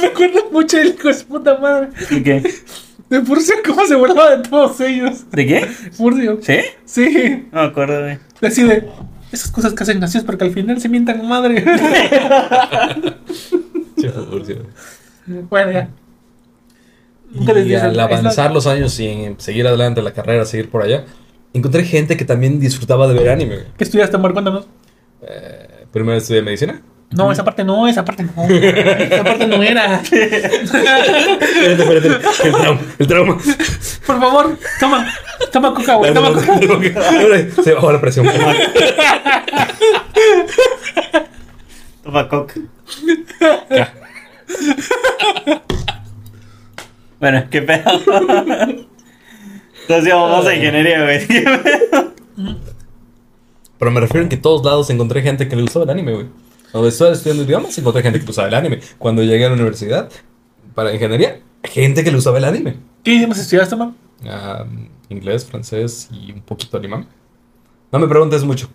Me 0.00 0.06
acuerdo 0.06 0.50
mucho 0.50 0.76
del 0.76 0.88
hijo 0.88 1.08
de 1.08 1.14
su 1.14 1.26
puta 1.26 1.58
madre. 1.58 1.88
¿De 2.10 2.22
qué? 2.22 2.54
De 3.08 3.20
Furcio, 3.22 3.56
cómo 3.64 3.84
se 3.86 3.94
burlaba 3.94 4.36
de 4.36 4.48
todos 4.48 4.80
ellos. 4.80 5.30
¿De 5.30 5.46
qué? 5.46 5.66
Furcio. 5.66 6.38
¿Sí? 6.40 6.58
Sí. 6.84 7.46
No 7.52 7.60
me 7.62 7.66
acuerdo, 7.68 8.00
güey. 8.00 8.18
Así 8.40 8.62
de. 8.62 8.88
Esas 9.30 9.50
cosas 9.50 9.72
que 9.72 9.82
hacen 9.82 9.98
graciosos 9.98 10.26
porque 10.26 10.44
al 10.44 10.52
final 10.52 10.80
se 10.80 10.88
mientan 10.88 11.26
madre. 11.26 11.64
Furcio. 14.30 14.66
bueno, 15.48 15.72
ya. 15.72 15.88
Nunca 17.32 17.52
les 17.54 17.64
Y 17.66 17.68
dices, 17.70 17.82
al 17.84 17.96
la- 17.96 18.04
avanzar 18.04 18.52
los 18.52 18.66
años 18.66 18.98
y 19.00 19.34
seguir 19.38 19.66
adelante 19.66 20.02
la 20.02 20.12
carrera, 20.12 20.44
seguir 20.44 20.68
por 20.70 20.82
allá, 20.82 21.04
encontré 21.54 21.84
gente 21.84 22.16
que 22.16 22.24
también 22.24 22.60
disfrutaba 22.60 23.08
de 23.08 23.14
ver 23.14 23.30
anime. 23.30 23.54
güey. 23.56 23.66
¿Qué 23.76 23.84
estudiaste, 23.84 24.16
amor? 24.16 24.32
Cuéntanos. 24.32 24.66
Eh, 25.22 25.86
primero 25.92 26.18
estudié 26.18 26.42
medicina. 26.42 26.82
No, 27.10 27.30
esa 27.30 27.44
parte 27.44 27.62
no, 27.62 27.86
esa 27.88 28.04
parte 28.06 28.22
no. 28.24 28.44
Esa 28.48 29.22
parte 29.22 29.46
no 29.46 29.62
era. 29.62 30.00
Espérate, 30.00 31.82
espérate. 31.82 32.08
El 32.48 32.52
trauma. 32.54 32.80
El 32.98 33.06
trauma. 33.06 33.38
Por 34.06 34.18
favor, 34.20 34.58
toma. 34.80 35.06
Toma 35.52 35.74
coca, 35.74 35.94
güey. 35.96 36.14
Toma 36.14 36.32
coca. 36.32 36.58
Se 37.62 37.72
bajó 37.74 37.92
la 37.92 38.00
presión. 38.00 38.26
Toma 42.02 42.28
coca. 42.28 42.54
Bueno, 47.22 47.44
qué 47.48 47.62
pedo. 47.62 48.00
Entonces 49.82 50.12
vamos 50.12 50.44
a 50.44 50.54
ingeniería, 50.56 51.04
güey. 51.04 51.24
¿Qué 51.24 51.42
pedo? 51.42 52.12
Pero 53.78 53.90
me 53.92 54.00
refiero 54.00 54.24
en 54.24 54.28
que 54.28 54.34
en 54.34 54.42
todos 54.42 54.64
lados 54.64 54.90
encontré 54.90 55.22
gente 55.22 55.46
que 55.46 55.54
le 55.54 55.62
gustaba 55.62 55.84
el 55.84 55.90
anime, 55.90 56.14
güey. 56.14 56.26
Cuando 56.72 56.88
estaba 56.88 57.12
estudiando 57.12 57.44
idiomas, 57.44 57.78
encontré 57.78 58.02
gente 58.02 58.18
que 58.18 58.24
le 58.24 58.26
gustaba 58.26 58.48
el 58.48 58.54
anime. 58.54 58.80
Cuando 58.98 59.22
llegué 59.22 59.44
a 59.44 59.50
la 59.50 59.54
universidad, 59.54 60.10
para 60.74 60.92
ingeniería, 60.92 61.38
gente 61.62 62.02
que 62.02 62.10
le 62.10 62.16
gustaba 62.16 62.38
el 62.38 62.44
anime. 62.44 62.78
¿Qué 63.04 63.14
idiomas 63.14 63.38
estudiaste, 63.38 63.76
man? 63.76 63.94
Ah, 64.26 64.64
inglés, 65.08 65.46
francés 65.46 66.08
y 66.10 66.32
un 66.32 66.42
poquito 66.42 66.76
alemán. 66.76 67.06
No 67.92 68.00
me 68.00 68.08
preguntes 68.08 68.42
mucho. 68.42 68.68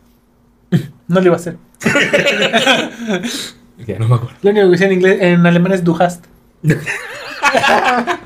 No 1.09 1.19
lo 1.19 1.25
iba 1.25 1.35
a 1.35 1.39
hacer. 1.39 1.57
Ya 3.85 3.99
no 3.99 4.07
me 4.07 4.15
acuerdo. 4.15 4.37
Lo 4.41 4.51
único 4.51 4.65
que 4.67 4.71
decía 4.71 4.87
en 4.87 4.93
inglés, 4.93 5.21
en 5.21 5.45
alemán 5.45 5.73
es 5.73 5.83
du 5.83 5.97
hast. 6.01 6.23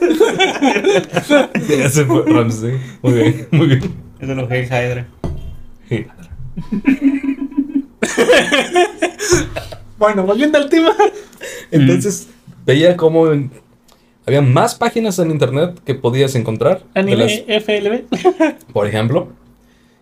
Ya 1.78 1.88
se 1.90 2.04
fue 2.04 2.22
Ramsey. 2.26 2.78
Muy 3.02 3.12
bien, 3.12 3.48
muy 3.50 3.66
bien. 3.66 3.80
Eso 4.20 4.32
es 4.32 4.36
lo 4.38 4.48
que 4.48 4.60
es 4.60 4.68
Hydra. 4.70 5.06
Sí. 5.88 6.06
Bueno, 9.98 10.24
volviendo 10.24 10.58
al 10.58 10.68
tema. 10.68 10.92
Entonces, 11.70 12.28
veía 12.66 12.96
cómo 12.96 13.32
en- 13.32 13.50
había 14.26 14.42
más 14.42 14.74
páginas 14.74 15.18
en 15.18 15.30
internet 15.30 15.78
que 15.84 15.94
podías 15.94 16.34
encontrar. 16.34 16.82
de 16.94 17.00
Anime 17.00 17.44
las- 17.46 17.62
FLB. 17.64 18.04
por 18.72 18.86
ejemplo. 18.86 19.28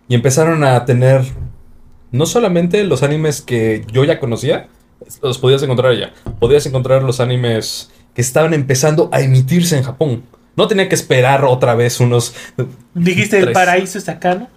Y 0.07 0.15
empezaron 0.15 0.63
a 0.63 0.83
tener 0.85 1.21
no 2.11 2.25
solamente 2.25 2.83
los 2.83 3.03
animes 3.03 3.41
que 3.41 3.85
yo 3.91 4.03
ya 4.03 4.19
conocía, 4.19 4.67
los 5.21 5.37
podías 5.37 5.63
encontrar 5.63 5.91
allá. 5.91 6.11
Podías 6.39 6.65
encontrar 6.65 7.03
los 7.03 7.19
animes 7.19 7.91
que 8.13 8.21
estaban 8.21 8.53
empezando 8.53 9.09
a 9.11 9.21
emitirse 9.21 9.77
en 9.77 9.83
Japón. 9.83 10.23
No 10.55 10.67
tenía 10.67 10.87
que 10.87 10.95
esperar 10.95 11.45
otra 11.45 11.73
vez 11.75 11.99
unos... 11.99 12.35
Dijiste 12.93 13.39
el 13.39 13.51
paraíso 13.51 13.97
es 13.97 14.07
acá, 14.07 14.35
¿no? 14.35 14.47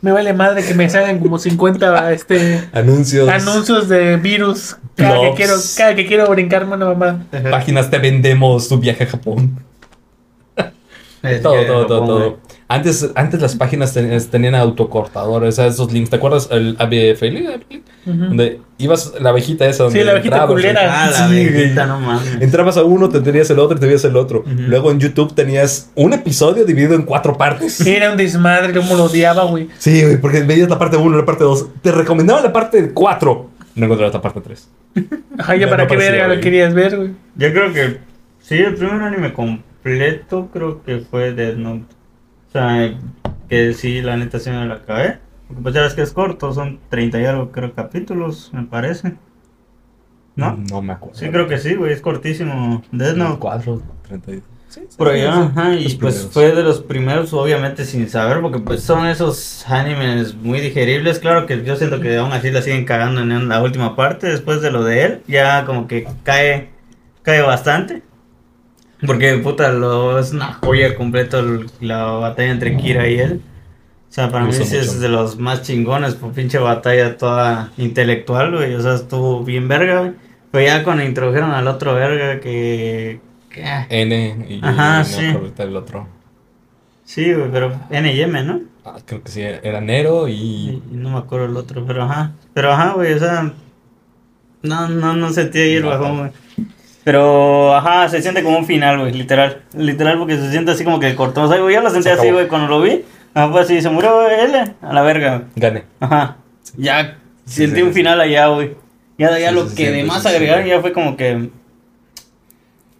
Me 0.00 0.12
vale 0.12 0.34
madre 0.34 0.62
que 0.62 0.74
me 0.74 0.90
salgan 0.90 1.18
como 1.18 1.38
50 1.38 2.12
este, 2.12 2.68
Anuncios. 2.72 3.26
anuncios 3.28 3.88
de 3.88 4.18
virus 4.18 4.76
cada 4.96 5.20
que, 5.20 5.34
quiero, 5.34 5.54
cada 5.76 5.94
que 5.94 6.06
quiero 6.06 6.28
brincarme 6.28 6.74
una 6.74 6.86
mamá. 6.86 7.26
Páginas 7.50 7.90
te 7.90 7.98
vendemos 7.98 8.68
tu 8.68 8.78
viaje 8.78 9.04
a 9.04 9.06
Japón. 9.06 9.58
Todo, 11.42 11.64
todo, 11.64 11.86
todo, 11.86 12.06
todo. 12.06 12.38
Antes, 12.74 13.10
antes 13.14 13.40
las 13.40 13.54
páginas 13.56 13.92
ten- 13.94 14.18
tenían 14.30 14.54
autocortadores, 14.56 15.48
o 15.50 15.52
sea, 15.56 15.66
esos 15.66 15.92
links. 15.92 16.10
¿Te 16.10 16.16
acuerdas 16.16 16.48
el 16.50 16.76
ABFL? 16.78 17.60
Ujú. 18.06 18.16
Donde 18.18 18.60
ibas 18.78 19.12
la 19.20 19.30
abejita 19.30 19.66
esa 19.66 19.84
donde 19.84 19.98
Sí, 20.00 20.04
la 20.04 20.10
abejita 20.12 20.46
culera. 20.46 20.80
Ah, 21.04 21.10
la 21.10 21.28
Sí, 21.28 21.48
güey. 21.48 21.72
no 21.74 22.00
mames. 22.00 22.36
Entrabas 22.40 22.76
a 22.76 22.82
uno, 22.84 23.08
te 23.08 23.20
tenías 23.20 23.48
el 23.50 23.58
otro 23.60 23.76
y 23.76 23.80
te 23.80 23.86
veías 23.86 24.04
el 24.04 24.16
otro. 24.16 24.42
Luego 24.46 24.90
en 24.90 24.98
YouTube 24.98 25.34
tenías 25.34 25.90
un 25.94 26.12
episodio 26.14 26.64
dividido 26.64 26.94
en 26.94 27.02
cuatro 27.02 27.36
partes. 27.36 27.80
Era 27.86 28.10
un 28.10 28.16
desmadre, 28.16 28.72
como 28.74 28.96
lo 28.96 29.04
odiaba, 29.04 29.44
güey. 29.44 29.68
Sí, 29.78 30.02
güey, 30.02 30.16
porque 30.20 30.40
veías 30.42 30.68
la 30.68 30.78
parte 30.78 30.96
1, 30.96 31.16
la 31.16 31.24
parte 31.24 31.44
2. 31.44 31.66
Te 31.80 31.92
recomendaba 31.92 32.40
la 32.40 32.52
parte 32.52 32.90
4. 32.92 33.50
No 33.76 33.84
encontrabas 33.86 34.14
la 34.14 34.20
parte 34.22 34.40
3. 34.40 34.68
Ajá, 35.38 35.54
ya 35.56 35.66
No, 35.66 35.70
para 35.70 35.84
no 35.84 35.88
qué 35.90 35.96
verga 35.96 36.28
lo 36.28 36.40
querías 36.40 36.74
ver, 36.74 36.96
güey. 36.96 37.10
Yo 37.36 37.52
creo 37.52 37.72
que 37.72 37.98
sí, 38.40 38.56
el 38.56 38.74
primer 38.74 39.00
anime 39.02 39.32
completo 39.32 40.48
creo 40.52 40.82
que 40.82 40.98
fue 40.98 41.32
Death 41.32 41.56
Note. 41.56 41.84
Sea, 42.54 42.94
que 43.48 43.74
sí, 43.74 44.00
la 44.00 44.16
neta 44.16 44.38
sí 44.38 44.48
me 44.48 44.64
la 44.66 44.76
acabé. 44.76 45.18
Porque 45.48 45.62
pues 45.62 45.74
ya 45.74 45.82
ves 45.82 45.94
que 45.94 46.02
es 46.02 46.12
corto, 46.12 46.52
son 46.54 46.80
30 46.88 47.20
y 47.20 47.24
algo 47.26 47.50
creo 47.52 47.74
capítulos, 47.74 48.50
me 48.54 48.62
parece. 48.64 49.16
¿No? 50.36 50.56
No 50.70 50.82
me 50.82 50.92
acuerdo. 50.92 51.18
Sí, 51.18 51.28
creo 51.30 51.48
que 51.48 51.58
sí, 51.58 51.74
güey, 51.74 51.92
es 51.92 52.00
cortísimo. 52.00 52.82
Death 52.92 53.16
Note. 53.16 53.38
4, 53.40 53.82
32. 54.08 54.44
Sí, 54.68 54.80
sí, 54.88 54.96
Por 54.96 55.08
allá, 55.08 55.32
sí. 55.34 55.40
ajá, 55.42 55.74
y 55.74 55.94
pues 55.96 56.26
primeros. 56.26 56.30
fue 56.32 56.52
de 56.54 56.62
los 56.62 56.80
primeros, 56.82 57.32
obviamente 57.32 57.84
sin 57.84 58.08
saber, 58.08 58.40
porque 58.40 58.60
pues 58.60 58.82
son 58.82 59.06
esos 59.06 59.64
animes 59.68 60.34
muy 60.34 60.60
digeribles. 60.60 61.18
Claro 61.20 61.46
que 61.46 61.64
yo 61.64 61.76
siento 61.76 62.00
que 62.00 62.16
aún 62.16 62.32
así 62.32 62.50
la 62.50 62.62
siguen 62.62 62.84
cagando 62.84 63.20
en 63.22 63.48
la 63.48 63.62
última 63.62 63.96
parte, 63.96 64.28
después 64.28 64.62
de 64.62 64.70
lo 64.72 64.82
de 64.84 65.04
él, 65.04 65.22
ya 65.28 65.64
como 65.66 65.86
que 65.88 66.06
cae, 66.24 66.70
cae 67.22 67.42
bastante. 67.42 68.02
Porque 69.06 69.34
puta, 69.38 69.70
lo, 69.72 70.18
es 70.18 70.32
una 70.32 70.54
joya 70.54 70.94
completo 70.96 71.38
el- 71.40 71.66
la 71.80 72.04
batalla 72.04 72.50
entre 72.52 72.76
Kira 72.76 73.08
y 73.08 73.18
él. 73.18 73.40
O 74.08 74.12
sea, 74.14 74.30
para 74.30 74.44
mí 74.44 74.52
sí 74.52 74.62
es 74.76 75.00
de 75.00 75.08
los 75.08 75.38
más 75.38 75.62
chingones, 75.62 76.14
por 76.14 76.32
pinche 76.32 76.58
batalla 76.58 77.16
toda 77.16 77.72
intelectual, 77.76 78.52
güey. 78.54 78.74
O 78.74 78.80
sea, 78.80 78.94
estuvo 78.94 79.42
bien 79.44 79.66
verga, 79.66 80.00
güey. 80.00 80.12
Pero 80.52 80.66
ya 80.66 80.84
cuando 80.84 81.02
introdujeron 81.02 81.50
al 81.50 81.66
otro 81.66 81.94
verga 81.94 82.38
que... 82.40 83.20
que 83.50 83.64
ah, 83.64 83.86
N 83.90 84.46
y 84.48 84.60
Ajá, 84.64 85.02
sí. 85.04 85.34
el 85.58 85.76
otro. 85.76 86.06
Sí, 87.04 87.32
güey, 87.32 87.50
pero 87.50 87.72
N 87.90 88.12
y 88.12 88.20
M, 88.22 88.42
¿no? 88.44 88.60
Ah, 88.84 88.96
creo 89.04 89.22
que 89.24 89.30
sí, 89.32 89.40
era 89.42 89.80
Nero 89.80 90.28
Y, 90.28 90.32
y. 90.34 90.82
no 90.92 91.10
me 91.10 91.18
acuerdo 91.18 91.46
el 91.46 91.56
otro, 91.56 91.84
pero 91.84 92.04
ajá. 92.04 92.32
Pero 92.52 92.72
ajá, 92.72 92.92
güey, 92.92 93.14
o 93.14 93.18
sea. 93.18 93.52
No, 94.62 94.88
no, 94.88 95.14
no 95.16 95.30
sentí 95.30 95.58
ahí 95.58 95.74
el 95.74 95.82
bajón, 95.84 96.18
güey. 96.18 96.30
Pero, 97.04 97.74
ajá, 97.76 98.08
se 98.08 98.22
siente 98.22 98.42
como 98.42 98.58
un 98.58 98.64
final, 98.66 98.98
güey, 98.98 99.12
literal. 99.12 99.60
Literal, 99.76 100.18
porque 100.18 100.36
se 100.36 100.50
siente 100.50 100.70
así 100.72 100.84
como 100.84 100.98
que 101.00 101.14
cortó. 101.14 101.42
O 101.42 101.48
sea, 101.48 101.58
güey, 101.60 101.74
yo 101.74 101.82
lo 101.82 101.90
sentí 101.90 102.04
Se 102.04 102.12
así, 102.12 102.30
güey, 102.30 102.48
cuando 102.48 102.68
lo 102.68 102.80
vi. 102.80 103.04
Ajá, 103.34 103.50
pues 103.52 103.64
así, 103.66 103.82
se 103.82 103.90
murió 103.90 104.26
L, 104.28 104.64
a 104.80 104.92
la 104.92 105.02
verga, 105.02 105.36
güey. 105.38 105.48
Gané. 105.56 105.84
Ajá. 106.00 106.36
Ya 106.76 107.18
Sí, 107.44 107.62
sentí 107.66 107.76
sí, 107.76 107.82
un 107.82 107.88
sí. 107.88 107.94
final 107.94 108.20
allá, 108.20 108.46
güey. 108.48 108.74
Ya, 109.18 109.38
ya 109.38 109.50
Sí, 109.50 109.54
lo 109.54 109.64
que 109.64 109.70
sí, 109.70 109.84
de 109.84 110.00
sí, 110.00 110.06
más 110.06 110.22
sí, 110.22 110.28
sí. 110.28 110.34
agregaron 110.34 110.66
ya 110.66 110.80
fue 110.80 110.92
como 110.92 111.16
que 111.16 111.50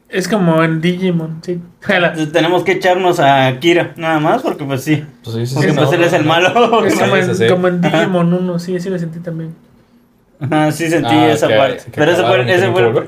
Es 0.09 0.29
como 0.29 0.63
en 0.63 0.81
Digimon, 0.81 1.41
sí. 1.43 1.61
Tenemos 2.33 2.63
que 2.63 2.73
echarnos 2.73 3.19
a 3.21 3.59
Kira, 3.59 3.93
nada 3.97 4.21
más, 4.21 4.43
porque 4.43 4.65
pues 4.65 4.83
sí. 4.85 5.05
Pues 5.25 5.35
sí, 5.37 5.47
sí, 5.47 5.55
Porque 5.55 5.71
sí, 5.71 5.77
pues 5.77 5.89
no, 5.91 5.95
él 5.97 6.03
es 6.05 6.13
el 6.13 6.23
no. 6.23 6.29
malo. 6.29 6.85
Es 6.85 6.93
Sí, 6.99 7.01
como 7.01 7.17
en, 7.17 7.35
sí. 7.35 7.47
como 7.49 7.69
en. 7.69 7.81
Digimon 7.81 8.33
1, 8.35 8.59
sí, 8.59 8.79
sí 8.81 8.91
lo 8.91 8.99
sentí 8.99 9.19
también. 9.21 9.55
Ajá, 10.41 10.71
sí 10.73 10.89
sentí 10.89 11.09
Ah, 11.15 11.33
esa 11.33 11.49
que- 11.49 11.55
parte. 11.57 11.85
que 11.87 11.91
Pero 11.93 12.11
ese 12.13 12.23
fue, 12.23 12.55
ese 12.55 12.71
fue 12.71 13.07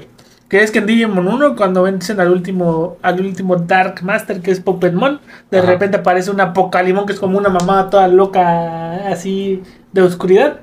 que 0.48 0.62
es 0.62 0.70
que 0.70 0.78
en 0.78 0.86
Digimon 0.86 1.26
1, 1.26 1.56
cuando 1.56 1.82
vencen 1.82 2.20
al 2.20 2.30
último, 2.30 2.96
al 3.02 3.20
último 3.20 3.56
Dark 3.56 4.02
Master, 4.02 4.40
que 4.40 4.52
es 4.52 4.60
Puppetmon, 4.60 5.20
de 5.50 5.58
Ajá. 5.58 5.66
repente 5.66 5.96
aparece 5.96 6.30
una 6.30 6.52
Pocalimon 6.52 7.06
que 7.06 7.14
es 7.14 7.18
como 7.18 7.38
una 7.38 7.48
mamá 7.48 7.90
toda 7.90 8.06
loca, 8.08 9.08
así 9.08 9.62
de 9.92 10.02
oscuridad. 10.02 10.60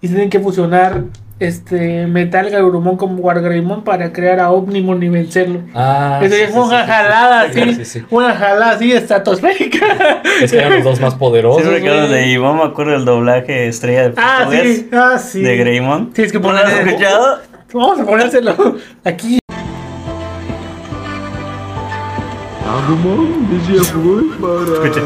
Y 0.00 0.08
tienen 0.08 0.30
que 0.30 0.40
fusionar 0.40 1.02
este 1.40 2.06
Metal 2.06 2.50
Garurumon 2.50 2.96
con 2.96 3.16
Wargreymon 3.18 3.84
para 3.84 4.12
crear 4.12 4.40
a 4.40 4.50
Omnimon 4.50 5.02
y 5.02 5.08
vencerlo. 5.08 5.60
Ah, 5.74 6.20
sí, 6.22 6.30
sí, 6.30 6.36
sí, 6.46 6.52
una 6.52 6.84
sí, 6.84 6.90
jalada 6.90 7.52
sí, 7.52 7.60
así, 7.60 7.74
sí, 7.74 7.84
sí. 7.84 8.04
una 8.10 8.34
jalada 8.34 8.70
así 8.72 8.92
estratosférica. 8.92 10.22
Es 10.42 10.52
que 10.52 10.58
eran 10.58 10.74
los 10.74 10.84
dos 10.84 11.00
más 11.00 11.14
poderosos. 11.14 11.62
Siempre 11.62 11.82
que 11.82 11.88
güey. 11.88 12.00
hablas 12.00 12.12
de 12.12 12.28
Iván 12.28 12.56
me 12.56 12.64
acuerdo 12.64 12.92
del 12.92 13.04
doblaje 13.04 13.68
estrella 13.68 14.08
de 14.08 14.14
ah, 14.16 14.48
sí, 14.50 14.88
ah, 14.92 15.18
sí. 15.18 15.42
de 15.42 15.56
Greymon. 15.56 16.12
Tienes 16.12 16.32
que 16.32 16.40
¿No 16.40 16.52
lo 16.52 16.58
has 16.58 16.72
escuchado? 16.72 17.38
Vamos 17.72 18.00
a 18.00 18.04
ponérselo 18.06 18.76
aquí. 19.04 19.38
Escucha. 24.72 25.00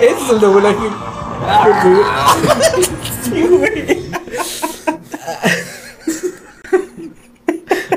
Ese 0.00 0.22
es 0.24 0.30
el 0.30 0.40
doblaje. 0.40 0.76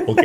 ok. 0.06 0.22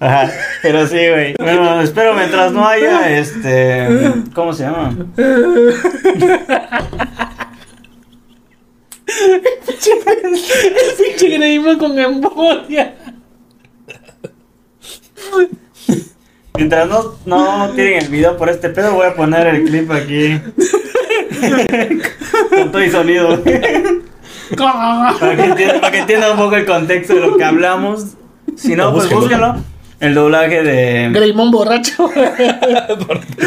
Ajá, 0.00 0.30
pero 0.62 0.86
sí, 0.86 0.96
güey. 0.96 1.34
Bueno, 1.38 1.80
espero 1.80 2.14
mientras 2.14 2.52
no 2.52 2.66
haya, 2.66 3.16
este... 3.16 4.12
¿Cómo 4.34 4.52
se 4.52 4.64
llama? 4.64 4.94
El 9.06 9.40
pinche 10.96 11.28
Greymon 11.36 11.78
con 11.78 11.98
embolia. 11.98 12.94
Mientras 16.56 16.88
no, 16.88 17.14
no 17.26 17.70
tiren 17.74 18.02
el 18.02 18.08
video 18.08 18.36
por 18.36 18.48
este 18.48 18.70
pedo, 18.70 18.94
voy 18.94 19.06
a 19.06 19.14
poner 19.14 19.46
el 19.46 19.64
clip 19.64 19.90
aquí. 19.90 20.40
Con 22.50 22.72
todo 22.72 22.82
y 22.82 22.90
sonido. 22.90 23.42
Para 24.56 25.36
que, 25.36 25.42
entiendan, 25.44 25.80
para 25.80 25.92
que 25.92 25.98
entiendan 25.98 26.30
un 26.32 26.36
poco 26.38 26.56
el 26.56 26.66
contexto 26.66 27.14
de 27.14 27.20
lo 27.20 27.36
que 27.36 27.44
hablamos. 27.44 28.14
Si 28.56 28.74
no, 28.74 28.92
pues 28.92 29.10
Búsquenlo. 29.10 29.52
búsquenlo. 29.52 29.76
El 29.98 30.14
doblaje 30.14 30.62
de... 30.62 31.10
Greymon 31.12 31.50
borracho. 31.50 32.10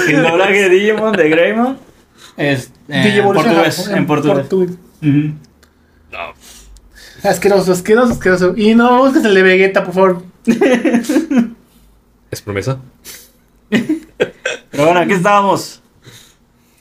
El 0.07 0.23
doblaje 0.23 0.64
de 0.64 0.69
Digimon 0.69 1.11
de 1.14 1.30
Greymon 1.30 1.77
es 2.38 2.68
eh, 2.68 2.72
en 2.90 3.03
Digimon 3.03 3.36
portugués. 3.36 3.88
En 3.88 4.07
portugués. 4.07 4.48
Ujú. 6.11 7.27
Asqueroso, 7.27 7.72
asqueroso, 7.73 8.14
asqueroso. 8.14 8.53
Y 8.56 8.76
no 8.76 8.99
busques 8.99 9.23
el 9.26 9.34
de 9.36 9.44
Vegeta, 9.44 9.84
por 9.84 9.94
favor. 9.94 10.23
¿Es 12.31 12.41
promesa? 12.41 12.80
Pero 13.69 14.86
bueno, 14.86 14.99
aquí 15.02 15.14
estábamos. 15.14 15.81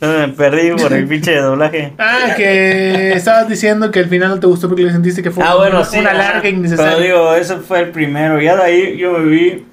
Ya 0.01 0.09
Me 0.09 0.29
perdí 0.29 0.71
por 0.81 0.93
el 0.93 1.09
pinche 1.09 1.35
doblaje. 1.37 1.93
Ah, 1.99 2.35
que 2.37 3.13
estabas 3.15 3.49
diciendo 3.49 3.91
que 3.91 3.99
al 3.99 4.09
final 4.09 4.29
no 4.29 4.39
te 4.41 4.47
gustó 4.47 4.69
porque 4.69 4.85
le 4.85 4.93
sentiste 4.93 5.23
que 5.25 5.31
fue 5.33 5.43
Ah, 5.45 5.57
bueno, 5.57 5.79
una, 5.79 5.85
sí. 5.85 5.99
una 5.99 6.13
larga 6.15 6.43
Pero 6.43 6.57
innecesaria. 6.57 7.05
digo, 7.05 7.35
ese 7.35 7.57
fue 7.57 7.81
el 7.81 7.91
primero. 7.91 8.41
Ya 8.41 8.55
de 8.57 8.63
ahí 8.63 8.97
yo 8.97 9.13
me 9.19 9.25
vi 9.25 9.67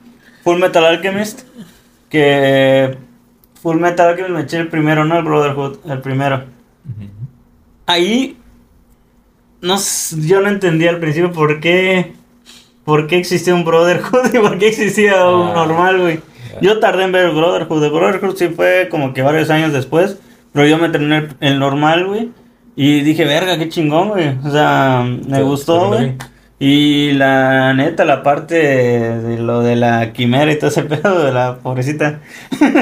Full 0.44 0.58
Metal 0.60 0.84
Alchemist. 0.84 1.42
Que 2.10 2.98
Full 3.62 3.78
Metal 3.80 4.08
Alchemist 4.10 4.34
me 4.34 4.42
eché 4.42 4.58
el 4.58 4.68
primero, 4.70 5.06
no 5.06 5.18
el 5.20 5.24
Brotherhood, 5.26 5.78
el 5.92 6.02
primero. 6.02 6.46
Ahí 7.86 8.36
no, 9.66 9.78
yo 10.22 10.42
no 10.42 10.48
entendía 10.50 10.90
al 10.92 11.00
principio 11.00 11.32
por 11.32 11.60
qué, 11.60 12.14
por 12.84 13.08
qué 13.08 13.18
existía 13.18 13.54
un 13.56 13.66
Brotherhood 13.66 14.28
y 14.34 14.40
por 14.40 14.58
qué 14.58 14.68
existía 14.70 15.28
un 15.28 15.50
Ah. 15.50 15.54
normal, 15.56 16.00
güey. 16.00 16.20
Yo 16.62 16.80
tardé 16.80 17.04
en 17.04 17.12
ver 17.12 17.26
el 17.26 17.36
Brotherhood. 17.36 17.84
El 17.84 17.92
Brotherhood 17.92 18.36
sí 18.38 18.48
fue 18.50 18.88
como 18.90 19.14
que 19.14 19.22
varios 19.22 19.50
años 19.50 19.74
después. 19.74 20.18
Pero 20.54 20.66
yo 20.68 20.78
me 20.78 20.88
terminé 20.90 21.18
el, 21.18 21.30
el 21.42 21.60
normal, 21.60 22.06
güey. 22.08 22.30
Y 22.78 23.02
dije, 23.02 23.26
verga, 23.26 23.58
qué 23.58 23.68
chingón, 23.68 24.10
güey. 24.10 24.38
O 24.46 24.50
sea, 24.52 25.04
me 25.28 25.38
Sí, 25.38 25.44
gustó, 25.44 25.88
güey. 25.90 26.14
Y 26.60 27.12
la 27.12 27.74
neta, 27.74 28.06
la 28.06 28.24
parte 28.24 28.56
de 28.56 29.38
lo 29.38 29.60
de 29.62 29.76
la 29.76 30.14
quimera 30.14 30.50
y 30.52 30.58
todo 30.58 30.70
ese 30.70 30.84
pedo 30.92 31.26
de 31.26 31.34
la 31.34 31.58
pobrecita. 31.58 32.22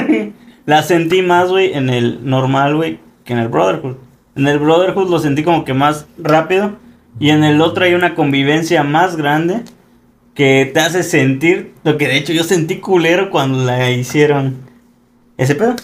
la 0.66 0.82
sentí 0.84 1.22
más, 1.22 1.48
güey, 1.48 1.72
en 1.74 1.90
el 1.90 2.20
normal, 2.28 2.76
güey, 2.76 3.00
que 3.24 3.32
en 3.32 3.40
el 3.40 3.48
Brotherhood. 3.48 3.96
En 4.36 4.46
el 4.48 4.58
Brotherhood 4.58 5.10
lo 5.10 5.18
sentí 5.18 5.42
como 5.42 5.64
que 5.64 5.74
más 5.74 6.06
rápido. 6.18 6.76
Y 7.20 7.30
en 7.30 7.44
el 7.44 7.60
otro 7.60 7.84
hay 7.84 7.94
una 7.94 8.14
convivencia 8.14 8.82
más 8.82 9.16
grande 9.16 9.62
que 10.34 10.70
te 10.74 10.80
hace 10.80 11.02
sentir 11.04 11.72
lo 11.84 11.96
que 11.96 12.08
de 12.08 12.16
hecho 12.16 12.32
yo 12.32 12.42
sentí 12.42 12.78
culero 12.78 13.30
cuando 13.30 13.64
la 13.64 13.90
hicieron. 13.90 14.56
¿Ese 15.36 15.54
pedo? 15.54 15.76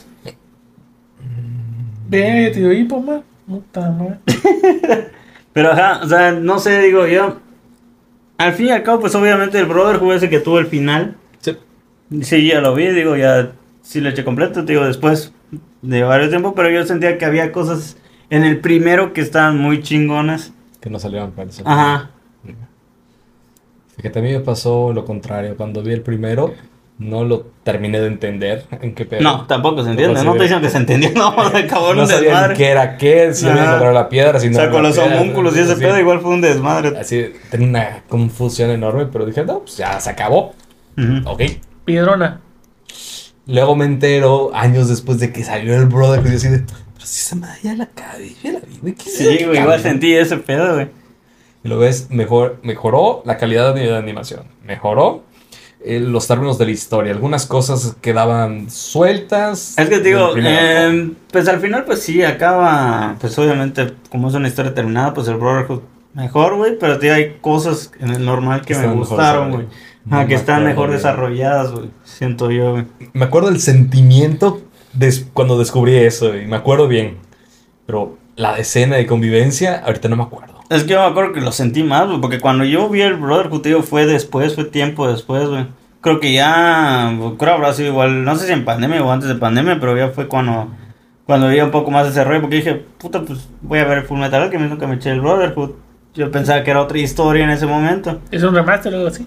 Ve, 2.09 2.51
tío, 2.53 2.73
y 2.73 2.85
poma. 2.85 3.23
Puta 3.47 3.91
madre. 3.91 4.19
Pero 5.53 5.73
ajá, 5.73 6.01
o 6.03 6.09
sea, 6.09 6.33
no 6.33 6.59
sé, 6.59 6.81
digo 6.81 7.07
yo. 7.07 7.39
Al 8.39 8.55
fin 8.55 8.67
y 8.67 8.71
al 8.71 8.83
cabo, 8.83 9.01
pues 9.01 9.15
obviamente 9.15 9.59
el 9.59 9.67
Brotherhood 9.67 10.15
ese 10.15 10.31
que 10.31 10.41
tuvo 10.41 10.59
el 10.59 10.67
final. 10.67 11.17
Sí. 11.41 11.57
Sí, 12.23 12.47
ya 12.47 12.61
lo 12.61 12.75
vi, 12.75 12.89
digo, 12.89 13.17
ya 13.17 13.53
sí 13.83 14.01
lo 14.01 14.09
eché 14.09 14.25
completo, 14.25 14.63
digo, 14.63 14.85
después 14.85 15.33
de 15.83 16.03
varios 16.03 16.31
tiempos, 16.31 16.55
pero 16.57 16.71
yo 16.71 16.85
sentía 16.85 17.19
que 17.19 17.25
había 17.25 17.53
cosas 17.53 17.97
en 18.31 18.45
el 18.45 18.61
primero 18.61 19.13
que 19.13 19.21
estaban 19.21 19.59
muy 19.59 19.83
chingonas. 19.83 20.53
Que 20.81 20.89
no 20.91 20.99
salieron 20.99 21.33
para 21.33 21.51
eso. 21.51 21.63
Ajá. 21.67 22.11
Fíjate, 23.97 24.19
a 24.19 24.23
mí 24.23 24.33
me 24.33 24.41
pasó 24.41 24.93
lo 24.93 25.05
contrario. 25.05 25.57
Cuando 25.57 25.83
vi 25.83 25.93
el 25.93 26.01
primero, 26.01 26.55
no 26.99 27.25
lo 27.25 27.47
terminé 27.65 28.01
de 28.01 28.07
entender 28.07 28.67
en 28.81 28.95
qué 28.95 29.05
pedo. 29.05 29.21
No, 29.23 29.47
tampoco 29.47 29.83
se 29.85 29.91
entiende, 29.91 30.23
no 30.25 30.35
te 30.35 30.45
dicen 30.45 30.61
que 30.61 30.71
se 30.71 30.79
entendió, 30.79 31.11
no, 31.15 31.29
acabó 31.55 31.93
No 31.95 32.03
un 32.03 32.09
sabían 32.09 32.23
desmadre. 32.33 32.55
qué 32.57 32.69
era 32.69 32.97
qué, 32.97 33.35
si 33.35 33.47
Ajá. 33.47 33.65
encontrado 33.65 33.93
la 33.93 34.09
piedra, 34.09 34.41
si 34.41 34.47
O 34.47 34.51
no 34.51 34.55
sea, 34.57 34.65
era 34.65 34.73
con 34.73 34.83
los 34.83 34.97
piedra, 34.99 35.21
homúnculos 35.21 35.57
y 35.57 35.61
ese 35.61 35.77
pedo 35.77 35.99
igual 35.99 36.21
fue 36.21 36.31
un 36.31 36.41
desmadre. 36.41 36.99
Así, 36.99 37.33
tenía 37.51 37.69
una 37.69 38.03
confusión 38.09 38.71
enorme, 38.71 39.07
pero 39.07 39.27
dije, 39.27 39.45
no, 39.45 39.61
pues 39.61 39.77
ya 39.77 40.01
se 40.01 40.11
acabó. 40.11 40.55
Ok. 41.27 41.43
Piedrona. 41.85 42.41
Luego 43.47 43.75
me 43.75 43.85
entero, 43.87 44.51
años 44.55 44.89
después 44.89 45.19
de 45.19 45.33
que 45.33 45.43
salió 45.43 45.75
el 45.75 45.87
brother, 45.87 46.23
que 46.23 46.31
yo 46.31 46.37
así 46.37 46.49
de, 46.49 46.65
pero 47.01 47.09
si 47.09 47.21
esa 47.21 47.35
madre 47.35 47.59
ya 47.63 47.75
la 47.75 47.85
acabé, 47.85 48.35
ya 48.45 48.53
la 48.53 48.61
vi, 48.61 48.77
güey, 48.77 48.93
¿qué 48.93 49.09
Sí, 49.09 49.45
güey, 49.47 49.59
igual 49.59 49.81
sentí 49.81 50.13
ese 50.15 50.37
pedo, 50.37 50.75
güey. 50.75 50.89
Y 51.65 51.69
lo 51.69 51.79
ves, 51.79 52.11
mejor, 52.11 52.59
mejoró 52.63 53.23
la 53.25 53.39
calidad 53.39 53.75
de 53.75 53.97
animación, 53.97 54.43
mejoró 54.67 55.23
eh, 55.83 55.99
los 55.99 56.27
términos 56.27 56.59
de 56.59 56.67
la 56.67 56.73
historia. 56.73 57.11
Algunas 57.13 57.47
cosas 57.47 57.97
quedaban 58.03 58.69
sueltas. 58.69 59.79
Es 59.79 59.89
que 59.89 59.97
te 60.01 60.09
digo, 60.09 60.35
eh, 60.37 61.13
pues 61.33 61.49
al 61.49 61.61
final 61.61 61.87
pues 61.87 62.03
sí, 62.03 62.23
acaba, 62.23 63.17
pues 63.19 63.39
obviamente 63.39 63.95
como 64.11 64.29
es 64.29 64.35
una 64.35 64.49
historia 64.49 64.75
terminada, 64.75 65.15
pues 65.15 65.27
el 65.29 65.37
Brotherhood 65.37 65.81
mejor, 66.13 66.57
güey, 66.57 66.79
pero 66.79 66.99
digo, 66.99 67.15
hay 67.15 67.39
cosas 67.41 67.93
en 67.99 68.11
el 68.11 68.27
normal 68.27 68.61
que 68.61 68.75
me 68.75 68.89
gustaron, 68.89 69.53
güey. 69.53 69.67
Ah, 70.11 70.27
que 70.27 70.35
están 70.35 70.65
mejor 70.65 70.91
desarrolladas, 70.91 71.73
güey, 71.73 71.89
siento 72.05 72.51
yo, 72.51 72.73
güey. 72.73 72.85
Me 73.15 73.25
acuerdo 73.25 73.49
el 73.49 73.61
sentimiento 73.61 74.61
des- 74.93 75.29
cuando 75.33 75.59
descubrí 75.59 75.97
eso, 75.97 76.37
y 76.37 76.47
me 76.47 76.57
acuerdo 76.57 76.89
bien. 76.89 77.19
Pero 77.87 78.17
la 78.37 78.59
escena 78.59 78.97
de 78.97 79.07
convivencia, 79.07 79.83
ahorita 79.85 80.09
no 80.09 80.17
me 80.17 80.23
acuerdo. 80.23 80.61
Es 80.71 80.85
que 80.85 80.91
yo 80.91 81.01
me 81.01 81.07
acuerdo 81.07 81.33
que 81.33 81.41
lo 81.41 81.53
sentí 81.53 81.83
más, 81.83 82.07
güey, 82.07 82.21
porque 82.21 82.39
cuando 82.41 82.65
yo 82.65 82.89
vi 82.89 83.01
el 83.03 83.15
Brotherhood, 83.17 83.63
digo, 83.63 83.83
fue 83.83 84.07
después, 84.07 84.55
fue 84.55 84.65
tiempo 84.65 85.09
después, 85.11 85.49
güey. 85.49 85.67
Creo 86.01 86.21
que 86.21 86.33
ya, 86.33 87.13
creo 87.39 87.55
habrá 87.55 87.75
sido 87.75 87.89
igual, 87.91 88.25
no 88.25 88.35
sé 88.37 88.47
si 88.47 88.53
en 88.53 88.65
pandemia 88.65 89.05
o 89.05 89.11
antes 89.11 89.29
de 89.29 89.35
pandemia, 89.35 89.79
pero 89.81 89.97
ya 89.97 90.09
fue 90.09 90.29
cuando, 90.29 90.69
cuando 91.27 91.49
vi 91.49 91.61
un 91.61 91.71
poco 91.71 91.91
más 91.91 92.07
ese 92.09 92.25
rollo, 92.25 92.41
porque 92.41 92.57
dije, 92.57 92.75
puta, 92.99 93.21
pues 93.23 93.49
voy 93.61 93.81
a 93.81 93.85
ver 93.85 94.05
Full 94.05 94.19
Metal 94.19 94.49
que 94.49 94.59
nunca 94.59 94.87
me 94.87 94.95
eché 94.95 95.11
el 95.11 95.21
Brotherhood. 95.21 95.73
Yo 96.15 96.31
pensaba 96.31 96.63
que 96.65 96.71
era 96.71 96.81
otra 96.83 96.99
historia 96.99 97.45
en 97.45 97.51
ese 97.51 97.67
momento. 97.67 98.21
Es 98.31 98.43
un 98.43 98.55
remaster 98.55 98.95
o 98.95 98.97
algo 98.97 99.09
así. 99.09 99.27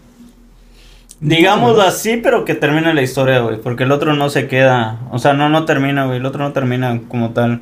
Digámoslo 1.23 1.81
así, 1.83 2.17
pero 2.17 2.43
que 2.45 2.53
termine 2.53 2.93
la 2.93 3.01
historia, 3.01 3.39
güey, 3.39 3.57
porque 3.57 3.83
el 3.83 3.91
otro 3.91 4.13
no 4.13 4.29
se 4.29 4.47
queda, 4.47 4.99
o 5.11 5.19
sea, 5.19 5.33
no, 5.33 5.47
no 5.49 5.63
termina, 5.65 6.05
güey, 6.05 6.17
el 6.17 6.25
otro 6.25 6.43
no 6.43 6.51
termina 6.51 6.99
como 7.07 7.31
tal. 7.31 7.61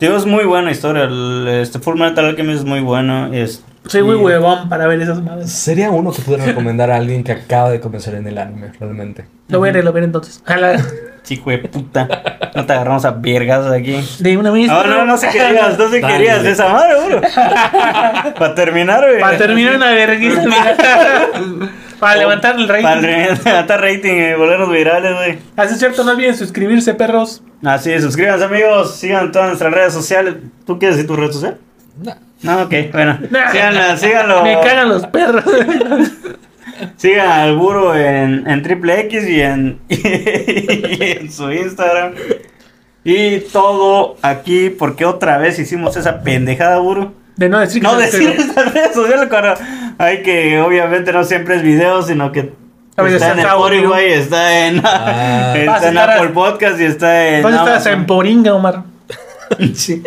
Digo, 0.00 0.16
es 0.16 0.26
muy 0.26 0.44
buena 0.44 0.70
historia, 0.72 1.04
el, 1.04 1.46
este 1.48 1.78
Full 1.78 1.98
Metal 1.98 2.24
Alchemist 2.24 2.58
es 2.60 2.64
muy 2.64 2.80
bueno, 2.80 3.32
es... 3.32 3.64
Soy 3.86 4.02
muy 4.02 4.16
y- 4.16 4.18
huevón 4.18 4.68
para 4.68 4.86
ver 4.88 5.00
esas 5.00 5.22
madres. 5.22 5.50
Sería 5.52 5.90
uno 5.90 6.10
que 6.12 6.20
pudiera 6.20 6.44
recomendar 6.44 6.90
a 6.90 6.96
alguien 6.96 7.22
que 7.22 7.30
acaba 7.32 7.70
de 7.70 7.78
comenzar 7.80 8.14
en 8.16 8.26
el 8.26 8.36
anime, 8.36 8.72
realmente. 8.80 9.24
Lo 9.48 9.60
voy 9.60 9.68
a 9.68 9.72
ver, 9.72 9.84
lo 9.84 9.92
voy 9.92 9.98
a 9.98 10.00
ver 10.00 10.04
entonces. 10.04 10.42
La- 10.46 10.76
Chico 11.22 11.50
de 11.50 11.58
puta. 11.58 12.08
No 12.54 12.66
te 12.66 12.72
agarramos 12.72 13.04
a 13.04 13.10
vergas 13.12 13.66
aquí. 13.66 13.96
De 14.20 14.36
una 14.36 14.50
vez. 14.52 14.68
No, 14.68 14.84
no, 14.84 15.04
no 15.06 15.16
sé 15.16 15.28
querías, 15.28 15.76
no 15.78 15.88
sé 15.88 16.00
Dale. 16.00 16.14
querías 16.14 16.42
de 16.44 16.50
esa 16.52 16.68
madre, 16.68 16.94
bro. 17.08 17.20
Para 18.38 18.54
terminar, 18.54 19.04
güey. 19.04 19.20
Para 19.20 19.36
terminar 19.38 19.74
una 19.76 19.90
vergüenza. 19.90 20.42
Para 21.98 22.16
levantar 22.16 22.56
el 22.58 22.66
Para 22.66 23.00
rating. 23.00 23.44
levantar 23.44 23.80
rating 23.80 24.12
y 24.14 24.34
volvernos 24.34 24.70
virales, 24.70 25.14
güey. 25.14 25.38
Así 25.56 25.74
es 25.74 25.78
cierto, 25.78 26.04
no 26.04 26.12
olviden 26.12 26.36
suscribirse, 26.36 26.94
perros. 26.94 27.42
Así 27.64 27.92
es, 27.92 28.02
suscríbanse, 28.02 28.44
amigos. 28.44 28.96
Sigan 28.96 29.32
todas 29.32 29.48
nuestras 29.48 29.72
redes 29.72 29.92
sociales. 29.92 30.34
¿Tú 30.66 30.78
quieres 30.78 30.96
decir 30.96 31.08
tu 31.08 31.16
red 31.16 31.30
social? 31.32 31.58
No. 32.02 32.14
No, 32.42 32.62
ok, 32.62 32.74
bueno. 32.92 33.18
Síganla, 33.52 33.96
síganlo. 33.96 34.42
Me 34.42 34.54
cagan 34.60 34.88
los 34.90 35.06
perros. 35.06 35.44
Sigan 36.96 37.30
al 37.30 37.56
Buro 37.56 37.94
en, 37.96 38.46
en 38.46 38.62
Triple 38.62 39.00
X 39.00 39.26
y 39.28 39.40
en, 39.40 39.78
y 39.88 40.98
en 41.02 41.32
su 41.32 41.50
Instagram. 41.50 42.12
Y 43.04 43.40
todo 43.40 44.16
aquí, 44.20 44.68
porque 44.68 45.04
otra 45.06 45.38
vez 45.38 45.58
hicimos 45.58 45.96
esa 45.96 46.20
pendejada, 46.22 46.78
Buro. 46.78 47.14
De 47.36 47.48
no 47.48 47.58
decir 47.58 47.82
que 47.82 47.86
No 47.88 47.96
decir 47.96 48.30
estas 48.30 48.72
redes 48.72 48.94
sociales 48.94 49.28
cuando 49.28 49.54
hay 49.98 50.22
que, 50.22 50.58
obviamente, 50.60 51.12
no 51.12 51.22
siempre 51.24 51.56
es 51.56 51.62
video, 51.62 52.02
sino 52.02 52.32
que 52.32 52.52
está 52.96 53.32
en. 53.32 53.38
Spotify, 53.40 54.04
está 54.12 54.66
en, 54.66 54.80
Ah. 54.84 55.52
Está 55.56 55.76
en 55.78 55.84
estar 55.88 56.10
a- 56.10 56.14
Apple 56.16 56.30
Podcast 56.30 56.80
y 56.80 56.84
está 56.84 57.28
en. 57.28 57.44
A 57.46 57.48
estar 57.50 57.68
hasta 57.68 57.92
en. 57.92 58.06
Poringa, 58.06 58.54
Omar. 58.54 58.82
Sí. 59.74 60.02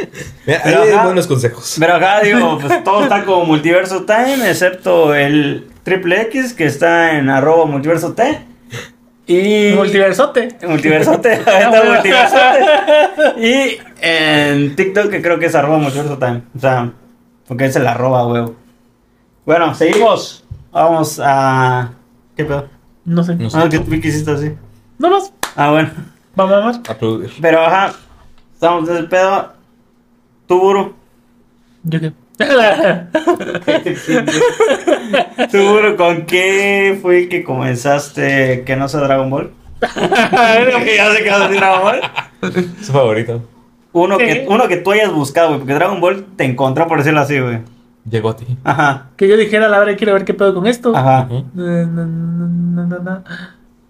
Mira, 0.46 0.62
Pero 0.66 0.82
ahí 0.84 0.90
hay 0.90 1.06
buenos 1.06 1.26
consejos. 1.26 1.78
Pero 1.80 1.96
acá 1.96 2.20
digo, 2.22 2.58
pues 2.62 2.84
todo 2.84 3.04
está 3.04 3.24
como 3.24 3.46
Multiverso 3.46 4.04
Time, 4.04 4.50
excepto 4.50 5.16
el 5.16 5.68
Triple 5.84 6.22
X 6.24 6.52
que 6.54 6.66
está 6.66 7.14
en 7.18 7.30
arroba 7.30 7.66
Multiverso 7.66 8.14
T. 8.14 8.42
Y. 9.28 9.72
Multiversote. 9.76 10.50
Multiversote, 10.68 11.30
ahí 11.46 11.64
está 11.64 11.84
Multiversote. 11.86 13.38
Y 13.38 13.78
en 14.02 14.76
TikTok 14.76 15.10
que 15.10 15.22
creo 15.22 15.38
que 15.40 15.46
es 15.46 15.56
arroba 15.56 15.78
Multiverso 15.78 16.18
Time. 16.18 16.42
O 16.58 16.60
sea, 16.60 16.92
porque 17.50 17.66
es 17.66 17.76
el 17.76 17.86
arroba, 17.88 18.28
huevo. 18.28 18.56
Bueno, 19.44 19.74
seguimos. 19.74 20.46
Vamos 20.72 21.20
a. 21.22 21.90
¿Qué 22.38 22.46
pedo? 22.46 22.70
No 23.06 23.24
sé. 23.24 23.36
No 23.36 23.50
sé. 23.50 23.58
Ah, 23.58 23.68
que 23.68 23.80
tú 23.80 23.92
hiciste 23.96 24.30
así. 24.30 24.52
No 25.00 25.10
más. 25.10 25.34
Ah, 25.56 25.72
bueno. 25.72 25.90
Vamos. 26.36 26.80
Aplaudir. 26.88 27.32
Pero 27.42 27.66
ajá. 27.66 27.94
Estamos 28.54 28.88
desde 28.88 29.00
el 29.00 29.10
pedo. 29.10 29.52
Tu 30.46 30.60
Buru. 30.60 30.94
Yo 31.86 32.00
qué. 32.00 32.14
¿Tú 35.52 35.58
Buru, 35.58 35.98
con 35.98 36.28
qué 36.28 37.00
fue 37.02 37.30
que 37.30 37.44
comenzaste 37.44 38.64
que 38.64 38.76
no 38.76 38.88
sea 38.88 39.00
Dragon 39.00 39.28
Ball? 39.28 39.52
que 39.80 40.96
ya 40.96 41.12
sé 41.14 41.24
que 41.24 41.30
vas 41.32 41.42
a 41.42 41.48
decir 41.48 41.58
Dragon 41.58 41.82
Ball. 41.82 42.02
Su 42.84 42.94
favorito. 42.94 43.42
Uno, 43.92 44.18
Sí. 44.20 44.26
que, 44.26 44.46
uno 44.50 44.68
que 44.68 44.78
tú 44.78 44.92
hayas 44.92 45.12
buscado, 45.12 45.48
güey. 45.50 45.60
Porque 45.60 45.74
Dragon 45.74 46.00
Ball 46.00 46.26
te 46.36 46.44
encontró, 46.46 46.88
por 46.88 47.00
decirlo 47.00 47.22
así, 47.22 47.40
güey. 47.40 47.60
Llegó 48.10 48.30
a 48.30 48.36
ti. 48.36 48.46
Ajá. 48.64 49.10
que 49.18 49.28
yo 49.28 49.36
dijera, 49.38 49.68
la 49.68 49.80
verdad, 49.80 49.96
quiero 49.98 50.14
ver 50.14 50.26
qué 50.26 50.34
pedo 50.34 50.54
con 50.54 50.66
esto. 50.68 50.96
Ajá. 50.96 51.28
No, 51.54 52.86
no. 52.86 53.24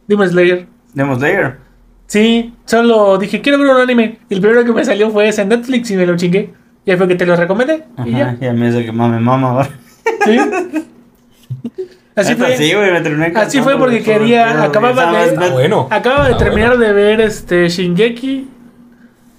Dime 0.07 0.27
Slayer. 0.27 0.67
Demon 0.93 1.17
Slayer. 1.19 1.57
Sí, 2.07 2.53
solo 2.65 3.17
dije, 3.19 3.39
quiero 3.41 3.59
ver 3.59 3.67
un 3.69 3.77
anime. 3.81 4.17
Y 4.29 4.33
el 4.35 4.41
primero 4.41 4.65
que 4.65 4.71
me 4.73 4.83
salió 4.83 5.11
fue 5.11 5.27
ese 5.27 5.43
en 5.43 5.49
Netflix 5.49 5.91
y 5.91 5.95
me 5.95 6.05
lo 6.07 6.15
chingué. 6.17 6.53
Y 6.85 6.91
ahí 6.91 6.97
fue 6.97 7.07
que 7.07 7.15
te 7.15 7.25
lo 7.25 7.35
recomendé. 7.35 7.83
Y 8.05 8.15
Ajá. 8.15 8.35
ya. 8.39 8.47
Y 8.47 8.47
a 8.49 8.53
mí 8.53 8.65
eso 8.65 8.79
que 8.79 8.91
mame 8.91 9.19
mama, 9.19 9.53
güey. 9.53 9.67
Sí. 10.25 10.39
Así 12.15 12.35
fue. 12.35 12.57
Sí, 12.57 12.73
güey, 12.73 12.91
me 12.91 13.01
terminé 13.01 13.31
Así 13.35 13.61
fue 13.61 13.77
porque 13.77 13.97
el 13.97 14.03
quería- 14.03 14.63
acababa 14.63 15.25
de- 15.25 15.37
me- 15.37 15.49
bueno. 15.51 15.87
Acaba 15.89 16.25
de 16.25 16.31
Está 16.31 16.45
terminar 16.45 16.71
bueno. 16.77 16.85
de 16.85 16.93
ver 16.93 17.21
este 17.21 17.69
Shingeki. 17.69 18.49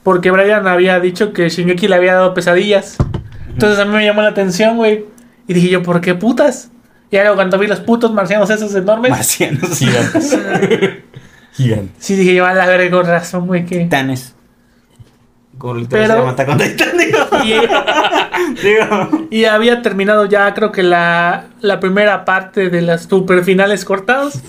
Porque 0.03 0.31
Brian 0.31 0.67
había 0.67 0.99
dicho 1.01 1.33
que 1.33 1.49
Shingeki 1.49 1.89
le 1.89 1.95
había 1.97 2.15
dado 2.15 2.33
pesadillas. 2.35 2.97
Entonces 3.49 3.79
a 3.79 3.85
mí 3.85 3.93
me 3.93 4.05
llamó 4.05 4.23
la 4.23 4.29
atención, 4.29 4.77
güey. 4.77 5.05
Y 5.47 5.53
dije 5.55 5.69
yo, 5.69 5.83
¿por 5.83 6.01
qué 6.01 6.15
putas? 6.15 6.71
Y 7.11 7.17
luego 7.17 7.35
cuando 7.35 7.59
vi 7.59 7.67
los 7.67 7.81
putos 7.81 8.13
marcianos 8.13 8.49
esos 8.51 8.75
enormes. 8.75 9.11
Marcianos. 9.11 9.79
Gigantes. 9.79 10.39
Gigantes. 11.53 11.97
Sí, 11.99 12.15
dije 12.17 12.35
yo, 12.35 12.47
a 12.47 12.55
la 12.55 12.67
verga, 12.67 12.91
con 12.97 13.07
razón, 13.07 13.47
güey, 13.47 13.67
que. 13.67 13.79
Titanes. 13.81 14.35
Pero- 15.61 15.85
se 15.91 16.09
llama 16.09 16.31
Attack 16.31 16.49
on 16.49 16.59
Titan, 16.59 16.89
digo. 16.97 17.19
Y, 17.45 17.53
Digo. 18.63 19.27
y 19.31 19.45
había 19.45 19.83
terminado 19.83 20.25
ya, 20.27 20.53
creo 20.55 20.73
que 20.73 20.83
la, 20.83 21.47
la 21.61 21.81
primera 21.81 22.25
parte 22.25 22.71
de 22.71 22.81
las 22.83 23.03
super 23.05 23.45
finales 23.45 23.85
cortados. 23.85 24.41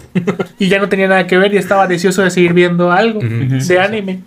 y 0.59 0.67
ya 0.69 0.79
no 0.79 0.87
tenía 0.89 1.07
nada 1.07 1.27
que 1.27 1.37
ver 1.37 1.53
y 1.53 1.57
estaba 1.57 1.87
deseoso 1.87 2.21
de 2.21 2.31
seguir 2.31 2.53
viendo 2.53 2.91
algo 2.91 3.19
Ujú, 3.19 3.27
de 3.65 3.79
anime. 3.79 4.21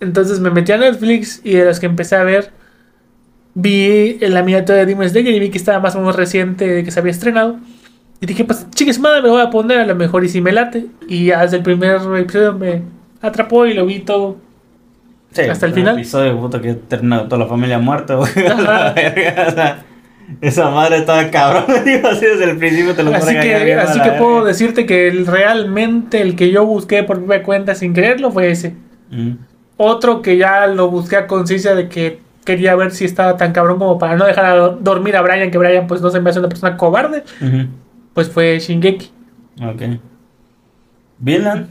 Entonces 0.00 0.40
me 0.40 0.50
metí 0.50 0.72
a 0.72 0.78
Netflix 0.78 1.40
y 1.44 1.52
de 1.52 1.64
los 1.66 1.78
que 1.80 1.86
empecé 1.86 2.16
a 2.16 2.24
ver, 2.24 2.50
vi 3.54 4.18
en 4.20 4.34
la 4.34 4.42
miniatura 4.42 4.78
de 4.78 4.86
Demon 4.86 5.08
Slayer 5.08 5.34
y 5.34 5.40
vi 5.40 5.50
que 5.50 5.58
estaba 5.58 5.80
más 5.80 5.94
o 5.96 5.98
menos 6.00 6.16
reciente 6.16 6.66
de 6.66 6.84
que 6.84 6.90
se 6.90 7.00
había 7.00 7.12
estrenado. 7.12 7.56
Y 8.20 8.26
dije, 8.26 8.44
pues 8.44 8.66
chicas 8.70 8.98
madre, 8.98 9.22
me 9.22 9.28
voy 9.30 9.40
a 9.42 9.50
poner 9.50 9.78
a 9.80 9.86
lo 9.86 9.94
mejor 9.94 10.24
y 10.24 10.28
si 10.28 10.40
me 10.40 10.52
late. 10.52 10.86
Y 11.08 11.26
ya 11.26 11.42
desde 11.42 11.56
el 11.58 11.62
primer 11.62 11.98
episodio 12.18 12.52
me 12.54 12.82
atrapó 13.22 13.66
y 13.66 13.74
lo 13.74 13.86
vi 13.86 14.00
todo. 14.00 14.36
Sí, 15.32 15.42
Hasta 15.42 15.66
el 15.66 15.74
final. 15.74 15.96
episodio, 15.96 16.38
puta, 16.40 16.60
que 16.60 16.74
termina 16.74 17.24
toda 17.28 17.38
la 17.38 17.46
familia 17.46 17.78
muerta, 17.78 18.16
güey. 18.16 18.30
A 18.46 18.52
Ajá. 18.52 18.62
la 18.62 18.92
verga, 18.92 19.46
o 19.48 19.50
sea, 19.52 19.82
esa 20.40 20.70
madre 20.70 20.98
estaba 20.98 21.30
cabrón, 21.30 21.64
digo, 21.84 22.08
así 22.08 22.24
desde 22.26 22.50
el 22.50 22.56
principio 22.58 22.94
te 22.94 23.02
lo 23.04 23.14
Así 23.14 23.32
que, 23.38 23.74
así 23.74 24.00
que 24.00 24.10
puedo 24.12 24.44
decirte 24.44 24.86
que 24.86 25.08
el- 25.08 25.26
realmente 25.26 26.20
el 26.20 26.34
que 26.36 26.50
yo 26.50 26.66
busqué 26.66 27.04
por 27.04 27.20
mi 27.20 27.40
cuenta 27.42 27.74
sin 27.76 27.94
quererlo 27.94 28.30
fue 28.32 28.50
ese. 28.50 28.74
Mm. 29.10 29.32
Otro 29.82 30.20
que 30.20 30.36
ya 30.36 30.66
lo 30.66 30.90
busqué 30.90 31.16
a 31.16 31.26
conciencia 31.26 31.74
de 31.74 31.88
que 31.88 32.20
quería 32.44 32.74
ver 32.76 32.90
si 32.90 33.06
estaba 33.06 33.38
tan 33.38 33.52
cabrón 33.52 33.78
como 33.78 33.98
para 33.98 34.14
no 34.16 34.26
dejar 34.26 34.44
a 34.44 34.54
dormir 34.68 35.16
a 35.16 35.22
Brian, 35.22 35.50
que 35.50 35.56
Brian 35.56 35.86
pues 35.86 36.02
no 36.02 36.10
se 36.10 36.20
me 36.20 36.28
hace 36.28 36.38
una 36.38 36.50
persona 36.50 36.76
cobarde, 36.76 37.24
pues 38.12 38.28
fue 38.28 38.58
Shingeki. 38.58 39.10
Ok. 39.62 39.82
Vinland. 41.18 41.68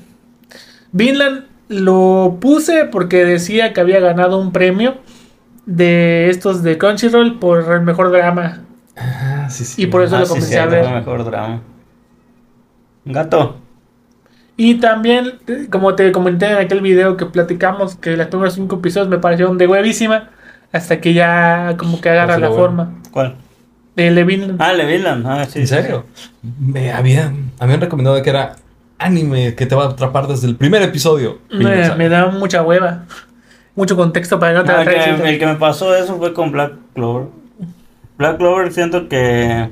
Vinland 0.92 1.46
lo 1.68 2.38
puse 2.42 2.86
porque 2.86 3.26
decía 3.26 3.74
que 3.74 3.82
había 3.82 4.00
ganado 4.00 4.40
un 4.40 4.52
premio 4.52 4.96
de 5.68 6.30
estos 6.32 6.64
de 6.64 6.80
Crunchyroll 6.80 7.38
por 7.38 7.72
el 7.72 7.82
mejor 7.82 8.12
drama. 8.12 8.64
Ah, 8.98 9.48
sí, 9.52 9.66
sí. 9.66 9.84
Y 9.84 9.86
por 9.86 10.02
eso 10.02 10.16
Ah, 10.18 10.22
lo 10.22 10.28
comencé 10.28 10.54
sí, 10.54 10.56
a 10.58 10.66
ver. 10.66 10.90
mejor 10.90 11.24
drama. 11.26 11.62
Gato. 13.06 13.58
Y 14.62 14.76
también, 14.76 15.36
eh, 15.48 15.68
como 15.72 15.96
te 15.96 16.12
comenté 16.12 16.48
en 16.48 16.58
aquel 16.58 16.82
video 16.82 17.16
que 17.16 17.26
platicamos, 17.26 17.96
que 17.96 18.18
las 18.18 18.28
primeros 18.28 18.56
cinco 18.56 18.76
episodios 18.76 19.08
me 19.08 19.18
parecieron 19.18 19.58
de 19.58 19.66
huevísima, 19.68 20.32
hasta 20.74 21.00
que 21.00 21.14
ya 21.14 21.76
como 21.78 22.02
que 22.02 22.10
agarra 22.10 22.34
Pues 22.34 22.42
la 22.42 22.50
bueno. 22.50 22.62
forma. 22.62 22.94
¿Cuál? 23.10 23.36
De 23.96 24.12
Levin. 24.12 24.58
Ah, 24.60 24.74
el 24.74 24.80
de 24.80 24.86
Vinland. 24.86 25.26
Ah, 25.26 25.46
sí. 25.46 25.60
¿En 25.60 25.68
serio? 25.68 26.08
Me 26.60 26.92
habían, 26.92 27.52
habían 27.58 27.80
recomendado 27.80 28.22
que 28.22 28.30
era 28.32 28.58
anime 28.98 29.56
que 29.56 29.66
te 29.66 29.76
va 29.76 29.86
a 29.86 29.90
atrapar 29.92 30.28
desde 30.28 30.48
el 30.48 30.58
primer 30.58 30.82
episodio. 30.82 31.40
Me, 31.50 32.10
da 32.10 32.28
mucha 32.28 32.62
hueva. 32.62 33.06
Mucho 33.76 33.96
contexto 33.96 34.42
para 34.42 34.52
que 34.52 34.58
no 34.58 34.64
te 34.66 34.74
No, 34.74 35.24
que, 35.24 35.30
el 35.32 35.40
que 35.40 35.46
me 35.46 35.56
pasó 35.56 35.96
eso 35.96 36.18
fue 36.18 36.34
con 36.34 36.52
Black 36.52 36.74
Clover. 36.96 37.28
Black 38.18 38.36
Clover 38.36 38.74
siento 38.74 39.08
que 39.08 39.70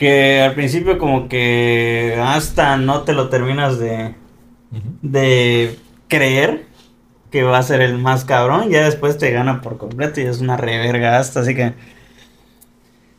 que 0.00 0.40
al 0.40 0.54
principio 0.54 0.96
como 0.96 1.28
que 1.28 2.18
hasta 2.24 2.78
no 2.78 3.02
te 3.02 3.12
lo 3.12 3.28
terminas 3.28 3.78
de 3.78 4.14
de 5.02 5.78
creer 6.08 6.64
que 7.30 7.42
va 7.42 7.58
a 7.58 7.62
ser 7.62 7.82
el 7.82 7.98
más 7.98 8.24
cabrón, 8.24 8.70
ya 8.70 8.84
después 8.84 9.18
te 9.18 9.30
gana 9.30 9.60
por 9.60 9.76
completo 9.76 10.20
y 10.20 10.24
es 10.24 10.40
una 10.40 10.56
reverga 10.56 11.18
hasta, 11.18 11.40
así 11.40 11.54
que 11.54 11.74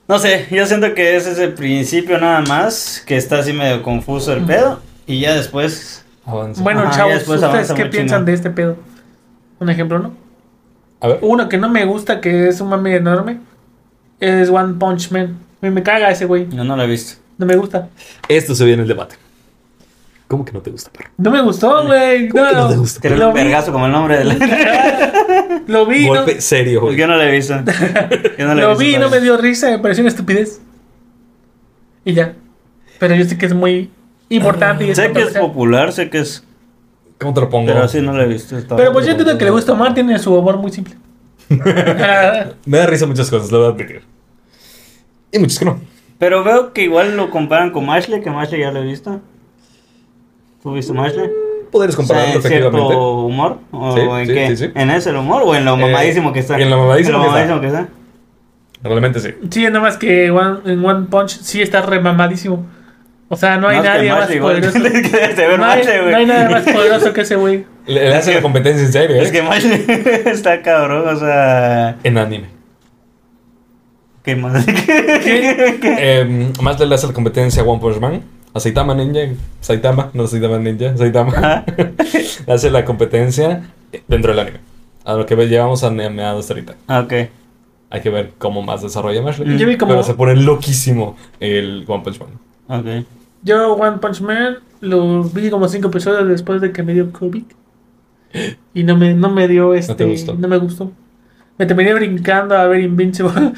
no 0.08 0.18
sé, 0.18 0.48
yo 0.50 0.66
siento 0.66 0.96
que 0.96 1.16
ese 1.16 1.32
es 1.32 1.38
el 1.40 1.54
principio 1.54 2.18
nada 2.18 2.42
más, 2.42 3.04
que 3.06 3.16
está 3.16 3.40
así 3.40 3.54
medio 3.54 3.84
confuso 3.84 4.34
el 4.34 4.44
pedo 4.44 4.82
y 5.06 5.20
ya 5.20 5.36
después 5.36 6.04
avanza. 6.26 6.64
Bueno, 6.64 6.82
Ajá, 6.82 6.92
chavos, 6.98 7.14
después 7.14 7.44
¿ustedes 7.44 7.72
qué 7.74 7.86
piensan 7.86 8.26
de 8.26 8.34
este 8.34 8.50
pedo? 8.50 8.76
Un 9.60 9.70
ejemplo, 9.70 10.00
¿no? 10.00 10.14
A 11.00 11.10
ver. 11.10 11.20
Uno 11.22 11.48
que 11.48 11.60
no 11.60 11.70
me 11.70 11.86
gusta, 11.86 12.22
que 12.22 12.48
es 12.48 12.60
un 12.60 12.70
mame 12.70 12.96
enorme, 12.96 13.40
es 14.20 14.50
One 14.50 14.74
Punch 14.80 15.12
Man. 15.12 15.38
Me, 15.62 15.72
me 15.72 15.84
caga 15.84 16.10
ese 16.12 16.26
güey. 16.26 16.48
yo 16.50 16.64
no 16.64 16.76
lo 16.76 16.84
he 16.84 16.88
visto. 16.88 17.22
No 17.38 17.46
me 17.46 17.56
gusta. 17.56 17.90
Esto 18.28 18.56
se 18.56 18.66
viene 18.66 18.82
el 18.84 18.88
debate. 18.88 19.16
¿Cómo 20.28 20.46
que 20.46 20.54
no 20.54 20.62
te 20.62 20.72
gusta, 20.72 20.90
perro? 20.92 21.10
No 21.18 21.30
me 21.30 21.42
gustó, 21.42 21.86
güey. 21.86 22.30
¿Cómo 22.30 22.48
que 22.48 22.54
no 22.56 22.70
te 22.70 22.76
gusta? 22.78 23.10
Lo 23.10 23.28
un 23.30 23.34
vergazo 23.34 23.72
como 23.74 23.86
el 23.88 23.92
nombre 23.92 24.18
del 24.18 24.40
lo 25.68 25.86
vi, 25.86 26.06
no, 26.08 26.16
Golpe 26.16 26.40
serio, 26.40 26.82
güey. 26.82 26.96
yo 26.96 27.06
no 27.08 27.16
lo 27.18 27.24
he 27.24 27.32
visto. 27.32 27.54
Yo 28.38 28.48
no 28.48 28.56
lo 28.56 28.60
he 28.60 28.64
lo 28.64 28.70
visto 28.70 28.78
vi, 28.80 28.98
no 28.98 29.10
me 29.10 29.20
dio 29.20 29.36
risa, 29.38 29.70
me 29.70 29.80
pareció 29.80 30.04
una 30.04 30.10
estupidez. 30.10 30.62
Y 32.06 32.14
ya. 32.14 32.34
Pero 33.00 33.16
yo 33.16 33.26
sé 33.26 33.38
que 33.38 33.46
es 33.46 33.54
muy 33.54 33.90
importante. 34.30 34.86
y 34.86 34.92
es 34.92 34.96
Sé 34.98 35.12
que 35.12 35.22
es 35.22 35.34
popular, 35.38 35.92
sé 35.92 36.10
que 36.10 36.20
es 36.20 36.44
¿Cómo 37.20 37.34
te 37.34 37.42
lo 37.42 37.50
pongo? 37.50 37.68
pero 37.68 37.88
sí 37.88 38.02
no 38.02 38.14
lo 38.14 38.24
he 38.24 38.28
visto. 38.28 38.56
Pero 38.78 38.94
pues 38.94 39.06
yo 39.06 39.12
entiendo 39.12 39.38
que 39.38 39.46
le 39.46 39.52
gusta 39.52 39.72
a 39.72 39.76
Omar, 39.76 39.94
tiene 39.94 40.18
su 40.18 40.34
humor 40.34 40.58
muy 40.58 40.72
simple. 40.72 40.96
Ah, 41.64 42.46
Me 42.66 42.78
da 42.78 42.86
risa 42.86 43.06
muchas 43.06 43.30
cosas, 43.30 43.52
lo 43.52 43.60
voy 43.60 43.68
a 43.68 43.72
admitir. 43.72 44.02
Y 45.32 45.40
muchas 45.40 45.60
que 45.60 45.66
no. 45.66 45.80
Pero 46.20 46.44
veo 46.44 46.74
que 46.74 46.84
igual 46.84 47.16
lo 47.18 47.30
comparan 47.32 47.72
con 47.72 47.90
Ashley, 47.90 48.22
que 48.22 48.30
Ashley 48.30 48.62
ya 48.62 48.72
lo 48.72 48.80
he 48.82 48.86
visto. 48.86 49.20
¿Tú 50.62 50.74
viste 50.74 50.98
Ashley? 50.98 51.30
Podrías 51.72 51.96
compararlo, 51.96 52.36
¿En 52.36 52.42
cierto 52.42 52.68
efectivamente. 52.68 52.96
humor? 52.98 53.58
¿O 53.72 53.94
Sí, 53.96 54.02
en 54.02 54.28
sí, 54.28 54.34
qué? 54.34 54.48
sí, 54.50 54.58
sí. 54.58 54.72
¿En 54.76 54.90
ese 54.92 55.10
el 55.12 55.16
humor 55.16 55.42
o 55.46 55.56
en 55.56 55.64
lo 55.66 55.76
Eh, 55.76 55.78
mamadísimo 55.78 56.34
que 56.34 56.40
está? 56.40 56.60
en 56.60 56.70
lo 56.70 56.78
mamadísimo 56.78 57.18
En 57.18 57.22
que 57.24 57.28
está. 57.28 57.40
mamadísimo 57.48 57.62
que 57.62 57.68
está. 57.68 57.88
Realmente 58.84 59.20
sí. 59.20 59.30
sí, 59.50 59.64
nada 59.64 59.80
más 59.80 59.98
que 59.98 60.30
One- 60.32 60.60
en 60.66 60.84
One 60.86 61.08
Punch 61.10 61.40
sí 61.42 61.62
está 61.62 61.82
remamadísimo. 61.82 62.66
O 63.30 63.38
sea, 63.38 63.56
no 63.58 63.70
hay 63.70 63.78
Más 63.78 63.86
nadie 63.86 64.12
más 64.12 64.30
poderoso. 64.30 64.78
No 65.58 65.66
hay, 65.66 65.84
no 66.12 66.18
hay 66.18 66.26
nada 66.26 66.50
más 66.50 66.64
poderoso 66.64 67.14
que 67.14 67.22
ese 67.22 67.38
güey. 67.38 67.66
Le, 67.86 68.10
le 68.10 68.16
hace 68.16 68.34
la 68.36 68.42
competencia 68.42 68.86
en 68.86 68.92
serio, 68.92 69.16
¿eh? 69.16 69.24
Es 69.24 69.32
que 69.32 69.40
Ashley 69.40 69.86
está 70.26 70.62
cabrón, 70.62 71.08
o 71.08 71.18
sea... 71.18 71.96
En 72.04 72.18
anime. 72.18 72.48
¿Qué 74.24 74.36
más? 74.36 74.66
Eh, 75.24 76.52
más 76.62 76.80
le 76.80 76.96
hace 76.96 77.08
la 77.08 77.14
competencia 77.14 77.62
a 77.64 77.66
One 77.66 77.80
Punch 77.80 78.00
Man. 78.00 78.22
A 78.54 78.60
Saitama 78.60 78.94
Ninja. 78.94 79.34
Saitama, 79.62 80.10
no 80.14 80.28
Saitama 80.28 80.58
Ninja. 80.60 80.96
Saitama. 80.98 81.64
Le 82.48 82.54
hace 82.54 82.70
la 82.70 82.84
competencia 82.84 83.70
dentro 84.08 84.32
del 84.32 84.40
anime. 84.40 84.60
A 85.06 85.14
lo 85.14 85.26
que 85.26 85.36
llevamos 85.48 85.84
animado 85.84 86.40
hasta 86.40 86.54
ahorita. 86.54 86.76
Ah, 86.88 87.00
ok. 87.02 87.14
Hay 87.90 88.02
que 88.02 88.10
ver 88.10 88.32
cómo 88.38 88.62
más 88.62 88.82
desarrolla 88.82 89.28
Ashley. 89.28 89.58
Yo 89.58 89.68
vi 89.68 89.78
como- 89.78 89.92
Pero 89.94 90.04
se 90.04 90.14
pone 90.14 90.36
loquísimo 90.36 91.16
el 91.40 91.86
One 91.88 92.04
Punch 92.04 92.20
Man. 92.20 92.30
Ok. 92.80 93.06
Yo 93.44 93.74
One 93.74 93.98
Punch 93.98 94.22
Man 94.22 94.58
lo 94.82 95.24
vi 95.24 95.50
como 95.50 95.68
cinco 95.68 95.88
episodios 95.88 96.28
después 96.28 96.62
de 96.62 96.72
que 96.72 96.84
me 96.84 96.94
dio 96.94 97.12
COVID. 97.12 97.44
Y 98.74 98.84
no 98.84 98.96
me, 98.98 99.14
no 99.14 99.30
me 99.30 99.48
dio 99.48 99.74
este. 99.74 99.96
te 99.96 100.06
gustó? 100.06 100.36
No 100.36 100.48
me 100.48 100.58
gustó. 100.58 100.92
Me 101.58 101.66
terminé 101.66 101.94
brincando 101.94 102.56
a 102.58 102.66
ver 102.66 102.82
Invincible. 102.82 103.32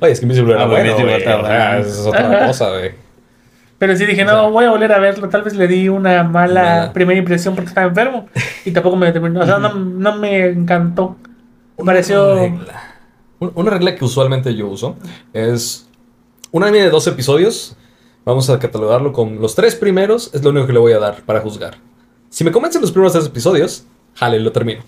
Oye, 0.00 0.12
es 0.12 0.20
que 0.20 0.26
Invisible 0.26 0.52
era 0.52 0.62
Ah, 0.64 0.66
bueno, 0.66 0.90
Invincible 0.90 1.16
O 1.34 1.46
sea, 1.46 1.78
es 1.78 1.98
otra 2.00 2.46
cosa, 2.46 2.70
güey. 2.70 2.90
Pero 3.78 3.96
sí 3.96 4.04
dije, 4.04 4.24
O 4.24 4.26
sea- 4.26 4.34
no, 4.34 4.50
voy 4.50 4.66
a 4.66 4.70
volver 4.70 4.92
a 4.92 4.98
verlo. 4.98 5.28
Tal 5.30 5.42
vez 5.42 5.54
le 5.54 5.66
di 5.66 5.88
una 5.88 6.22
mala 6.24 6.90
primera 6.92 7.18
impresión 7.18 7.54
porque 7.54 7.68
estaba 7.68 7.86
enfermo. 7.86 8.28
Y 8.66 8.72
tampoco 8.72 8.96
me 8.96 9.10
terminó. 9.12 9.40
O 9.40 9.46
sea, 9.46 9.58
no, 9.58 9.72
no 9.74 10.16
me 10.16 10.48
encantó. 10.48 11.16
Me 11.78 11.84
pareció. 11.86 12.32
Una 12.34 12.40
regla. 12.42 12.82
Un- 13.38 13.52
Una 13.54 13.70
regla 13.70 13.94
que 13.94 14.04
usualmente 14.04 14.54
yo 14.54 14.68
uso 14.68 14.96
es 15.32 15.88
un 16.50 16.62
anime 16.64 16.80
de 16.84 16.90
dos 16.90 17.06
episodios. 17.06 17.76
Vamos 18.26 18.50
a 18.50 18.58
catalogarlo 18.58 19.14
con 19.14 19.40
los 19.40 19.54
tres 19.54 19.74
primeros. 19.74 20.30
Es 20.34 20.44
lo 20.44 20.50
único 20.50 20.66
que 20.66 20.74
le 20.74 20.78
voy 20.78 20.92
a 20.92 20.98
dar 20.98 21.22
para 21.22 21.40
juzgar. 21.40 21.76
Si 22.28 22.44
me 22.44 22.52
convencen 22.52 22.82
los 22.82 22.92
primeros 22.92 23.14
tres 23.14 23.24
episodios, 23.26 23.86
jale, 24.14 24.38
lo 24.40 24.52
termino. 24.52 24.82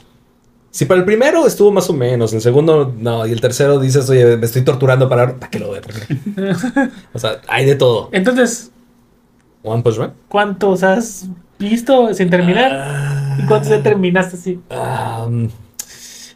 Si 0.72 0.86
para 0.86 1.00
el 1.00 1.04
primero 1.04 1.46
estuvo 1.46 1.70
más 1.70 1.90
o 1.90 1.92
menos, 1.92 2.32
el 2.32 2.40
segundo 2.40 2.94
no, 2.98 3.26
y 3.26 3.32
el 3.32 3.42
tercero 3.42 3.78
dices, 3.78 4.08
oye, 4.08 4.38
me 4.38 4.46
estoy 4.46 4.62
torturando 4.62 5.06
para, 5.06 5.36
¿para 5.36 5.50
qué 5.50 5.58
lo 5.58 5.68
voy 5.68 5.78
a 5.78 5.80
terminar? 5.82 6.56
o 7.12 7.18
sea, 7.18 7.42
hay 7.46 7.66
de 7.66 7.74
todo. 7.74 8.08
Entonces, 8.10 8.72
One 9.62 9.82
Punch 9.82 9.98
Man. 9.98 10.14
¿cuántos 10.28 10.82
has 10.82 11.28
visto 11.58 12.14
sin 12.14 12.30
terminar? 12.30 13.36
¿Y 13.38 13.46
cuántos 13.46 13.68
ya 13.68 13.82
terminaste 13.82 14.36
así? 14.36 14.60
Ah, 14.70 15.26
mm, 15.30 15.48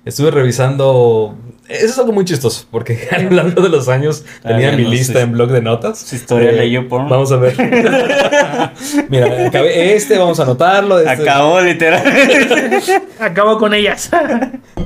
estuve 0.04 0.30
revisando. 0.30 1.34
Eso 1.68 1.86
es 1.86 1.98
algo 1.98 2.12
muy 2.12 2.24
chistoso, 2.24 2.66
porque 2.70 3.09
a 3.12 3.18
lo 3.18 3.30
largo 3.30 3.60
de 3.62 3.68
los 3.68 3.88
años 3.88 4.24
tenía 4.43 4.68
bien, 4.70 4.76
mi 4.76 4.82
no 4.84 4.90
lista 4.90 5.20
en 5.20 5.32
blog 5.32 5.51
de 5.51 5.62
notas. 5.62 5.98
Su 5.98 6.14
historia 6.16 6.51
Eh, 6.51 6.56
leyó 6.56 6.88
porno. 6.88 7.09
Vamos 7.09 7.32
a 7.32 7.36
ver. 7.36 7.55
Mira, 9.09 9.47
acabé 9.48 9.94
este, 9.94 10.18
vamos 10.18 10.38
a 10.40 10.44
anotarlo. 10.44 10.98
este- 10.98 11.10
Acabó 11.10 11.60
literal. 11.60 12.02
Acabo 13.20 13.59
con 13.59 13.74
ellas. 13.74 14.10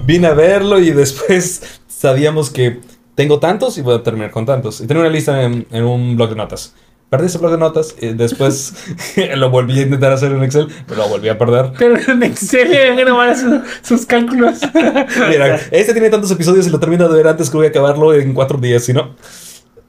Vine 0.06 0.28
a 0.28 0.34
verlo 0.34 0.78
y 0.78 0.90
después 0.90 1.80
sabíamos 1.88 2.50
que 2.50 2.80
tengo 3.14 3.38
tantos 3.38 3.76
y 3.78 3.82
voy 3.82 3.96
a 3.96 4.02
terminar 4.02 4.30
con 4.30 4.46
tantos. 4.46 4.80
Y 4.80 4.86
tenía 4.86 5.02
una 5.02 5.10
lista 5.12 5.42
en, 5.42 5.66
en 5.70 5.84
un 5.84 6.16
blog 6.16 6.30
de 6.30 6.36
notas. 6.36 6.74
Perdí 7.10 7.26
ese 7.26 7.38
blog 7.38 7.50
de 7.50 7.58
notas 7.58 7.96
y 8.00 8.12
después 8.14 8.72
lo 9.36 9.50
volví 9.50 9.78
a 9.80 9.82
intentar 9.82 10.12
hacer 10.12 10.30
en 10.32 10.42
Excel, 10.44 10.68
pero 10.86 11.02
lo 11.02 11.08
volví 11.08 11.28
a 11.28 11.36
perder. 11.36 11.72
Pero 11.78 11.96
en 12.12 12.22
Excel 12.22 12.98
a 13.00 13.04
tomar 13.04 13.36
su- 13.36 13.62
sus 13.82 14.06
cálculos. 14.06 14.60
Mira, 15.28 15.56
este 15.72 15.92
tiene 15.92 16.08
tantos 16.10 16.30
episodios 16.30 16.66
y 16.66 16.70
lo 16.70 16.78
termino 16.80 17.08
de 17.08 17.16
ver 17.16 17.26
antes 17.28 17.50
que 17.50 17.56
voy 17.56 17.66
a 17.66 17.70
acabarlo 17.70 18.14
en 18.14 18.32
cuatro 18.32 18.58
días, 18.58 18.84
si 18.84 18.92
no. 18.92 19.16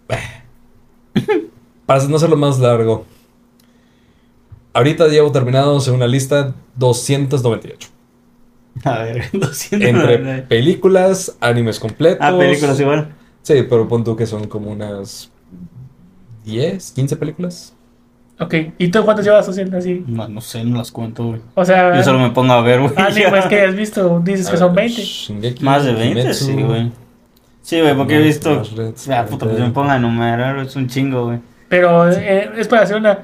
Para 1.86 2.04
no 2.06 2.16
hacerlo 2.16 2.38
más 2.38 2.60
largo. 2.60 3.06
Ahorita 4.74 5.08
llevo 5.08 5.32
terminados 5.32 5.88
en 5.88 5.96
una 5.96 6.08
lista 6.08 6.54
298. 6.78 7.90
A 8.86 9.00
ver, 9.04 9.30
200. 9.34 9.90
Entre 9.90 10.42
películas, 10.44 11.36
animes 11.42 11.80
completos. 11.80 12.20
Ah, 12.22 12.36
películas 12.38 12.80
igual. 12.80 13.14
Sí, 13.42 13.64
pero 13.70 13.88
pon 13.88 14.04
tú 14.04 14.16
que 14.16 14.26
son 14.26 14.48
como 14.48 14.72
unas 14.72 15.31
10, 16.46 16.92
15 16.92 17.16
películas. 17.18 17.74
Ok, 18.40 18.56
¿y 18.80 18.88
tú 18.88 19.04
cuántos 19.06 19.24
llevas 19.24 19.48
haciendo 19.48 19.78
así? 19.78 20.04
No, 20.08 20.28
no 20.28 20.42
sé, 20.42 20.64
no 20.64 20.80
las 20.80 20.92
cuento, 20.92 21.26
güey. 21.26 21.42
O 21.54 21.64
sea, 21.64 21.96
Yo 21.96 22.02
solo 22.04 22.18
me 22.20 22.32
pongo 22.32 22.54
a 22.54 22.62
ver, 22.62 22.80
güey. 22.82 22.92
animes 22.98 23.46
que 23.46 23.62
hayas 23.62 23.76
visto, 23.76 24.20
dices 24.24 24.50
que 24.50 24.58
son 24.58 24.74
20. 24.74 25.00
Shingeki, 25.02 25.64
Más 25.64 25.86
de 25.86 25.94
20, 25.94 26.20
Kimetsu, 26.22 26.46
sí, 26.46 26.54
güey. 26.64 26.92
Sí, 27.62 27.80
güey, 27.80 27.96
porque 27.96 28.16
he 28.16 28.22
visto. 28.22 28.64
Reds, 28.76 29.10
Ah, 29.10 29.26
puta, 29.30 29.46
pues 29.46 29.58
Red. 29.60 29.66
me 29.68 29.72
pongo 29.72 29.92
a 29.92 29.98
enumerar, 29.98 30.58
es 30.58 30.76
un 30.76 30.88
chingo, 30.88 31.26
güey. 31.26 31.40
Pero 31.70 32.10
eh, 32.12 32.50
es 32.58 32.68
para 32.68 32.82
hacer 32.82 32.98
una. 32.98 33.20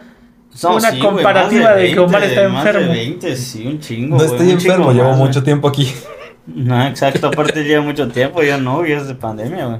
No, 0.63 0.75
Una 0.75 0.91
sí, 0.91 0.99
comparativa 0.99 1.65
más 1.71 1.75
de 1.77 1.91
que 1.93 1.99
Omar 1.99 2.23
está 2.23 2.47
más 2.49 2.65
enfermo. 2.65 2.87
de 2.91 2.97
20, 2.97 3.35
sí, 3.35 3.65
un 3.67 3.79
chingo. 3.79 4.17
No 4.17 4.23
güey, 4.23 4.27
estoy 4.31 4.51
un 4.53 4.57
chingo 4.59 4.73
enfermo, 4.75 4.93
llevo 4.93 5.09
más, 5.09 5.17
mucho 5.17 5.43
tiempo 5.43 5.67
aquí. 5.67 5.91
No, 6.45 6.87
exacto, 6.87 7.27
aparte 7.27 7.63
lleva 7.63 7.83
mucho 7.83 8.07
tiempo, 8.07 8.41
yo 8.43 8.57
no, 8.59 8.85
yo 8.85 8.97
es 8.97 9.07
de 9.07 9.15
pandemia, 9.15 9.65
güey. 9.65 9.79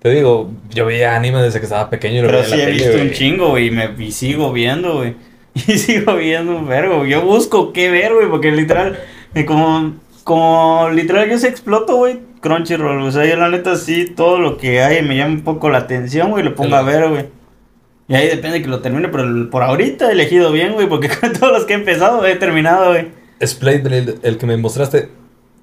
Te 0.00 0.08
digo, 0.10 0.50
yo 0.70 0.86
veía 0.86 1.14
anime 1.14 1.42
desde 1.42 1.58
que 1.60 1.66
estaba 1.66 1.90
pequeño 1.90 2.20
y 2.20 2.22
lo 2.22 2.28
Pero 2.28 2.44
sí 2.44 2.54
he 2.54 2.64
tele, 2.64 2.72
visto 2.72 3.02
un 3.02 3.10
chingo, 3.10 3.48
güey, 3.50 3.66
y, 3.66 3.70
me, 3.70 3.90
y 3.98 4.12
sigo 4.12 4.52
viendo, 4.52 4.96
güey. 4.96 5.14
Y 5.54 5.76
sigo 5.76 6.16
viendo 6.16 6.56
un 6.56 6.66
vergo. 6.66 7.04
Yo 7.04 7.22
busco 7.22 7.72
qué 7.72 7.90
ver, 7.90 8.14
güey, 8.14 8.28
porque 8.28 8.50
literal, 8.50 8.98
eh, 9.34 9.44
como, 9.44 9.94
como 10.24 10.88
literal 10.90 11.28
yo 11.28 11.38
se 11.38 11.48
exploto, 11.48 11.96
güey, 11.96 12.20
Crunchyroll, 12.40 13.02
o 13.02 13.12
sea, 13.12 13.26
yo 13.26 13.36
la 13.36 13.50
neta 13.50 13.76
sí, 13.76 14.06
todo 14.06 14.38
lo 14.38 14.56
que 14.56 14.80
hay 14.80 15.02
me 15.02 15.16
llama 15.16 15.34
un 15.34 15.42
poco 15.42 15.68
la 15.68 15.78
atención, 15.78 16.30
güey, 16.30 16.44
lo 16.44 16.54
pongo 16.54 16.76
a 16.76 16.82
ver, 16.82 17.08
güey. 17.08 17.26
Y 18.08 18.14
ahí 18.14 18.26
depende 18.26 18.62
que 18.62 18.68
lo 18.68 18.80
termine, 18.80 19.08
pero 19.08 19.50
por 19.50 19.62
ahorita 19.62 20.08
he 20.08 20.12
elegido 20.12 20.50
bien, 20.50 20.72
güey, 20.72 20.88
porque 20.88 21.08
con 21.20 21.32
todos 21.34 21.52
los 21.52 21.64
que 21.66 21.74
he 21.74 21.76
empezado 21.76 22.24
he 22.24 22.36
terminado, 22.36 22.92
güey. 22.92 23.08
Splade, 23.44 23.98
el, 23.98 24.18
el 24.22 24.38
que 24.38 24.46
me 24.46 24.56
mostraste. 24.56 25.10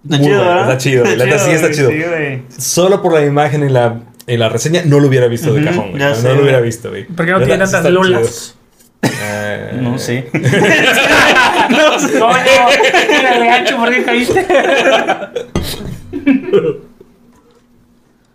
Está 0.03 0.23
chido, 0.23 0.39
¿verdad? 0.39 0.61
Está 0.61 0.77
chido, 0.77 1.05
la 1.05 1.26
neta 1.26 1.39
sí 1.39 1.51
está 1.51 1.72
chido. 1.72 1.89
Sí. 1.89 2.61
Solo 2.61 3.01
por 3.01 3.14
la 3.14 3.26
imagen 3.26 3.68
y 3.68 3.69
la, 3.69 3.99
y 4.28 4.38
la 4.38 4.49
reseña 4.49 4.82
no 4.86 4.99
lo 4.99 5.08
hubiera 5.08 5.28
visto 5.28 5.54
de 5.54 5.64
cajón, 5.64 5.91
güey. 5.91 5.99
ya 6.02 6.10
No, 6.10 6.16
sé, 6.16 6.22
no 6.24 6.28
lo 6.30 6.34
güey. 6.36 6.44
hubiera 6.44 6.60
visto, 6.62 6.90
güey. 6.90 7.06
Porque 7.06 7.32
no 7.32 7.40
Neta, 7.40 7.48
tiene 7.49 7.66
sí 7.66 7.72
tantas 7.74 7.90
está 7.90 7.90
lulas. 7.90 8.56
chido. 9.02 9.18
Eh, 9.24 9.72
No 9.82 9.98
sé. 9.98 10.30
No, 10.34 11.98
no, 11.98 12.38
mira, 13.10 13.45
gancho, 13.45 13.78
¿por 13.78 13.90
qué 13.91 14.04
caíste? 14.04 14.45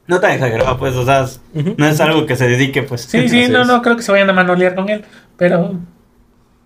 No 0.07 0.21
tan 0.21 0.33
exagerado, 0.33 0.79
pues, 0.79 0.95
o 0.97 1.05
sea, 1.05 1.27
no 1.77 1.87
es 1.87 2.01
algo 2.01 2.27
que 2.27 2.37
se 2.37 2.49
dedique, 2.49 2.83
pues. 2.83 3.03
Sí, 3.03 3.29
sí, 3.29 3.49
no, 3.49 3.65
no 3.65 3.81
creo 3.83 3.97
que 3.97 4.03
se 4.03 4.11
vayan 4.13 4.29
a 4.31 4.33
manolear 4.33 4.75
con 4.75 4.89
él. 4.89 5.05
Pero. 5.37 5.75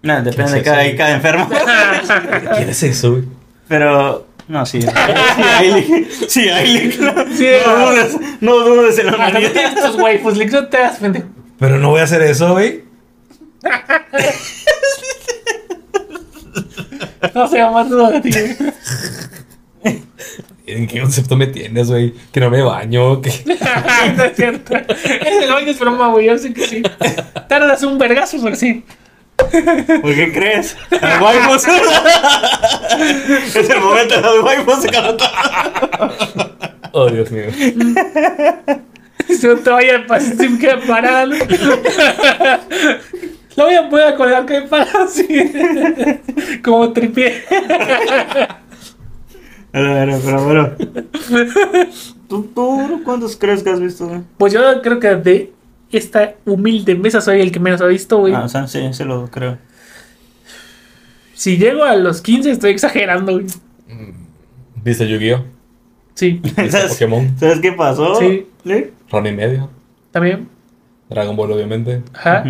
No, 0.02 0.22
depende 0.22 0.52
¿Qué 0.52 0.58
de 0.58 0.62
cada, 0.62 0.96
cada 0.96 1.10
enfermo. 1.16 1.48
¿Quién 2.56 2.68
es 2.70 2.82
eso, 2.82 3.10
güey? 3.12 3.24
Pero, 3.68 4.26
no, 4.48 4.64
sí. 4.66 4.80
Sí, 4.80 4.88
hay, 4.88 6.08
sí, 6.28 6.48
hay. 6.48 6.92
Sí, 6.92 7.48
no, 7.66 7.86
dudes, 7.86 8.16
no 8.40 8.58
dudes 8.60 8.98
en 8.98 9.06
la 9.06 9.12
Hasta 9.12 9.24
tú 9.24 9.30
humanidad. 9.30 9.52
tienes 9.52 9.84
tus 9.84 9.96
waifus, 9.96 10.36
Lix, 10.36 10.52
no 10.52 10.66
te 10.68 10.78
das 10.78 10.98
pendejo. 10.98 11.26
Pero 11.58 11.78
no 11.78 11.90
voy 11.90 12.00
a 12.00 12.04
hacer 12.04 12.22
eso, 12.22 12.52
güey. 12.52 12.84
No 17.34 17.48
se 17.48 17.62
más 17.64 17.88
duda 17.88 18.10
de 18.12 18.20
ti. 18.20 18.30
¿En 20.66 20.86
qué 20.86 21.00
concepto 21.00 21.36
me 21.36 21.46
tienes, 21.46 21.88
güey? 21.88 22.12
Que 22.32 22.40
no 22.40 22.50
me 22.50 22.60
baño, 22.62 23.20
que... 23.20 23.30
no 24.16 24.24
es 24.24 24.36
cierto. 24.36 24.74
Es 24.76 25.42
el 25.42 25.52
baño 25.52 25.68
es 25.68 25.78
broma, 25.78 26.08
güey. 26.08 26.26
Yo 26.26 26.38
sé 26.38 26.52
que 26.52 26.66
sí. 26.66 26.82
Tardas 27.48 27.82
un 27.84 27.98
vergazo, 27.98 28.38
pero 28.42 28.56
sí. 28.56 28.84
¿Por 29.36 30.14
qué 30.14 30.32
crees? 30.32 30.76
Los 30.90 31.20
waifus. 31.20 31.66
es 33.54 33.70
el 33.70 33.80
momento 33.80 34.14
de 34.16 34.22
los 34.22 34.44
waifus 34.44 34.82
se. 34.82 34.90
Oh, 36.92 37.10
Dios 37.10 37.30
mío. 37.30 37.46
Si 39.28 39.46
no 39.46 39.56
te 39.56 39.70
vaya 39.70 39.98
a 39.98 40.06
pasar, 40.06 40.36
si 40.36 40.48
me 40.48 40.58
queda 40.58 40.80
parada. 40.86 41.26
¿no? 41.26 41.34
La 43.56 43.64
voy 43.64 43.74
a 43.74 43.88
poder 43.88 44.14
colgar 44.16 44.46
que 44.46 44.62
para 44.62 44.84
así. 45.04 45.26
Como 46.62 46.92
tripié. 46.92 47.42
Pero, 49.72 49.92
pero, 49.92 50.20
pero, 50.24 50.44
bueno. 50.44 50.70
¿Tú, 52.28 52.44
tú 52.54 53.02
cuántos 53.04 53.36
crees 53.36 53.62
que 53.62 53.70
has 53.70 53.80
visto? 53.80 54.24
Pues 54.38 54.52
yo 54.52 54.60
creo 54.82 55.00
que 55.00 55.16
de 55.16 55.52
esta 55.98 56.34
humilde 56.44 56.94
mesa 56.94 57.20
soy 57.20 57.40
el 57.40 57.52
que 57.52 57.60
menos 57.60 57.80
ha 57.80 57.86
visto, 57.86 58.18
güey. 58.18 58.34
Ah, 58.34 58.44
o 58.44 58.48
sea, 58.48 58.66
sí, 58.66 58.92
se 58.92 59.04
lo 59.04 59.28
creo. 59.30 59.58
Si 61.34 61.58
llego 61.58 61.84
a 61.84 61.96
los 61.96 62.20
15 62.22 62.50
estoy 62.50 62.70
exagerando, 62.70 63.32
güey. 63.32 63.46
¿Viste 64.82 65.08
Yu-Gi-Oh? 65.08 65.44
Sí, 66.14 66.32
¿Viste 66.42 66.70
¿Sabes, 66.70 66.92
Pokémon? 66.92 67.38
¿Sabes 67.38 67.60
qué 67.60 67.72
pasó? 67.72 68.14
Sí. 68.16 68.46
¿Sí? 68.64 68.90
Ron 69.10 69.26
y 69.26 69.32
medio. 69.32 69.70
también. 70.10 70.48
Dragon 71.08 71.36
Ball, 71.36 71.52
obviamente. 71.52 72.02
Ajá. 72.14 72.44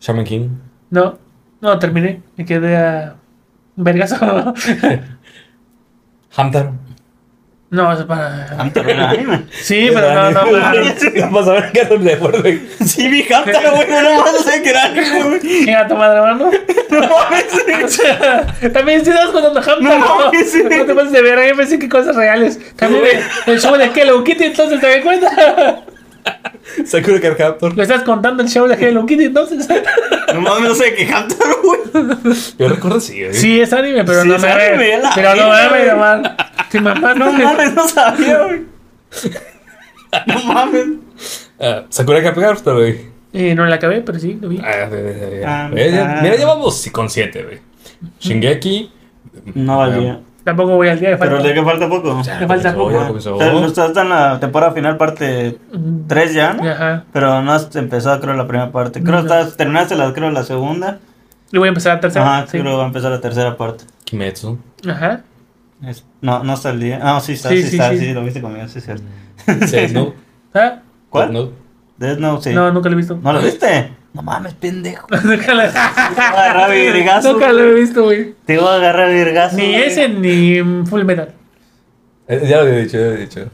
Shaman 0.00 0.24
King. 0.24 0.48
No, 0.90 1.18
no 1.60 1.78
terminé. 1.78 2.20
Me 2.36 2.44
quedé 2.44 2.76
a 2.76 3.16
un 3.76 3.84
vergazo. 3.84 4.16
Hamtaro. 6.36 6.74
No, 7.72 7.90
es 7.90 8.04
para. 8.04 8.48
Hamtaro 8.58 8.90
era 8.90 9.08
anime. 9.08 9.46
Sí, 9.50 9.88
pero 9.94 10.12
no, 10.12 10.30
no, 10.30 10.44
no. 10.44 10.60
Vamos 11.22 11.48
a 11.48 11.52
ver 11.54 11.72
qué 11.72 11.86
no 11.86 11.96
le 11.96 12.12
acuerdo. 12.12 12.42
Sí, 12.84 13.08
vi 13.08 13.26
Hamtaro, 13.32 13.70
güey, 13.76 13.88
no 13.88 14.22
más 14.22 14.32
no 14.34 14.38
sé 14.40 14.60
qué 14.62 14.68
era 14.68 14.84
anime, 14.84 15.22
güey. 15.22 15.40
¿Quién 15.64 15.76
a 15.76 15.88
tu 15.88 15.96
madre, 15.96 16.20
mano? 16.20 16.50
No 16.90 17.00
mames, 17.00 18.72
también 18.74 19.02
si 19.02 19.10
das 19.10 19.30
contando 19.30 19.58
Hamtaro. 19.58 19.98
No, 19.98 20.24
No, 20.26 20.84
te 20.84 20.94
pases 20.94 21.12
de 21.12 21.22
ver, 21.22 21.48
yo 21.48 21.56
pensé 21.56 21.78
que 21.78 21.88
cosas 21.88 22.14
reales. 22.14 22.60
También 22.76 23.04
el 23.46 23.58
show 23.58 23.74
de 23.78 23.86
Hello 23.86 24.22
Kitty, 24.22 24.44
entonces 24.44 24.78
te 24.78 24.88
das 24.88 25.02
cuenta. 25.02 25.82
Sakura 26.86 27.20
Card 27.20 27.36
Captor. 27.36 27.76
Lo 27.76 27.82
estás 27.82 28.02
contando 28.02 28.42
el 28.42 28.48
show 28.48 28.66
de 28.66 28.74
Hello 28.74 29.04
Kitty, 29.06 29.24
entonces. 29.24 29.66
No 30.34 30.40
mames, 30.40 30.68
no 30.68 30.74
sé 30.74 30.94
qué 30.94 31.06
Hamtaro, 31.12 31.56
güey. 31.62 31.80
Yo 32.58 32.68
recuerdo 32.68 33.00
sí, 33.00 33.20
güey. 33.20 33.34
Sí, 33.34 33.60
es 33.60 33.72
anime, 33.72 34.04
pero 34.04 34.22
Sí, 34.22 34.28
no 34.28 34.36
es 34.36 34.42
me 34.42 34.48
anime, 34.48 34.76
ve. 34.76 34.98
la 35.02 35.10
Pero 35.14 35.34
no 35.34 35.48
me 35.50 35.68
ve. 35.68 36.30
Si 36.70 36.80
mamá 36.80 37.14
no 37.14 37.26
No 37.26 37.32
me. 37.32 37.44
mames, 37.44 37.74
no 37.74 37.88
sabía, 37.88 38.42
güey. 38.44 38.62
No 40.26 40.42
mames. 40.44 40.86
Ah, 41.60 41.84
Sakura 41.88 42.22
Card 42.22 42.38
Captor, 42.40 42.76
güey. 42.76 43.12
Eh, 43.34 43.54
no 43.54 43.64
la 43.66 43.76
acabé, 43.76 44.00
pero 44.02 44.18
sí, 44.18 44.38
lo 44.40 44.48
vi. 44.48 44.58
Ah, 44.58 44.88
Ah, 45.46 45.70
eh, 45.74 45.90
ya- 45.92 46.18
ah. 46.18 46.20
Mira, 46.22 46.36
ya 46.36 46.46
vamos 46.46 46.78
sí, 46.80 46.90
consciente, 46.90 47.42
güey. 47.42 47.58
Shingeki. 48.20 48.90
No 49.54 49.78
valía. 49.78 50.20
Tampoco 50.44 50.74
voy 50.76 50.88
al 50.88 50.98
día 50.98 51.10
de 51.10 51.16
Pero 51.18 51.36
falta. 51.36 51.48
de 51.48 51.54
qué 51.54 51.62
falta 51.62 51.88
poco. 51.88 52.22
Ya 52.22 52.40
Le 52.40 52.46
falta 52.48 52.74
comenzó, 52.74 52.78
poco. 52.78 52.90
ya 53.00 53.06
comenzó. 53.06 53.36
O 53.36 53.38
sea, 53.38 53.52
no 53.52 53.66
estás 53.66 53.96
en 53.96 54.08
la 54.08 54.40
temporada 54.40 54.72
final, 54.72 54.96
parte 54.96 55.58
Mm, 55.72 56.06
3 56.08 56.34
ya, 56.34 56.52
¿no? 56.54 56.68
Ajá. 56.68 57.04
Pero 57.12 57.42
no 57.42 57.52
has 57.52 57.74
empezado, 57.76 58.20
creo, 58.20 58.34
la 58.34 58.46
primera 58.48 58.72
parte. 58.72 59.02
Creo 59.02 59.22
que 59.22 59.28
No. 59.28 59.34
estás, 59.34 59.56
terminaste, 59.56 59.94
la, 59.96 60.12
creo, 60.12 60.30
la 60.30 60.42
segunda. 60.42 60.98
Y 61.52 61.58
voy 61.58 61.66
a 61.66 61.70
empezar 61.70 61.94
la 61.94 62.00
tercera. 62.00 62.38
Ajá, 62.38 62.46
sí. 62.46 62.58
creo 62.58 62.72
que 62.72 62.76
va 62.76 62.82
a 62.84 62.86
empezar 62.86 63.10
la 63.12 63.20
tercera 63.20 63.56
parte. 63.56 63.84
Kimetsu. 64.04 64.58
Ajá. 64.88 65.20
Es- 65.86 66.04
no, 66.20 66.42
no 66.44 66.54
está 66.54 66.70
el 66.70 66.80
día. 66.80 66.98
Ah, 67.02 67.20
sí 67.20 67.32
está, 67.34 67.48
Sí, 67.50 67.62
sí, 67.62 67.68
sí, 67.70 67.76
está, 67.76 67.90
sí. 67.90 67.98
sí, 67.98 68.12
lo 68.12 68.24
viste 68.24 68.40
conmigo, 68.40 68.66
sí, 68.68 68.78
es 68.78 68.84
cierto. 68.84 69.04
Death 69.46 69.90
Note. 69.92 70.16
¿Ah? 70.54 70.78
¿Cuál? 71.10 71.32
Death 71.32 71.34
Note. 71.42 71.54
Death 71.98 72.18
Note, 72.18 72.42
sí. 72.50 72.54
No, 72.54 72.72
nunca 72.72 72.88
lo 72.88 72.94
he 72.94 72.96
visto. 72.96 73.18
¿No 73.22 73.32
lo 73.32 73.40
viste? 73.40 73.92
No 74.14 74.22
mames, 74.22 74.54
pendejo. 74.54 75.06
nunca 75.24 75.54
lo 75.54 75.62
Te 75.62 75.68
voy 75.68 75.76
a 75.76 76.44
agarrar 76.50 76.70
virgazo. 76.70 77.32
Nunca 77.32 77.52
lo 77.52 77.60
he 77.62 77.74
visto, 77.74 78.04
güey. 78.04 78.34
Te 78.44 78.58
voy 78.58 78.68
a 78.68 78.74
agarrar 78.74 79.10
virgazo. 79.10 79.56
Ni 79.56 79.68
güey. 79.68 79.82
ese 79.82 80.08
ni 80.08 80.84
Full 80.86 81.04
Metal. 81.04 81.32
Eh, 82.28 82.46
ya 82.48 82.58
lo 82.58 82.62
había 82.62 82.78
dicho, 82.78 82.98
ya 82.98 83.04
lo 83.04 83.10
había 83.12 83.20
dicho. 83.24 83.48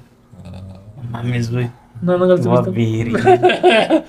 No 0.97 1.11
mames, 1.11 1.51
güey. 1.51 1.71
No, 2.03 2.19
nunca 2.19 2.37
Te 2.37 2.49
lo 2.49 2.67
he 2.67 3.05
visto. 3.05 3.19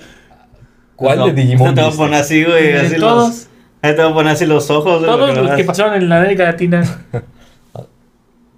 ¿Cuál 0.96 1.18
No, 1.18 1.26
de 1.26 1.32
Digimon? 1.32 1.74
Te 1.74 1.80
voy 1.82 1.92
a 1.92 1.96
poner 1.96 2.20
así, 2.20 2.44
güey. 2.44 2.76
Así 2.76 2.96
todos. 2.96 3.28
los. 3.28 3.48
Ahí 3.82 3.96
te 3.96 4.02
voy 4.02 4.10
a 4.10 4.14
poner 4.14 4.32
así 4.32 4.44
los 4.46 4.70
ojos. 4.70 5.02
Todos 5.04 5.30
que 5.34 5.40
los 5.40 5.50
que 5.56 5.64
pasaron 5.64 5.94
en 5.94 6.08
la 6.08 6.18
América 6.18 6.44
Latina 6.44 6.82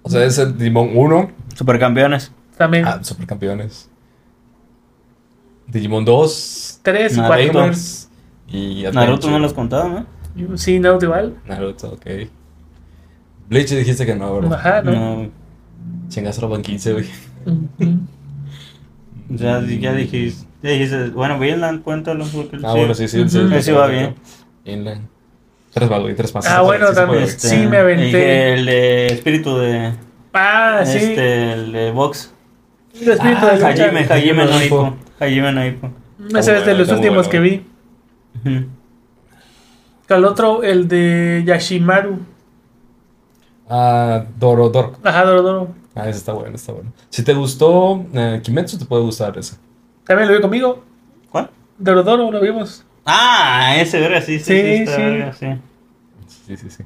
O 0.01 0.09
sea, 0.09 0.25
es 0.25 0.37
el 0.39 0.57
Digimon 0.57 0.91
1. 0.93 1.31
Supercampeones. 1.55 2.31
también. 2.57 2.85
Ah, 2.85 2.99
supercampeones. 3.01 3.89
Digimon 5.67 6.05
2. 6.05 6.79
Tres 6.83 7.17
y 8.47 8.83
Naruto. 8.93 9.29
no 9.29 9.39
lo 9.39 9.45
has 9.47 9.53
contado, 9.53 10.05
¿no? 10.35 10.57
Sí, 10.57 10.79
Naruto 10.79 11.05
igual. 11.05 11.35
Naruto, 11.45 11.93
ok. 11.93 12.05
Bleach 13.49 13.69
dijiste 13.71 14.05
que 14.05 14.15
no, 14.15 14.33
¿verdad? 14.35 14.53
Ajá, 14.53 14.81
¿no? 14.81 14.91
No. 15.23 15.29
Chingazo 16.09 16.47
van 16.47 16.61
15, 16.61 16.93
güey. 16.93 17.05
Ya, 19.29 19.61
ya 19.61 19.93
dijiste. 19.93 20.47
Ya 20.61 20.71
dijiste. 20.71 21.09
Bueno, 21.09 21.39
Vinland, 21.39 21.81
cuéntalo. 21.81 22.25
Porque 22.25 22.57
Ah, 22.63 22.73
bueno, 22.73 22.93
sí, 22.93 23.07
sí. 23.07 23.21
Ese 23.21 23.71
va 23.71 23.87
bien. 23.87 24.15
Inland. 24.65 25.07
Tres 25.73 25.89
más, 25.89 26.01
güey, 26.01 26.13
tres 26.15 26.35
más. 26.35 26.45
Ah, 26.45 26.61
bueno, 26.61 26.87
sí 26.89 26.93
también. 26.95 27.27
Sí, 27.27 27.65
me 27.65 27.77
aventé. 27.77 28.53
El 28.53 28.65
de 28.65 29.07
espíritu 29.07 29.57
de. 29.57 29.93
Ah, 30.33 30.83
sí. 30.85 30.97
Este, 30.97 31.53
el 31.53 31.71
de 31.71 31.91
box. 31.91 32.33
El 33.01 33.09
espíritu 33.11 33.39
Ah, 33.43 33.55
de. 33.55 33.65
Hajime, 33.65 33.99
Hajime 34.01 34.43
Hajime 34.43 34.45
no 34.45 34.97
Hajime 35.23 35.51
no 35.51 35.65
Ippo. 35.65 35.89
Ese 36.37 36.57
es 36.57 36.65
de 36.65 36.73
los 36.75 36.89
últimos 36.89 37.27
bueno. 37.27 37.29
que 37.29 37.39
vi. 37.39 37.65
El 40.09 40.25
otro, 40.25 40.63
el 40.63 40.87
de 40.87 41.43
Yashimaru. 41.45 42.19
Ah, 43.69 44.25
Dorodoro. 44.37 44.93
Ajá, 45.03 45.23
Dorodoro. 45.25 45.69
Ah, 45.95 46.09
ese 46.09 46.19
está 46.19 46.33
bueno, 46.33 46.55
está 46.55 46.71
bueno. 46.73 46.91
Si 47.09 47.23
te 47.23 47.33
gustó 47.33 48.05
eh, 48.13 48.39
Kimetsu, 48.43 48.77
te 48.77 48.85
puede 48.85 49.03
gustar 49.03 49.37
ese. 49.37 49.55
También 50.05 50.27
lo 50.29 50.35
vi 50.35 50.41
conmigo. 50.41 50.83
¿Cuál? 51.31 51.49
Dorodoro, 51.77 52.31
lo 52.31 52.41
vimos. 52.41 52.85
Ah, 53.05 53.75
ese 53.77 53.99
verga, 53.99 54.21
sí, 54.21 54.39
sí, 54.39 54.45
Sí, 54.45 54.61
sí, 54.61 54.73
está 54.83 54.95
sí. 54.95 55.01
verga, 55.01 55.33
sí. 55.33 55.47
Sí, 56.27 56.57
sí, 56.57 56.69
sí. 56.69 56.83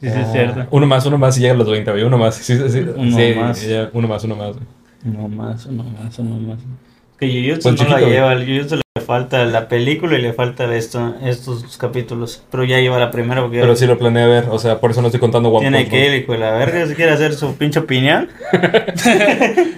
Sí, 0.00 0.08
sí, 0.08 0.18
es 0.18 0.26
Ah, 0.28 0.32
cierto. 0.32 0.66
Uno 0.70 0.86
más, 0.86 1.04
uno 1.06 1.18
más 1.18 1.36
y 1.38 1.40
llega 1.42 1.54
a 1.54 1.56
los 1.56 1.68
20, 1.68 1.90
güey. 1.90 2.02
Uno 2.04 2.18
más. 2.18 2.34
Sí, 2.36 2.56
sí, 2.56 2.68
sí. 2.70 2.78
Uno 2.96 3.16
Sí, 3.16 3.34
más. 3.38 3.62
ya, 3.66 3.90
uno 3.92 4.08
más, 4.08 4.24
uno 4.24 4.36
más. 4.36 4.52
güey. 4.56 4.66
Uno 5.04 5.28
más, 5.28 5.66
uno 5.66 5.84
más, 5.84 6.18
uno 6.18 6.36
más. 6.48 6.58
Que 7.20 7.26
Jujutsu 7.28 7.62
Pues 7.68 7.74
no 7.74 7.76
chiquito, 7.76 7.98
la 7.98 8.08
lleva, 8.08 8.30
al 8.30 8.46
Jujutsu 8.46 8.76
le 8.76 9.02
falta 9.02 9.44
la 9.44 9.68
película 9.68 10.18
y 10.18 10.22
le 10.22 10.32
falta 10.32 10.74
esto, 10.74 11.14
estos 11.22 11.76
capítulos. 11.76 12.42
Pero 12.50 12.64
ya 12.64 12.80
lleva 12.80 12.98
la 12.98 13.10
primera 13.10 13.42
porque 13.42 13.60
Pero 13.60 13.76
sí 13.76 13.86
lo 13.86 13.98
planeé 13.98 14.26
ver. 14.26 14.46
O 14.50 14.58
sea, 14.58 14.80
por 14.80 14.90
eso 14.90 15.00
no 15.02 15.08
estoy 15.08 15.20
contando 15.20 15.50
One 15.50 15.60
tiene 15.60 15.78
Punch 15.80 15.90
que 15.90 15.96
Man. 15.96 16.14
ir, 16.14 16.22
hijo 16.22 16.32
de 16.32 16.38
la 16.38 16.50
verga, 16.52 16.86
si 16.86 16.94
quiere 16.94 17.12
hacer 17.12 17.34
su 17.34 17.54
pinche 17.56 17.78
opinión. 17.78 18.28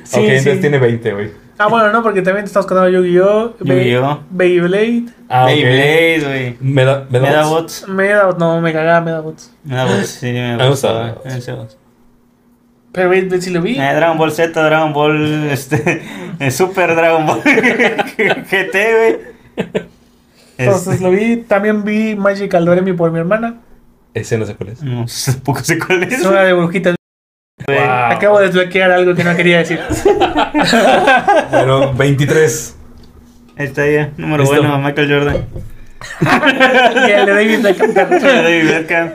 Sí, 0.05 0.19
ok, 0.19 0.27
sí. 0.27 0.31
entonces 0.31 0.61
tiene 0.61 0.79
20, 0.79 1.13
güey. 1.13 1.31
Ah, 1.59 1.69
bueno, 1.69 1.91
no, 1.93 2.03
porque 2.03 2.23
también 2.23 2.45
te 2.45 2.49
estamos 2.49 2.67
contando 2.67 2.91
Yu-Gi-Oh! 2.91 3.55
Yu-Gi-Oh. 3.61 4.21
Beyblade. 4.31 5.05
Ah, 5.29 5.45
ok. 5.45 5.51
Beyblade, 5.51 6.21
güey. 6.27 6.57
Me 6.61 6.85
da, 6.85 7.07
me 7.09 7.19
da 7.21 7.27
Medabots. 7.29 7.89
Medabots, 7.89 8.39
no, 8.39 8.61
me 8.61 8.73
cagaba 8.73 9.01
Medabots. 9.01 9.53
Medabots, 9.65 10.09
sí, 10.09 10.33
me 10.33 10.57
Me 10.59 10.69
gustaba. 10.69 11.17
Pero 12.93 13.09
Beyblade 13.09 13.41
sí 13.41 13.51
lo 13.51 13.63
vi. 13.63 13.79
Eh, 13.79 13.95
Dragon 13.95 14.19
Ball 14.19 14.33
Z, 14.33 14.63
Dragon 14.63 14.93
Ball, 14.93 15.49
este, 15.51 16.03
eh, 16.39 16.51
Super 16.51 16.95
Dragon 16.95 17.25
Ball 17.27 17.41
GT, 17.45 18.73
güey. 18.75 19.19
Entonces 20.59 20.95
Este, 20.95 21.05
lo 21.05 21.11
vi. 21.11 21.37
También 21.39 21.85
vi 21.85 22.15
Magical 22.17 22.65
Doremi 22.65 22.93
por 22.93 23.11
mi 23.11 23.19
hermana. 23.19 23.61
Ese 24.15 24.37
no 24.37 24.45
sé 24.45 24.55
cuál 24.57 24.71
es. 24.71 24.83
no 24.83 25.09
sé, 25.09 25.33
tampoco 25.35 25.61
sé 25.61 25.79
cuál 25.79 26.03
es. 26.05 26.13
Es 26.21 26.27
una 26.27 26.43
de 26.43 26.53
brujitas. 26.53 26.95
güey. 27.67 27.79
Wow. 27.79 27.87
Acabo 27.89 28.39
de 28.41 28.47
desbloquear 28.47 28.91
algo 28.91 29.15
que 29.15 29.25
no 29.25 29.35
quería 29.37 29.59
decir. 29.59 29.81
Bueno, 31.51 31.93
23. 31.95 32.77
Ahí 33.57 33.67
está 33.67 33.89
ya, 33.89 34.11
número 34.17 34.43
Listo. 34.45 34.57
bueno, 34.59 34.79
Michael 34.79 35.11
Jordan. 35.11 35.47
y 37.07 37.11
el 37.11 37.27
de 37.27 37.33
David 37.33 37.61
Beckham. 37.63 37.95
David 37.95 38.69
Beckham. 38.69 39.11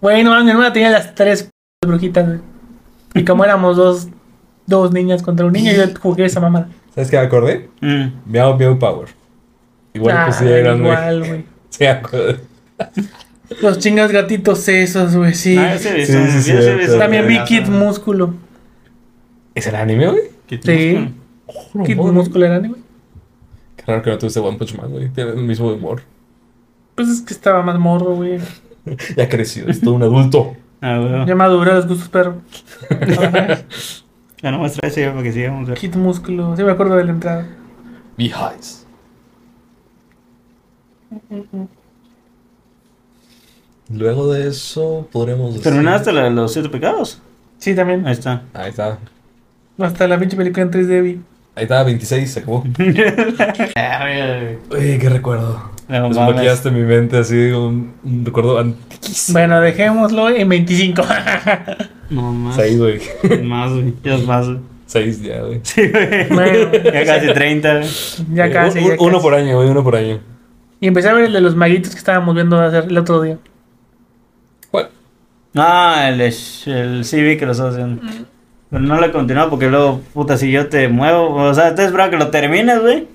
Bueno, 0.00 0.42
mi 0.44 0.50
hermana 0.50 0.72
tenía 0.72 0.90
las 0.90 1.14
tres 1.14 1.48
brujitas. 1.84 2.26
güey. 2.26 2.38
Y 3.14 3.24
como 3.24 3.44
éramos 3.44 3.76
dos, 3.76 4.08
dos 4.66 4.92
niñas 4.92 5.22
contra 5.22 5.46
un 5.46 5.52
niño, 5.52 5.72
yo 5.72 5.84
jugué 6.00 6.24
esa 6.26 6.40
mamada. 6.40 6.68
¿Sabes 6.94 7.10
qué 7.10 7.16
me 7.18 7.22
acordé? 7.24 7.68
Mm. 7.80 8.06
Meow 8.26 8.56
Meow 8.56 8.78
Power. 8.78 9.08
Igual 9.94 10.16
Ah, 10.16 10.26
pusieron, 10.26 10.80
güey. 10.80 10.92
igual, 10.92 11.18
güey. 11.26 11.44
Sí, 11.70 11.86
acordé. 11.86 12.36
Los 13.62 13.78
chingados 13.78 14.12
gatitos 14.12 14.68
esos, 14.68 15.16
güey, 15.16 15.34
sí. 15.34 15.56
Ah, 15.56 15.74
ese 15.74 16.04
Sí, 16.06 16.12
ese 16.12 16.42
sí, 16.42 16.52
sí, 16.52 16.86
sí. 16.92 16.98
También 16.98 17.26
vi. 17.26 17.42
Kid 17.44 17.66
Músculo. 17.68 18.34
¿Es 19.54 19.66
el 19.66 19.74
anime, 19.74 20.08
güey? 20.08 20.22
Kid 20.46 20.60
Sí. 20.64 21.12
Músculo. 21.46 21.84
Kid. 21.84 21.96
Músculo 21.96 22.46
era 22.46 22.56
anime. 22.56 22.76
Qué 23.76 23.84
raro 23.86 24.02
que 24.02 24.10
no 24.10 24.18
tuviste 24.18 24.38
One 24.40 24.56
Punch 24.58 24.76
Man, 24.76 24.90
güey. 24.90 25.08
Tiene 25.08 25.30
el 25.30 25.36
mismo 25.42 25.72
humor. 25.72 26.02
Pues 26.94 27.08
es 27.08 27.22
que 27.22 27.32
estaba 27.34 27.62
más 27.62 27.78
morro, 27.78 28.14
güey. 28.16 28.38
Ya 29.16 29.24
ha 29.24 29.28
crecido, 29.28 29.68
es 29.68 29.80
todo 29.80 29.94
un 29.94 30.02
adulto. 30.02 30.56
Ah, 30.80 30.98
bueno. 30.98 31.26
Ya 31.26 31.34
maduré 31.34 31.74
los 31.74 31.86
gustos, 31.86 32.08
pero. 32.08 32.40
Ya 34.42 34.50
no 34.50 34.58
muestra 34.58 34.88
ese 34.88 35.02
ya 35.02 35.10
para 35.10 35.22
que 35.22 35.32
sigamos. 35.32 35.68
ver. 35.68 35.76
Kid 35.76 35.94
Músculo. 35.96 36.56
Sí 36.56 36.62
me 36.64 36.72
acuerdo 36.72 36.96
de 36.96 37.04
la 37.04 37.10
entrada. 37.10 37.46
Beehives. 38.16 38.86
Luego 43.92 44.32
de 44.32 44.48
eso, 44.48 45.08
podremos 45.10 45.54
decir... 45.54 45.64
¿Terminaste 45.64 46.12
la 46.12 46.24
de 46.24 46.30
los 46.30 46.52
siete 46.52 46.68
pecados? 46.68 47.20
Sí, 47.58 47.74
también. 47.74 48.06
Ahí 48.06 48.12
está. 48.12 48.44
Ahí 48.54 48.70
está. 48.70 48.98
Hasta 49.78 50.06
la 50.06 50.18
pinche 50.18 50.36
película 50.36 50.62
en 50.62 50.70
3D 50.70 51.02
vi. 51.02 51.20
Ahí 51.56 51.64
está, 51.64 51.82
26, 51.82 52.30
se 52.30 52.40
acabó. 52.40 52.64
Ah, 53.76 54.04
Uy, 54.70 54.98
qué 54.98 55.08
recuerdo. 55.08 55.70
No 55.90 56.02
mames. 56.08 56.16
Desbloqueaste 56.16 56.70
mi 56.70 56.80
mente 56.82 57.16
así, 57.18 57.36
un, 57.50 57.92
un 58.04 58.24
recuerdo 58.24 58.58
antiquísimo. 58.58 59.38
Bueno, 59.38 59.60
dejémoslo 59.60 60.28
en 60.30 60.48
25. 60.48 61.02
No 62.10 62.32
más. 62.32 62.56
6, 62.56 62.78
güey. 62.78 63.00
Más, 63.44 63.70
güey. 63.72 63.94
Ya 64.02 64.16
es 64.16 64.26
más, 64.26 64.46
güey. 64.46 64.58
6 64.86 65.22
ya, 65.22 65.42
güey. 65.42 65.60
Sí, 65.64 65.82
güey. 65.88 66.28
Bueno. 66.28 66.72
Ya 66.92 67.04
casi 67.04 67.26
30, 67.32 67.74
güey. 67.76 67.88
ya 68.34 68.50
casi. 68.50 68.78
un- 68.80 68.88
ya 68.88 68.96
uno 68.98 69.12
casi. 69.12 69.22
por 69.22 69.34
año, 69.34 69.56
güey, 69.56 69.68
uno 69.70 69.84
por 69.84 69.94
año. 69.96 70.18
Y 70.80 70.88
empecé 70.88 71.08
a 71.08 71.12
ver 71.12 71.26
el 71.26 71.32
de 71.32 71.40
los 71.40 71.54
maguitos 71.54 71.92
que 71.92 71.98
estábamos 71.98 72.34
viendo 72.34 72.58
hacer 72.60 72.84
el 72.88 72.98
otro 72.98 73.20
día. 73.22 73.38
¿Cuál? 74.72 74.88
Ah, 75.54 76.06
el, 76.08 76.20
el 76.20 77.02
vi 77.12 77.36
que 77.36 77.46
lo 77.46 77.52
estás 77.52 77.74
haciendo. 77.74 78.02
Pero 78.70 78.82
no 78.82 78.96
lo 78.98 79.06
he 79.06 79.12
continuado 79.12 79.50
porque 79.50 79.68
luego, 79.68 80.00
puta, 80.14 80.36
si 80.36 80.50
yo 80.50 80.68
te 80.68 80.88
muevo, 80.88 81.34
o 81.34 81.54
sea, 81.54 81.68
estoy 81.68 81.84
esperando 81.86 82.16
que 82.18 82.24
lo 82.24 82.30
termines, 82.30 82.80
güey. 82.80 83.06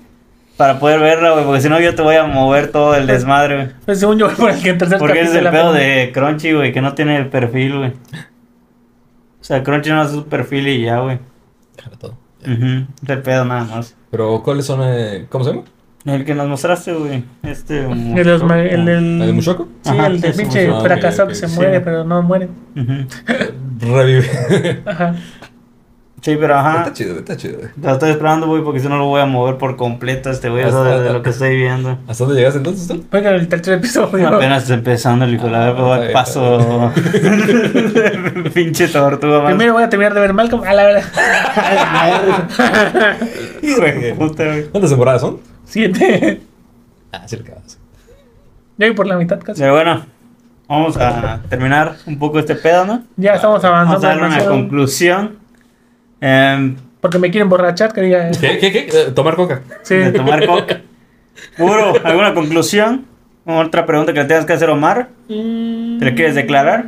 Para 0.56 0.78
poder 0.78 1.00
verlo, 1.00 1.34
güey, 1.34 1.44
porque 1.44 1.60
si 1.60 1.68
no 1.68 1.78
yo 1.80 1.94
te 1.94 2.00
voy 2.02 2.16
a 2.16 2.24
mover 2.24 2.70
todo 2.72 2.94
el 2.94 3.06
desmadre, 3.06 3.56
güey. 3.56 3.68
Pues 3.84 4.00
según 4.00 4.18
yo 4.18 4.26
voy 4.26 4.34
por 4.36 4.50
el 4.50 4.62
que 4.62 4.72
tercer 4.72 4.98
Porque 4.98 5.20
ese 5.20 5.30
es 5.30 5.36
el 5.36 5.44
capítulo 5.44 5.70
pedo 5.70 5.72
la- 5.74 5.78
de 5.78 6.12
Crunchy, 6.12 6.52
güey, 6.52 6.72
que 6.72 6.80
no 6.80 6.94
tiene 6.94 7.16
el 7.18 7.28
perfil, 7.28 7.78
güey. 7.78 7.90
O 7.90 9.44
sea, 9.46 9.62
Crunchy 9.62 9.90
no 9.90 10.00
hace 10.00 10.14
su 10.14 10.26
perfil 10.26 10.66
y 10.68 10.82
ya, 10.82 10.98
güey. 11.00 11.18
Cara, 11.76 11.96
todo. 11.98 12.16
Ujú, 12.42 12.86
Es 13.02 13.08
el 13.08 13.22
pedo 13.22 13.44
nada 13.44 13.64
más. 13.64 13.96
Pero, 14.10 14.42
¿cuáles 14.42 14.64
son? 14.66 14.80
eh, 14.82 15.26
¿Cómo 15.28 15.44
se 15.44 15.50
llama? 15.50 15.62
El 16.04 16.24
que 16.24 16.34
nos 16.36 16.46
mostraste, 16.48 16.92
güey. 16.94 17.24
Este. 17.42 17.80
El, 17.84 18.14
de 18.14 18.24
los 18.24 18.42
ma- 18.44 18.60
el 18.60 18.84
del. 18.84 19.20
¿El 19.20 19.26
de 19.26 19.32
Mushoku? 19.32 19.68
Sí, 19.82 19.90
Ajá, 19.90 20.06
el 20.06 20.20
del 20.20 20.30
ese 20.30 20.42
pinche 20.42 20.66
Mushoku. 20.68 20.84
fracasado 20.84 21.28
que 21.28 21.34
se 21.34 21.48
sí. 21.48 21.54
muere, 21.56 21.80
pero 21.80 22.04
no 22.04 22.22
muere. 22.22 22.48
Ujú. 22.76 22.92
Revive. 23.80 24.82
Ajá. 24.86 25.14
Sí, 26.26 26.36
pero 26.40 26.56
ajá. 26.58 26.78
Está 26.78 26.92
chido, 26.92 27.18
está 27.20 27.36
chido, 27.36 27.58
güey. 27.58 27.70
Lo 27.80 27.92
estoy 27.92 28.10
esperando, 28.10 28.48
güey, 28.48 28.60
porque 28.64 28.80
si 28.80 28.88
no 28.88 28.98
lo 28.98 29.04
voy 29.06 29.20
a 29.20 29.26
mover 29.26 29.58
por 29.58 29.76
completo 29.76 30.28
este 30.28 30.48
güey, 30.48 30.64
o 30.64 30.70
sea, 30.70 30.80
Hasta- 30.80 30.98
de, 30.98 31.04
de 31.04 31.12
lo 31.12 31.22
que 31.22 31.30
estoy 31.30 31.56
viendo. 31.56 31.98
¿Hasta 32.08 32.24
dónde 32.24 32.40
llegaste 32.40 32.58
entonces 32.58 32.88
tú? 32.88 33.04
Oigan, 33.16 33.34
el 33.34 33.46
tercer 33.46 33.74
episodio. 33.74 34.26
Apenas 34.26 34.62
está 34.64 34.74
empezando 34.74 35.24
el 35.24 35.34
hijo 35.34 35.46
la 35.48 35.68
Ah, 35.68 35.70
verga, 35.98 36.12
paso. 36.12 36.92
Pinche 38.54 38.88
tortuga 38.88 39.38
más. 39.38 39.50
Primero 39.50 39.74
voy 39.74 39.84
a 39.84 39.88
terminar 39.88 40.14
de 40.14 40.20
ver 40.20 40.32
Malcolm. 40.32 40.64
A 40.64 40.74
la 40.74 40.82
verdad. 40.84 41.04
¿Cuántas 44.72 44.90
temporadas 44.90 45.20
son? 45.20 45.38
Siete. 45.64 46.40
Ah, 47.12 47.22
sí, 47.26 47.36
acabas. 47.36 47.78
Ya 48.78 48.86
voy 48.88 48.96
por 48.96 49.06
la 49.06 49.16
mitad 49.16 49.38
casi. 49.40 49.60
Pero 49.60 49.74
bueno, 49.74 50.04
vamos 50.68 50.96
a 50.96 51.40
terminar 51.48 51.94
un 52.06 52.18
poco 52.18 52.38
este 52.38 52.54
pedo, 52.56 52.84
¿no? 52.84 53.02
Ya 53.16 53.34
estamos 53.34 53.62
Vamos 53.62 53.88
avanzando. 54.04 54.06
a 54.06 54.10
darle 54.10 54.26
una 54.26 54.44
conclusión. 54.44 55.45
Em, 56.20 56.76
Porque 57.00 57.18
me 57.18 57.30
quieren 57.30 57.48
borrachar, 57.48 57.92
que 57.92 58.00
diga. 58.00 58.30
¿Qué, 58.40 58.58
qué, 58.58 58.72
qué? 58.72 58.88
Eh, 58.92 59.10
tomar 59.14 59.36
coca. 59.36 59.62
Sí. 59.82 59.94
de 59.96 60.12
tomar 60.12 60.44
coca. 60.46 60.80
Puro, 61.56 61.94
¿alguna 62.04 62.34
conclusión? 62.34 63.04
Otra 63.44 63.86
pregunta 63.86 64.12
que 64.12 64.20
le 64.20 64.24
tengas 64.26 64.44
que 64.46 64.52
hacer 64.54 64.70
a 64.70 64.72
Omar. 64.72 65.08
Mm, 65.28 65.98
¿Te 65.98 66.04
le 66.06 66.14
quieres 66.14 66.34
declarar? 66.34 66.84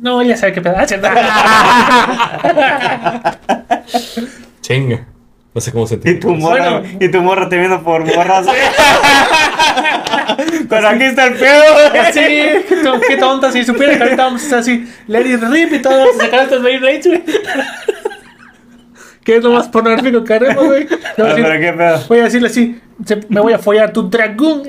No, 0.00 0.22
ya 0.22 0.36
sabe 0.36 0.52
qué 0.52 0.60
pedazo. 0.60 0.94
Chinga. 4.60 5.06
No 5.54 5.60
sé 5.60 5.72
cómo 5.72 5.84
Y 5.84 5.88
sentir. 5.88 6.20
tu 6.20 6.34
morra, 6.34 6.80
Bueno. 6.80 6.96
y 7.00 7.08
tu 7.10 7.20
morra 7.22 7.48
te 7.48 7.56
viendo 7.58 7.82
por 7.82 8.04
morras. 8.04 8.46
Pero 10.68 10.88
aquí 10.88 11.02
está 11.04 11.26
el 11.26 11.34
pedo. 11.34 11.62
Sí, 12.12 12.20
qué, 12.68 12.76
to- 12.84 13.00
qué 13.08 13.16
tonta. 13.16 13.50
Si 13.50 13.64
supiera 13.64 13.96
que 13.96 14.02
ahorita 14.04 14.24
vamos 14.24 14.42
a 14.42 14.44
estar 14.44 14.58
así, 14.60 14.86
Lady 15.06 15.36
Rip 15.36 15.72
y 15.72 15.82
todo, 15.82 15.98
vamos 15.98 16.20
a 16.20 16.24
sacar 16.24 16.42
estos 16.44 16.62
Beyblades, 16.62 17.06
güey. 17.06 17.22
¿Qué 19.28 19.36
es 19.36 19.44
lo 19.44 19.50
más 19.52 19.68
pornográfico 19.68 20.24
que 20.24 20.32
haremos, 20.32 20.64
güey? 20.64 20.86
Pero 21.18 21.34
qué 21.36 21.74
pedo. 21.76 21.98
Voy 22.08 22.20
a 22.20 22.24
decirle 22.24 22.48
así, 22.48 22.80
se- 23.04 23.20
me 23.28 23.42
voy 23.42 23.52
a 23.52 23.58
follar 23.58 23.92
tu 23.92 24.08
dragón. 24.08 24.62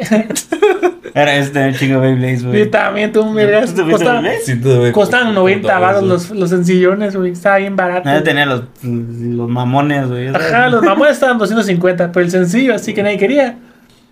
Era 1.15 1.33
este 1.37 1.65
un 1.65 1.73
chingo 1.75 2.01
de 2.01 2.07
Beyblades, 2.09 2.41
Y 2.41 2.45
güey. 2.45 2.69
también 2.69 3.13
tú 3.13 3.25
me 3.25 3.45
¿Tú 3.45 3.51
te 3.51 3.57
fuiste 3.61 3.83
Costaban, 3.89 4.23
Beyblades? 4.23 4.45
Sí, 4.45 4.59
tuve- 4.61 4.91
costaban 4.91 5.33
90 5.33 5.65
todo 5.69 5.79
baros 5.79 6.03
los, 6.03 6.29
los 6.31 6.49
sencillones, 6.49 7.15
güey. 7.15 7.31
Estaba 7.31 7.55
bien 7.55 7.77
barato. 7.77 8.01
Nadie 8.03 8.19
tenía 8.21 8.45
los, 8.45 8.63
los 8.83 9.47
mamones, 9.49 10.09
güey. 10.09 10.27
Ajá, 10.27 10.67
los 10.67 10.83
mamones 10.83 11.13
estaban 11.13 11.37
250, 11.37 12.11
pero 12.11 12.25
el 12.25 12.29
sencillo, 12.29 12.75
así 12.75 12.93
que 12.93 13.01
nadie 13.01 13.17
quería. 13.17 13.55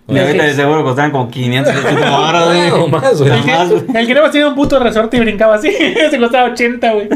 Y 0.08 0.18
ahorita 0.18 0.44
de 0.46 0.54
seguro 0.54 0.82
costaban 0.86 1.12
como 1.12 1.30
500 1.30 1.74
ahora, 2.06 2.46
güey. 2.46 2.70
No, 2.70 2.88
más, 2.88 3.20
güey. 3.20 3.32
El 3.34 3.44
que, 3.44 3.52
Más, 3.52 3.70
güey. 3.70 3.84
el 3.96 4.08
que 4.08 4.14
nada 4.14 4.26
más 4.28 4.32
tenía 4.32 4.48
un 4.48 4.56
puto 4.56 4.80
resorte 4.80 5.18
y 5.18 5.20
brincaba 5.20 5.56
así, 5.56 5.70
se 6.10 6.18
costaba 6.18 6.52
80, 6.52 6.94
güey. 6.94 7.10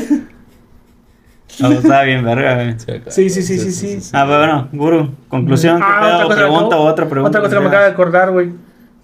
No, 1.59 1.71
estaba 1.71 2.03
bien 2.03 2.23
verga, 2.23 2.55
güey. 2.55 2.75
Sí, 3.07 3.29
sí, 3.29 3.41
sí, 3.43 3.59
sí, 3.59 3.71
sí. 3.71 4.09
Ah, 4.13 4.23
pero 4.25 4.37
bueno, 4.39 4.69
Guru, 4.71 5.15
conclusión, 5.27 5.77
¿qué 5.77 5.85
Ah, 5.85 5.99
pedo? 6.17 6.25
otra 6.27 6.35
pregunta 6.37 6.77
o 6.77 6.83
otra 6.85 7.05
pregunta. 7.09 7.29
Otra 7.39 7.41
cosa 7.41 7.55
que 7.55 7.61
me 7.61 7.67
acabo 7.67 7.83
de 7.83 7.89
acordar, 7.91 8.31
güey. 8.31 8.51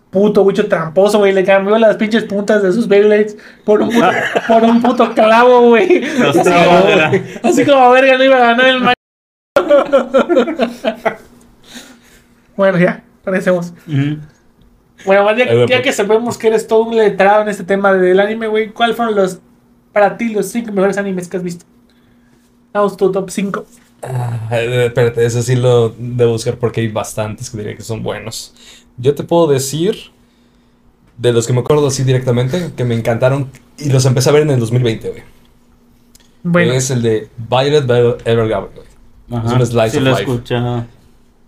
Puto 0.10 0.46
bicho 0.46 0.68
tramposo, 0.68 1.20
güey. 1.20 1.34
Le 1.34 1.44
cambió 1.44 1.78
las 1.78 1.98
pinches 1.98 2.24
puntas 2.24 2.64
de 2.64 2.72
sus 2.72 2.88
Beyblades 2.88 3.38
por 3.66 3.82
un 3.82 3.90
puto, 3.90 4.08
por 4.48 4.64
un 4.64 4.82
puto 4.82 5.14
clavo, 5.14 5.62
güey. 5.70 6.00
Los 6.20 6.38
Así, 6.38 7.66
como- 7.66 7.92
verga 7.92 8.18
no 8.18 8.24
iba 8.24 8.38
a 8.38 8.40
ganar 8.40 8.66
el 8.68 8.80
ma- 8.82 8.94
Bueno, 12.56 12.78
ya, 12.80 13.04
parecemos. 13.24 13.74
Ujú. 13.88 14.18
Bueno, 15.06 15.32
ya, 15.38 15.46
ya 15.46 15.66
pues. 15.68 15.82
que 15.82 15.94
sabemos 15.94 16.38
que 16.38 16.48
eres 16.48 16.68
todo 16.68 16.84
un 16.86 16.96
letrado 16.98 17.44
en 17.44 17.50
este 17.50 17.64
tema 17.64 17.94
del 17.94 18.20
anime, 18.20 18.48
güey, 18.48 18.70
¿cuáles 18.72 18.96
fueron 18.96 19.14
los 19.16 19.40
para 19.94 20.18
ti 20.18 20.30
los 20.34 20.48
5 20.48 20.72
mejores 20.72 20.98
animes 20.98 21.28
que 21.28 21.38
has 21.38 21.44
visto. 21.44 21.66
Vamos 22.78 22.96
tu 22.96 23.12
top 23.12 23.30
5. 23.30 23.66
Ah, 24.04 24.50
eh, 24.52 24.86
espérate, 24.86 25.26
ese 25.26 25.42
sí 25.42 25.56
lo 25.56 25.90
debo 25.98 26.34
buscar 26.34 26.58
porque 26.58 26.82
hay 26.82 26.90
bastantes 26.90 27.50
que 27.50 27.58
diría 27.58 27.76
que 27.76 27.82
son 27.82 28.04
buenos. 28.04 28.54
Yo 28.98 29.16
te 29.16 29.24
puedo 29.24 29.48
decir, 29.48 29.98
de 31.18 31.34
los 31.34 31.48
que 31.48 31.54
me 31.54 31.62
acuerdo 31.62 31.88
así 31.88 32.04
directamente, 32.04 32.72
que 32.78 32.84
me 32.84 32.94
encantaron 32.94 33.50
y 33.80 33.90
los 33.90 34.06
empecé 34.06 34.30
a 34.30 34.34
ver 34.34 34.44
en 34.44 34.52
el 34.52 34.60
2020, 34.60 35.10
güey. 35.10 35.24
Bueno, 36.44 36.74
Es 36.74 36.92
el 36.92 37.02
de 37.02 37.30
Violet 37.50 37.84
Evergarden, 38.26 38.76
güey. 38.76 39.40
Ajá, 39.40 39.56
un 39.56 39.66
slice 39.66 39.90
sí 39.90 39.98
of 39.98 40.04
lo 40.04 40.12
life. 40.12 40.42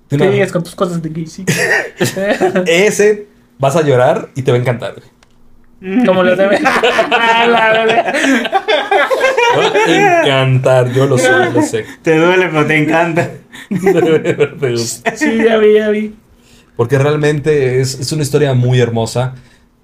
¿qué 0.09 0.29
digas 0.31 0.51
con 0.51 0.63
tus 0.63 0.73
cosas 0.73 1.01
de 1.01 1.13
Casey? 1.13 1.45
Ese 2.65 3.27
vas 3.59 3.75
a 3.75 3.83
llorar 3.83 4.29
y 4.35 4.41
te 4.41 4.51
va 4.51 4.57
a 4.57 4.61
encantar, 4.61 4.95
güey. 4.95 5.07
Como 6.05 6.23
lo 6.23 6.35
debe. 6.35 6.59
La 6.61 7.71
verdad. 7.71 8.13
Te 9.85 10.01
va 10.01 10.19
a 10.19 10.23
encantar, 10.23 10.91
yo 10.91 11.05
lo 11.05 11.17
sé, 11.17 11.31
lo 11.53 11.61
sé. 11.61 11.85
Te 12.01 12.17
duele, 12.17 12.47
pero 12.47 12.65
te 12.65 12.77
encanta. 12.83 13.29
Sí, 15.15 15.37
ya 15.43 15.57
vi, 15.57 15.73
ya 15.75 15.89
vi. 15.89 16.15
Porque 16.75 16.97
realmente 16.97 17.79
es, 17.79 17.99
es 17.99 18.11
una 18.11 18.23
historia 18.23 18.53
muy 18.53 18.79
hermosa. 18.79 19.35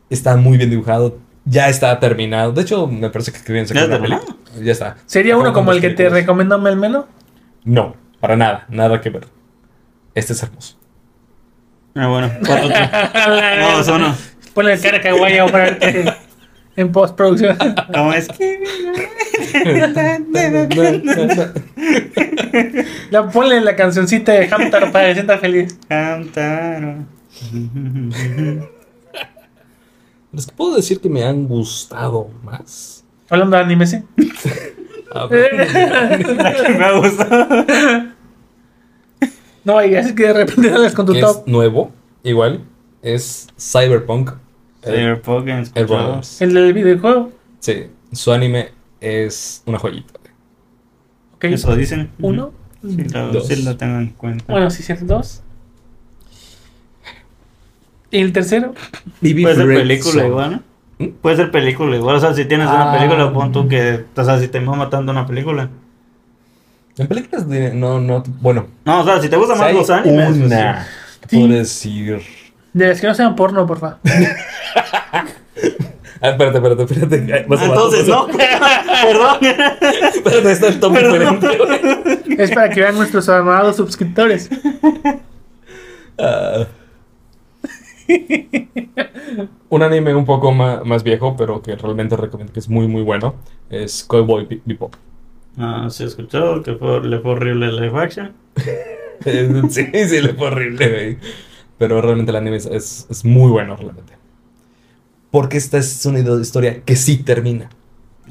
Está 0.10 0.36
muy 0.36 0.58
bien 0.58 0.70
dibujado. 0.70 1.18
Ya 1.46 1.70
está 1.70 2.00
terminado. 2.00 2.52
De 2.52 2.64
hecho, 2.64 2.88
me 2.88 3.10
parece 3.10 3.32
que 3.32 3.66
sacar 3.66 3.90
¿Ya. 4.08 4.22
Ya 4.62 4.72
está. 4.72 4.98
¿Sería 5.06 5.38
uno 5.38 5.54
como 5.54 5.72
el 5.72 5.82
que 5.82 5.92
te 5.92 6.10
recomendó 6.10 6.60
Melmelo? 6.60 7.08
No, 7.64 7.96
para 8.20 8.36
nada. 8.36 8.66
Nada 8.70 9.00
que 9.02 9.10
ver. 9.10 9.28
Este 10.14 10.34
es 10.34 10.44
hermoso. 10.44 10.78
Ah, 11.96 12.08
bueno. 12.08 12.32
No, 12.42 13.80
eso 13.80 13.98
no. 13.98 14.16
Ponle 14.56 14.80
cara 14.80 15.02
kawaii 15.02 15.52
para 15.52 15.64
verte 15.66 16.06
en 16.78 16.92
postproducción. 16.92 17.58
¿Cómo 17.94 18.14
es 18.14 18.28
que? 18.30 18.64
La, 23.12 23.30
ponle 23.30 23.62
la 23.62 23.76
cancioncita 23.76 24.32
de 24.32 24.48
Hamtaro 24.50 24.92
para 24.92 25.06
que 25.06 25.10
se 25.12 25.16
sienta 25.16 25.38
feliz. 25.38 25.78
Cantaron. 25.88 27.08
Les 30.32 30.48
puedo 30.52 30.76
decir 30.76 31.00
que 31.00 31.10
me 31.10 31.24
han 31.24 31.48
gustado 31.48 32.30
más. 32.44 33.04
Hablando 33.30 33.58
de 33.58 33.64
anime, 33.64 33.88
sí. 33.88 34.04
A 35.14 35.26
ver, 35.28 35.68
Me 36.78 36.86
ha 36.86 36.92
gustado. 36.98 37.66
No, 39.64 39.84
y 39.84 39.96
así 39.96 40.14
que 40.14 40.28
de 40.28 40.34
repente 40.34 40.70
sales 40.70 40.94
con 40.94 41.06
tu 41.06 41.14
que 41.14 41.22
top. 41.22 41.44
es 41.46 41.48
nuevo, 41.52 41.92
igual. 42.24 42.64
Es 43.02 43.48
Cyberpunk. 43.60 44.32
El 44.86 46.54
del 46.54 46.74
videojuego. 46.74 47.32
Sí, 47.60 47.88
su 48.12 48.32
anime 48.32 48.70
es 49.02 49.64
una 49.66 49.80
joyita. 49.80 50.14
Ok. 51.36 51.46
Eso 51.46 51.76
dicen. 51.76 52.10
Uno. 52.20 52.52
Sí, 52.82 52.98
lo, 53.12 53.32
Dos. 53.32 53.48
sí 53.48 53.64
lo 53.64 53.76
tengo 53.78 53.98
en 54.00 54.10
cuenta. 54.10 54.46
Bueno, 54.48 54.70
sí, 54.70 54.84
cierto. 54.84 55.06
Dos. 55.06 55.42
Y 58.12 58.20
el 58.20 58.32
tercero. 58.32 58.74
Puede 59.22 59.56
ser 59.56 59.68
película 59.68 60.28
igual, 60.28 60.52
¿no? 60.52 61.06
¿Mm? 61.06 61.10
Puede 61.22 61.36
ser 61.36 61.52
película 61.52 61.96
igual. 61.96 62.16
O 62.16 62.20
sea, 62.20 62.34
si 62.34 62.46
tienes 62.46 62.68
una 62.68 62.94
Ah. 62.94 62.98
película, 62.98 63.34
pon 63.34 63.52
tú 63.52 63.68
que. 63.68 64.06
O 64.16 64.24
sea, 64.24 64.40
si 64.40 64.48
te 64.48 64.60
va 64.60 64.76
matando 64.76 65.12
una 65.12 65.26
película. 65.26 65.70
En 66.98 67.08
películas 67.08 67.50
de- 67.50 67.74
no, 67.74 68.00
no, 68.00 68.24
bueno. 68.42 68.68
No, 68.86 69.02
o 69.02 69.04
sea, 69.04 69.22
si 69.22 69.28
te 69.28 69.36
gustan 69.36 69.58
si 69.58 69.64
más 69.64 69.74
los 69.74 69.90
animes. 69.90 70.28
pues, 70.30 70.38
una, 70.46 70.88
Sí. 71.28 71.38
puedo 71.38 71.48
decir. 71.50 72.22
De 72.76 72.88
las 72.90 73.00
que 73.00 73.08
no 73.08 73.14
sean 73.16 73.36
porno, 73.36 73.66
por 73.66 73.80
favor. 73.80 73.98
Ah, 76.22 76.30
espérate, 76.30 76.58
espérate, 76.58 76.84
espérate. 76.84 77.34
A- 77.34 77.66
Entonces, 77.66 78.08
no. 78.08 78.26
Perdón. 78.28 79.38
Espérate, 80.14 80.52
está 80.52 80.68
el 80.70 80.80
top 80.80 80.94
diferente. 80.98 81.48
güey. 81.58 82.40
es 82.42 82.52
para 82.52 82.70
que 82.70 82.80
vean 82.80 82.96
nuestros 82.96 83.28
amados 83.30 83.76
suscriptores. 83.76 84.50
Ah. 86.18 86.66
un 89.70 89.84
anime 89.84 90.16
un 90.16 90.26
poco 90.26 90.52
ma- 90.52 90.84
más, 90.84 91.04
viejo, 91.04 91.36
pero 91.38 91.62
que 91.62 91.76
realmente 91.76 92.16
recomiendo 92.16 92.54
que 92.54 92.60
es 92.60 92.70
muy, 92.70 92.88
muy 92.88 93.02
bueno, 93.04 93.36
es 93.70 94.04
Cowboy 94.06 94.46
Be- 94.46 94.62
Bebop. 94.66 94.96
Ah, 95.58 95.88
sí, 95.90 96.04
he 96.04 96.08
escuchado 96.08 96.64
que 96.64 96.74
fue, 96.76 97.02
le 97.06 97.20
fue 97.20 97.32
horrible 97.32 97.68
el 97.68 97.76
live 97.76 98.00
action. 98.00 98.32
Sí, 99.70 99.88
sí, 100.08 100.22
le 100.22 100.34
fue 100.34 100.48
horrible, 100.48 100.90
güey. 100.90 101.18
Pero 101.78 102.02
realmente 102.02 102.32
el 102.32 102.38
anime 102.38 102.58
es, 102.58 102.66
es- 102.66 103.06
es 103.10 103.26
muy 103.26 103.52
bueno, 103.52 103.76
realmente. 103.76 104.14
Porque 105.32 105.58
esta 105.58 105.78
es 105.78 106.06
una 106.06 106.20
historia 106.20 106.82
que 106.84 106.96
sí 106.96 107.18
termina. 107.18 107.70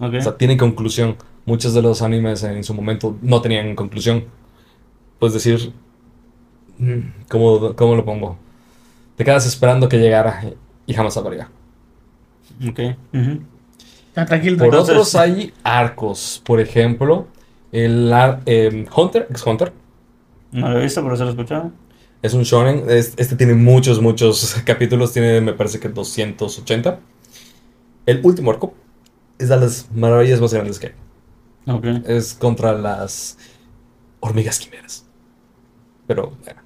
Ok. 0.01 0.15
O 0.15 0.21
sea, 0.23 0.37
tiene 0.37 0.57
conclusión. 0.57 1.17
Muchos 1.47 1.75
de 1.75 1.83
los 1.83 2.01
animes 2.01 2.43
en 2.43 2.65
su 2.65 2.73
momento 2.73 3.17
no 3.21 3.43
tenían 3.43 3.75
conclusión. 3.75 4.25
Puedes 5.19 5.35
decir, 5.35 5.73
mm, 6.79 6.99
¿cómo, 7.29 7.75
cómo 7.77 7.95
lo 7.97 8.05
pongo? 8.05 8.39
Te 9.17 9.25
quedas 9.25 9.47
esperando 9.47 9.89
que 9.89 9.99
llegara 9.99 10.43
y 10.87 10.95
jamás 10.95 11.17
aparecía. 11.17 11.49
Ok. 12.67 12.81
Ujú. 13.13 13.41
Ah, 14.17 14.25
tranquilo, 14.25 14.57
Por. 14.57 14.67
Entonces- 14.69 14.95
otros 14.95 15.15
hay 15.17 15.53
arcos. 15.63 16.41
Por 16.47 16.61
ejemplo, 16.61 17.27
el 17.73 18.11
ar- 18.13 18.41
em, 18.47 18.87
Hunter, 18.97 19.27
ex 19.31 19.47
Hunter, 19.47 19.73
No 20.53 20.71
lo 20.71 20.79
he 20.79 20.83
visto, 20.85 21.03
pero 21.03 21.17
se 21.17 21.25
lo 21.25 21.31
he 21.31 21.33
escuchado. 21.33 21.73
Es 22.25 22.35
un 22.35 22.43
shonen. 22.43 22.85
Es- 22.89 23.15
Este 23.17 23.37
tiene 23.37 23.55
muchos, 23.55 24.01
muchos 24.01 24.57
capítulos. 24.65 25.13
Tiene, 25.13 25.41
me 25.41 25.53
parece 25.53 25.79
que 25.79 25.89
280. 25.89 26.99
El 28.07 28.21
último 28.25 28.51
arco 28.51 28.75
es 29.39 29.49
de 29.49 29.57
las 29.57 29.89
maravillas 29.95 30.41
más 30.41 30.53
grandes 30.53 30.79
que 30.79 30.89
hay. 30.89 31.73
Ok. 31.73 31.85
Es 32.07 32.35
contra 32.35 32.73
las 32.73 33.39
hormigas 34.21 34.59
quimeras. 34.59 35.07
Pero 36.07 36.33
bueno, 36.45 36.61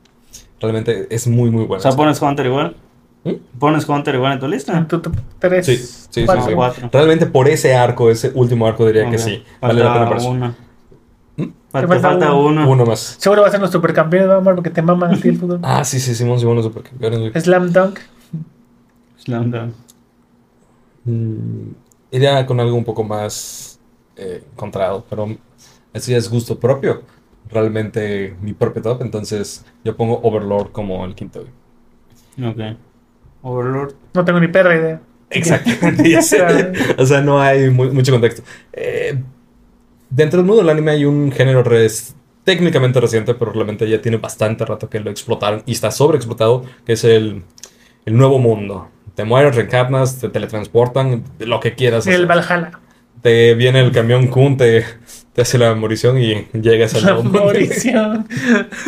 realmente 0.61 1.07
es 1.15 1.27
muy, 1.29 1.51
muy 1.51 1.65
O 1.65 1.67
bueno. 1.69 1.83
sea, 1.83 1.93
pones 1.93 2.21
Hunter 2.21 2.47
igual. 2.47 2.77
¿Mm? 3.25 3.33
¿Pones 3.59 3.89
Hunter 3.89 4.15
igual 4.15 4.33
en 4.35 4.41
tu 4.41 4.49
lista? 4.49 4.77
En 4.77 4.87
tu 4.89 5.01
top 5.01 5.15
tres. 5.39 5.67
Sí, 5.67 5.77
sí, 5.77 6.25
cuatro. 6.25 6.47
sí. 6.47 6.55
Cuatro. 6.55 6.91
Realmente 6.93 7.27
por 7.27 7.49
ese 7.49 7.75
arco, 7.75 8.11
ese 8.11 8.31
último 8.35 8.67
arco, 8.67 8.87
diría 8.87 9.09
que 9.11 9.19
sí. 9.19 9.43
Vale 9.61 9.81
la 9.81 9.93
Falta 9.95 9.99
pena 9.99 10.09
por 10.09 10.17
eso. 10.19 10.55
Falta, 11.71 11.81
Te 11.81 11.87
falta 11.87 12.09
falta 12.09 12.33
uno. 12.35 12.49
uno. 12.63 12.71
Uno 12.71 12.87
más. 12.87 13.17
Seguro 13.19 13.43
va 13.43 13.49
a 13.49 13.51
ser 13.51 13.61
nuestro 13.61 13.79
supercampeón, 13.79 14.27
¿no, 14.27 14.33
amor? 14.35 14.55
Porque 14.57 14.71
te 14.71 14.83
maman 14.83 15.15
a 15.15 15.21
ti 15.21 15.29
el 15.29 15.39
fútbol. 15.39 15.61
Ah, 15.63 15.85
sí, 15.85 16.01
sí, 16.01 16.15
Simón, 16.15 16.41
Simón, 16.41 16.63
supercampeones, 16.63 17.19
güey. 17.21 17.33
Slam 17.41 17.71
Dunk. 17.73 17.99
Slam 19.19 19.51
Dunk. 19.51 19.73
Mm, 21.05 21.71
iría 22.11 22.45
con 22.47 22.59
algo 22.61 22.77
un 22.77 22.85
poco 22.85 23.05
más 23.05 23.79
eh, 24.17 24.43
encontrado, 24.53 25.05
pero 25.09 25.27
eso 25.93 26.11
ya 26.11 26.17
es 26.17 26.29
gusto 26.29 26.59
propio. 26.59 27.03
Realmente 27.51 28.37
mi 28.43 28.53
propio 28.53 28.83
top, 28.83 29.03
entonces 29.03 29.65
yo 29.85 29.97
pongo 29.97 30.21
Overlord 30.23 30.71
como 30.73 31.05
el 31.05 31.15
quinto. 31.15 31.45
Ok. 32.43 32.77
Overlord. 33.43 33.95
No 34.15 34.25
tengo 34.25 34.41
ni 34.41 34.49
perra 34.49 34.77
idea. 34.77 35.01
Exactamente, 35.31 36.11
ya 36.11 36.21
sé. 36.23 36.73
O 36.99 37.07
sea, 37.07 37.21
no 37.21 37.41
hay 37.41 37.71
mu- 37.71 37.93
mucho 37.93 38.13
contexto. 38.13 38.43
Eh, 38.73 39.23
dentro 40.11 40.39
del 40.39 40.47
mundo 40.47 40.63
del 40.63 40.71
anime 40.71 40.93
hay 40.93 41.05
un 41.05 41.31
género 41.33 41.63
res- 41.63 42.15
técnicamente 42.45 43.01
reciente, 43.01 43.35
pero 43.35 43.53
realmente 43.53 43.89
ya 43.89 44.01
tiene 44.01 44.17
bastante 44.17 44.65
rato 44.65 44.89
que 44.89 45.01
lo 45.01 45.11
explotaron 45.11 45.63
y 45.67 45.73
está 45.73 45.91
sobreexplotado, 45.91 46.65
que 46.87 46.93
es 46.95 47.05
el, 47.05 47.43
el 48.07 48.17
nuevo 48.17 48.39
mundo. 48.39 48.89
Te 49.15 49.25
mueres, 49.25 49.55
reencarnas, 49.57 50.19
te 50.21 50.29
teletransportan, 50.29 51.25
lo 51.41 51.61
que 51.61 51.75
quieras. 51.75 52.07
El 52.07 52.15
hacer. 52.15 52.27
Valhalla. 52.27 52.81
Te 53.23 53.55
viene 53.55 53.81
el 53.81 53.91
camión 53.91 54.29
Kun, 54.29 54.57
te, 54.57 54.85
te 55.33 55.43
hace 55.43 55.59
la 55.59 55.75
morición 55.75 56.19
y 56.23 56.47
llegas 56.53 56.95
al 56.95 57.03
La 57.03 57.09
nuevo 57.15 57.25
mundo. 57.25 57.41
morición. 57.45 58.29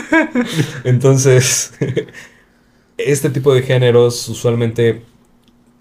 Entonces, 0.85 1.73
este 2.97 3.31
tipo 3.31 3.53
de 3.55 3.63
géneros 3.63 4.29
usualmente 4.29 5.03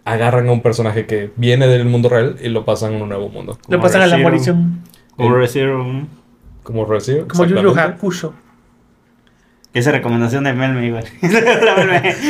agarran 0.06 0.49
a 0.49 0.52
un 0.52 0.61
personaje 0.61 1.06
que 1.06 1.32
viene 1.36 1.68
del 1.68 1.86
mundo 1.86 2.10
real 2.10 2.38
y 2.41 2.49
lo 2.49 2.66
pasan 2.66 2.95
a 2.95 2.98
un 3.03 3.10
nuevo 3.10 3.30
mundo. 3.30 3.60
Lo 3.68 3.80
pasan 3.80 4.02
a 4.02 4.07
la 4.07 4.18
morición. 4.18 4.82
Como 5.24 5.36
Rezero. 5.36 5.84
¿no? 5.84 6.08
Como 6.64 6.86
Resident 6.86 7.28
Como 7.28 7.46
Yu 7.46 7.56
Yu 7.62 7.70
Hakusho. 7.78 8.34
Esa 9.74 9.91
recomendación 9.91 10.44
de 10.44 10.54
Melme 10.54 10.86
igual. 10.88 11.06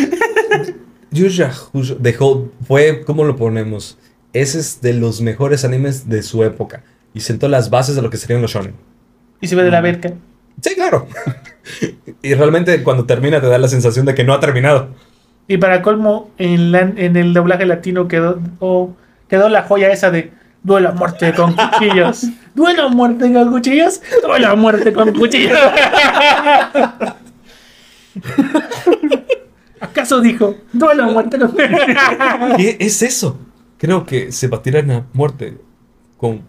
Yu 1.12 1.28
Yu 1.28 1.44
Hakusho 1.46 1.96
dejó, 1.96 2.50
fue, 2.66 3.04
¿cómo 3.06 3.24
lo 3.24 3.36
ponemos? 3.36 3.98
Ese 4.34 4.60
es 4.60 4.82
de 4.82 4.94
los 4.94 5.22
mejores 5.22 5.66
animes 5.66 6.08
de 6.08 6.22
su 6.24 6.44
época 6.44 6.84
y 7.14 7.22
sentó 7.22 7.48
las 7.48 7.70
bases 7.70 7.96
de 7.96 8.02
lo 8.02 8.10
que 8.10 8.18
serían 8.18 8.42
los 8.42 8.52
shonen. 8.52 8.76
Y 9.42 9.48
se 9.48 9.56
ve 9.56 9.64
de 9.64 9.72
la 9.72 9.82
verga. 9.82 10.14
Sí, 10.62 10.76
claro. 10.76 11.08
y 12.22 12.34
realmente 12.34 12.84
cuando 12.84 13.06
termina 13.06 13.42
te 13.42 13.48
da 13.48 13.58
la 13.58 13.68
sensación 13.68 14.06
de 14.06 14.14
que 14.14 14.24
no 14.24 14.34
ha 14.34 14.40
terminado. 14.40 14.90
Y 15.48 15.58
para 15.58 15.82
colmo, 15.82 16.30
en, 16.38 16.72
la- 16.72 16.82
en 16.96 17.16
el 17.16 17.34
doblaje 17.34 17.66
latino 17.66 18.08
quedó, 18.08 18.40
o- 18.60 18.94
quedó 19.28 19.50
la 19.50 19.64
joya 19.64 19.92
esa 19.92 20.12
de 20.12 20.32
duelo 20.64 20.90
a 20.90 20.92
muerte 20.94 21.34
con 21.34 21.56
cuchillos. 21.56 22.28
Duelo 22.56 22.84
a 22.84 22.90
muerte 22.90 23.32
con 23.32 23.52
cuchillos. 23.52 24.02
Duelo 24.22 24.48
a 24.48 24.56
muerte 24.56 24.94
con 24.94 25.14
cuchillos. 25.14 25.60
¿Acaso 29.80 30.20
dijo 30.20 30.56
duelo 30.74 31.04
a 31.04 31.08
muerte 31.08 31.40
con 31.40 31.56
¿Qué 32.58 32.78
es 32.80 33.02
eso? 33.02 33.40
Creo 33.78 34.06
que 34.06 34.32
se 34.32 34.48
batirán 34.48 34.92
a 34.92 35.06
muerte 35.14 35.58
con 36.18 36.44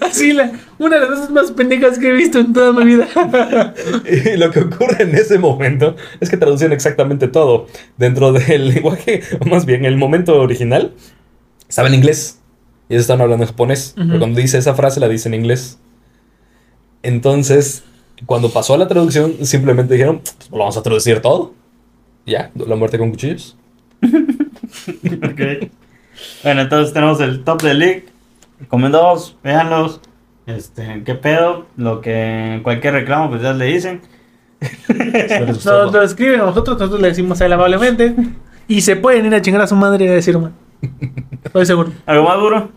Así, 0.00 0.32
la, 0.32 0.52
una 0.78 0.96
de 0.96 1.00
las 1.02 1.10
cosas 1.10 1.30
más 1.30 1.50
pendejas 1.52 1.98
que 1.98 2.10
he 2.10 2.12
visto 2.12 2.38
en 2.38 2.52
toda 2.52 2.72
mi 2.72 2.84
vida. 2.84 3.08
Y 4.04 4.36
lo 4.36 4.50
que 4.50 4.60
ocurre 4.60 5.02
en 5.02 5.14
ese 5.14 5.38
momento 5.38 5.96
es 6.20 6.28
que 6.30 6.36
traducen 6.36 6.72
exactamente 6.72 7.28
todo. 7.28 7.66
Dentro 7.96 8.32
del 8.32 8.68
lenguaje, 8.68 9.22
o 9.40 9.44
más 9.46 9.66
bien 9.66 9.84
el 9.84 9.96
momento 9.96 10.38
original, 10.40 10.94
estaba 11.68 11.88
en 11.88 11.94
inglés. 11.94 12.40
Y 12.88 12.94
ellos 12.94 13.02
estaban 13.02 13.22
hablando 13.22 13.44
en 13.44 13.50
japonés. 13.50 13.94
Pero 13.96 14.18
cuando 14.18 14.40
dice 14.40 14.58
esa 14.58 14.74
frase, 14.74 15.00
la 15.00 15.08
dice 15.08 15.28
en 15.28 15.34
inglés. 15.34 15.78
Entonces, 17.02 17.84
cuando 18.24 18.50
pasó 18.50 18.74
a 18.74 18.78
la 18.78 18.88
traducción, 18.88 19.34
simplemente 19.42 19.94
dijeron, 19.94 20.20
pues 20.22 20.50
lo 20.50 20.58
vamos 20.58 20.76
a 20.76 20.82
traducir 20.82 21.20
todo. 21.20 21.54
Ya, 22.24 22.50
la 22.54 22.76
muerte 22.76 22.98
con 22.98 23.10
cuchillos. 23.10 23.56
Ok. 25.16 25.70
Bueno, 26.42 26.62
entonces 26.62 26.92
tenemos 26.92 27.20
el 27.20 27.44
top 27.44 27.62
de 27.62 27.74
League. 27.74 28.06
Recomendados, 28.60 29.36
véanlos. 29.42 30.00
Este, 30.46 31.02
qué 31.04 31.14
pedo, 31.14 31.66
lo 31.76 32.00
que 32.00 32.60
cualquier 32.62 32.94
reclamo 32.94 33.30
pues 33.30 33.42
ya 33.42 33.52
le 33.52 33.66
dicen. 33.66 34.00
Nos 35.44 35.64
lo 35.64 36.02
escriben 36.02 36.40
a 36.40 36.44
nosotros, 36.44 36.78
nosotros 36.78 37.00
le 37.00 37.08
decimos 37.08 37.40
a 37.40 37.46
él 37.46 37.52
amablemente. 37.52 38.14
Y 38.68 38.80
se 38.80 38.96
pueden 38.96 39.26
ir 39.26 39.34
a 39.34 39.42
chingar 39.42 39.62
a 39.62 39.66
su 39.66 39.76
madre 39.76 40.04
y 40.04 40.08
a 40.08 40.12
decir, 40.12 40.38
man. 40.38 40.54
Estoy 41.44 41.66
seguro. 41.66 41.90
¿Algo 42.06 42.24
más 42.28 42.38
duro? 42.38 42.68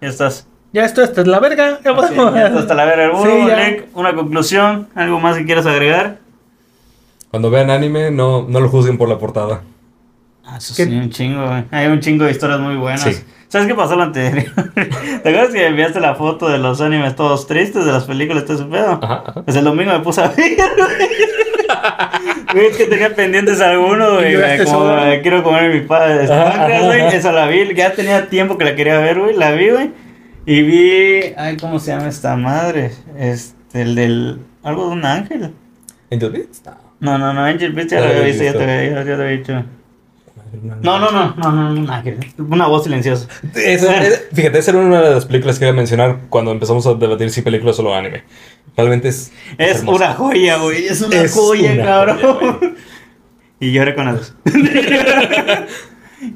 Ya 0.00 0.08
estás. 0.08 0.46
Ya 0.72 0.84
esto, 0.84 1.02
esta 1.02 1.20
es 1.20 1.26
la 1.26 1.38
verga. 1.40 1.78
Ya 1.84 1.92
Ok, 1.92 1.96
podemos. 1.98 2.34
ya 2.34 2.46
está 2.48 2.58
hasta 2.60 2.74
la 2.74 2.84
verga 2.84 3.16
Sí. 3.22 3.28
Lick, 3.72 3.86
Una 3.94 4.14
conclusión, 4.14 4.88
algo 4.94 5.20
más 5.20 5.36
que 5.36 5.44
quieras 5.44 5.66
agregar. 5.66 6.18
Cuando 7.30 7.50
vean 7.50 7.70
anime, 7.70 8.10
no, 8.10 8.44
no 8.48 8.60
lo 8.60 8.68
juzguen 8.68 8.98
por 8.98 9.08
la 9.08 9.18
portada. 9.18 9.62
Ah, 10.44 10.56
eso 10.58 10.74
¿Qué? 10.76 10.84
sí, 10.84 10.94
un 10.94 11.10
chingo, 11.10 11.46
güey. 11.46 11.64
Hay 11.70 11.86
un 11.86 12.00
chingo 12.00 12.24
de 12.24 12.30
historias 12.32 12.60
muy 12.60 12.76
buenas. 12.76 13.02
Sí. 13.02 13.12
¿Sabes 13.48 13.68
qué 13.68 13.74
pasó 13.74 13.94
lo 13.96 14.02
anterior? 14.02 14.44
¿Te 14.74 15.28
acuerdas 15.28 15.50
que 15.52 15.66
enviaste 15.66 16.00
la 16.00 16.16
foto 16.16 16.48
de 16.48 16.58
los 16.58 16.80
animes 16.80 17.14
todos 17.14 17.46
tristes 17.46 17.84
de 17.84 17.92
las 17.92 18.04
películas 18.04 18.44
todo 18.44 18.56
ese 18.56 18.64
pedo? 18.66 18.98
Ajá, 19.00 19.22
ajá. 19.26 19.42
Pues 19.42 19.56
el 19.56 19.64
domingo 19.64 19.92
me 19.92 20.00
puse 20.00 20.20
a 20.22 20.28
ver, 20.28 20.56
güey. 20.56 21.08
Es 22.54 22.76
que 22.76 22.84
tenía 22.84 23.14
pendientes 23.14 23.60
algunos, 23.60 24.14
güey. 24.14 24.36
Como 24.64 24.96
eh, 24.98 25.20
quiero 25.22 25.42
comer 25.42 25.72
mi 25.72 25.80
padre. 25.80 26.24
Ajá, 26.32 26.66
güey. 26.66 27.00
ajá. 27.02 27.16
Esa 27.16 27.32
la 27.32 27.46
vi, 27.46 27.74
ya 27.74 27.92
tenía 27.92 28.28
tiempo 28.28 28.56
que 28.56 28.64
la 28.64 28.76
quería 28.76 28.98
ver, 29.00 29.18
güey. 29.18 29.36
La 29.36 29.52
vi, 29.52 29.70
güey. 29.70 29.90
Y 30.46 30.62
vi. 30.62 31.34
Ay, 31.36 31.56
¿cómo 31.56 31.78
se 31.78 31.92
llama 31.92 32.08
esta 32.08 32.36
madre? 32.36 32.92
Este, 33.18 33.82
el 33.82 33.94
del. 33.94 34.38
Algo 34.62 34.86
de 34.86 34.92
un 34.92 35.04
ángel. 35.04 35.52
Angel 36.10 36.30
Beats? 36.30 36.62
No, 37.00 37.18
no, 37.18 37.32
no, 37.32 37.44
Angel 37.44 37.72
Beats 37.72 37.90
ya 37.90 38.00
lo 38.00 38.06
había 38.06 38.22
visto, 38.22 38.44
ya 38.44 38.52
te 38.52 38.62
había 38.62 39.18
dicho. 39.24 39.64
No, 40.62 40.98
no, 40.98 41.10
no, 41.10 41.34
no, 41.36 41.52
no, 41.74 41.92
ángel. 41.92 42.18
Una 42.38 42.66
voz 42.66 42.84
silenciosa. 42.84 43.28
Esa- 43.54 44.02
es- 44.04 44.26
fíjate, 44.32 44.58
esa 44.58 44.70
era 44.72 44.80
una 44.80 45.00
de 45.02 45.10
las 45.14 45.26
películas 45.26 45.58
que 45.58 45.64
iba 45.64 45.72
a 45.72 45.76
mencionar 45.76 46.18
cuando 46.28 46.50
empezamos 46.52 46.86
a 46.86 46.94
debatir 46.94 47.30
si 47.30 47.42
películas 47.42 47.74
o 47.74 47.76
solo 47.82 47.94
anime. 47.94 48.24
Realmente 48.76 49.08
es. 49.08 49.32
Es 49.58 49.78
hermoso. 49.78 49.96
una 49.96 50.14
joya, 50.14 50.56
güey. 50.58 50.86
Es 50.86 51.00
una 51.02 51.20
Es 51.22 51.32
joya, 51.34 51.72
una 51.72 51.84
cabrón. 51.84 52.18
joya, 52.20 52.58
y 53.60 53.72
lloré 53.72 53.94
con 53.94 54.04
las 54.06 54.16
dos. 54.16 54.34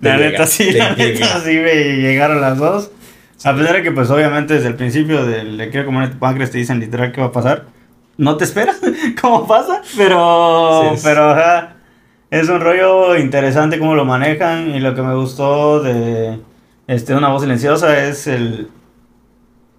La 0.03 0.17
llega, 0.19 0.31
neta 0.31 0.47
sí, 0.47 0.71
la 0.73 0.95
neta 0.95 1.41
sí 1.41 1.51
me 1.57 1.75
llegaron 1.97 2.41
las 2.43 2.59
dos. 2.59 2.91
A 3.45 3.55
pesar 3.55 3.77
de 3.77 3.83
que, 3.83 3.93
pues, 3.93 4.11
obviamente, 4.11 4.55
desde 4.55 4.69
el 4.69 4.75
principio 4.75 5.25
del 5.25 5.57
Le 5.57 5.71
quiero 5.71 5.87
comer 5.87 6.11
tu 6.11 6.19
páncreas 6.19 6.51
te 6.51 6.59
dicen 6.59 6.79
literal 6.81 7.13
qué 7.13 7.21
va 7.21 7.29
a 7.29 7.33
pasar. 7.33 7.67
No 8.19 8.37
te 8.37 8.45
esperas 8.45 8.77
cómo 9.21 9.47
pasa, 9.47 9.81
pero. 9.97 10.83
Sí, 10.91 10.95
es- 10.97 11.03
Pero, 11.03 11.31
ajá. 11.31 11.77
Es 12.31 12.49
un 12.49 12.61
rollo 12.61 13.17
interesante 13.17 13.79
cómo 13.79 13.95
lo 13.95 14.05
manejan. 14.05 14.71
Y 14.75 14.81
lo 14.81 14.95
que 14.95 15.03
me 15.03 15.15
gustó 15.15 15.83
de 15.83 16.39
este, 16.87 17.15
Una 17.15 17.29
voz 17.29 17.43
silenciosa 17.43 18.05
es 18.07 18.27
el. 18.27 18.69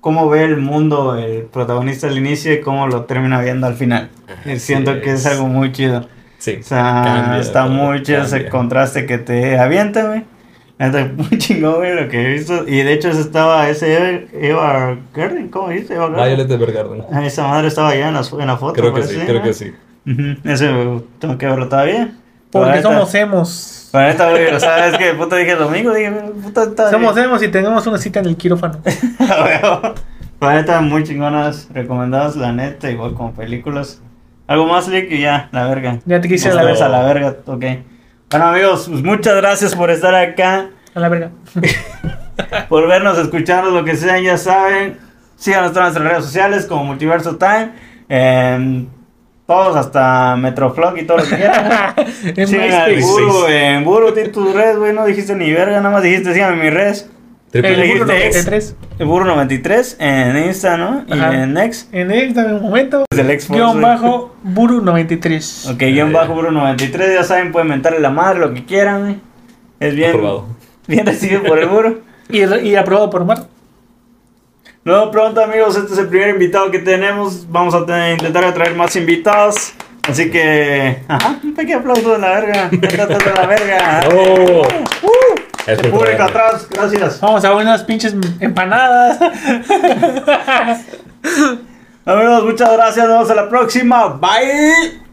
Cómo 0.02 0.30
ve 0.30 0.46
el 0.46 0.58
mundo 0.58 1.16
el 1.18 1.44
protagonista 1.44 2.08
al 2.08 2.18
inicio 2.18 2.54
y 2.54 2.62
cómo 2.62 2.88
lo 2.88 3.04
termina 3.04 3.42
viendo 3.42 3.68
al 3.68 3.76
final. 3.76 4.10
Así 4.46 4.60
Siento 4.60 5.02
que 5.02 5.12
es 5.12 5.22
es. 5.22 5.26
algo 5.26 5.48
muy 5.48 5.72
chido. 5.74 6.08
Sí. 6.38 6.58
O 6.62 6.64
sea, 6.64 7.02
Cambia 7.04 7.40
está 7.40 7.66
muy 7.66 8.02
chido 8.02 8.22
ese 8.22 8.32
cambia. 8.38 8.50
contraste 8.50 9.06
que 9.06 9.18
te 9.18 9.60
avienta, 9.60 10.08
güey. 10.08 10.24
Neta, 10.80 11.12
muy 11.18 11.38
chingón, 11.38 11.76
güey, 11.76 11.94
lo 12.02 12.08
que 12.08 12.22
he 12.26 12.30
visto. 12.34 12.66
Y 12.66 12.78
de 12.82 12.94
hecho, 12.94 13.10
ese 13.10 13.20
estaba 13.20 13.68
ese 13.70 14.30
Eva, 14.32 14.98
Gardner, 15.14 15.50
¿cómo 15.50 15.68
dice? 15.70 15.96
Eva 15.96 16.08
Gardner. 16.10 16.28
Violet 16.38 16.52
Evergarden. 16.52 17.04
Ah, 17.12 17.26
Esa 17.26 17.46
madre 17.46 17.68
estaba 17.68 17.90
allá 17.90 18.08
en 18.08 18.14
la, 18.14 18.22
en 18.40 18.48
la 18.48 18.56
foto. 18.58 18.80
Creo 18.80 18.94
que 18.94 19.04
sí, 19.04 19.18
creo 19.26 19.40
¿no? 19.40 19.44
que 19.44 19.54
sí. 19.54 19.74
Ese 20.46 20.70
tengo 21.20 21.38
que 21.38 21.46
verlo 21.46 21.68
todavía. 21.68 22.14
Porque 22.52 22.82
somos 22.82 23.14
emos. 23.14 23.90
pero 23.92 24.08
neta, 24.08 24.30
güey, 24.30 24.48
o 24.48 24.60
sea, 24.60 24.88
es 24.88 24.98
que 24.98 25.14
puta 25.14 25.36
dije 25.36 25.56
domingo, 25.56 25.94
dije, 25.94 26.12
puta, 26.42 26.64
está 26.64 26.90
Somos 26.90 27.16
emos 27.18 27.44
y 27.44 27.48
tenemos 27.50 27.86
una 27.86 27.98
cita 27.98 28.20
en 28.20 28.26
el 28.28 28.38
quirófano. 28.38 28.80
La 30.42 30.54
neta, 30.54 30.80
muy 30.80 31.04
chingonas, 31.04 31.68
recomendadas, 31.74 32.38
la 32.38 32.54
neta, 32.54 32.90
igual 32.90 33.14
como 33.14 33.34
películas. 33.34 34.02
Algo 34.48 34.68
más, 34.68 34.88
Lick, 34.88 35.12
y 35.12 35.20
ya, 35.20 35.50
la 35.52 35.68
verga. 35.68 36.00
Ya 36.06 36.22
te 36.22 36.30
quise 36.30 36.54
la 36.54 36.64
verga. 36.64 36.86
a 36.86 36.90
la 36.90 37.04
verga, 37.04 37.36
ok. 37.46 37.66
Bueno, 38.32 38.46
amigos, 38.48 38.88
pues 38.90 39.04
muchas 39.04 39.36
gracias 39.36 39.76
por 39.76 39.92
estar 39.92 40.16
acá, 40.16 40.70
A 40.96 41.00
la 41.02 41.10
verga. 41.10 41.32
por 42.70 42.88
vernos, 42.88 43.18
escucharnos, 43.18 43.74
lo 43.74 43.84
que 43.84 43.98
sea, 43.98 44.18
ya 44.20 44.38
saben. 44.38 44.98
Síganos 45.36 45.68
en 45.68 45.74
todas 45.74 45.90
nuestras 45.90 46.10
redes 46.10 46.26
sociales 46.26 46.66
como 46.66 46.86
Multiverso 46.86 47.36
Time. 47.36 47.72
en 48.08 48.90
todos, 49.50 49.76
hasta 49.76 50.36
Metroflog 50.38 50.98
y 51.00 51.04
todo 51.06 51.18
lo 51.18 51.24
que 51.24 51.36
quieran. 51.36 51.94
En. 52.38 53.02
Buru, 53.02 53.48
en 53.48 53.84
Buru, 53.84 54.12
tiene 54.14 54.30
tus 54.30 54.54
redes, 54.54 54.78
güey, 54.78 54.94
no 54.94 55.06
dijiste 55.06 55.36
ni 55.36 55.52
verga, 55.52 55.78
nada 55.78 55.90
más 55.90 56.04
dijiste 56.04 56.34
síganme 56.34 56.64
mis 56.64 56.74
redes. 56.74 57.10
Triple 57.52 57.74
El 57.74 57.82
Dijiste 57.82 58.04
Burro 58.04 58.14
ex. 58.14 58.36
93. 58.46 58.76
El 59.00 59.06
Buru 59.08 59.26
93 59.26 59.98
en 60.00 60.38
Insta, 60.46 60.78
¿no? 60.78 61.04
Y 61.08 61.14
Ajá. 61.14 61.44
en 61.44 61.58
X. 61.58 61.90
En 61.92 62.12
el 62.12 62.34
dame 62.36 62.54
un 62.54 62.62
momento. 62.62 63.06
X 63.12 63.50
Guión 63.50 63.82
bajo 63.82 64.36
Buru 64.44 64.82
93. 64.82 65.70
Ok, 65.74 65.80
guion 65.80 66.14
bajo 66.14 66.36
Buru 66.36 66.52
93, 66.52 67.16
ya 67.16 67.24
saben, 67.24 67.52
pueden 67.52 67.70
mentarle 67.70 68.00
la 68.00 68.12
madre, 68.12 68.40
lo 68.40 68.54
que 68.54 68.66
quieran, 68.66 69.02
güey. 69.02 69.16
Es 69.80 69.96
bien, 69.96 70.12
Aprobado. 70.12 70.46
bien 70.88 71.06
recibido 71.08 71.42
por 71.44 71.58
el 71.60 71.68
Buru. 71.68 72.02
Y, 72.32 72.46
re- 72.46 72.62
y 72.62 72.76
aprobado 72.76 73.10
por 73.10 73.26
Mar. 73.26 73.46
Luego 74.90 75.12
pronto, 75.12 75.44
amigos, 75.44 75.78
este 75.78 75.94
es 75.94 76.00
el 76.00 76.08
primer 76.08 76.30
invitado 76.30 76.72
que 76.72 76.80
tenemos. 76.80 77.48
Vamos 77.52 77.76
a 77.76 77.86
tener- 77.86 78.14
intentar 78.14 78.44
atraer 78.44 78.74
más 78.74 78.96
invitados. 78.96 79.74
Así 80.10 80.32
que, 80.32 81.04
ajá, 81.08 81.40
un 81.44 81.54
pequeño 81.54 81.78
aplauso 81.78 82.14
de 82.14 82.18
la 82.18 82.30
verga. 82.32 82.70
De 82.72 82.98
la 83.36 83.46
verga. 83.46 84.02
¡Oh! 84.12 84.64
El 85.68 85.78
público 85.92 86.24
atrás, 86.24 86.68
gracias. 86.68 87.22
Vamos 87.22 87.46
a 87.46 87.54
unas 87.54 87.84
pinches 87.84 88.16
empanadas. 88.40 89.20
Amigos, 92.06 92.46
muchas 92.46 92.74
gracias. 92.74 93.08
Nos 93.08 93.14
vemos 93.16 93.30
a 93.30 93.36
la 93.36 93.48
próxima. 93.48 94.08
Bye. 94.08 95.09